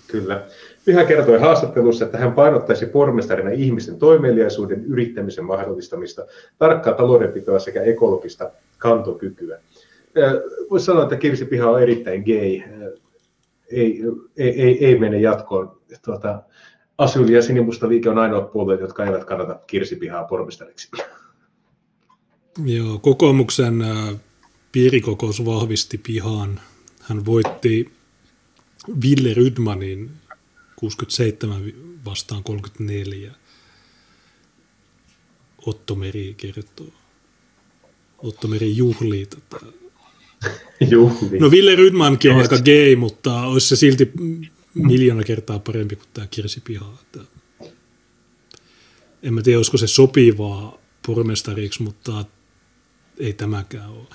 [0.07, 0.47] Kyllä.
[0.85, 6.27] Pyhä kertoi haastattelussa, että hän painottaisi pormestarina ihmisten toimeliaisuuden yrittämisen mahdollistamista,
[6.59, 9.59] tarkkaa taloudenpitoa sekä ekologista kantokykyä.
[10.70, 12.61] Voisi sanoa, että Kirsi Piha on erittäin gay.
[13.73, 14.03] Ei,
[14.37, 15.81] ei, ei, ei mene jatkoon.
[16.05, 16.43] Tuota,
[16.99, 20.89] Asyli ja Sinimusta liike on ainoa puolueet, jotka eivät kannata Kirsipihaa pormestariksi.
[22.65, 23.85] Joo, kokoomuksen
[24.73, 26.61] piirikokous vahvisti pihaan.
[27.01, 27.93] Hän voitti
[29.03, 30.11] Ville Rydmanin
[30.77, 31.62] 67
[32.05, 33.32] vastaan 34.
[35.66, 36.87] Otto Meri kertoo.
[38.19, 39.66] Otto Meri juhlii tätä.
[40.90, 41.40] Juhlii.
[41.40, 44.12] No Ville Rydmankin on aika gay, mutta olisi se silti
[44.74, 46.98] miljoona kertaa parempi kuin tämä Kirsi Piha.
[47.02, 47.20] Että
[49.22, 52.24] en mä tiedä, olisiko se sopivaa pormestariksi, mutta
[53.18, 54.06] ei tämäkään ole.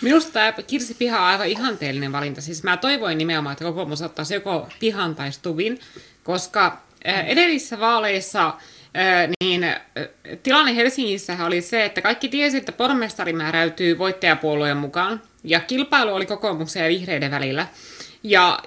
[0.00, 2.40] Minusta tämä Kirsi Piha on aivan ihanteellinen valinta.
[2.40, 5.80] Siis mä toivoin nimenomaan, että kokoomus ottaisi joko Pihan tai Stuvin,
[6.22, 8.54] koska edellisissä vaaleissa
[9.40, 9.66] niin
[10.42, 16.26] tilanne Helsingissä oli se, että kaikki tiesi, että pormestari määräytyy voittajapuolueen mukaan, ja kilpailu oli
[16.26, 17.66] kokoomuksen ja vihreiden välillä.
[18.22, 18.58] Ja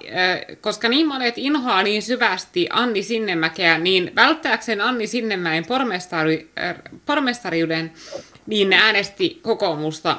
[0.61, 6.51] koska niin monet inhoaa niin syvästi Anni Sinnemäkeä, niin välttääkseen Anni Sinnemäen pormestari,
[7.05, 7.91] pormestariuden,
[8.45, 10.17] niin ne äänesti kokoomusta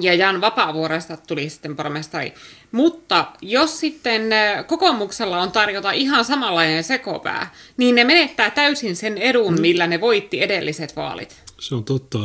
[0.00, 2.34] ja Jan Vapaavuoresta tuli sitten pormestari.
[2.72, 4.22] Mutta jos sitten
[4.66, 9.60] kokoomuksella on tarjota ihan samanlainen sekopää, niin ne menettää täysin sen edun, mm.
[9.60, 11.42] millä ne voitti edelliset vaalit.
[11.60, 12.18] Se on totta.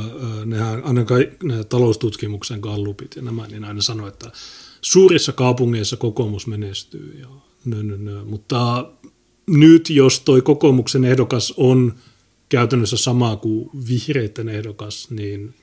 [0.45, 4.31] Nehän, ainakaan nämä taloustutkimuksen gallupit ja nämä, niin aina sanoo, että
[4.81, 7.17] suurissa kaupungeissa kokoomus menestyy.
[7.19, 7.27] Ja
[7.65, 8.23] nö, nö, nö.
[8.23, 8.91] Mutta
[9.47, 11.93] nyt, jos toi kokoomuksen ehdokas on
[12.49, 15.53] käytännössä sama kuin vihreiden ehdokas, niin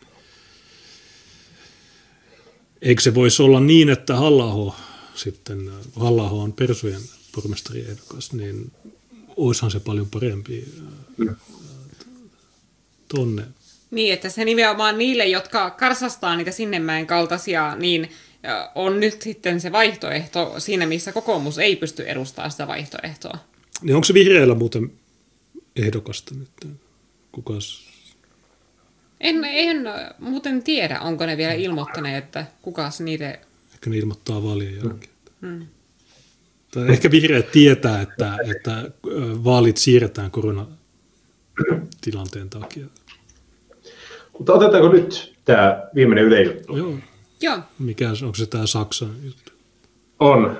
[2.82, 4.76] eikö se voisi olla niin, että halla
[5.14, 7.02] sitten, halla on Persujen
[7.34, 8.72] pormestariehdokas, niin
[9.36, 10.68] oishan se paljon parempi
[13.08, 13.46] tonne.
[13.92, 18.10] Niin, että se nimenomaan niille, jotka karsastaa niitä Sinnemäen kaltaisia, niin
[18.74, 23.38] on nyt sitten se vaihtoehto siinä, missä kokoomus ei pysty edustamaan sitä vaihtoehtoa.
[23.82, 24.92] Niin onko se vihreällä muuten
[25.76, 26.50] ehdokasta nyt?
[27.32, 27.88] Kukas?
[29.20, 29.84] En, en
[30.18, 33.38] muuten tiedä, onko ne vielä ilmoittaneet, että kukas niitä...
[33.74, 35.12] Ehkä ne ilmoittaa vaalien jälkeen.
[35.40, 35.66] Hmm.
[36.70, 38.90] Tai ehkä vihreät tietää, että, että
[39.44, 42.86] vaalit siirretään koronatilanteen takia.
[44.42, 46.76] Mutta otetaanko nyt tämä viimeinen yleisjuttu?
[46.76, 46.92] Joo.
[47.40, 47.58] Joo.
[47.78, 49.52] Mikä, onko se tämä Saksan juttu?
[50.20, 50.56] On.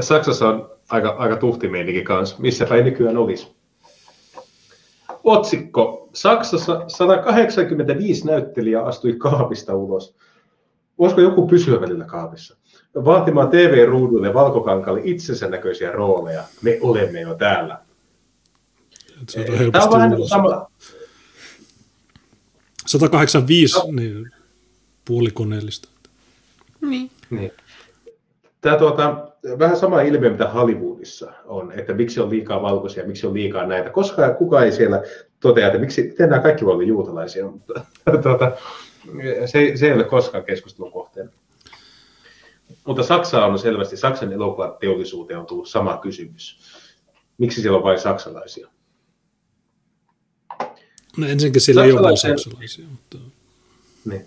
[0.00, 2.36] Saksassa on aika, aika tuhti meininki kanssa.
[2.38, 3.54] Missäpä ei nykyään olisi.
[5.24, 6.08] Otsikko.
[6.12, 10.16] Saksassa 185 näyttelijää astui kaapista ulos.
[10.98, 12.56] Voisiko joku pysyä välillä kaapissa?
[12.94, 16.42] Vaatimaan TV-ruuduille valkokankalle itsensä näköisiä rooleja.
[16.62, 17.78] Me olemme jo täällä.
[19.72, 20.66] Tämä on vähän sama.
[22.98, 24.30] 185, niin
[25.04, 25.88] puolikoneellista.
[26.80, 27.10] Niin.
[27.30, 27.52] niin.
[28.60, 33.34] Tämä tuota, vähän sama ilmiö, mitä Hollywoodissa on, että miksi on liikaa valkoisia, miksi on
[33.34, 33.90] liikaa näitä.
[33.90, 35.02] Koska kukaan ei siellä
[35.40, 37.74] toteaa, että miksi, miten nämä kaikki voi olla juutalaisia, mutta
[38.22, 38.52] tuota,
[39.46, 41.30] se, se ei ole koskaan keskustelun kohteena.
[42.86, 46.58] Mutta Saksa on selvästi, Saksan elokuvateollisuuteen on tullut sama kysymys.
[47.38, 48.68] Miksi siellä on vain saksalaisia?
[51.16, 52.84] No ensinnäkin sillä ei ole vain saksalaisia.
[52.90, 53.18] Mutta...
[54.04, 54.26] Niin.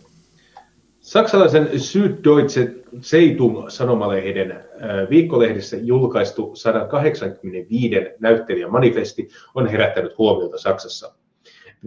[1.00, 11.14] Saksalaisen Süddeutsche Zeitung sanomalehden äh, viikkolehdessä julkaistu 185 näyttelijän manifesti on herättänyt huomiota Saksassa.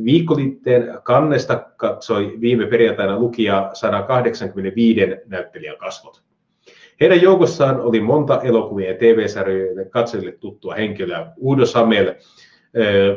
[0.04, 6.22] Viikkoliitteen kannesta katsoi viime perjantaina lukija 185 näyttelijän kasvot.
[7.00, 11.32] Heidän joukossaan oli monta elokuvien ja TV-sarjojen katsojille tuttua henkilöä.
[11.42, 12.14] Udo Samel,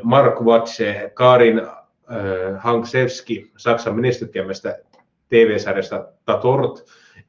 [0.04, 1.62] Mark Watche, Karin
[2.58, 4.80] Hanksevski, Saksan menestyttiämästä
[5.30, 6.86] TV-sarjasta Tatort,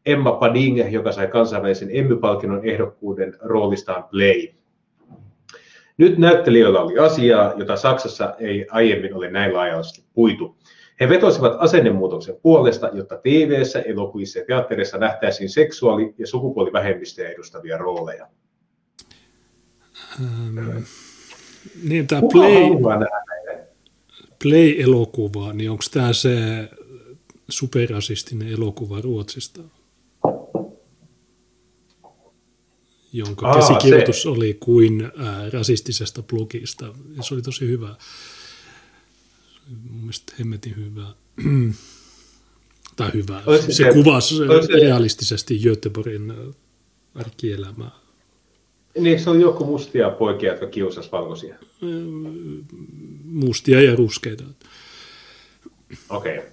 [0.06, 4.48] Emma Pading, joka sai kansainvälisen Emmy-palkinnon ehdokkuuden roolistaan Play.
[5.96, 10.56] Nyt näyttelijöillä oli asiaa, jota Saksassa ei aiemmin ole näin laajasti puitu.
[11.00, 18.26] He vetosivat asennemuutoksen puolesta, jotta TV-ssä, elokuvissa ja teatterissa nähtäisiin seksuaali- ja sukupuolivähemmistöjä edustavia rooleja.
[20.20, 20.78] Ähm,
[21.82, 22.70] niin, tämä Play,
[24.42, 26.36] Play-elokuva, niin onko tämä se
[27.48, 29.60] superrasistinen elokuva Ruotsista,
[33.12, 34.28] jonka Aa, käsikirjoitus se.
[34.28, 36.94] oli kuin ää, rasistisesta blogista.
[37.16, 37.96] Ja se oli tosi hyvä.
[39.90, 41.14] Mun mielestä hemmetin hyvä.
[42.96, 43.42] tai hyvä.
[43.66, 44.80] se, se kuvasi se...
[44.80, 46.32] realistisesti Göteborgin
[47.14, 48.03] arkielämää.
[48.98, 51.54] Niin, se oli joku mustia poikia, jotka kiusasivat valkoisia?
[53.24, 54.44] Mustia ja ruskeita.
[56.10, 56.38] Okei.
[56.38, 56.50] Okay.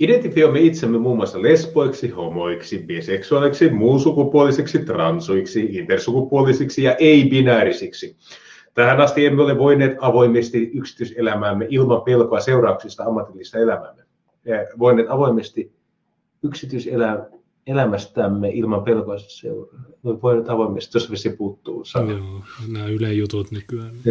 [0.00, 8.16] Identifioimme itsemme muun muassa lesboiksi, homoiksi, biseksuaaliksi, muunsukupuolisiksi, transuiksi, intersukupuolisiksi ja ei-binäärisiksi.
[8.74, 14.02] Tähän asti emme ole voineet avoimesti yksityiselämäämme ilman pelkoa seurauksista ammatillista elämäämme.
[14.44, 15.72] Ja voineet avoimesti
[17.62, 20.22] yksityiselämästämme ilman pelkoa seurauksista.
[20.22, 21.84] Voineet avoimesti, jos vesi puuttuu.
[21.94, 23.94] Joo, nämä Yle jutut nykyään.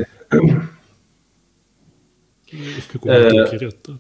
[2.94, 3.08] Joku
[3.52, 3.98] kirjoittaa.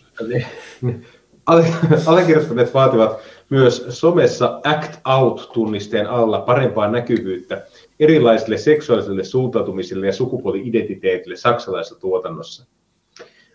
[2.05, 3.19] Allekirjoittaneet vaativat
[3.49, 7.65] myös somessa Act Out-tunnisteen alla parempaa näkyvyyttä
[7.99, 12.65] erilaisille seksuaalisille suuntautumisille ja sukupuoli-identiteetille saksalaisessa tuotannossa.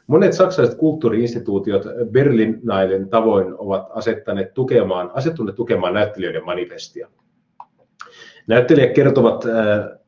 [0.07, 7.09] Monet saksalaiset kulttuuriinstituutiot Berlinailen tavoin ovat asettaneet tukemaan, asettuneet tukemaan näyttelijöiden manifestia.
[8.47, 9.99] Näyttelijät kertovat äh,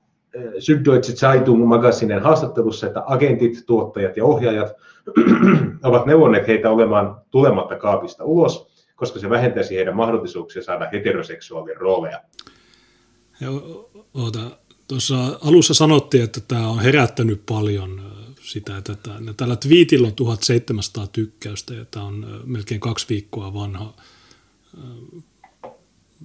[0.58, 4.72] Süddeutsche Zeitung magasinen haastattelussa, että agentit, tuottajat ja ohjaajat
[5.82, 12.20] ovat neuvonneet heitä olemaan tulematta kaapista ulos, koska se vähentäisi heidän mahdollisuuksia saada heteroseksuaalien rooleja.
[14.14, 14.40] Oota,
[14.88, 15.14] tuossa
[15.44, 18.00] alussa sanottiin, että tämä on herättänyt paljon
[18.48, 18.96] sitä, että
[19.36, 23.94] tällä twiitillä on 1700 tykkäystä ja tämä on melkein kaksi viikkoa vanha.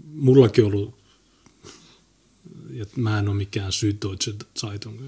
[0.06, 1.04] Mullakin ollut
[2.70, 5.02] ja mä en ole mikään Süddeutsche Zeitung.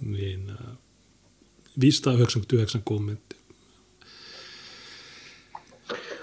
[0.00, 0.52] Niin,
[1.80, 3.33] 599 äh, kommenttia.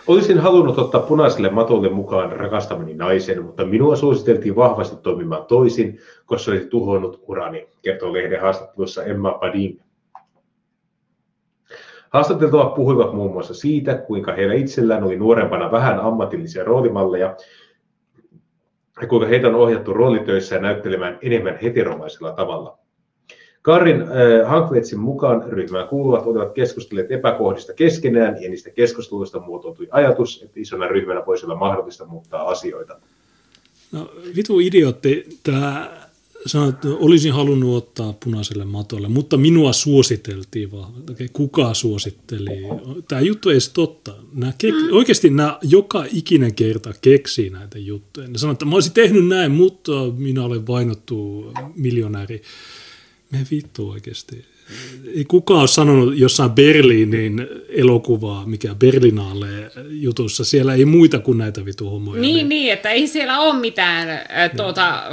[0.07, 6.51] Olisin halunnut ottaa punaiselle matolle mukaan rakastamani naisen, mutta minua suositeltiin vahvasti toimimaan toisin, koska
[6.51, 9.81] olisi tuhonnut urani, kertoo lehden haastattelussa Emma Padin.
[12.09, 17.35] Haastateltavat puhuivat muun muassa siitä, kuinka heillä itsellään oli nuorempana vähän ammatillisia roolimalleja,
[19.01, 22.80] ja kuinka heitä on ohjattu roolitöissä näyttelemään enemmän heteromaisella tavalla.
[23.61, 30.41] Karin äh, Hankvetsin mukaan ryhmään kuuluvat olivat keskustelleet epäkohdista keskenään ja niistä keskusteluista muotoutui ajatus,
[30.43, 32.99] että isona ryhmänä voisi olla mahdollista muuttaa asioita.
[33.91, 35.91] No vitu idiootti, tämä
[36.45, 40.93] sanoin, että olisin halunnut ottaa punaiselle matolle, mutta minua suositeltiin vaan.
[41.11, 42.61] Okay, kuka suositteli?
[43.07, 44.15] Tämä juttu ei edes totta.
[44.33, 44.95] Nämä kek- mm.
[44.97, 48.27] Oikeasti nämä joka ikinen kerta keksii näitä juttuja.
[48.27, 52.41] Ne sanoo, että mä olisin tehnyt näin, mutta minä olen vainottu miljonääri.
[53.31, 54.45] Me vittu oikeasti.
[55.15, 60.45] Ei kukaan ole sanonut jossain Berliinin elokuvaa, mikä Berlinaalle jutussa.
[60.45, 62.21] Siellä ei muita kuin näitä vitu homoja.
[62.21, 65.03] Niin, niin, että ei siellä ole mitään äh, tuota.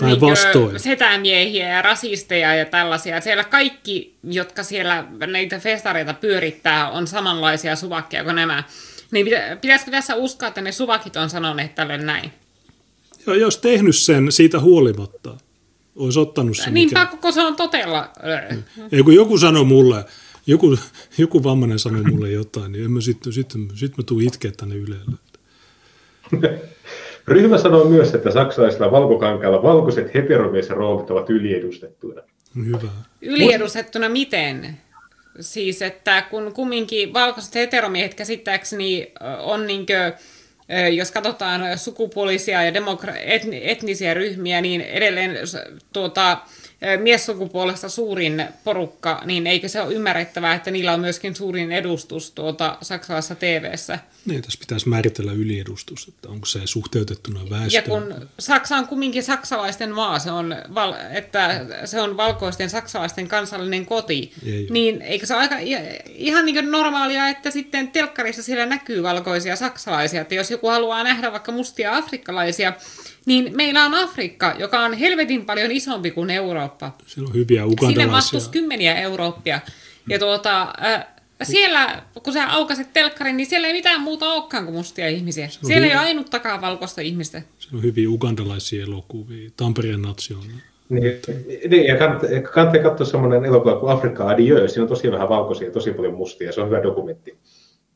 [0.00, 3.20] Niin setämiehiä ja rasisteja ja tällaisia.
[3.20, 8.64] Siellä kaikki, jotka siellä näitä festareita pyörittää, on samanlaisia suvakkeja kuin nämä.
[9.10, 9.26] Niin
[9.60, 12.32] pitäisikö tässä uskoa, että ne suvakit on sanoneet tälle näin?
[13.26, 15.36] Joo, jos tehnyt sen siitä huolimatta,
[15.96, 16.74] olisi ottanut sen.
[16.74, 17.06] Niin mikä...
[17.06, 18.10] koko se on totella.
[18.92, 20.04] Ei kun joku sanoi mulle,
[20.46, 20.78] joku,
[21.18, 24.74] joku vammainen sanoi mulle jotain, niin en mä sitten sit, sit mä tuun itkeä tänne
[24.74, 25.16] Ylelle.
[27.28, 32.22] Ryhmä sanoo myös, että saksalaisilla valkokankailla valkoiset heteromiesroolit ovat yliedustettuina.
[32.66, 32.88] Hyvä.
[33.22, 34.78] Yliedustettuna miten?
[35.40, 40.12] Siis, että kun kumminkin valkoiset heteromiehet käsittääkseni on niinkö,
[40.92, 43.18] jos katsotaan sukupuolisia ja demokra-
[43.62, 45.38] etnisiä ryhmiä, niin edelleen
[45.92, 46.38] tuota,
[47.02, 52.78] miessukupuolesta suurin porukka, niin eikö se ole ymmärrettävää, että niillä on myöskin suurin edustus tuota
[52.82, 53.98] saksalaisessa TV-ssä?
[54.26, 57.70] Niin, tässä pitäisi määritellä yliedustus, että onko se suhteutettuna väestöön.
[57.72, 63.28] Ja kun Saksa on kumminkin saksalaisten maa, se on, val, että se on valkoisten saksalaisten
[63.28, 65.56] kansallinen koti, Ei niin eikö se ole aika
[66.08, 71.32] ihan niin normaalia, että sitten telkkarissa siellä näkyy valkoisia saksalaisia, että jos joku haluaa nähdä
[71.32, 72.72] vaikka mustia afrikkalaisia,
[73.26, 76.96] niin meillä on Afrikka, joka on helvetin paljon isompi kuin Eurooppa.
[77.06, 78.00] Siellä on hyviä ugandalaisia.
[78.00, 79.60] Sinne mahtuisi kymmeniä Eurooppia.
[80.08, 81.06] Ja tuota, äh,
[81.42, 85.48] siellä, kun sä aukaset telkkarin, niin siellä ei mitään muuta olekaan kuin mustia ihmisiä.
[85.48, 87.42] Siellä ei ole ainuttakaan valkoista ihmistä.
[87.58, 90.44] Siellä on hyviä ugandalaisia elokuvia, Tampereen natsioon.
[90.88, 91.20] Niin,
[91.68, 94.68] niin, ja kannattaa, kannattaa katsoa semmoinen elokuva kuin Afrikka Adieu.
[94.68, 96.52] Siinä on tosi vähän valkoisia ja tosi paljon mustia.
[96.52, 97.38] Se on hyvä dokumentti.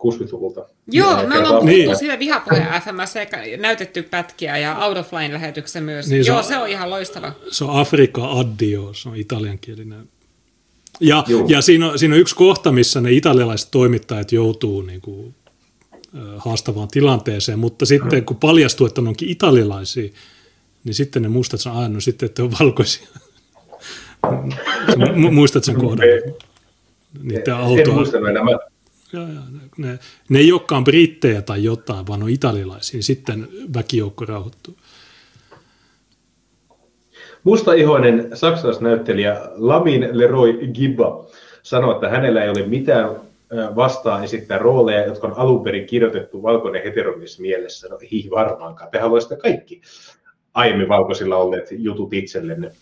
[0.05, 0.69] 60-luvulta.
[0.91, 1.97] Joo, me ollaan puhuttu niin.
[1.97, 3.15] siitä vihapuheen FMS
[3.59, 6.09] näytetty pätkiä ja Out of Line lähetyksessä myös.
[6.09, 7.33] Niin, Joo, se on, se on ihan loistava.
[7.51, 10.09] Se on Afrika Addio, se on italiankielinen.
[11.01, 15.35] Ja, ja siinä, on, siinä on yksi kohta, missä ne italialaiset toimittajat joutuu niin kuin,
[16.37, 20.11] haastavaan tilanteeseen, mutta sitten kun paljastuu, että ne onkin italialaisia,
[20.85, 23.09] niin sitten ne muistat sen aina, no sitten, että on valkoisia.
[25.33, 26.07] Muistat sen kohdan?
[27.23, 27.79] Niiden autoa.
[27.79, 28.59] En muista ja,
[29.79, 29.99] ne,
[30.29, 34.77] ne ei olekaan brittejä tai jotain, vaan on italialaisia, niin sitten väkijoukko rauhoittuu.
[37.45, 41.27] Mustaihoinen saksalaisnäyttelijä Lamin Leroy Gibba
[41.63, 43.11] sanoi, että hänellä ei ole mitään
[43.77, 47.89] vastaan esittää rooleja, jotka on alun perin kirjoitettu valkoinen heteromies mielessä.
[47.89, 48.91] No ei varmaankaan.
[48.91, 49.81] Te haluaisitte kaikki
[50.55, 52.73] aiemmin valkoisilla olleet jutut itsellenne.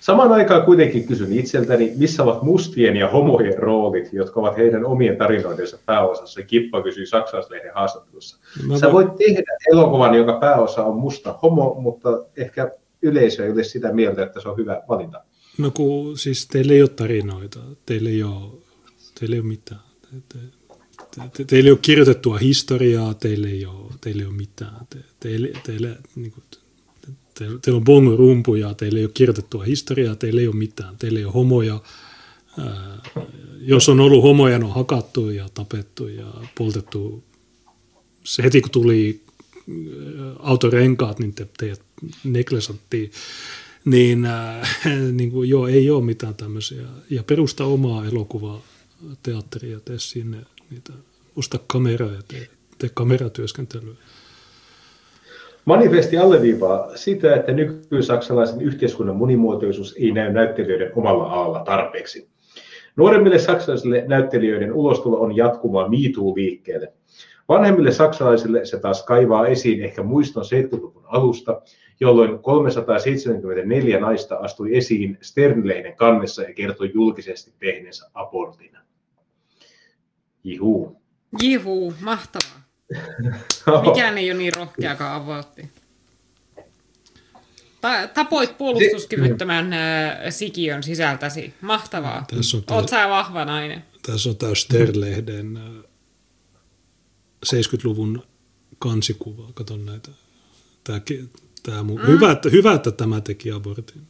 [0.00, 5.16] Samaan aikaan kuitenkin kysyn itseltäni, missä ovat mustien ja homojen roolit, jotka ovat heidän omien
[5.16, 6.42] tarinoidensa pääosassa.
[6.42, 8.38] Kippa kysyi saksalaislehden haastattelussa.
[8.68, 12.70] Mä Sä voit tehdä elokuvan, joka pääosa on musta homo, mutta ehkä
[13.02, 15.22] yleisö ei ole sitä mieltä, että se on hyvä valinta.
[15.58, 18.52] No kun siis teillä ei ole tarinoita, teillä ei ole,
[19.20, 19.80] teillä ei ole mitään.
[20.02, 20.38] Te, te,
[21.36, 24.86] te, teillä ei ole kirjoitettua historiaa, teillä ei ole, teillä ei ole mitään.
[24.90, 26.44] Te, teille, teille, niin kuin,
[27.40, 31.24] Teillä, teillä on bongo-rumpuja, teillä ei ole kirjoitettua historiaa, teillä ei ole mitään, teillä ei
[31.24, 31.80] ole homoja.
[32.58, 32.98] Ää,
[33.60, 37.24] jos on ollut homoja, ne on hakattu ja tapettu ja poltettu.
[38.24, 39.20] Se heti kun tuli
[40.38, 41.82] autorenkaat, niin te, teidät
[42.24, 43.10] neklesattiin.
[43.84, 44.68] Niin, äh,
[45.18, 46.82] niin kuin, joo, ei ole mitään tämmöisiä.
[47.10, 48.62] Ja perusta omaa elokuvaa,
[49.22, 50.38] teatteria, tee sinne
[50.70, 50.92] niitä,
[51.36, 52.48] osta kameraa ja tee,
[52.78, 53.94] tee kameratyöskentelyä.
[55.64, 62.28] Manifesti alleviivaa sitä, että nykysaksalaisen yhteiskunnan monimuotoisuus ei näy näyttelijöiden omalla alalla tarpeeksi.
[62.96, 66.92] Nuoremmille saksalaisille näyttelijöiden ulostulo on jatkumaa MeToo-liikkeelle.
[67.48, 71.62] Vanhemmille saksalaisille se taas kaivaa esiin ehkä muiston 70-luvun alusta,
[72.00, 78.76] jolloin 374 naista astui esiin Sternlehden kannessa ja kertoi julkisesti tehneensä abortin.
[80.44, 80.96] Jihuu.
[81.42, 82.59] Jihuu, mahtavaa.
[83.86, 85.70] Mikään ei ole niin rohkeakaan abortti.
[88.14, 89.74] Tapoit puolustuskyvyttömän
[90.30, 91.54] sikiön sisältäsi.
[91.60, 92.24] Mahtavaa.
[92.36, 93.84] Tässä on Oot sä vahva nainen.
[94.06, 95.58] Tässä on tämä Sterlehden
[97.46, 98.22] 70-luvun
[98.78, 99.52] kansikuva.
[99.54, 100.10] Kato näitä.
[100.84, 101.00] Tämä,
[101.62, 102.06] tämä mm.
[102.06, 104.02] hyvä, että, hyvä, että tämä teki abortin.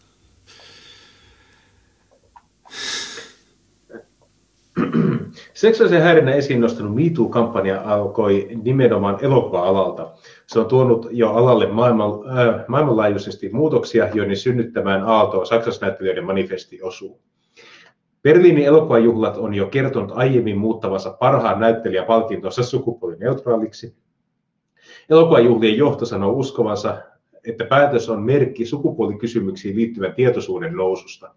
[5.61, 10.13] Seksuaalisen häirinnän esiin nostanut MeToo-kampanja alkoi nimenomaan elokuva-alalta.
[10.47, 17.21] Se on tuonut jo alalle maailman, äh, maailmanlaajuisesti muutoksia, joiden synnyttämään aaltoon saksalaisnäyttelijöiden manifesti osuu.
[18.23, 23.95] Berliinin elokuvajuhlat on jo kertonut aiemmin muuttavansa parhaan näyttelijän palkintonsa sukupuolineutraaliksi.
[25.11, 26.99] Elokuvajuhlien johto sanoo uskovansa,
[27.45, 31.35] että päätös on merkki sukupuolikysymyksiin liittyvän tietoisuuden noususta.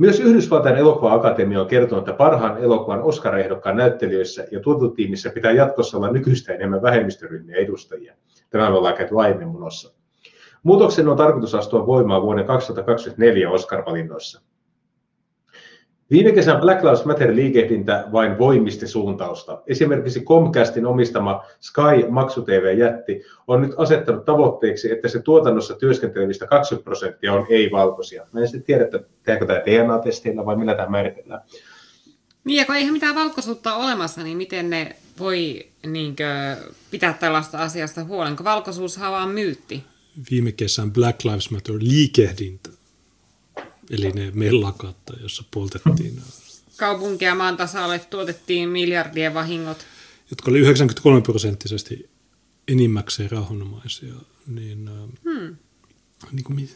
[0.00, 6.10] Myös Yhdysvaltain elokuva-akatemia on kertonut, että parhaan elokuvan Oscar-ehdokkaan näyttelijöissä ja tuotantotiimissä pitää jatkossa olla
[6.10, 8.14] nykyistä enemmän vähemmistöryhmiä edustajia.
[8.50, 9.94] Tämä me ollaan käyty aiemmin munossa.
[10.62, 14.42] Muutoksen on tarkoitus astua voimaan vuoden 2024 Oscar-valinnoissa.
[16.10, 19.62] Viime kesän Black Lives Matter-liikehdintä vain voimisti suuntausta.
[19.66, 26.84] Esimerkiksi Comcastin omistama Sky Maksu TV-jätti on nyt asettanut tavoitteeksi, että se tuotannossa työskentelevistä 20
[26.84, 28.26] prosenttia on ei-valkoisia.
[28.32, 31.40] Mä en sitten tiedä, että tehdäänkö tämä DNA-testeillä vai millä tämä määritellään.
[32.44, 36.24] Niin, ja kun eihän mitään valkoisuutta ole olemassa, niin miten ne voi niinkö,
[36.90, 39.84] pitää tällaista asiasta huolen, kun valkoisuus on vaan myytti.
[40.30, 42.70] Viime kesän Black Lives Matter liikehdintä,
[43.90, 46.22] eli ne mellakat, jossa poltettiin.
[46.76, 49.78] Kaupunkia maan tasalle tuotettiin miljardien vahingot.
[50.30, 52.10] Jotka oli 93 prosenttisesti
[52.68, 54.14] enimmäkseen rauhanomaisia.
[54.46, 54.90] Niin,
[55.24, 55.56] hmm.
[56.32, 56.68] niin kuin,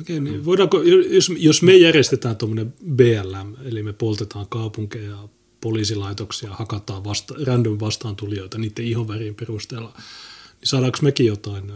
[0.00, 5.28] Okay, niin voidaanko, jos, jos me järjestetään tuommoinen BLM, eli me poltetaan kaupunkeja,
[5.60, 9.92] poliisilaitoksia, hakataan vasta, random vastaantulijoita niiden ihonvärin perusteella,
[10.60, 11.70] niin saadaanko mekin jotain?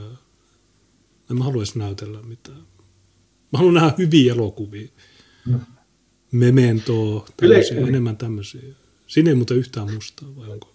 [1.31, 2.63] En mä haluaisi näytellä mitään.
[3.53, 4.89] Mä haluan nähdä hyviä elokuvia.
[5.47, 5.61] Hmm.
[6.33, 8.63] Mementoa, tämmöisiä, enemmän tämmöisiä.
[9.07, 10.69] Siinä ei muuten yhtään mustaa, vai onko?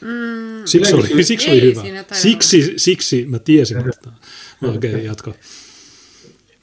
[0.00, 1.82] Mm, siksi oli, siksi oli hyvä.
[2.12, 4.10] Siksi, siksi mä tiesin, että...
[4.62, 5.32] Okei, okay, jatka.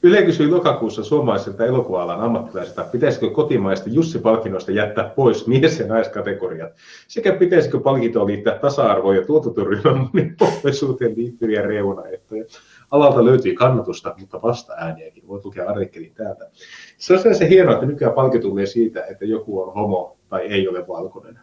[0.02, 6.72] Yle kysyi lokakuussa suomalaisilta elokuva-alan ammattilaisilta, pitäisikö kotimaista Jussi-palkinnosta jättää pois mies- ja naiskategoriat,
[7.08, 12.44] sekä pitäisikö palkintoon liittää tasa-arvoon ja tuotantoryhmän monipuolisuuteen liittyviä reunaehtoja.
[12.90, 15.28] Alalta löytyy kannatusta, mutta vasta ääniäkin.
[15.28, 16.50] Voi lukea artikkelin täältä.
[16.98, 20.68] Se on se hienoa, että nykyään palkinto tulee siitä, että joku on homo tai ei
[20.68, 21.38] ole valkoinen.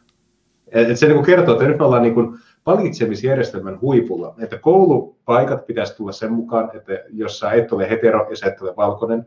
[0.67, 5.95] Et se niin kertoo, että nyt me ollaan niin kuin palkitsemisjärjestelmän huipulla, että koulupaikat pitäisi
[5.95, 9.25] tulla sen mukaan, että jos sä et ole hetero ja sä et ole valkoinen,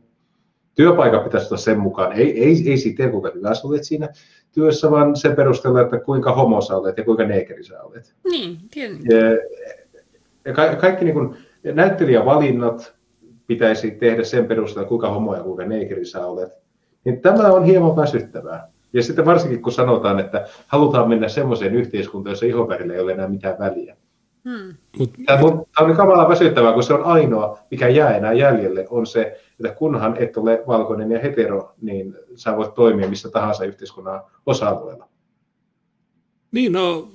[0.74, 4.08] työpaikat pitäisi tulla sen mukaan, ei, ei, ei siitä, kuinka hyvä sä olet siinä
[4.52, 8.14] työssä, vaan sen perusteella, että kuinka homo sä olet ja kuinka neekeri sä olet.
[8.30, 9.16] Niin, tietenkin.
[9.16, 9.30] Ja,
[10.44, 12.94] ja ka- kaikki niin kuin, näyttelijävalinnat
[13.46, 16.52] pitäisi tehdä sen perusteella, kuinka homo ja kuinka neekeri sä olet.
[17.04, 18.68] Niin tämä on hieman väsyttävää.
[18.92, 23.28] Ja sitten varsinkin kun sanotaan, että halutaan mennä semmoiseen yhteiskuntaan, jossa ihonvärillä ei ole enää
[23.28, 23.96] mitään väliä.
[24.44, 24.74] Hmm.
[24.98, 25.40] Mut, Tämä
[25.90, 30.16] on kamala väsyttävää, kun se on ainoa, mikä jää enää jäljelle, on se, että kunhan
[30.16, 35.08] et ole valkoinen ja hetero, niin sä voit toimia missä tahansa yhteiskunnan osa-alueella.
[36.52, 37.08] Niin, no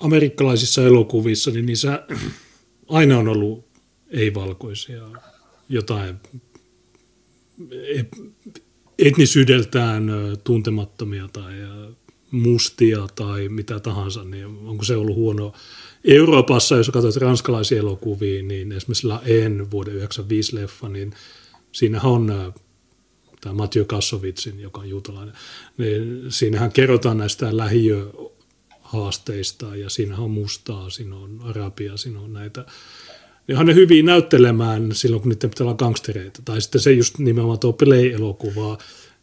[0.00, 2.02] amerikkalaisissa elokuvissa, niin niissä
[2.88, 3.64] aina on ollut
[4.10, 5.02] ei-valkoisia,
[5.68, 6.16] jotain
[8.98, 10.10] etnisyydeltään
[10.44, 11.54] tuntemattomia tai
[12.30, 15.52] mustia tai mitä tahansa, niin onko se ollut huono.
[16.04, 21.12] Euroopassa, jos katsot ranskalaisia elokuvia, niin esimerkiksi La En vuoden 1995 leffa, niin
[21.72, 22.52] siinähän on
[23.40, 25.34] tämä Mathieu Kassovitsin, joka on juutalainen,
[25.78, 27.56] niin siinähän kerrotaan näistä
[28.96, 32.64] lähiöhaasteista ja siinä on mustaa, siinä on arabia, siinä on näitä
[33.56, 36.42] on ne hyviä näyttelemään silloin, kun niiden pitää olla gangstereita.
[36.44, 38.78] Tai sitten se just nimenomaan tuo Play-elokuvaa,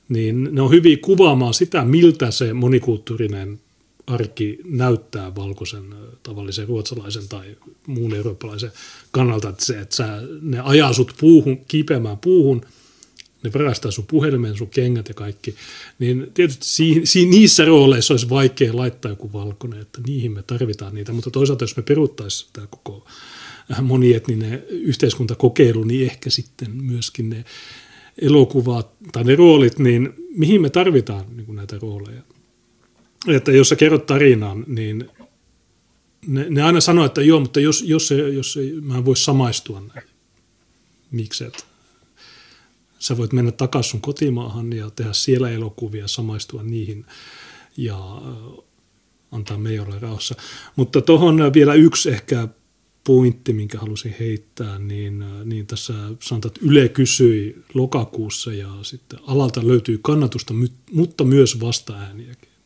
[0.10, 3.60] niin ne on hyviä kuvaamaan sitä, miltä se monikulttuurinen
[4.08, 5.84] arki näyttää valkoisen
[6.24, 7.56] tavallisen ruotsalaisen tai
[7.88, 8.72] muun eurooppalaisen
[9.12, 12.62] kannalta, että, se, että sä, ne ajaa sut puuhun, kiipeämään puuhun,
[13.44, 15.56] ne varastaa sun puhelimen, sun kengät ja kaikki,
[16.00, 21.32] niin tietysti niissä rooleissa olisi vaikea laittaa joku valkoinen, että niihin me tarvitaan niitä, mutta
[21.32, 23.06] toisaalta jos me peruttaisiin tämä koko
[23.82, 27.46] monietninen yhteiskuntakokeilu, niin ehkä sitten myöskin ne
[28.22, 32.22] elokuvat tai ne roolit, niin mihin me tarvitaan niin näitä rooleja.
[33.28, 35.10] Että jos sä kerrot tarinan, niin
[36.28, 39.80] ne, ne aina sanoo, että joo, mutta jos, jos, jos ei, mä en voi samaistua
[39.80, 40.08] näin.
[41.12, 41.73] Miksi et?
[43.04, 47.06] Sä voit mennä takaisin sun kotimaahan ja tehdä siellä elokuvia, samaistua niihin
[47.78, 48.22] ja
[49.32, 50.36] antaa meidän rauhassa.
[50.76, 52.48] Mutta tuohon vielä yksi ehkä
[53.04, 59.20] pointti, minkä halusin heittää, niin, äh, niin tässä sanotaan, että Yle kysyi lokakuussa ja sitten
[59.28, 60.54] alalta löytyy kannatusta,
[60.92, 62.50] mutta myös vastaääniäkin.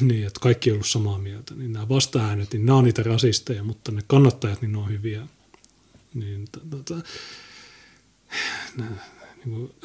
[0.00, 1.54] Niin, että kaikki ei ollut samaa mieltä.
[1.54, 5.26] Niin nämä vastaäänet, niin nämä on niitä rasisteja, mutta ne kannattajat, niin ne on hyviä.
[6.14, 7.04] Niin, tota, niin,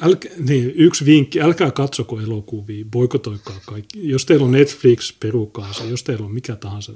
[0.02, 4.08] älkä, niin, yksi vinkki, älkää katsoko elokuvia, boikotoikaa kaikki.
[4.08, 5.84] Jos teillä on Netflix, perukaa se.
[5.84, 6.92] Jos teillä on mikä tahansa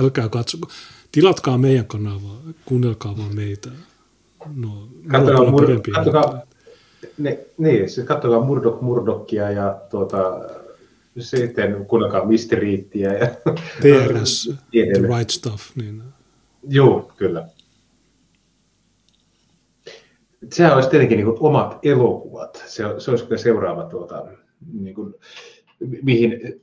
[0.00, 0.68] älkää katsoko.
[1.12, 3.70] Tilatkaa meidän kanavaa, kuunnelkaa vaan meitä.
[4.56, 6.42] No, katsokaa, mur, katsokaa,
[7.18, 10.40] ne, niin, siis katsokaa Murdoch Murdockia ja tuota,
[11.18, 13.12] sitten kuunnelkaa Misteriittiä.
[13.12, 13.26] Ja
[13.80, 15.76] TRS, The Right Stuff.
[15.76, 16.02] Niin.
[16.68, 17.48] Joo, kyllä.
[20.48, 22.64] Sehän olisi tietenkin niin kuin omat elokuvat.
[22.66, 24.26] Se, se olisi kyllä seuraava, tuota,
[24.72, 25.14] niin kuin,
[26.02, 26.60] mihin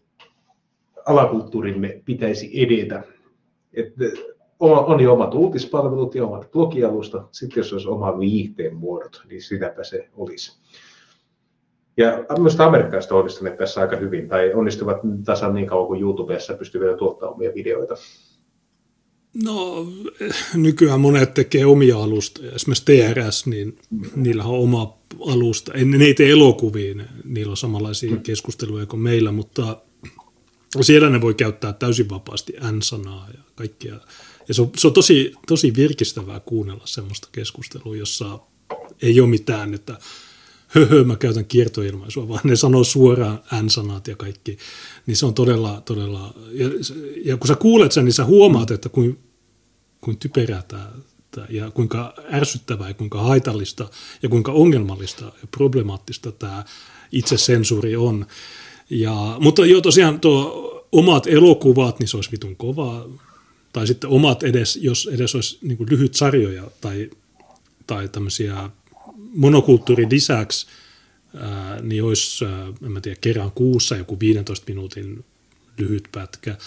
[1.06, 3.04] alakulttuurimme pitäisi edetä.
[3.74, 4.06] Että
[4.60, 7.28] on jo omat uutispalvelut ja omat blogialusta.
[7.32, 10.60] Sitten jos olisi oma viihteen muodot, niin sitäpä se olisi.
[11.98, 16.98] Ja myös amerikkalaiset onnistuneet tässä aika hyvin, tai onnistuvat tasan niin kauan kuin YouTubessa pystyvät
[16.98, 17.96] tuottamaan omia videoita.
[19.44, 19.88] No
[20.54, 22.52] nykyään monet tekee omia alustoja.
[22.52, 23.78] Esimerkiksi TRS, niin
[24.16, 25.74] niillä on oma alusta.
[25.74, 28.22] En, ne ei tee elokuviin, niillä on samanlaisia mm.
[28.22, 29.82] keskusteluja kuin meillä, mutta
[30.82, 34.00] siellä ne voi käyttää täysin vapaasti N-sanaa ja kaikkia.
[34.48, 38.40] Ja se on, se on tosi, tosi virkistävää kuunnella semmoista keskustelua, jossa
[39.02, 40.00] ei ole mitään, että
[40.68, 44.58] höhö, mä käytän kiertoilmaisua, vaan ne sanoo suoraan N-sanat ja kaikki.
[45.06, 46.70] Niin se on todella, todella, ja,
[47.26, 49.20] ja kun sä kuulet sen, niin sä huomaat, että kuin,
[50.02, 50.92] kuin typerää tämä,
[51.50, 53.90] ja kuinka ärsyttävää ja kuinka haitallista
[54.24, 56.66] ja kuinka ongelmallista ja problemaattista tämä
[57.12, 58.26] itsesensuuri on.
[58.90, 63.06] Ja, mutta joo, tosiaan tuo omat elokuvat, niin se olisi vitun kovaa.
[63.74, 67.10] Tai sitten omat edes, jos edes olisi niin kuin lyhyt sarjoja tai,
[67.88, 68.70] tai tämmöisiä
[69.36, 70.68] monokulttuurin lisäksi,
[71.36, 75.26] ää, niin olisi, ää, en mä tiedä, kerran kuussa joku 15 minuutin
[75.78, 76.58] lyhyt pätkä.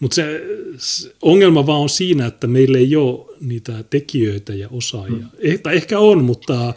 [0.00, 0.42] Mutta se,
[0.76, 5.16] se ongelma vaan on siinä, että meillä ei ole niitä tekijöitä ja osaajia.
[5.16, 5.28] Hmm.
[5.38, 6.74] Eh, tai ehkä on, mutta,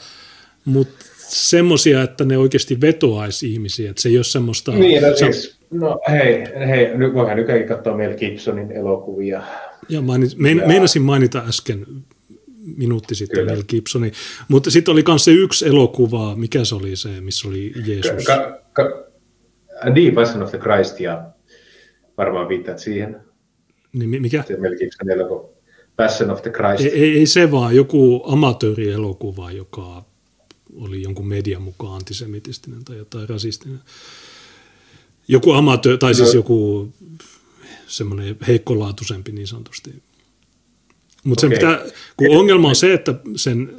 [0.65, 3.89] mutta semmoisia, että ne oikeasti vetoaisi ihmisiä.
[3.89, 4.71] Että se ei ole semmoista...
[4.71, 9.43] Niin, no, siis, no hei, hei nyt voihan nykyään katsoa Mel Gibsonin elokuvia.
[9.89, 10.67] Ja mainit, mein, ja...
[10.67, 11.85] meinasin mainita äsken
[12.77, 13.51] minuutti sitten Kyllä.
[13.51, 14.11] Mel Gibsoni.
[14.47, 18.25] Mutta sitten oli myös se yksi elokuva, mikä se oli se, missä oli Jeesus?
[18.25, 18.83] Ka, ka,
[19.93, 21.23] The Passion of the Christ, ja
[22.17, 23.17] varmaan viittaat siihen.
[23.93, 24.43] Niin, mikä?
[24.47, 25.49] Se Mel Gibson elokuva.
[25.95, 26.81] Passion of the Christ.
[26.81, 30.03] Ei, ei, ei se vaan, joku amatöörielokuva, joka
[30.75, 33.79] oli jonkun median mukaan antisemitistinen tai jotain rasistinen.
[35.27, 36.35] Joku amatöö, tai siis no.
[36.35, 36.89] joku
[37.87, 39.95] semmoinen heikkolaatuisempi niin sanotusti.
[41.23, 41.57] Mutta okay.
[41.57, 41.85] pitää,
[42.17, 43.71] kun ongelma on se, että sen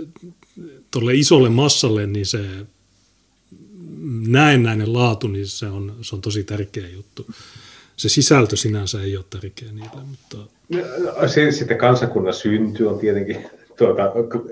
[0.91, 2.41] tuolle isolle massalle, niin se
[4.27, 7.27] näennäinen laatu, niin se on, se on tosi tärkeä juttu.
[7.99, 10.37] Se sisältö sinänsä ei ole tärkeä niille, mutta...
[10.69, 10.79] No,
[11.23, 13.47] no sitten kansakunnan synty on tietenkin
[13.79, 14.03] tuota,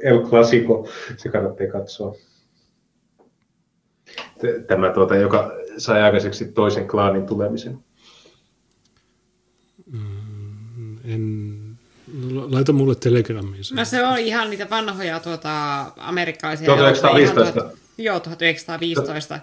[0.02, 2.14] El Clasico, se kannattaa katsoa.
[4.66, 7.78] Tämä, tuota, joka sai aikaiseksi toisen klaanin tulemisen.
[9.92, 11.56] Mm, en
[12.50, 13.74] Laita mulle telegrammiin se.
[13.74, 16.66] No se on ihan niitä vanhoja tuota, amerikkalaisia.
[16.66, 17.60] 1915.
[17.60, 19.40] Tuota, joo, 1915.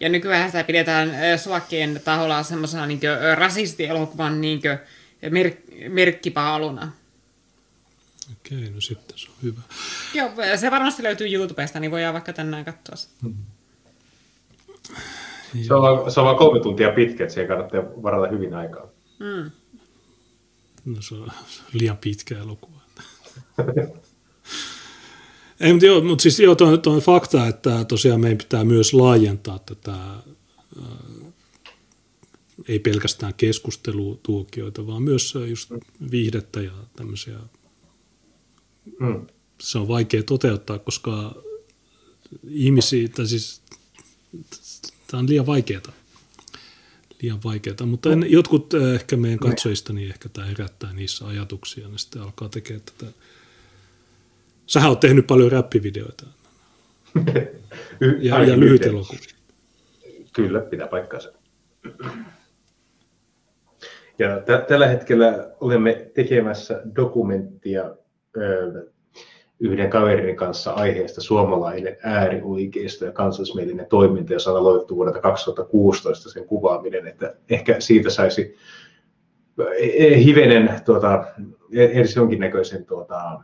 [0.00, 3.00] Ja nykyään sitä pidetään suakkien taholla semmoisena niin
[3.34, 4.60] rasistielokuvan niin
[5.26, 6.92] merk- merkkipaaluna.
[8.32, 9.60] Okei, no sitten se on hyvä.
[10.14, 13.08] Joo, se varmasti löytyy YouTubesta, niin voidaan vaikka tänään katsoa se.
[13.22, 13.34] Hmm.
[15.66, 18.86] Se on, se on vain kolme tuntia pitkä, että siihen kannattaa varata hyvin aikaa.
[19.18, 19.50] Mm.
[20.84, 21.30] No se on
[21.72, 22.80] liian pitkä elokuva.
[25.60, 29.58] Ei, mutta, joo, mutta siis joo, tuo, tuo fakta, että tosiaan meidän pitää myös laajentaa
[29.58, 30.22] tätä, ää,
[32.68, 35.70] ei pelkästään keskustelutuokioita, vaan myös just
[36.10, 37.38] viihdettä ja tämmöisiä.
[39.00, 39.26] Mm.
[39.60, 41.42] Se on vaikea toteuttaa, koska
[42.48, 43.62] ihmisiä, tai siis
[45.06, 45.92] tämä on liian vaikeaa
[47.22, 51.88] liian vaikeaa, mutta en, jotkut äh, ehkä meidän katsojista, niin ehkä tämä herättää niissä ajatuksia,
[51.88, 53.12] niin sitten alkaa tekemään tätä.
[54.70, 56.26] Sähän oot tehnyt paljon räppivideoita.
[58.20, 59.34] ja, ja lyhyt elokuvia.
[60.32, 61.32] Kyllä, pitää paikkaansa.
[64.18, 67.96] Ja t- tällä hetkellä olemme tekemässä dokumenttia
[69.60, 76.46] yhden kaverin kanssa aiheesta suomalainen äärioikeisto ja kansallismielinen toiminta, jos on aloitettu vuodelta 2016 sen
[76.46, 78.56] kuvaaminen, että ehkä siitä saisi
[79.78, 81.24] e, e, hivenen tuota,
[81.72, 83.40] e, edes jonkinnäköisen tuota,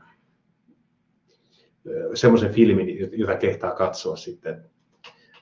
[2.14, 4.64] semmoisen filmin, jota kehtaa katsoa sitten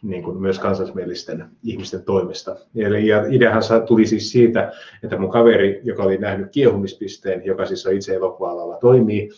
[0.02, 2.56] niin kuin myös kansallismielisten ihmisten toimesta.
[2.76, 7.86] Eli ja ideahan tuli siis siitä, että mun kaveri, joka oli nähnyt kiehumispisteen, joka siis
[7.86, 9.30] on itse elokuva toimii,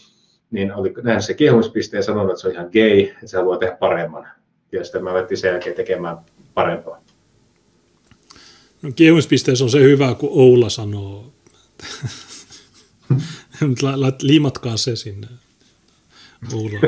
[0.51, 3.59] niin oli nähnyt se kehumispiste ja sanonut, että se on ihan gay, että se haluaa
[3.59, 4.29] tehdä paremman.
[4.73, 6.19] Ja sitten mä alettiin sen jälkeen tekemään
[6.55, 7.03] parempaa.
[8.83, 11.33] No kehumispisteessä on se hyvä, kun Oula sanoo.
[14.23, 15.27] Liimatkaa se sinne.
[16.55, 16.79] Oula.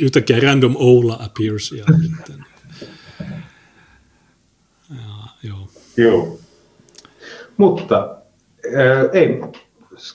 [0.00, 1.72] Yhtäkkiä random Oula appears.
[1.72, 2.44] Ja, sitten.
[4.90, 4.96] Ja,
[5.42, 5.68] joo.
[5.96, 6.38] joo.
[7.56, 8.16] Mutta
[8.66, 9.40] äh, ei,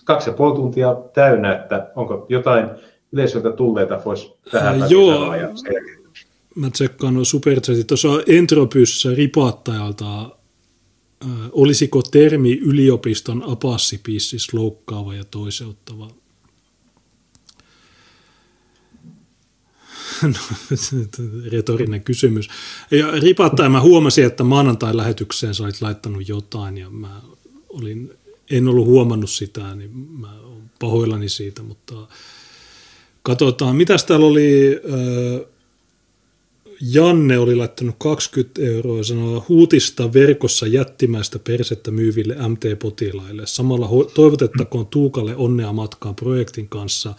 [0.03, 2.69] kaksi ja puoli tuntia täynnä, että onko jotain
[3.11, 5.33] yleisöltä tulleita voisi tähän äh, Joo,
[6.56, 7.88] mä tsekkaan nuo superchatit.
[7.88, 16.07] Tuossa Entropyssä ripaattajalta, äh, olisiko termi yliopiston apassipissis loukkaava ja toiseuttava?
[21.51, 22.49] retorinen kysymys.
[22.91, 27.21] Ja ripattaja mä huomasin, että maanantai lähetykseen sä olit laittanut jotain ja mä
[27.69, 28.19] olin
[28.51, 32.07] en ollut huomannut sitä, niin mä olen pahoillani siitä, mutta
[33.23, 33.75] katsotaan.
[33.75, 34.81] Mitäs täällä oli,
[36.81, 43.45] Janne oli laittanut 20 euroa ja sanoo huutista verkossa jättimäistä persettä myyville MT-potilaille.
[43.45, 47.13] Samalla toivotettakoon Tuukalle onnea matkaan projektin kanssa.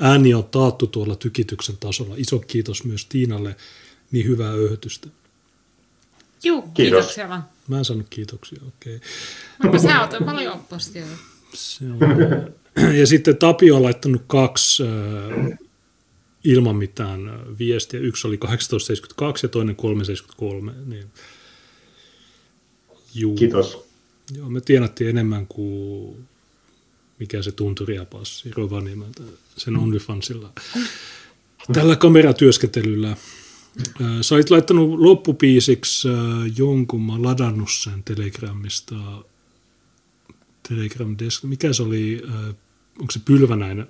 [0.00, 2.14] Ääni on taattu tuolla tykityksen tasolla.
[2.18, 3.56] Iso kiitos myös Tiinalle.
[4.10, 5.08] Niin hyvää öyhötystä.
[6.44, 6.74] Juu, Kiitos.
[6.74, 7.44] kiitoksia vaan.
[7.68, 8.96] Mä en saanut kiitoksia, okei.
[8.96, 9.72] Okay.
[9.72, 11.16] No, sä oot paljon oppositiota.
[11.54, 11.98] Se on,
[13.00, 15.58] ja sitten Tapio on laittanut kaksi äh,
[16.44, 17.20] ilman mitään
[17.58, 18.00] viestiä.
[18.00, 20.72] Yksi oli 1872 ja toinen 373.
[20.86, 21.06] Niin,
[23.14, 23.34] juu.
[23.34, 23.84] Kiitos.
[24.36, 26.28] Joo, me tienattiin enemmän kuin
[27.20, 29.22] mikä se tunturiapassi Rovaniemeltä
[29.56, 30.52] sen OnlyFansilla.
[31.72, 33.16] Tällä kameratyöskentelyllä
[34.20, 36.08] Sä olit laittanut loppupiisiksi
[36.56, 38.94] jonkun, mä ladannut sen Telegramista.
[40.68, 41.44] Telegram Desk.
[41.44, 42.22] Mikä se oli,
[43.00, 43.88] onko se Pylvänäinen?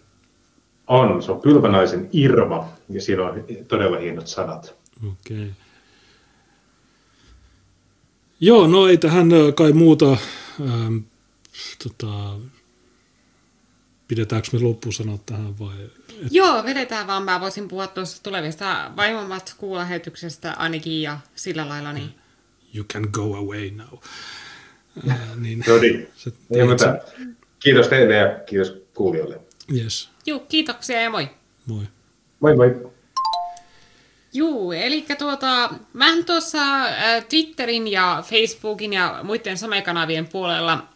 [0.87, 4.75] On, se on Pylvänäisen Irma ja siinä on todella hienot sanat.
[4.97, 5.37] Okei.
[5.37, 5.51] Okay.
[8.41, 10.17] Joo, no ei tähän kai muuta
[10.61, 10.99] ähm,
[11.83, 12.37] tota,
[14.15, 15.75] pidetäänkö me loppusanat tähän vai?
[15.85, 15.93] Et...
[16.31, 17.23] Joo, vedetään vaan.
[17.23, 21.93] Mä voisin puhua tuossa tulevista vaimomatskuulähetyksestä ainakin ja sillä lailla.
[21.93, 22.15] Niin.
[22.75, 23.99] You can go away now.
[25.11, 26.09] Äh, niin, no niin.
[26.17, 26.33] Se,
[26.69, 26.99] mutta,
[27.59, 29.41] kiitos teille ja kiitos kuulijoille.
[29.75, 30.11] Yes.
[30.27, 31.29] Joo, kiitoksia ja moi.
[31.67, 31.85] Moi.
[32.41, 32.93] Moi moi.
[34.33, 40.94] Juu, eli tuota, mä tuossa äh, Twitterin ja Facebookin ja muiden somekanavien puolella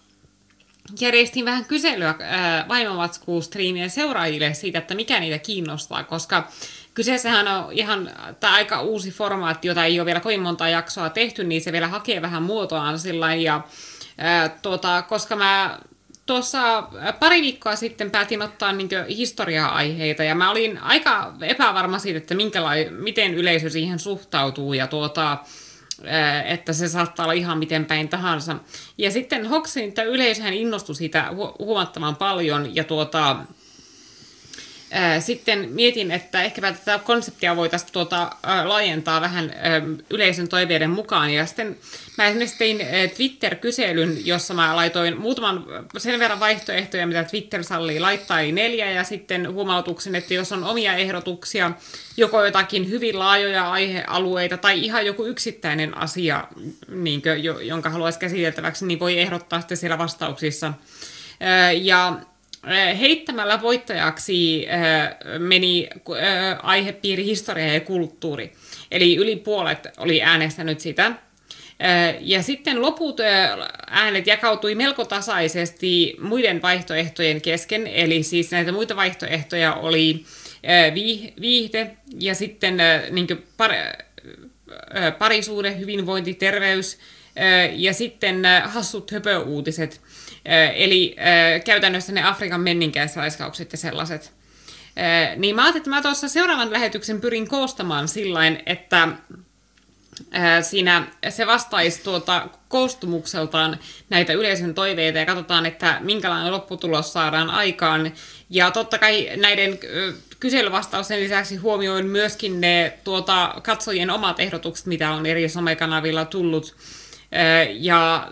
[1.01, 6.49] järjestin vähän kyselyä äh, vaimomatskuustriimien seuraajille siitä, että mikä niitä kiinnostaa, koska
[6.95, 8.11] kyseessähän on ihan
[8.41, 11.89] tämä aika uusi formaatti, jota ei ole vielä kovin monta jaksoa tehty, niin se vielä
[11.89, 13.55] hakee vähän muotoaan sillä ja
[14.23, 15.79] äh, tuota, koska mä
[16.27, 16.83] tuossa
[17.21, 22.35] pari viikkoa sitten päätin ottaa niin historia-aiheita ja mä olin aika epävarma siitä, että
[22.91, 25.39] miten yleisö siihen suhtautuu ja tuota,
[26.45, 28.57] että se saattaa olla ihan miten päin tahansa.
[28.99, 29.47] Ja sitten
[29.89, 33.37] että yleisöhän innostui siitä hu- huomattavan paljon, ja tuota,
[35.21, 38.31] sitten mietin, että ehkä tätä konseptia voitaisiin tuota,
[38.65, 39.55] laajentaa vähän
[40.11, 41.31] yleisön toiveiden mukaan.
[41.31, 41.77] Ja sitten
[42.19, 42.81] mä esimerkiksi tein
[43.17, 45.67] Twitter-kyselyn, jossa mä laitoin muutaman
[45.99, 50.65] sen verran vaihtoehtoja, mitä Twitter sallii laittaa, eli neljä, ja sitten huomautuksen, että jos on
[50.65, 51.73] omia ehdotuksia,
[52.17, 56.45] joko jotakin hyvin laajoja aihealueita tai ihan joku yksittäinen asia,
[56.89, 60.73] niin kuin, jonka haluaisi käsiteltäväksi, niin voi ehdottaa sitten siellä vastauksissa.
[61.81, 62.19] Ja
[63.01, 64.67] heittämällä voittajaksi
[65.39, 65.89] meni
[66.63, 68.53] aihepiiri historia ja kulttuuri.
[68.91, 71.13] Eli yli puolet oli äänestänyt sitä.
[72.21, 73.21] Ja sitten loput
[73.91, 80.25] äänet jakautui melko tasaisesti muiden vaihtoehtojen kesken, eli siis näitä muita vaihtoehtoja oli
[81.41, 82.79] viihde ja sitten
[83.11, 83.73] niin par,
[85.19, 86.99] parisuuden, hyvinvointi, terveys
[87.73, 90.01] ja sitten hassut höpöuutiset,
[90.75, 91.17] eli
[91.65, 94.33] käytännössä ne Afrikan menninkäisraiskaukset ja sellaiset.
[95.37, 99.09] Niin mä ajattelin, että mä tuossa seuraavan lähetyksen pyrin koostamaan sillain, että
[100.63, 103.79] siinä se vastaisi tuota koostumukseltaan
[104.11, 108.13] näitä yleisön toiveita ja katsotaan, että minkälainen lopputulos saadaan aikaan.
[108.51, 109.79] Ja totta kai näiden
[110.41, 116.77] kyselyvastausten lisäksi huomioin myöskin ne tuota, katsojien omat ehdotukset, mitä on eri somekanavilla tullut.
[117.79, 118.29] Ja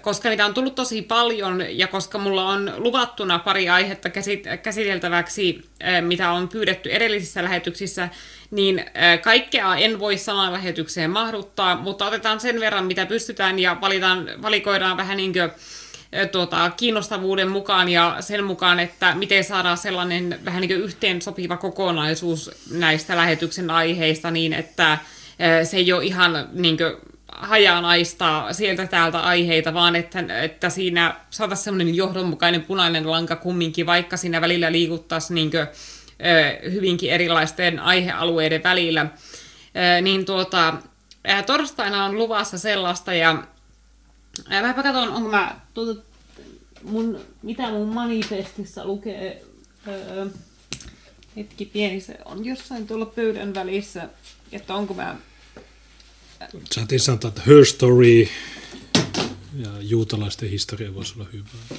[0.00, 4.10] koska niitä on tullut tosi paljon ja koska mulla on luvattuna pari aihetta
[4.62, 5.64] käsiteltäväksi,
[6.00, 8.08] mitä on pyydetty edellisissä lähetyksissä,
[8.50, 8.84] niin
[9.22, 14.96] kaikkea en voi samaan lähetykseen mahduttaa, mutta otetaan sen verran, mitä pystytään ja valitaan, valikoidaan
[14.96, 15.50] vähän niin kuin
[16.32, 21.56] tuota, kiinnostavuuden mukaan ja sen mukaan, että miten saadaan sellainen vähän niin kuin yhteen sopiva
[21.56, 24.98] kokonaisuus näistä lähetyksen aiheista niin, että
[25.64, 27.13] se ei ole ihan niin kuin
[27.44, 34.16] hajanaista sieltä täältä aiheita, vaan että, että siinä saataisiin sellainen johdonmukainen punainen lanka kumminkin, vaikka
[34.16, 35.66] siinä välillä liikuttaisiin niin kuin,
[36.72, 39.06] hyvinkin erilaisten aihealueiden välillä.
[40.02, 40.74] Niin tuota,
[41.46, 43.42] torstaina on luvassa sellaista ja
[44.62, 46.02] Mäpä katson, onko mä, tuota,
[46.82, 49.42] mun, mitä mun manifestissa lukee,
[49.88, 50.26] öö,
[51.36, 54.08] hetki pieni se on jossain tuolla pöydän välissä,
[54.52, 55.16] että onko mä...
[56.74, 58.28] Saatiin sanoa, että her story
[59.58, 61.78] ja juutalaisten historia voisi olla hyvä.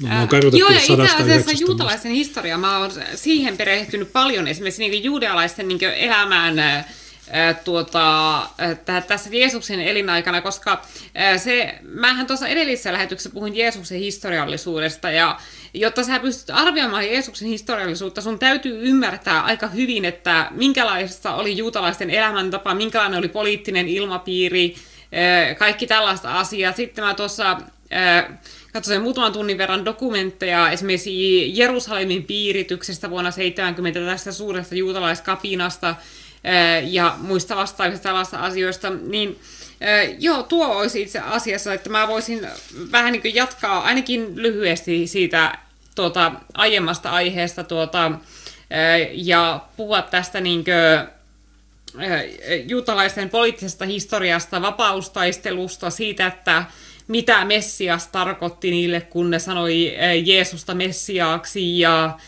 [0.00, 5.04] No, äh, joo, ja itse asiassa juutalaisen historia, mä oon siihen perehtynyt paljon, esimerkiksi niin
[5.04, 6.84] juudalaisten niin elämään
[7.64, 8.46] tuota,
[9.06, 10.82] tässä Jeesuksen elinaikana, koska
[11.36, 15.40] se, mähän tuossa edellisessä lähetyksessä puhuin Jeesuksen historiallisuudesta, ja
[15.74, 22.10] jotta sä pystyt arvioimaan Jeesuksen historiallisuutta, sun täytyy ymmärtää aika hyvin, että minkälaista oli juutalaisten
[22.10, 24.74] elämäntapa, minkälainen oli poliittinen ilmapiiri,
[25.58, 26.72] kaikki tällaista asiaa.
[26.72, 27.56] Sitten mä tuossa
[28.72, 35.94] katsoin muutaman tunnin verran dokumentteja esimerkiksi Jerusalemin piirityksestä vuonna 70 tästä suuresta juutalaiskapinasta,
[36.82, 39.40] ja muista vastaavista tällaista asioista, niin
[40.18, 42.48] joo, tuo olisi itse asiassa, että mä voisin
[42.92, 45.58] vähän niin jatkaa ainakin lyhyesti siitä
[45.94, 48.12] tuota, aiemmasta aiheesta tuota,
[49.12, 50.74] ja puhua tästä niin kuin,
[52.68, 56.64] juutalaisten poliittisesta historiasta, vapaustaistelusta, siitä, että
[57.08, 59.94] mitä Messias tarkoitti niille, kun ne sanoi
[60.24, 62.18] Jeesusta Messiaaksi ja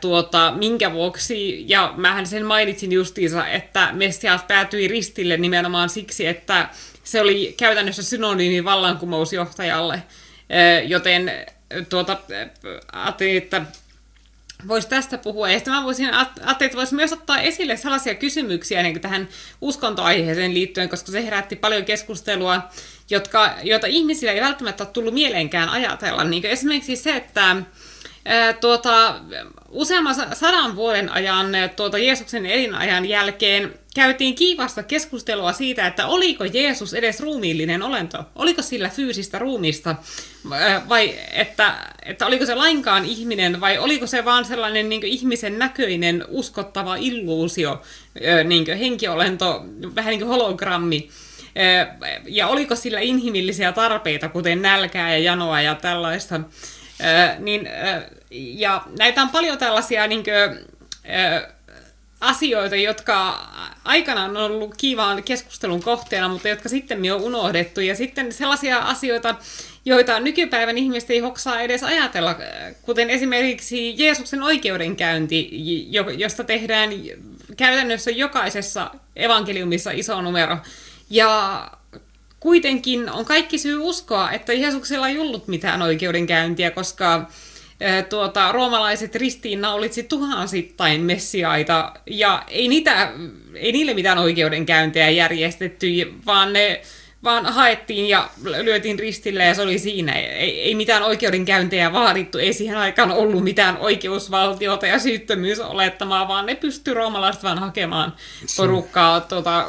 [0.00, 6.68] tuota, minkä vuoksi, ja mähän sen mainitsin justiinsa, että Messias päätyi ristille nimenomaan siksi, että
[7.04, 10.02] se oli käytännössä synonyymi vallankumousjohtajalle,
[10.86, 11.32] joten
[11.88, 12.16] tuota,
[12.92, 13.62] ajattelin, että
[14.68, 15.50] voisi tästä puhua.
[15.50, 19.28] Ja sitten mä voisin, ajattelin, että voisi myös ottaa esille sellaisia kysymyksiä niin tähän
[19.60, 22.62] uskontoaiheeseen liittyen, koska se herätti paljon keskustelua,
[23.10, 26.24] jotka, joita ihmisillä ei välttämättä ole tullut mieleenkään ajatella.
[26.24, 27.56] Niin esimerkiksi se, että
[28.60, 29.14] tuota,
[29.68, 36.94] useamman sadan vuoden ajan tuota Jeesuksen elinajan jälkeen käytiin kiivasta keskustelua siitä, että oliko Jeesus
[36.94, 39.96] edes ruumiillinen olento, oliko sillä fyysistä ruumista,
[40.88, 46.24] vai että, että oliko se lainkaan ihminen, vai oliko se vaan sellainen niin ihmisen näköinen
[46.28, 47.82] uskottava illuusio,
[48.44, 51.10] niin henkiolento, vähän niin kuin hologrammi,
[52.26, 56.40] ja oliko sillä inhimillisiä tarpeita, kuten nälkää ja janoa ja tällaista?
[57.38, 57.68] Niin,
[58.30, 60.66] ja näitä on paljon tällaisia niin kuin,
[62.20, 63.48] asioita, jotka
[63.84, 67.80] aikanaan on ollut kiivaan keskustelun kohteena, mutta jotka sitten on unohdettu.
[67.80, 69.34] Ja sitten sellaisia asioita,
[69.84, 72.36] joita nykypäivän ihmiset ei hoksaa edes ajatella,
[72.82, 75.48] kuten esimerkiksi Jeesuksen oikeudenkäynti,
[76.16, 76.90] josta tehdään
[77.56, 80.56] käytännössä jokaisessa evankeliumissa iso numero.
[81.10, 81.70] Ja
[82.40, 87.30] kuitenkin on kaikki syy uskoa, että Jeesuksella ei ollut mitään oikeudenkäyntiä, koska
[88.08, 93.12] tuota, roomalaiset ristiinnaulitsi tuhansittain messiaita, ja ei, niitä,
[93.54, 95.88] ei niille mitään oikeudenkäyntiä järjestetty,
[96.26, 96.80] vaan ne
[97.24, 98.30] vaan haettiin ja
[98.62, 100.12] lyötiin ristille ja se oli siinä.
[100.12, 106.54] Ei, ei mitään oikeudenkäyntejä vaadittu, ei siihen aikaan ollut mitään oikeusvaltiota ja syyttömyysolettamaa, vaan ne
[106.54, 108.16] pystyi roomalaiset vaan hakemaan
[108.56, 109.68] porukkaa tuota,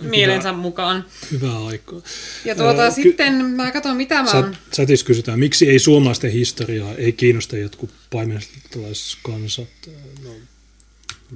[0.00, 1.04] mielensä hyvä, mukaan.
[1.30, 2.00] Hyvää aikaa.
[2.44, 4.56] Ja tuota, äh, sitten ky- mä katson, mitä mä oon...
[4.72, 9.68] Sätis kysytään, miksi ei suomalaisten historiaa, ei kiinnosta jotkut paimentalaiskansat?
[10.24, 10.30] No,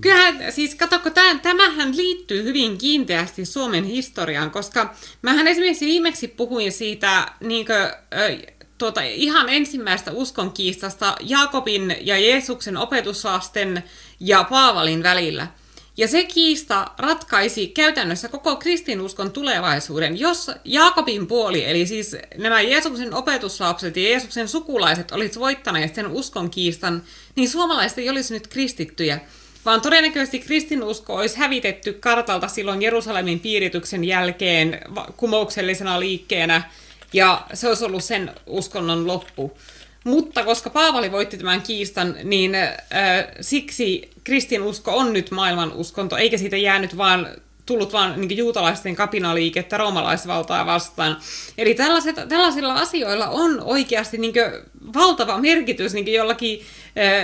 [0.01, 1.11] Kyllähän, siis katsokko,
[1.43, 7.79] tämähän liittyy hyvin kiinteästi Suomen historiaan, koska mähän esimerkiksi viimeksi puhuin siitä niin kuin,
[8.79, 13.85] tuota, ihan ensimmäistä uskonkiistasta Jaakobin ja Jeesuksen opetuslasten
[14.21, 15.47] ja Paavalin välillä.
[15.99, 20.21] Ja se kiista ratkaisi käytännössä koko kristinuskon tulevaisuuden.
[20.21, 26.51] Jos Jaakobin puoli, eli siis nämä Jeesuksen opetuslapset ja Jeesuksen sukulaiset olisivat voittaneet sen uskon
[26.51, 27.03] kiistan,
[27.37, 29.21] niin suomalaiset ei olisi nyt kristittyjä
[29.67, 34.81] vaan todennäköisesti kristinusko olisi hävitetty kartalta silloin Jerusalemin piirityksen jälkeen
[35.17, 36.63] kumouksellisena liikkeenä,
[37.13, 39.59] ja se olisi ollut sen uskonnon loppu.
[40.05, 42.75] Mutta koska Paavali voitti tämän kiistan, niin äh,
[43.41, 47.29] siksi kristinusko on nyt maailman uskonto, eikä siitä jäänyt vaan
[47.67, 51.17] tullut vaan niin juutalaisten kapinaliikettä roomalaisvaltaa vastaan.
[51.59, 54.35] Eli tällaiset, tällaisilla asioilla on oikeasti niin
[54.95, 56.61] valtava merkitys niin jollakin
[56.99, 57.23] äh,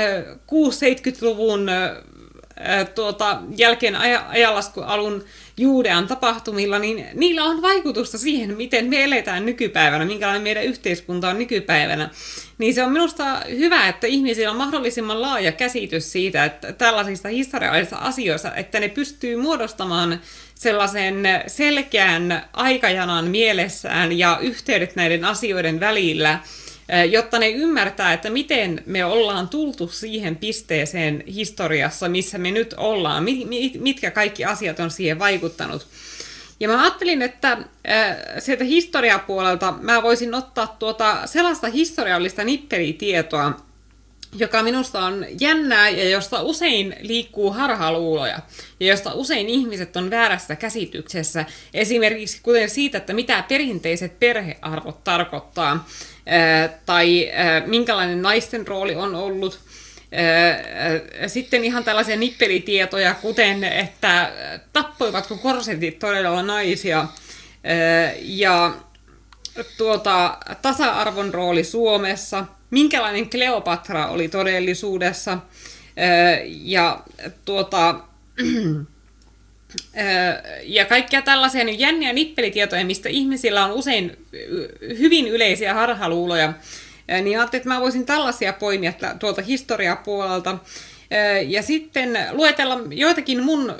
[0.00, 3.96] äh, 6-70-luvun äh, tuota, jälkeen
[4.28, 5.24] ajanlaskualun
[5.58, 11.38] Juudean tapahtumilla, niin niillä on vaikutusta siihen, miten me eletään nykypäivänä, minkälainen meidän yhteiskunta on
[11.38, 12.10] nykypäivänä.
[12.58, 17.96] Niin se on minusta hyvä, että ihmisillä on mahdollisimman laaja käsitys siitä, että tällaisista historiallisista
[17.96, 20.20] asioista, että ne pystyy muodostamaan
[20.54, 26.38] sellaisen selkeän aikajanan mielessään ja yhteydet näiden asioiden välillä–
[27.10, 33.24] jotta ne ymmärtää, että miten me ollaan tultu siihen pisteeseen historiassa, missä me nyt ollaan,
[33.78, 35.86] mitkä kaikki asiat on siihen vaikuttanut.
[36.60, 37.58] Ja mä ajattelin, että
[38.38, 43.52] sieltä historiapuolelta mä voisin ottaa tuota sellaista historiallista nippelitietoa,
[44.36, 48.38] joka minusta on jännää ja josta usein liikkuu harhaluuloja
[48.80, 51.44] ja josta usein ihmiset on väärässä käsityksessä.
[51.74, 55.88] Esimerkiksi kuten siitä, että mitä perinteiset perhearvot tarkoittaa
[56.86, 57.30] tai
[57.66, 59.60] minkälainen naisten rooli on ollut.
[61.26, 64.32] Sitten ihan tällaisia nippelitietoja, kuten että
[64.72, 67.06] tappoivatko korsetit todella naisia?
[68.20, 68.74] Ja
[69.78, 75.38] tuota, tasa-arvon rooli Suomessa, minkälainen Kleopatra oli todellisuudessa?
[76.46, 77.00] Ja
[77.44, 78.00] tuota,
[80.62, 84.26] ja kaikkia tällaisia niin jänniä nippelitietoja, mistä ihmisillä on usein
[84.98, 86.52] hyvin yleisiä harhaluuloja,
[87.22, 90.58] niin ajattelin, että mä voisin tällaisia poimia tuolta historiapuolelta.
[91.46, 93.74] Ja sitten luetella joitakin mun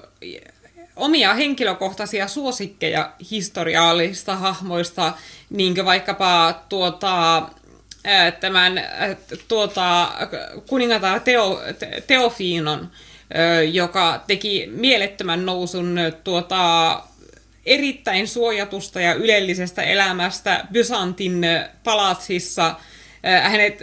[0.96, 5.12] omia henkilökohtaisia suosikkeja historiaalista hahmoista,
[5.50, 7.42] niin kuin vaikkapa tuota,
[8.40, 8.82] tämän
[9.48, 10.12] tuota,
[10.68, 11.62] kuningatar Teo,
[12.06, 12.90] Teofiinon,
[13.72, 17.02] joka teki mielettömän nousun tuota,
[17.66, 21.46] erittäin suojatusta ja ylellisestä elämästä Byzantin
[21.84, 22.74] palatsissa–
[23.22, 23.82] hänet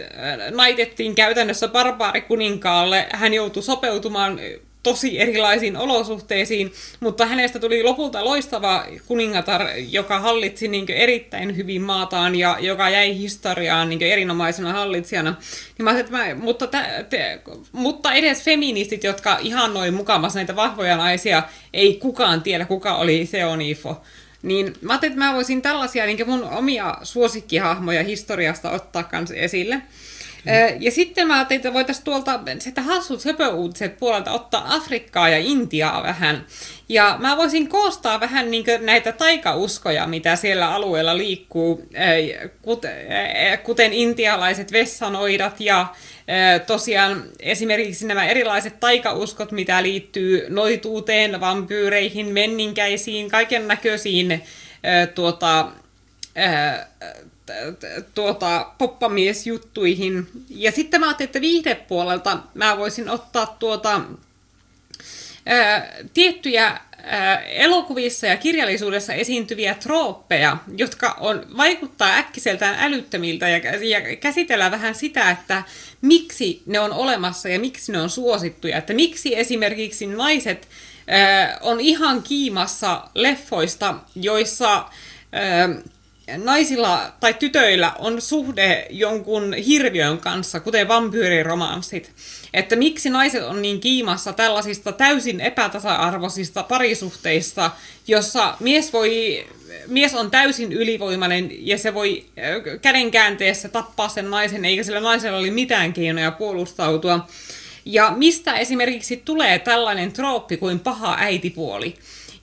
[0.50, 3.06] naitettiin käytännössä barbaarikuninkaalle.
[3.12, 4.40] Hän joutui sopeutumaan
[4.86, 12.34] tosi erilaisiin olosuhteisiin, mutta hänestä tuli lopulta loistava kuningatar, joka hallitsi niin erittäin hyvin maataan
[12.34, 15.34] ja joka jäi historiaan niin erinomaisena hallitsijana.
[15.78, 17.40] Niin mä että mä, mutta, tä, te,
[17.72, 21.42] mutta edes feministit, jotka ihan noin mukamassa näitä vahvoja naisia,
[21.72, 24.02] ei kukaan tiedä, kuka oli Seonifo.
[24.42, 29.82] Niin mä ajattelin, että mä voisin tällaisia niin mun omia suosikkihahmoja historiasta ottaa kanssa esille.
[30.80, 36.02] Ja sitten mä ajattelin, että voitaisiin tuolta sitä hassut söpöuutiset puolelta ottaa Afrikkaa ja Intiaa
[36.02, 36.46] vähän.
[36.88, 41.88] Ja mä voisin koostaa vähän niin näitä taikauskoja, mitä siellä alueella liikkuu,
[43.62, 45.86] kuten intialaiset vessanoidat ja
[46.66, 54.42] tosiaan esimerkiksi nämä erilaiset taikauskot, mitä liittyy noituuteen, vampyyreihin, menninkäisiin, kaiken näköisiin
[55.14, 55.70] tuota,
[58.14, 60.28] tuota, poppamiesjuttuihin.
[60.50, 64.00] Ja sitten mä ajattelin, että viihdepuolelta mä voisin ottaa tuota,
[65.46, 74.16] ää, tiettyjä ää, elokuvissa ja kirjallisuudessa esiintyviä trooppeja, jotka on, vaikuttaa äkkiseltään älyttömiltä ja, ja
[74.16, 75.62] käsitellä vähän sitä, että
[76.02, 78.78] miksi ne on olemassa ja miksi ne on suosittuja.
[78.78, 80.68] Että miksi esimerkiksi naiset
[81.08, 84.84] ää, on ihan kiimassa leffoista, joissa
[85.32, 85.68] ää,
[86.36, 92.12] naisilla tai tytöillä on suhde jonkun hirviön kanssa, kuten vampyyriromanssit.
[92.54, 97.70] Että miksi naiset on niin kiimassa tällaisista täysin epätasa-arvoisista parisuhteista,
[98.08, 99.44] jossa mies, voi,
[99.86, 102.24] mies on täysin ylivoimainen ja se voi
[102.82, 107.26] käden käänteessä tappaa sen naisen, eikä sillä naisella ole mitään keinoja puolustautua.
[107.84, 111.94] Ja mistä esimerkiksi tulee tällainen trooppi kuin paha äitipuoli?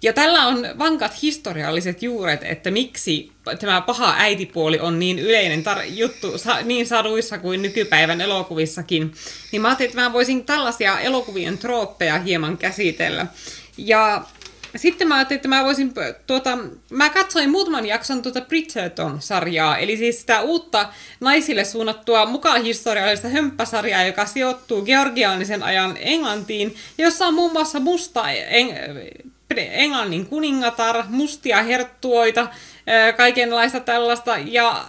[0.03, 5.85] Ja tällä on vankat historialliset juuret, että miksi tämä paha äitipuoli on niin yleinen tar-
[5.88, 9.14] juttu sa- niin saduissa kuin nykypäivän elokuvissakin.
[9.51, 13.27] Niin mä ajattelin, että mä voisin tällaisia elokuvien trooppeja hieman käsitellä.
[13.77, 14.23] Ja
[14.75, 15.93] sitten mä ajattelin, että mä voisin,
[16.27, 16.57] tuota,
[16.90, 24.03] mä katsoin muutaman jakson tuota Bridgerton-sarjaa, eli siis sitä uutta naisille suunnattua mukaan historiallista hömppäsarjaa,
[24.03, 28.77] joka sijoittuu georgiaanisen ajan Englantiin, jossa on muun muassa musta en-
[29.61, 32.48] Englannin kuningatar, mustia herttuoita,
[33.17, 34.85] kaikenlaista tällaista, ja,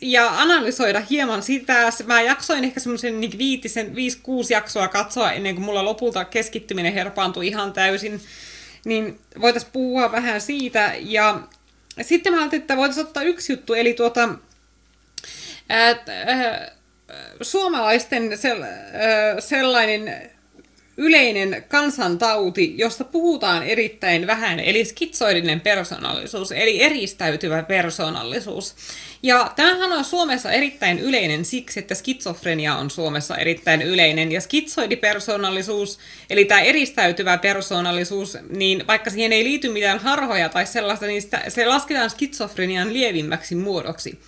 [0.00, 1.92] ja analysoida hieman sitä.
[2.06, 6.92] Mä jaksoin ehkä semmoisen niin viitisen, viisi, kuusi jaksoa katsoa ennen kuin mulla lopulta keskittyminen
[6.92, 8.20] herpaantui ihan täysin.
[8.84, 10.92] Niin voitaisiin puhua vähän siitä.
[10.98, 11.40] Ja
[12.02, 14.28] sitten mä ajattelin, että voitaisiin ottaa yksi juttu, eli tuota,
[15.68, 15.96] ää,
[16.26, 16.72] ää,
[17.42, 18.62] suomalaisten sel,
[19.38, 20.30] sellainen
[20.96, 28.74] yleinen kansantauti, josta puhutaan erittäin vähän, eli skitsoidinen persoonallisuus, eli eristäytyvä persoonallisuus.
[29.22, 35.98] Ja tämähän on Suomessa erittäin yleinen siksi, että skitsofrenia on Suomessa erittäin yleinen, ja skitsoidipersoonallisuus,
[36.30, 41.42] eli tämä eristäytyvä persoonallisuus, niin vaikka siihen ei liity mitään harhoja tai sellaista, niin sitä,
[41.48, 44.18] se lasketaan skitsofrenian lievimmäksi muodoksi.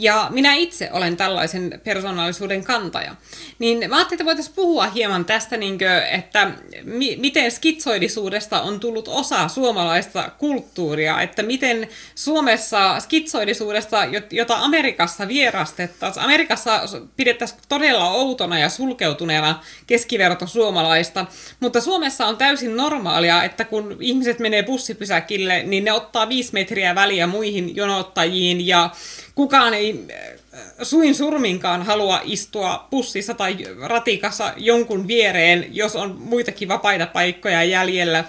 [0.00, 3.14] Ja minä itse olen tällaisen persoonallisuuden kantaja.
[3.58, 6.50] Niin mä ajattelin, että voitaisiin puhua hieman tästä, niin kuin, että
[6.84, 13.98] mi- miten skitsoidisuudesta on tullut osa suomalaista kulttuuria, että miten Suomessa skitsoidisuudesta,
[14.30, 16.80] jota Amerikassa vierastettaisiin, Amerikassa
[17.16, 21.26] pidettäisiin todella outona ja sulkeutuneena keskiverto suomalaista,
[21.60, 26.94] mutta Suomessa on täysin normaalia, että kun ihmiset menee bussipysäkille, niin ne ottaa viisi metriä
[26.94, 28.90] väliä muihin jonottajiin ja
[29.38, 36.68] kukaan ei äh, suin surminkaan halua istua pussissa tai ratikassa jonkun viereen, jos on muitakin
[36.68, 38.24] vapaita paikkoja jäljellä.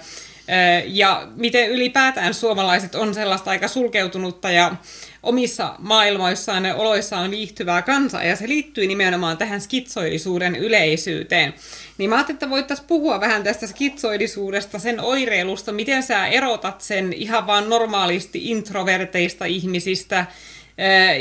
[0.86, 4.74] ja miten ylipäätään suomalaiset on sellaista aika sulkeutunutta ja
[5.22, 11.54] omissa maailmoissaan ja oloissaan viihtyvää kansaa, ja se liittyy nimenomaan tähän skitsoidisuuden yleisyyteen.
[11.98, 17.12] Niin mä ajattelin, että voitaisiin puhua vähän tästä skitsoidisuudesta, sen oireilusta, miten sä erotat sen
[17.12, 20.26] ihan vaan normaalisti introverteista ihmisistä,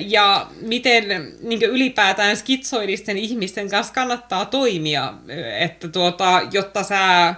[0.08, 5.14] ja miten niin ylipäätään skitsoidisten ihmisten kanssa kannattaa toimia,
[5.60, 7.36] että tuota, jotta sä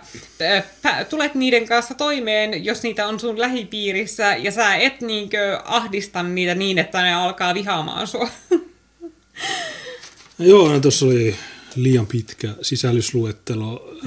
[1.09, 5.29] tulet niiden kanssa toimeen, jos niitä on sun lähipiirissä, ja sä et niin
[5.63, 8.29] ahdista niitä niin, että ne alkaa vihaamaan sua.
[10.39, 11.35] Joo, no tuossa oli
[11.75, 13.97] liian pitkä sisällysluettelo.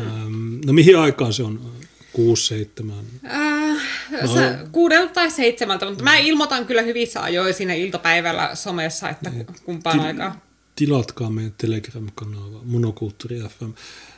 [0.66, 1.72] No mihin aikaan se on?
[2.18, 2.92] 6-7?
[3.26, 3.82] Äh,
[4.22, 4.68] no.
[4.72, 9.46] kuudelta tai seitsemältä, mutta mä ilmoitan kyllä hyvissä ajoin siinä iltapäivällä somessa, että niin.
[9.64, 10.40] kumpaan Til- aikaa.
[10.76, 13.70] Tilatkaa meidän Telegram-kanava, Monokulttuuri FM.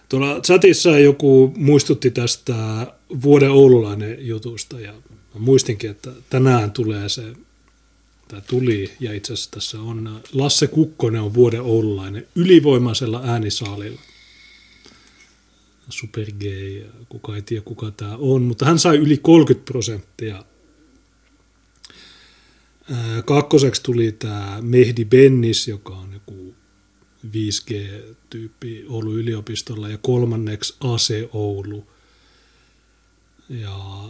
[0.08, 2.55] Tuolla chatissa joku muistutti tästä
[3.23, 7.23] vuoden oululainen jutusta ja mä muistinkin, että tänään tulee se,
[8.28, 14.00] tai tuli, ja itse asiassa tässä on Lasse Kukkonen on vuoden oululainen ylivoimaisella äänisaalilla
[15.89, 20.45] supergay, kuka ei tiedä kuka tämä on, mutta hän sai yli 30 prosenttia.
[23.25, 26.55] Kakkoseksi tuli tämä Mehdi Bennis, joka on joku
[27.27, 31.87] 5G-tyyppi Oulu yliopistolla, ja kolmanneksi Ase Oulu.
[33.49, 34.09] Ja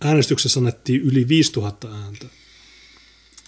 [0.00, 2.26] äänestyksessä annettiin yli 5000 ääntä.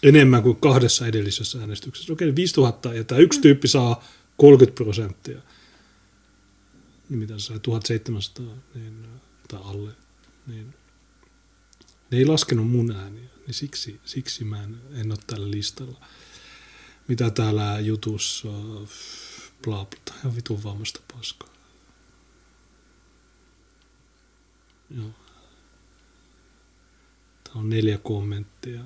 [0.02, 2.12] Enemmän kuin kahdessa edellisessä äänestyksessä.
[2.12, 4.05] Okei, 5000, ja tämä yksi tyyppi saa
[4.36, 5.43] 30 prosenttia
[7.09, 9.07] niin mitä se 1700 niin,
[9.49, 9.93] tai alle,
[10.47, 10.75] niin
[12.10, 16.07] ne ei laskenut mun ääniä, niin siksi, siksi mä en, en ole tällä listalla.
[17.09, 18.49] Mitä täällä jutussa,
[19.65, 21.49] bla bla, ihan vitun vammasta paskaa.
[24.91, 25.10] Joo.
[27.44, 28.85] Tää on neljä kommenttia.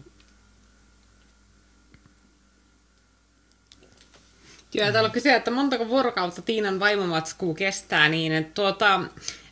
[4.75, 9.01] Joo, täällä on kyse, että montako vuorokautta Tiinan vaimomatskuu kestää, niin että tuota,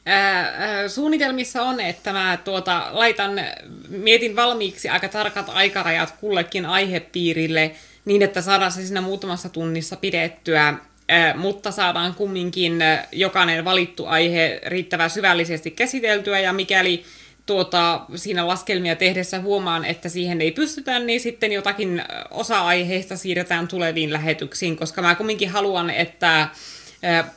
[0.06, 3.40] ää, suunnitelmissa on, että mä tuota, laitan,
[3.88, 7.70] mietin valmiiksi aika tarkat aikarajat kullekin aihepiirille,
[8.04, 10.74] niin että saadaan se siinä muutamassa tunnissa pidettyä,
[11.08, 12.78] ää, mutta saadaan kumminkin
[13.12, 17.04] jokainen valittu aihe riittävän syvällisesti käsiteltyä, ja mikäli
[17.48, 24.12] tuota, siinä laskelmia tehdessä huomaan, että siihen ei pystytä, niin sitten jotakin osa-aiheista siirretään tuleviin
[24.12, 26.48] lähetyksiin, koska mä kumminkin haluan, että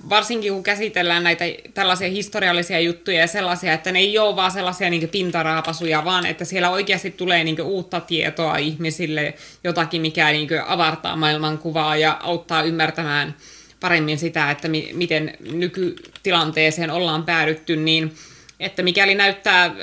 [0.10, 4.90] varsinkin kun käsitellään näitä tällaisia historiallisia juttuja ja sellaisia, että ne ei ole vaan sellaisia
[4.90, 9.34] niin pintaraapasuja, vaan että siellä oikeasti tulee niin uutta tietoa ihmisille,
[9.64, 13.36] jotakin mikä niin avartaa maailmankuvaa ja auttaa ymmärtämään
[13.80, 18.14] paremmin sitä, että mi- miten nykytilanteeseen ollaan päädytty, niin
[18.62, 19.74] että mikäli näyttää äh,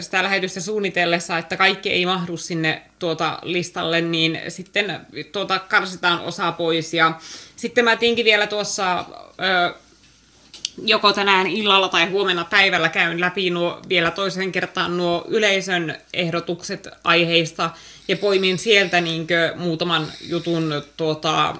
[0.00, 5.00] sitä lähetystä suunnitellessa, että kaikki ei mahdu sinne tuota listalle, niin sitten
[5.32, 6.94] tuota karsitaan osa pois.
[6.94, 7.20] Ja
[7.56, 9.04] sitten mä tinkin vielä tuossa
[9.68, 9.74] ö,
[10.84, 16.88] joko tänään illalla tai huomenna päivällä käyn läpi nuo, vielä toisen kertaan nuo yleisön ehdotukset
[17.04, 17.70] aiheista
[18.08, 21.56] ja poimin sieltä niin muutaman jutun, tuota,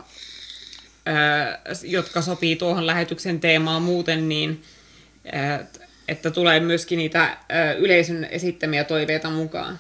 [1.09, 4.63] ö, jotka sopii tuohon lähetyksen teemaan muuten, niin
[6.09, 7.39] että tulee myöskin niitä
[7.79, 9.79] yleisön esittämiä toiveita mukaan.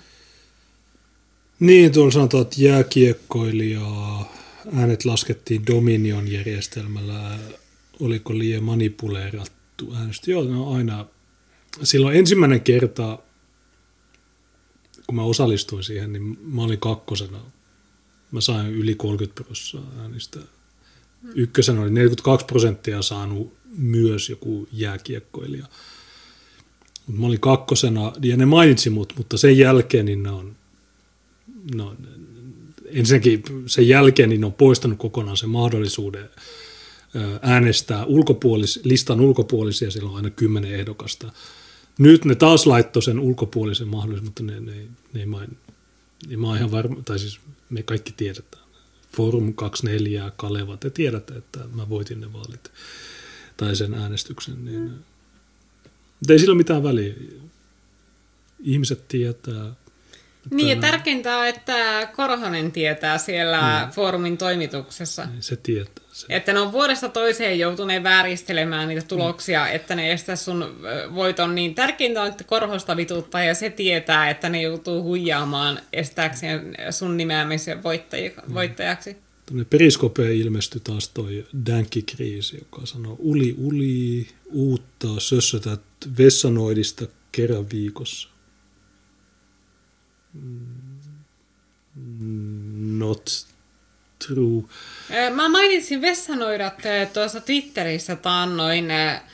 [1.60, 4.32] Niin, tuolla sanotaan, että jääkiekkoilijaa
[4.76, 7.38] äänet laskettiin Dominion järjestelmällä.
[8.00, 10.30] Oliko liian manipuleerattu äänestä?
[10.30, 11.06] Joo, no aina.
[11.82, 13.18] Silloin ensimmäinen kerta,
[15.06, 17.40] kun mä osallistuin siihen, niin mä olin kakkosena.
[18.30, 20.38] Mä sain yli 30 prosenttia äänistä.
[21.34, 25.66] Ykkösenä oli 42 prosenttia saanut myös joku jääkiekkoilija.
[27.07, 30.57] Mutta mä olin kakkosena, ja ne mainitsi mut, mutta sen jälkeen niin ne on,
[31.74, 31.94] no,
[32.86, 36.28] ensinnäkin sen jälkeen niin ne on poistanut kokonaan sen mahdollisuuden
[37.42, 41.33] äänestää ulkopuolis, listan ulkopuolisia, siellä on aina kymmenen ehdokasta.
[41.99, 45.57] Nyt ne taas laittoi sen ulkopuolisen mahdollisuuden, mutta ne, ne, ne ei main,
[46.28, 48.65] ja mä ihan varma, tai siis me kaikki tiedetään.
[49.16, 52.73] Forum 24, Kaleva, te tiedätte, että mä voitin ne vaalit
[53.57, 54.91] tai sen äänestyksen, niin
[56.20, 57.14] mutta ei sillä ole mitään väliä.
[58.62, 59.72] Ihmiset tietää.
[60.44, 63.92] Että niin, ja tärkeintä on, että Korhonen tietää siellä mm.
[63.92, 65.24] foorumin toimituksessa.
[65.24, 66.04] Niin, se tietää.
[66.12, 66.26] Se.
[66.28, 69.74] Että ne on vuodesta toiseen joutuneet vääristelemään niitä tuloksia, mm.
[69.74, 70.80] että ne estää sun
[71.14, 71.54] voiton.
[71.54, 77.16] Niin tärkeintä on, että Korhosta vituttaa ja se tietää, että ne joutuu huijaamaan estääkseen sun
[77.16, 78.54] nimeämisen voittaj- mm.
[78.54, 79.16] voittajaksi.
[79.46, 85.80] Tuonne periskopeen ilmestyi taas toi dänkkikriisi, joka sanoo uli uli, uutta, sössötät
[86.18, 88.28] vessanoidista kerran viikossa.
[92.99, 93.47] Not
[94.26, 94.62] true.
[95.34, 96.74] Mä mainitsin vessanoidat
[97.12, 99.33] tuossa Twitterissä taannoin, kun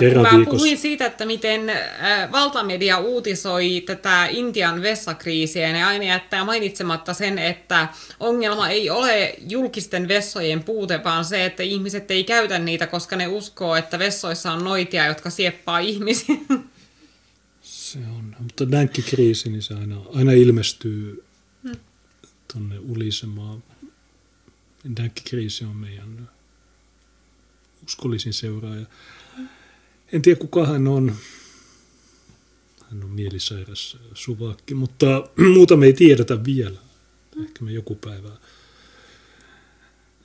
[0.00, 0.56] kerran mä viikossa.
[0.56, 1.72] puhuin siitä, että miten
[2.32, 7.88] valtamedia uutisoi tätä Intian vessakriisiä, ne aina jättää mainitsematta sen, että
[8.20, 13.26] ongelma ei ole julkisten vessojen puute, vaan se, että ihmiset ei käytä niitä, koska ne
[13.26, 16.36] uskoo, että vessoissa on noitia, jotka sieppaa ihmisiä.
[17.62, 18.36] Se on.
[18.38, 21.24] Mutta dänkkikriisi, niin se aina, aina ilmestyy
[22.52, 23.62] tuonne ulisemaan.
[24.96, 26.30] Dänkkikriisi on meidän
[27.84, 28.86] uskollisin seuraaja.
[30.12, 31.16] En tiedä kuka hän on.
[32.90, 36.78] Hän on mielisairas suvakki, mutta muuta me ei tiedetä vielä.
[37.42, 38.30] Ehkä me joku päivä,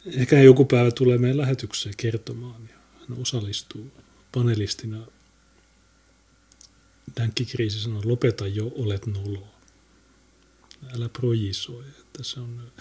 [0.05, 3.91] ehkä joku päivä tulee meidän lähetykseen kertomaan ja hän osallistuu
[4.31, 5.07] panelistina
[7.19, 9.47] dänkkikriisi sanoo, lopeta jo, olet nolo.
[10.95, 11.83] Älä projisoi.
[11.99, 12.71] Että se on...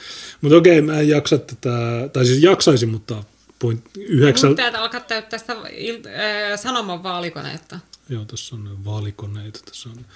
[0.40, 3.24] Mutta okei, mä en jaksa tätä, tai siis jaksaisin, mutta
[3.60, 4.56] point yhdeksän...
[4.56, 7.78] Täältä alkaa täyttää sitä il- äh, sanoman vaalikoneetta.
[8.08, 9.60] Joo, tässä on vaalikoneita.
[9.64, 10.06] Tässä on...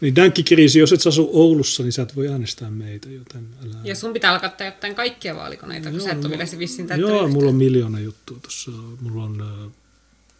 [0.00, 3.76] Niin dänkkikriisi, jos et sä asu Oulussa, niin sä et voi äänestää meitä, joten älä...
[3.84, 6.88] Ja sun pitää alkaa täyttää kaikkia vaalikoneita, kun Joo, sä et ole vielä se vissiin
[6.96, 7.30] Joo, yhtään.
[7.32, 8.70] mulla on miljoona juttua tuossa.
[9.00, 9.72] Mulla on,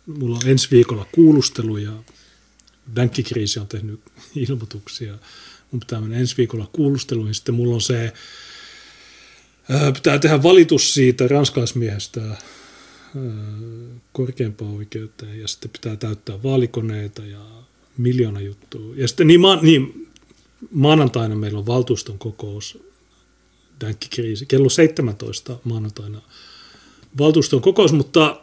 [0.07, 1.93] mulla on ensi viikolla kuulustelu ja
[2.97, 4.01] dänkkikriisi on tehnyt
[4.49, 5.15] ilmoituksia.
[5.71, 7.35] Mun pitää mennä ensi viikolla kuulusteluun.
[7.35, 8.13] Sitten mulla on se,
[9.95, 12.21] pitää tehdä valitus siitä ranskalaismiehestä
[14.13, 17.41] korkeampaan oikeuteen ja sitten pitää täyttää vaalikoneita ja
[17.97, 18.95] miljoona juttua.
[18.97, 20.11] Ja sitten niin, ma, niin
[20.71, 22.79] maanantaina meillä on valtuuston kokous,
[23.81, 26.23] dänkkikriisi, kello 17 maanantaina
[27.19, 28.41] valtuuston kokous, mutta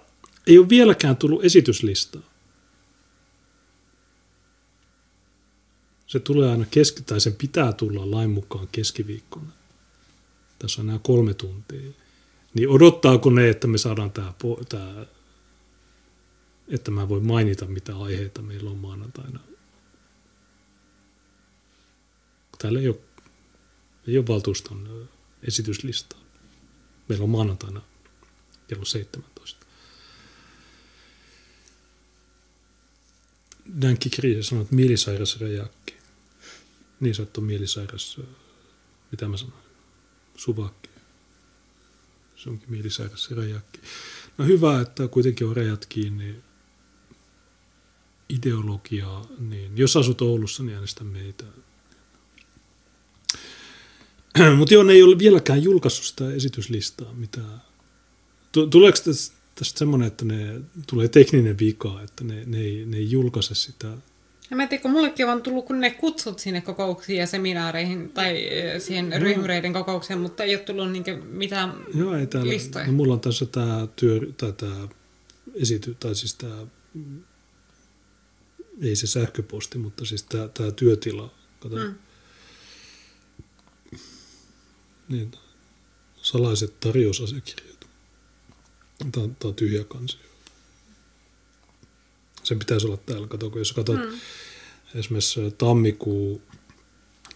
[0.47, 2.21] ei ole vieläkään tullut esityslistaa.
[6.07, 9.56] Se tulee aina keski, tai sen pitää tulla lain mukaan keskiviikkona.
[10.59, 11.91] Tässä on nämä kolme tuntia.
[12.53, 14.33] Niin odottaako ne, että me saadaan tämä,
[14.69, 15.05] tämä
[16.67, 19.39] että mä voin mainita, mitä aiheita meillä on maanantaina.
[22.57, 22.99] Täällä ei ole,
[24.07, 25.09] ei ole valtuuston
[25.43, 26.19] esityslistaa.
[27.07, 27.81] Meillä on maanantaina
[28.67, 29.65] kello 17.
[33.81, 35.93] Dänki Kriisi sanoi, että mielisairas rejakki.
[36.99, 38.21] Niin ole mielisairas,
[39.11, 39.66] mitä mä sanoin,
[40.37, 40.89] suvakki.
[42.35, 43.79] Se onkin mielisairas rejakki.
[44.37, 46.35] No hyvä, että kuitenkin on rajat kiinni
[48.29, 51.43] ideologiaa, niin jos asut Oulussa, niin äänestä meitä.
[54.57, 57.13] Mutta joo, ne ei ole vieläkään julkaissut sitä esityslistaa.
[57.13, 57.41] Mitä...
[58.51, 58.97] Tu- Tuleeko
[59.55, 63.97] tästä semmoinen, että ne tulee tekninen vika, että ne, ne, ei, ne ei julkaise sitä?
[64.49, 67.27] Ja mä en tiedä, kun mullekin on vaan tullut kun ne kutsut sinne kokouksiin ja
[67.27, 72.49] seminaareihin tai äh, siihen ryhmyreiden kokoukseen, mutta ei ole tullut niinkö mitään Joo, ei täällä.
[72.49, 72.85] listoja.
[72.85, 74.87] No, mulla on tässä tämä työ, tai tämä
[75.53, 76.67] esity, tai siis tämä,
[78.81, 81.33] ei se sähköposti, mutta siis tämä, tämä työtila.
[81.59, 81.75] Kato.
[81.75, 81.95] Mm.
[85.09, 85.31] Niin,
[86.21, 87.87] salaiset tarjousasiakirjat.
[89.11, 90.17] Tämä on, tämä on tyhjä kansi.
[92.47, 93.27] Sen pitäisi olla täällä.
[93.27, 94.19] Kato, kun jos katsot mm.
[94.95, 96.41] esimerkiksi tammikuu,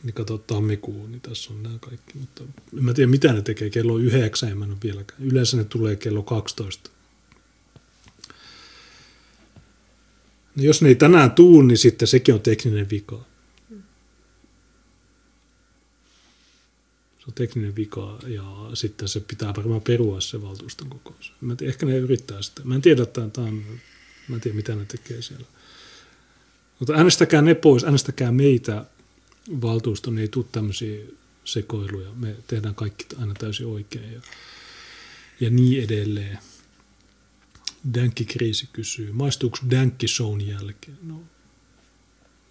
[0.03, 2.17] niin kato tammikuu, niin tässä on nämä kaikki.
[2.17, 2.43] Mutta
[2.77, 3.69] en mä tiedä, mitä ne tekee.
[3.69, 5.23] Kello yhdeksän en mä en ole vieläkään.
[5.23, 6.90] Yleensä ne tulee kello 12.
[10.56, 13.25] No jos ne ei tänään tuu, niin sitten sekin on tekninen vika.
[17.19, 21.33] Se on tekninen vika ja sitten se pitää varmaan perua se valtuuston kokous.
[21.41, 22.61] Mä tiedä, ehkä ne yrittää sitä.
[22.64, 23.64] Mä en tiedä, että tämä on,
[24.27, 25.45] mä en tiedä mitä ne tekee siellä.
[26.80, 28.85] Mutta äänestäkää ne pois, äänestäkää meitä
[29.61, 31.06] valtuuston, ei tule tämmöisiä
[31.45, 32.09] sekoiluja.
[32.16, 34.22] Me tehdään kaikki aina täysin oikein ja,
[35.40, 36.40] ja niin edelleen.
[37.93, 40.98] Dänkkikriisi kysyy, maistuuko dänkki shown jälkeen?
[41.03, 41.24] No,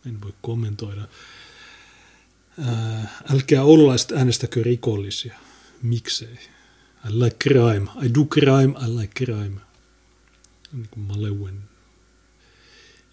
[0.06, 1.08] en voi kommentoida.
[2.58, 5.38] Ää, älkää ollaiset äänestäkö rikollisia.
[5.82, 6.38] Miksei?
[7.08, 7.90] I like crime.
[8.02, 9.60] I do crime, I like crime.
[10.72, 11.62] Niin kuin Malewen.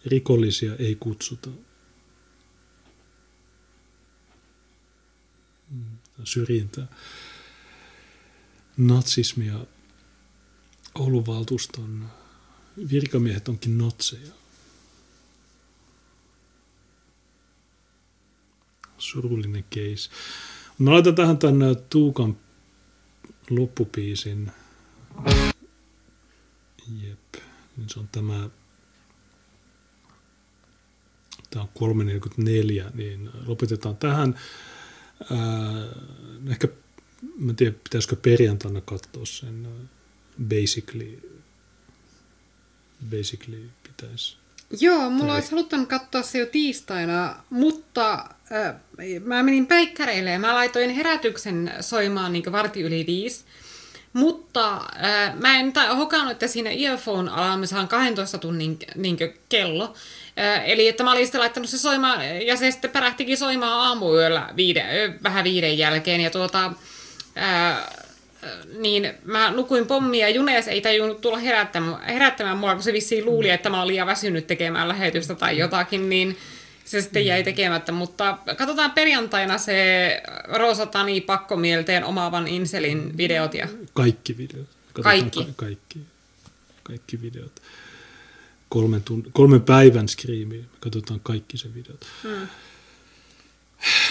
[0.06, 1.50] Rikollisia ei kutsuta.
[6.24, 6.88] Syrjintää.
[8.78, 9.66] Natsismia
[10.96, 12.10] Oulun valtuuston
[12.92, 14.32] virkamiehet onkin notseja.
[18.98, 20.10] Surullinen case.
[20.80, 22.38] Mä laitan tähän tämän Tuukan
[23.50, 24.52] loppupiisin.
[27.02, 27.47] Jep.
[27.78, 28.50] Niin se on tämä
[31.50, 31.96] tämä on
[32.88, 34.40] 3.44, niin lopetetaan tähän.
[35.32, 35.38] Ää,
[36.50, 36.68] ehkä,
[37.40, 39.68] mä en tiedä, pitäisikö perjantaina katsoa sen
[40.50, 41.42] basically,
[43.10, 44.38] basically pitäisi.
[44.80, 48.76] Joo, mulla olisi haluttanut katsoa se jo tiistaina, mutta äh,
[49.26, 53.46] mä menin päikkäreille ja mä laitoin herätyksen soimaan niin varti yli viisi.
[54.18, 59.18] Mutta äh, mä en hokannut, että siinä earphone alarmissa on 12 tunnin niin
[59.50, 59.94] kello.
[60.40, 64.50] Äh, eli että mä olin sitten laittanut se soimaan, ja se sitten pärähtikin soimaan aamuyöllä
[64.56, 66.22] viide, vähän viiden jälkeen.
[66.22, 66.72] Ja tuota,
[67.38, 67.78] äh,
[68.78, 73.26] niin mä nukuin pommia ja Junes ei tajunnut tulla herättämään, herättämään mua, kun se vissiin
[73.26, 76.38] luuli, että mä olin liian väsynyt tekemään lähetystä tai jotakin, niin
[76.88, 83.54] se sitten jäi tekemättä, mutta katsotaan perjantaina se Roosa Tani pakkomielteen omaavan Inselin videot.
[83.54, 83.68] Ja...
[83.94, 84.68] Kaikki videot.
[84.94, 85.46] Katsotaan kaikki.
[85.46, 86.00] Ka- kaikki.
[86.84, 87.62] Kaikki videot.
[88.70, 90.66] Kolmen, tun- kolmen päivän skriimi.
[90.80, 92.08] Katsotaan kaikki se videot.
[92.24, 92.48] Hmm.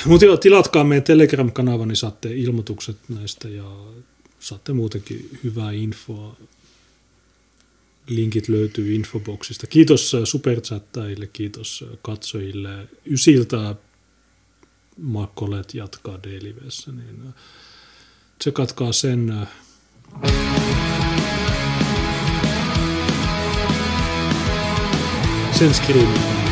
[0.04, 3.64] Mutta joo, tilatkaa meidän Telegram-kanava, niin saatte ilmoitukset näistä ja
[4.40, 6.36] saatte muutenkin hyvää infoa.
[8.08, 9.66] Linkit löytyy infoboxista.
[9.66, 12.88] Kiitos äh, superchattajille, kiitos äh, katsojille.
[13.06, 13.74] Ysiltä
[14.96, 17.34] Makkolet jatkaa Dailywessä, niin äh,
[18.38, 19.46] tsekatkaa sen.
[25.58, 26.46] Sen screenin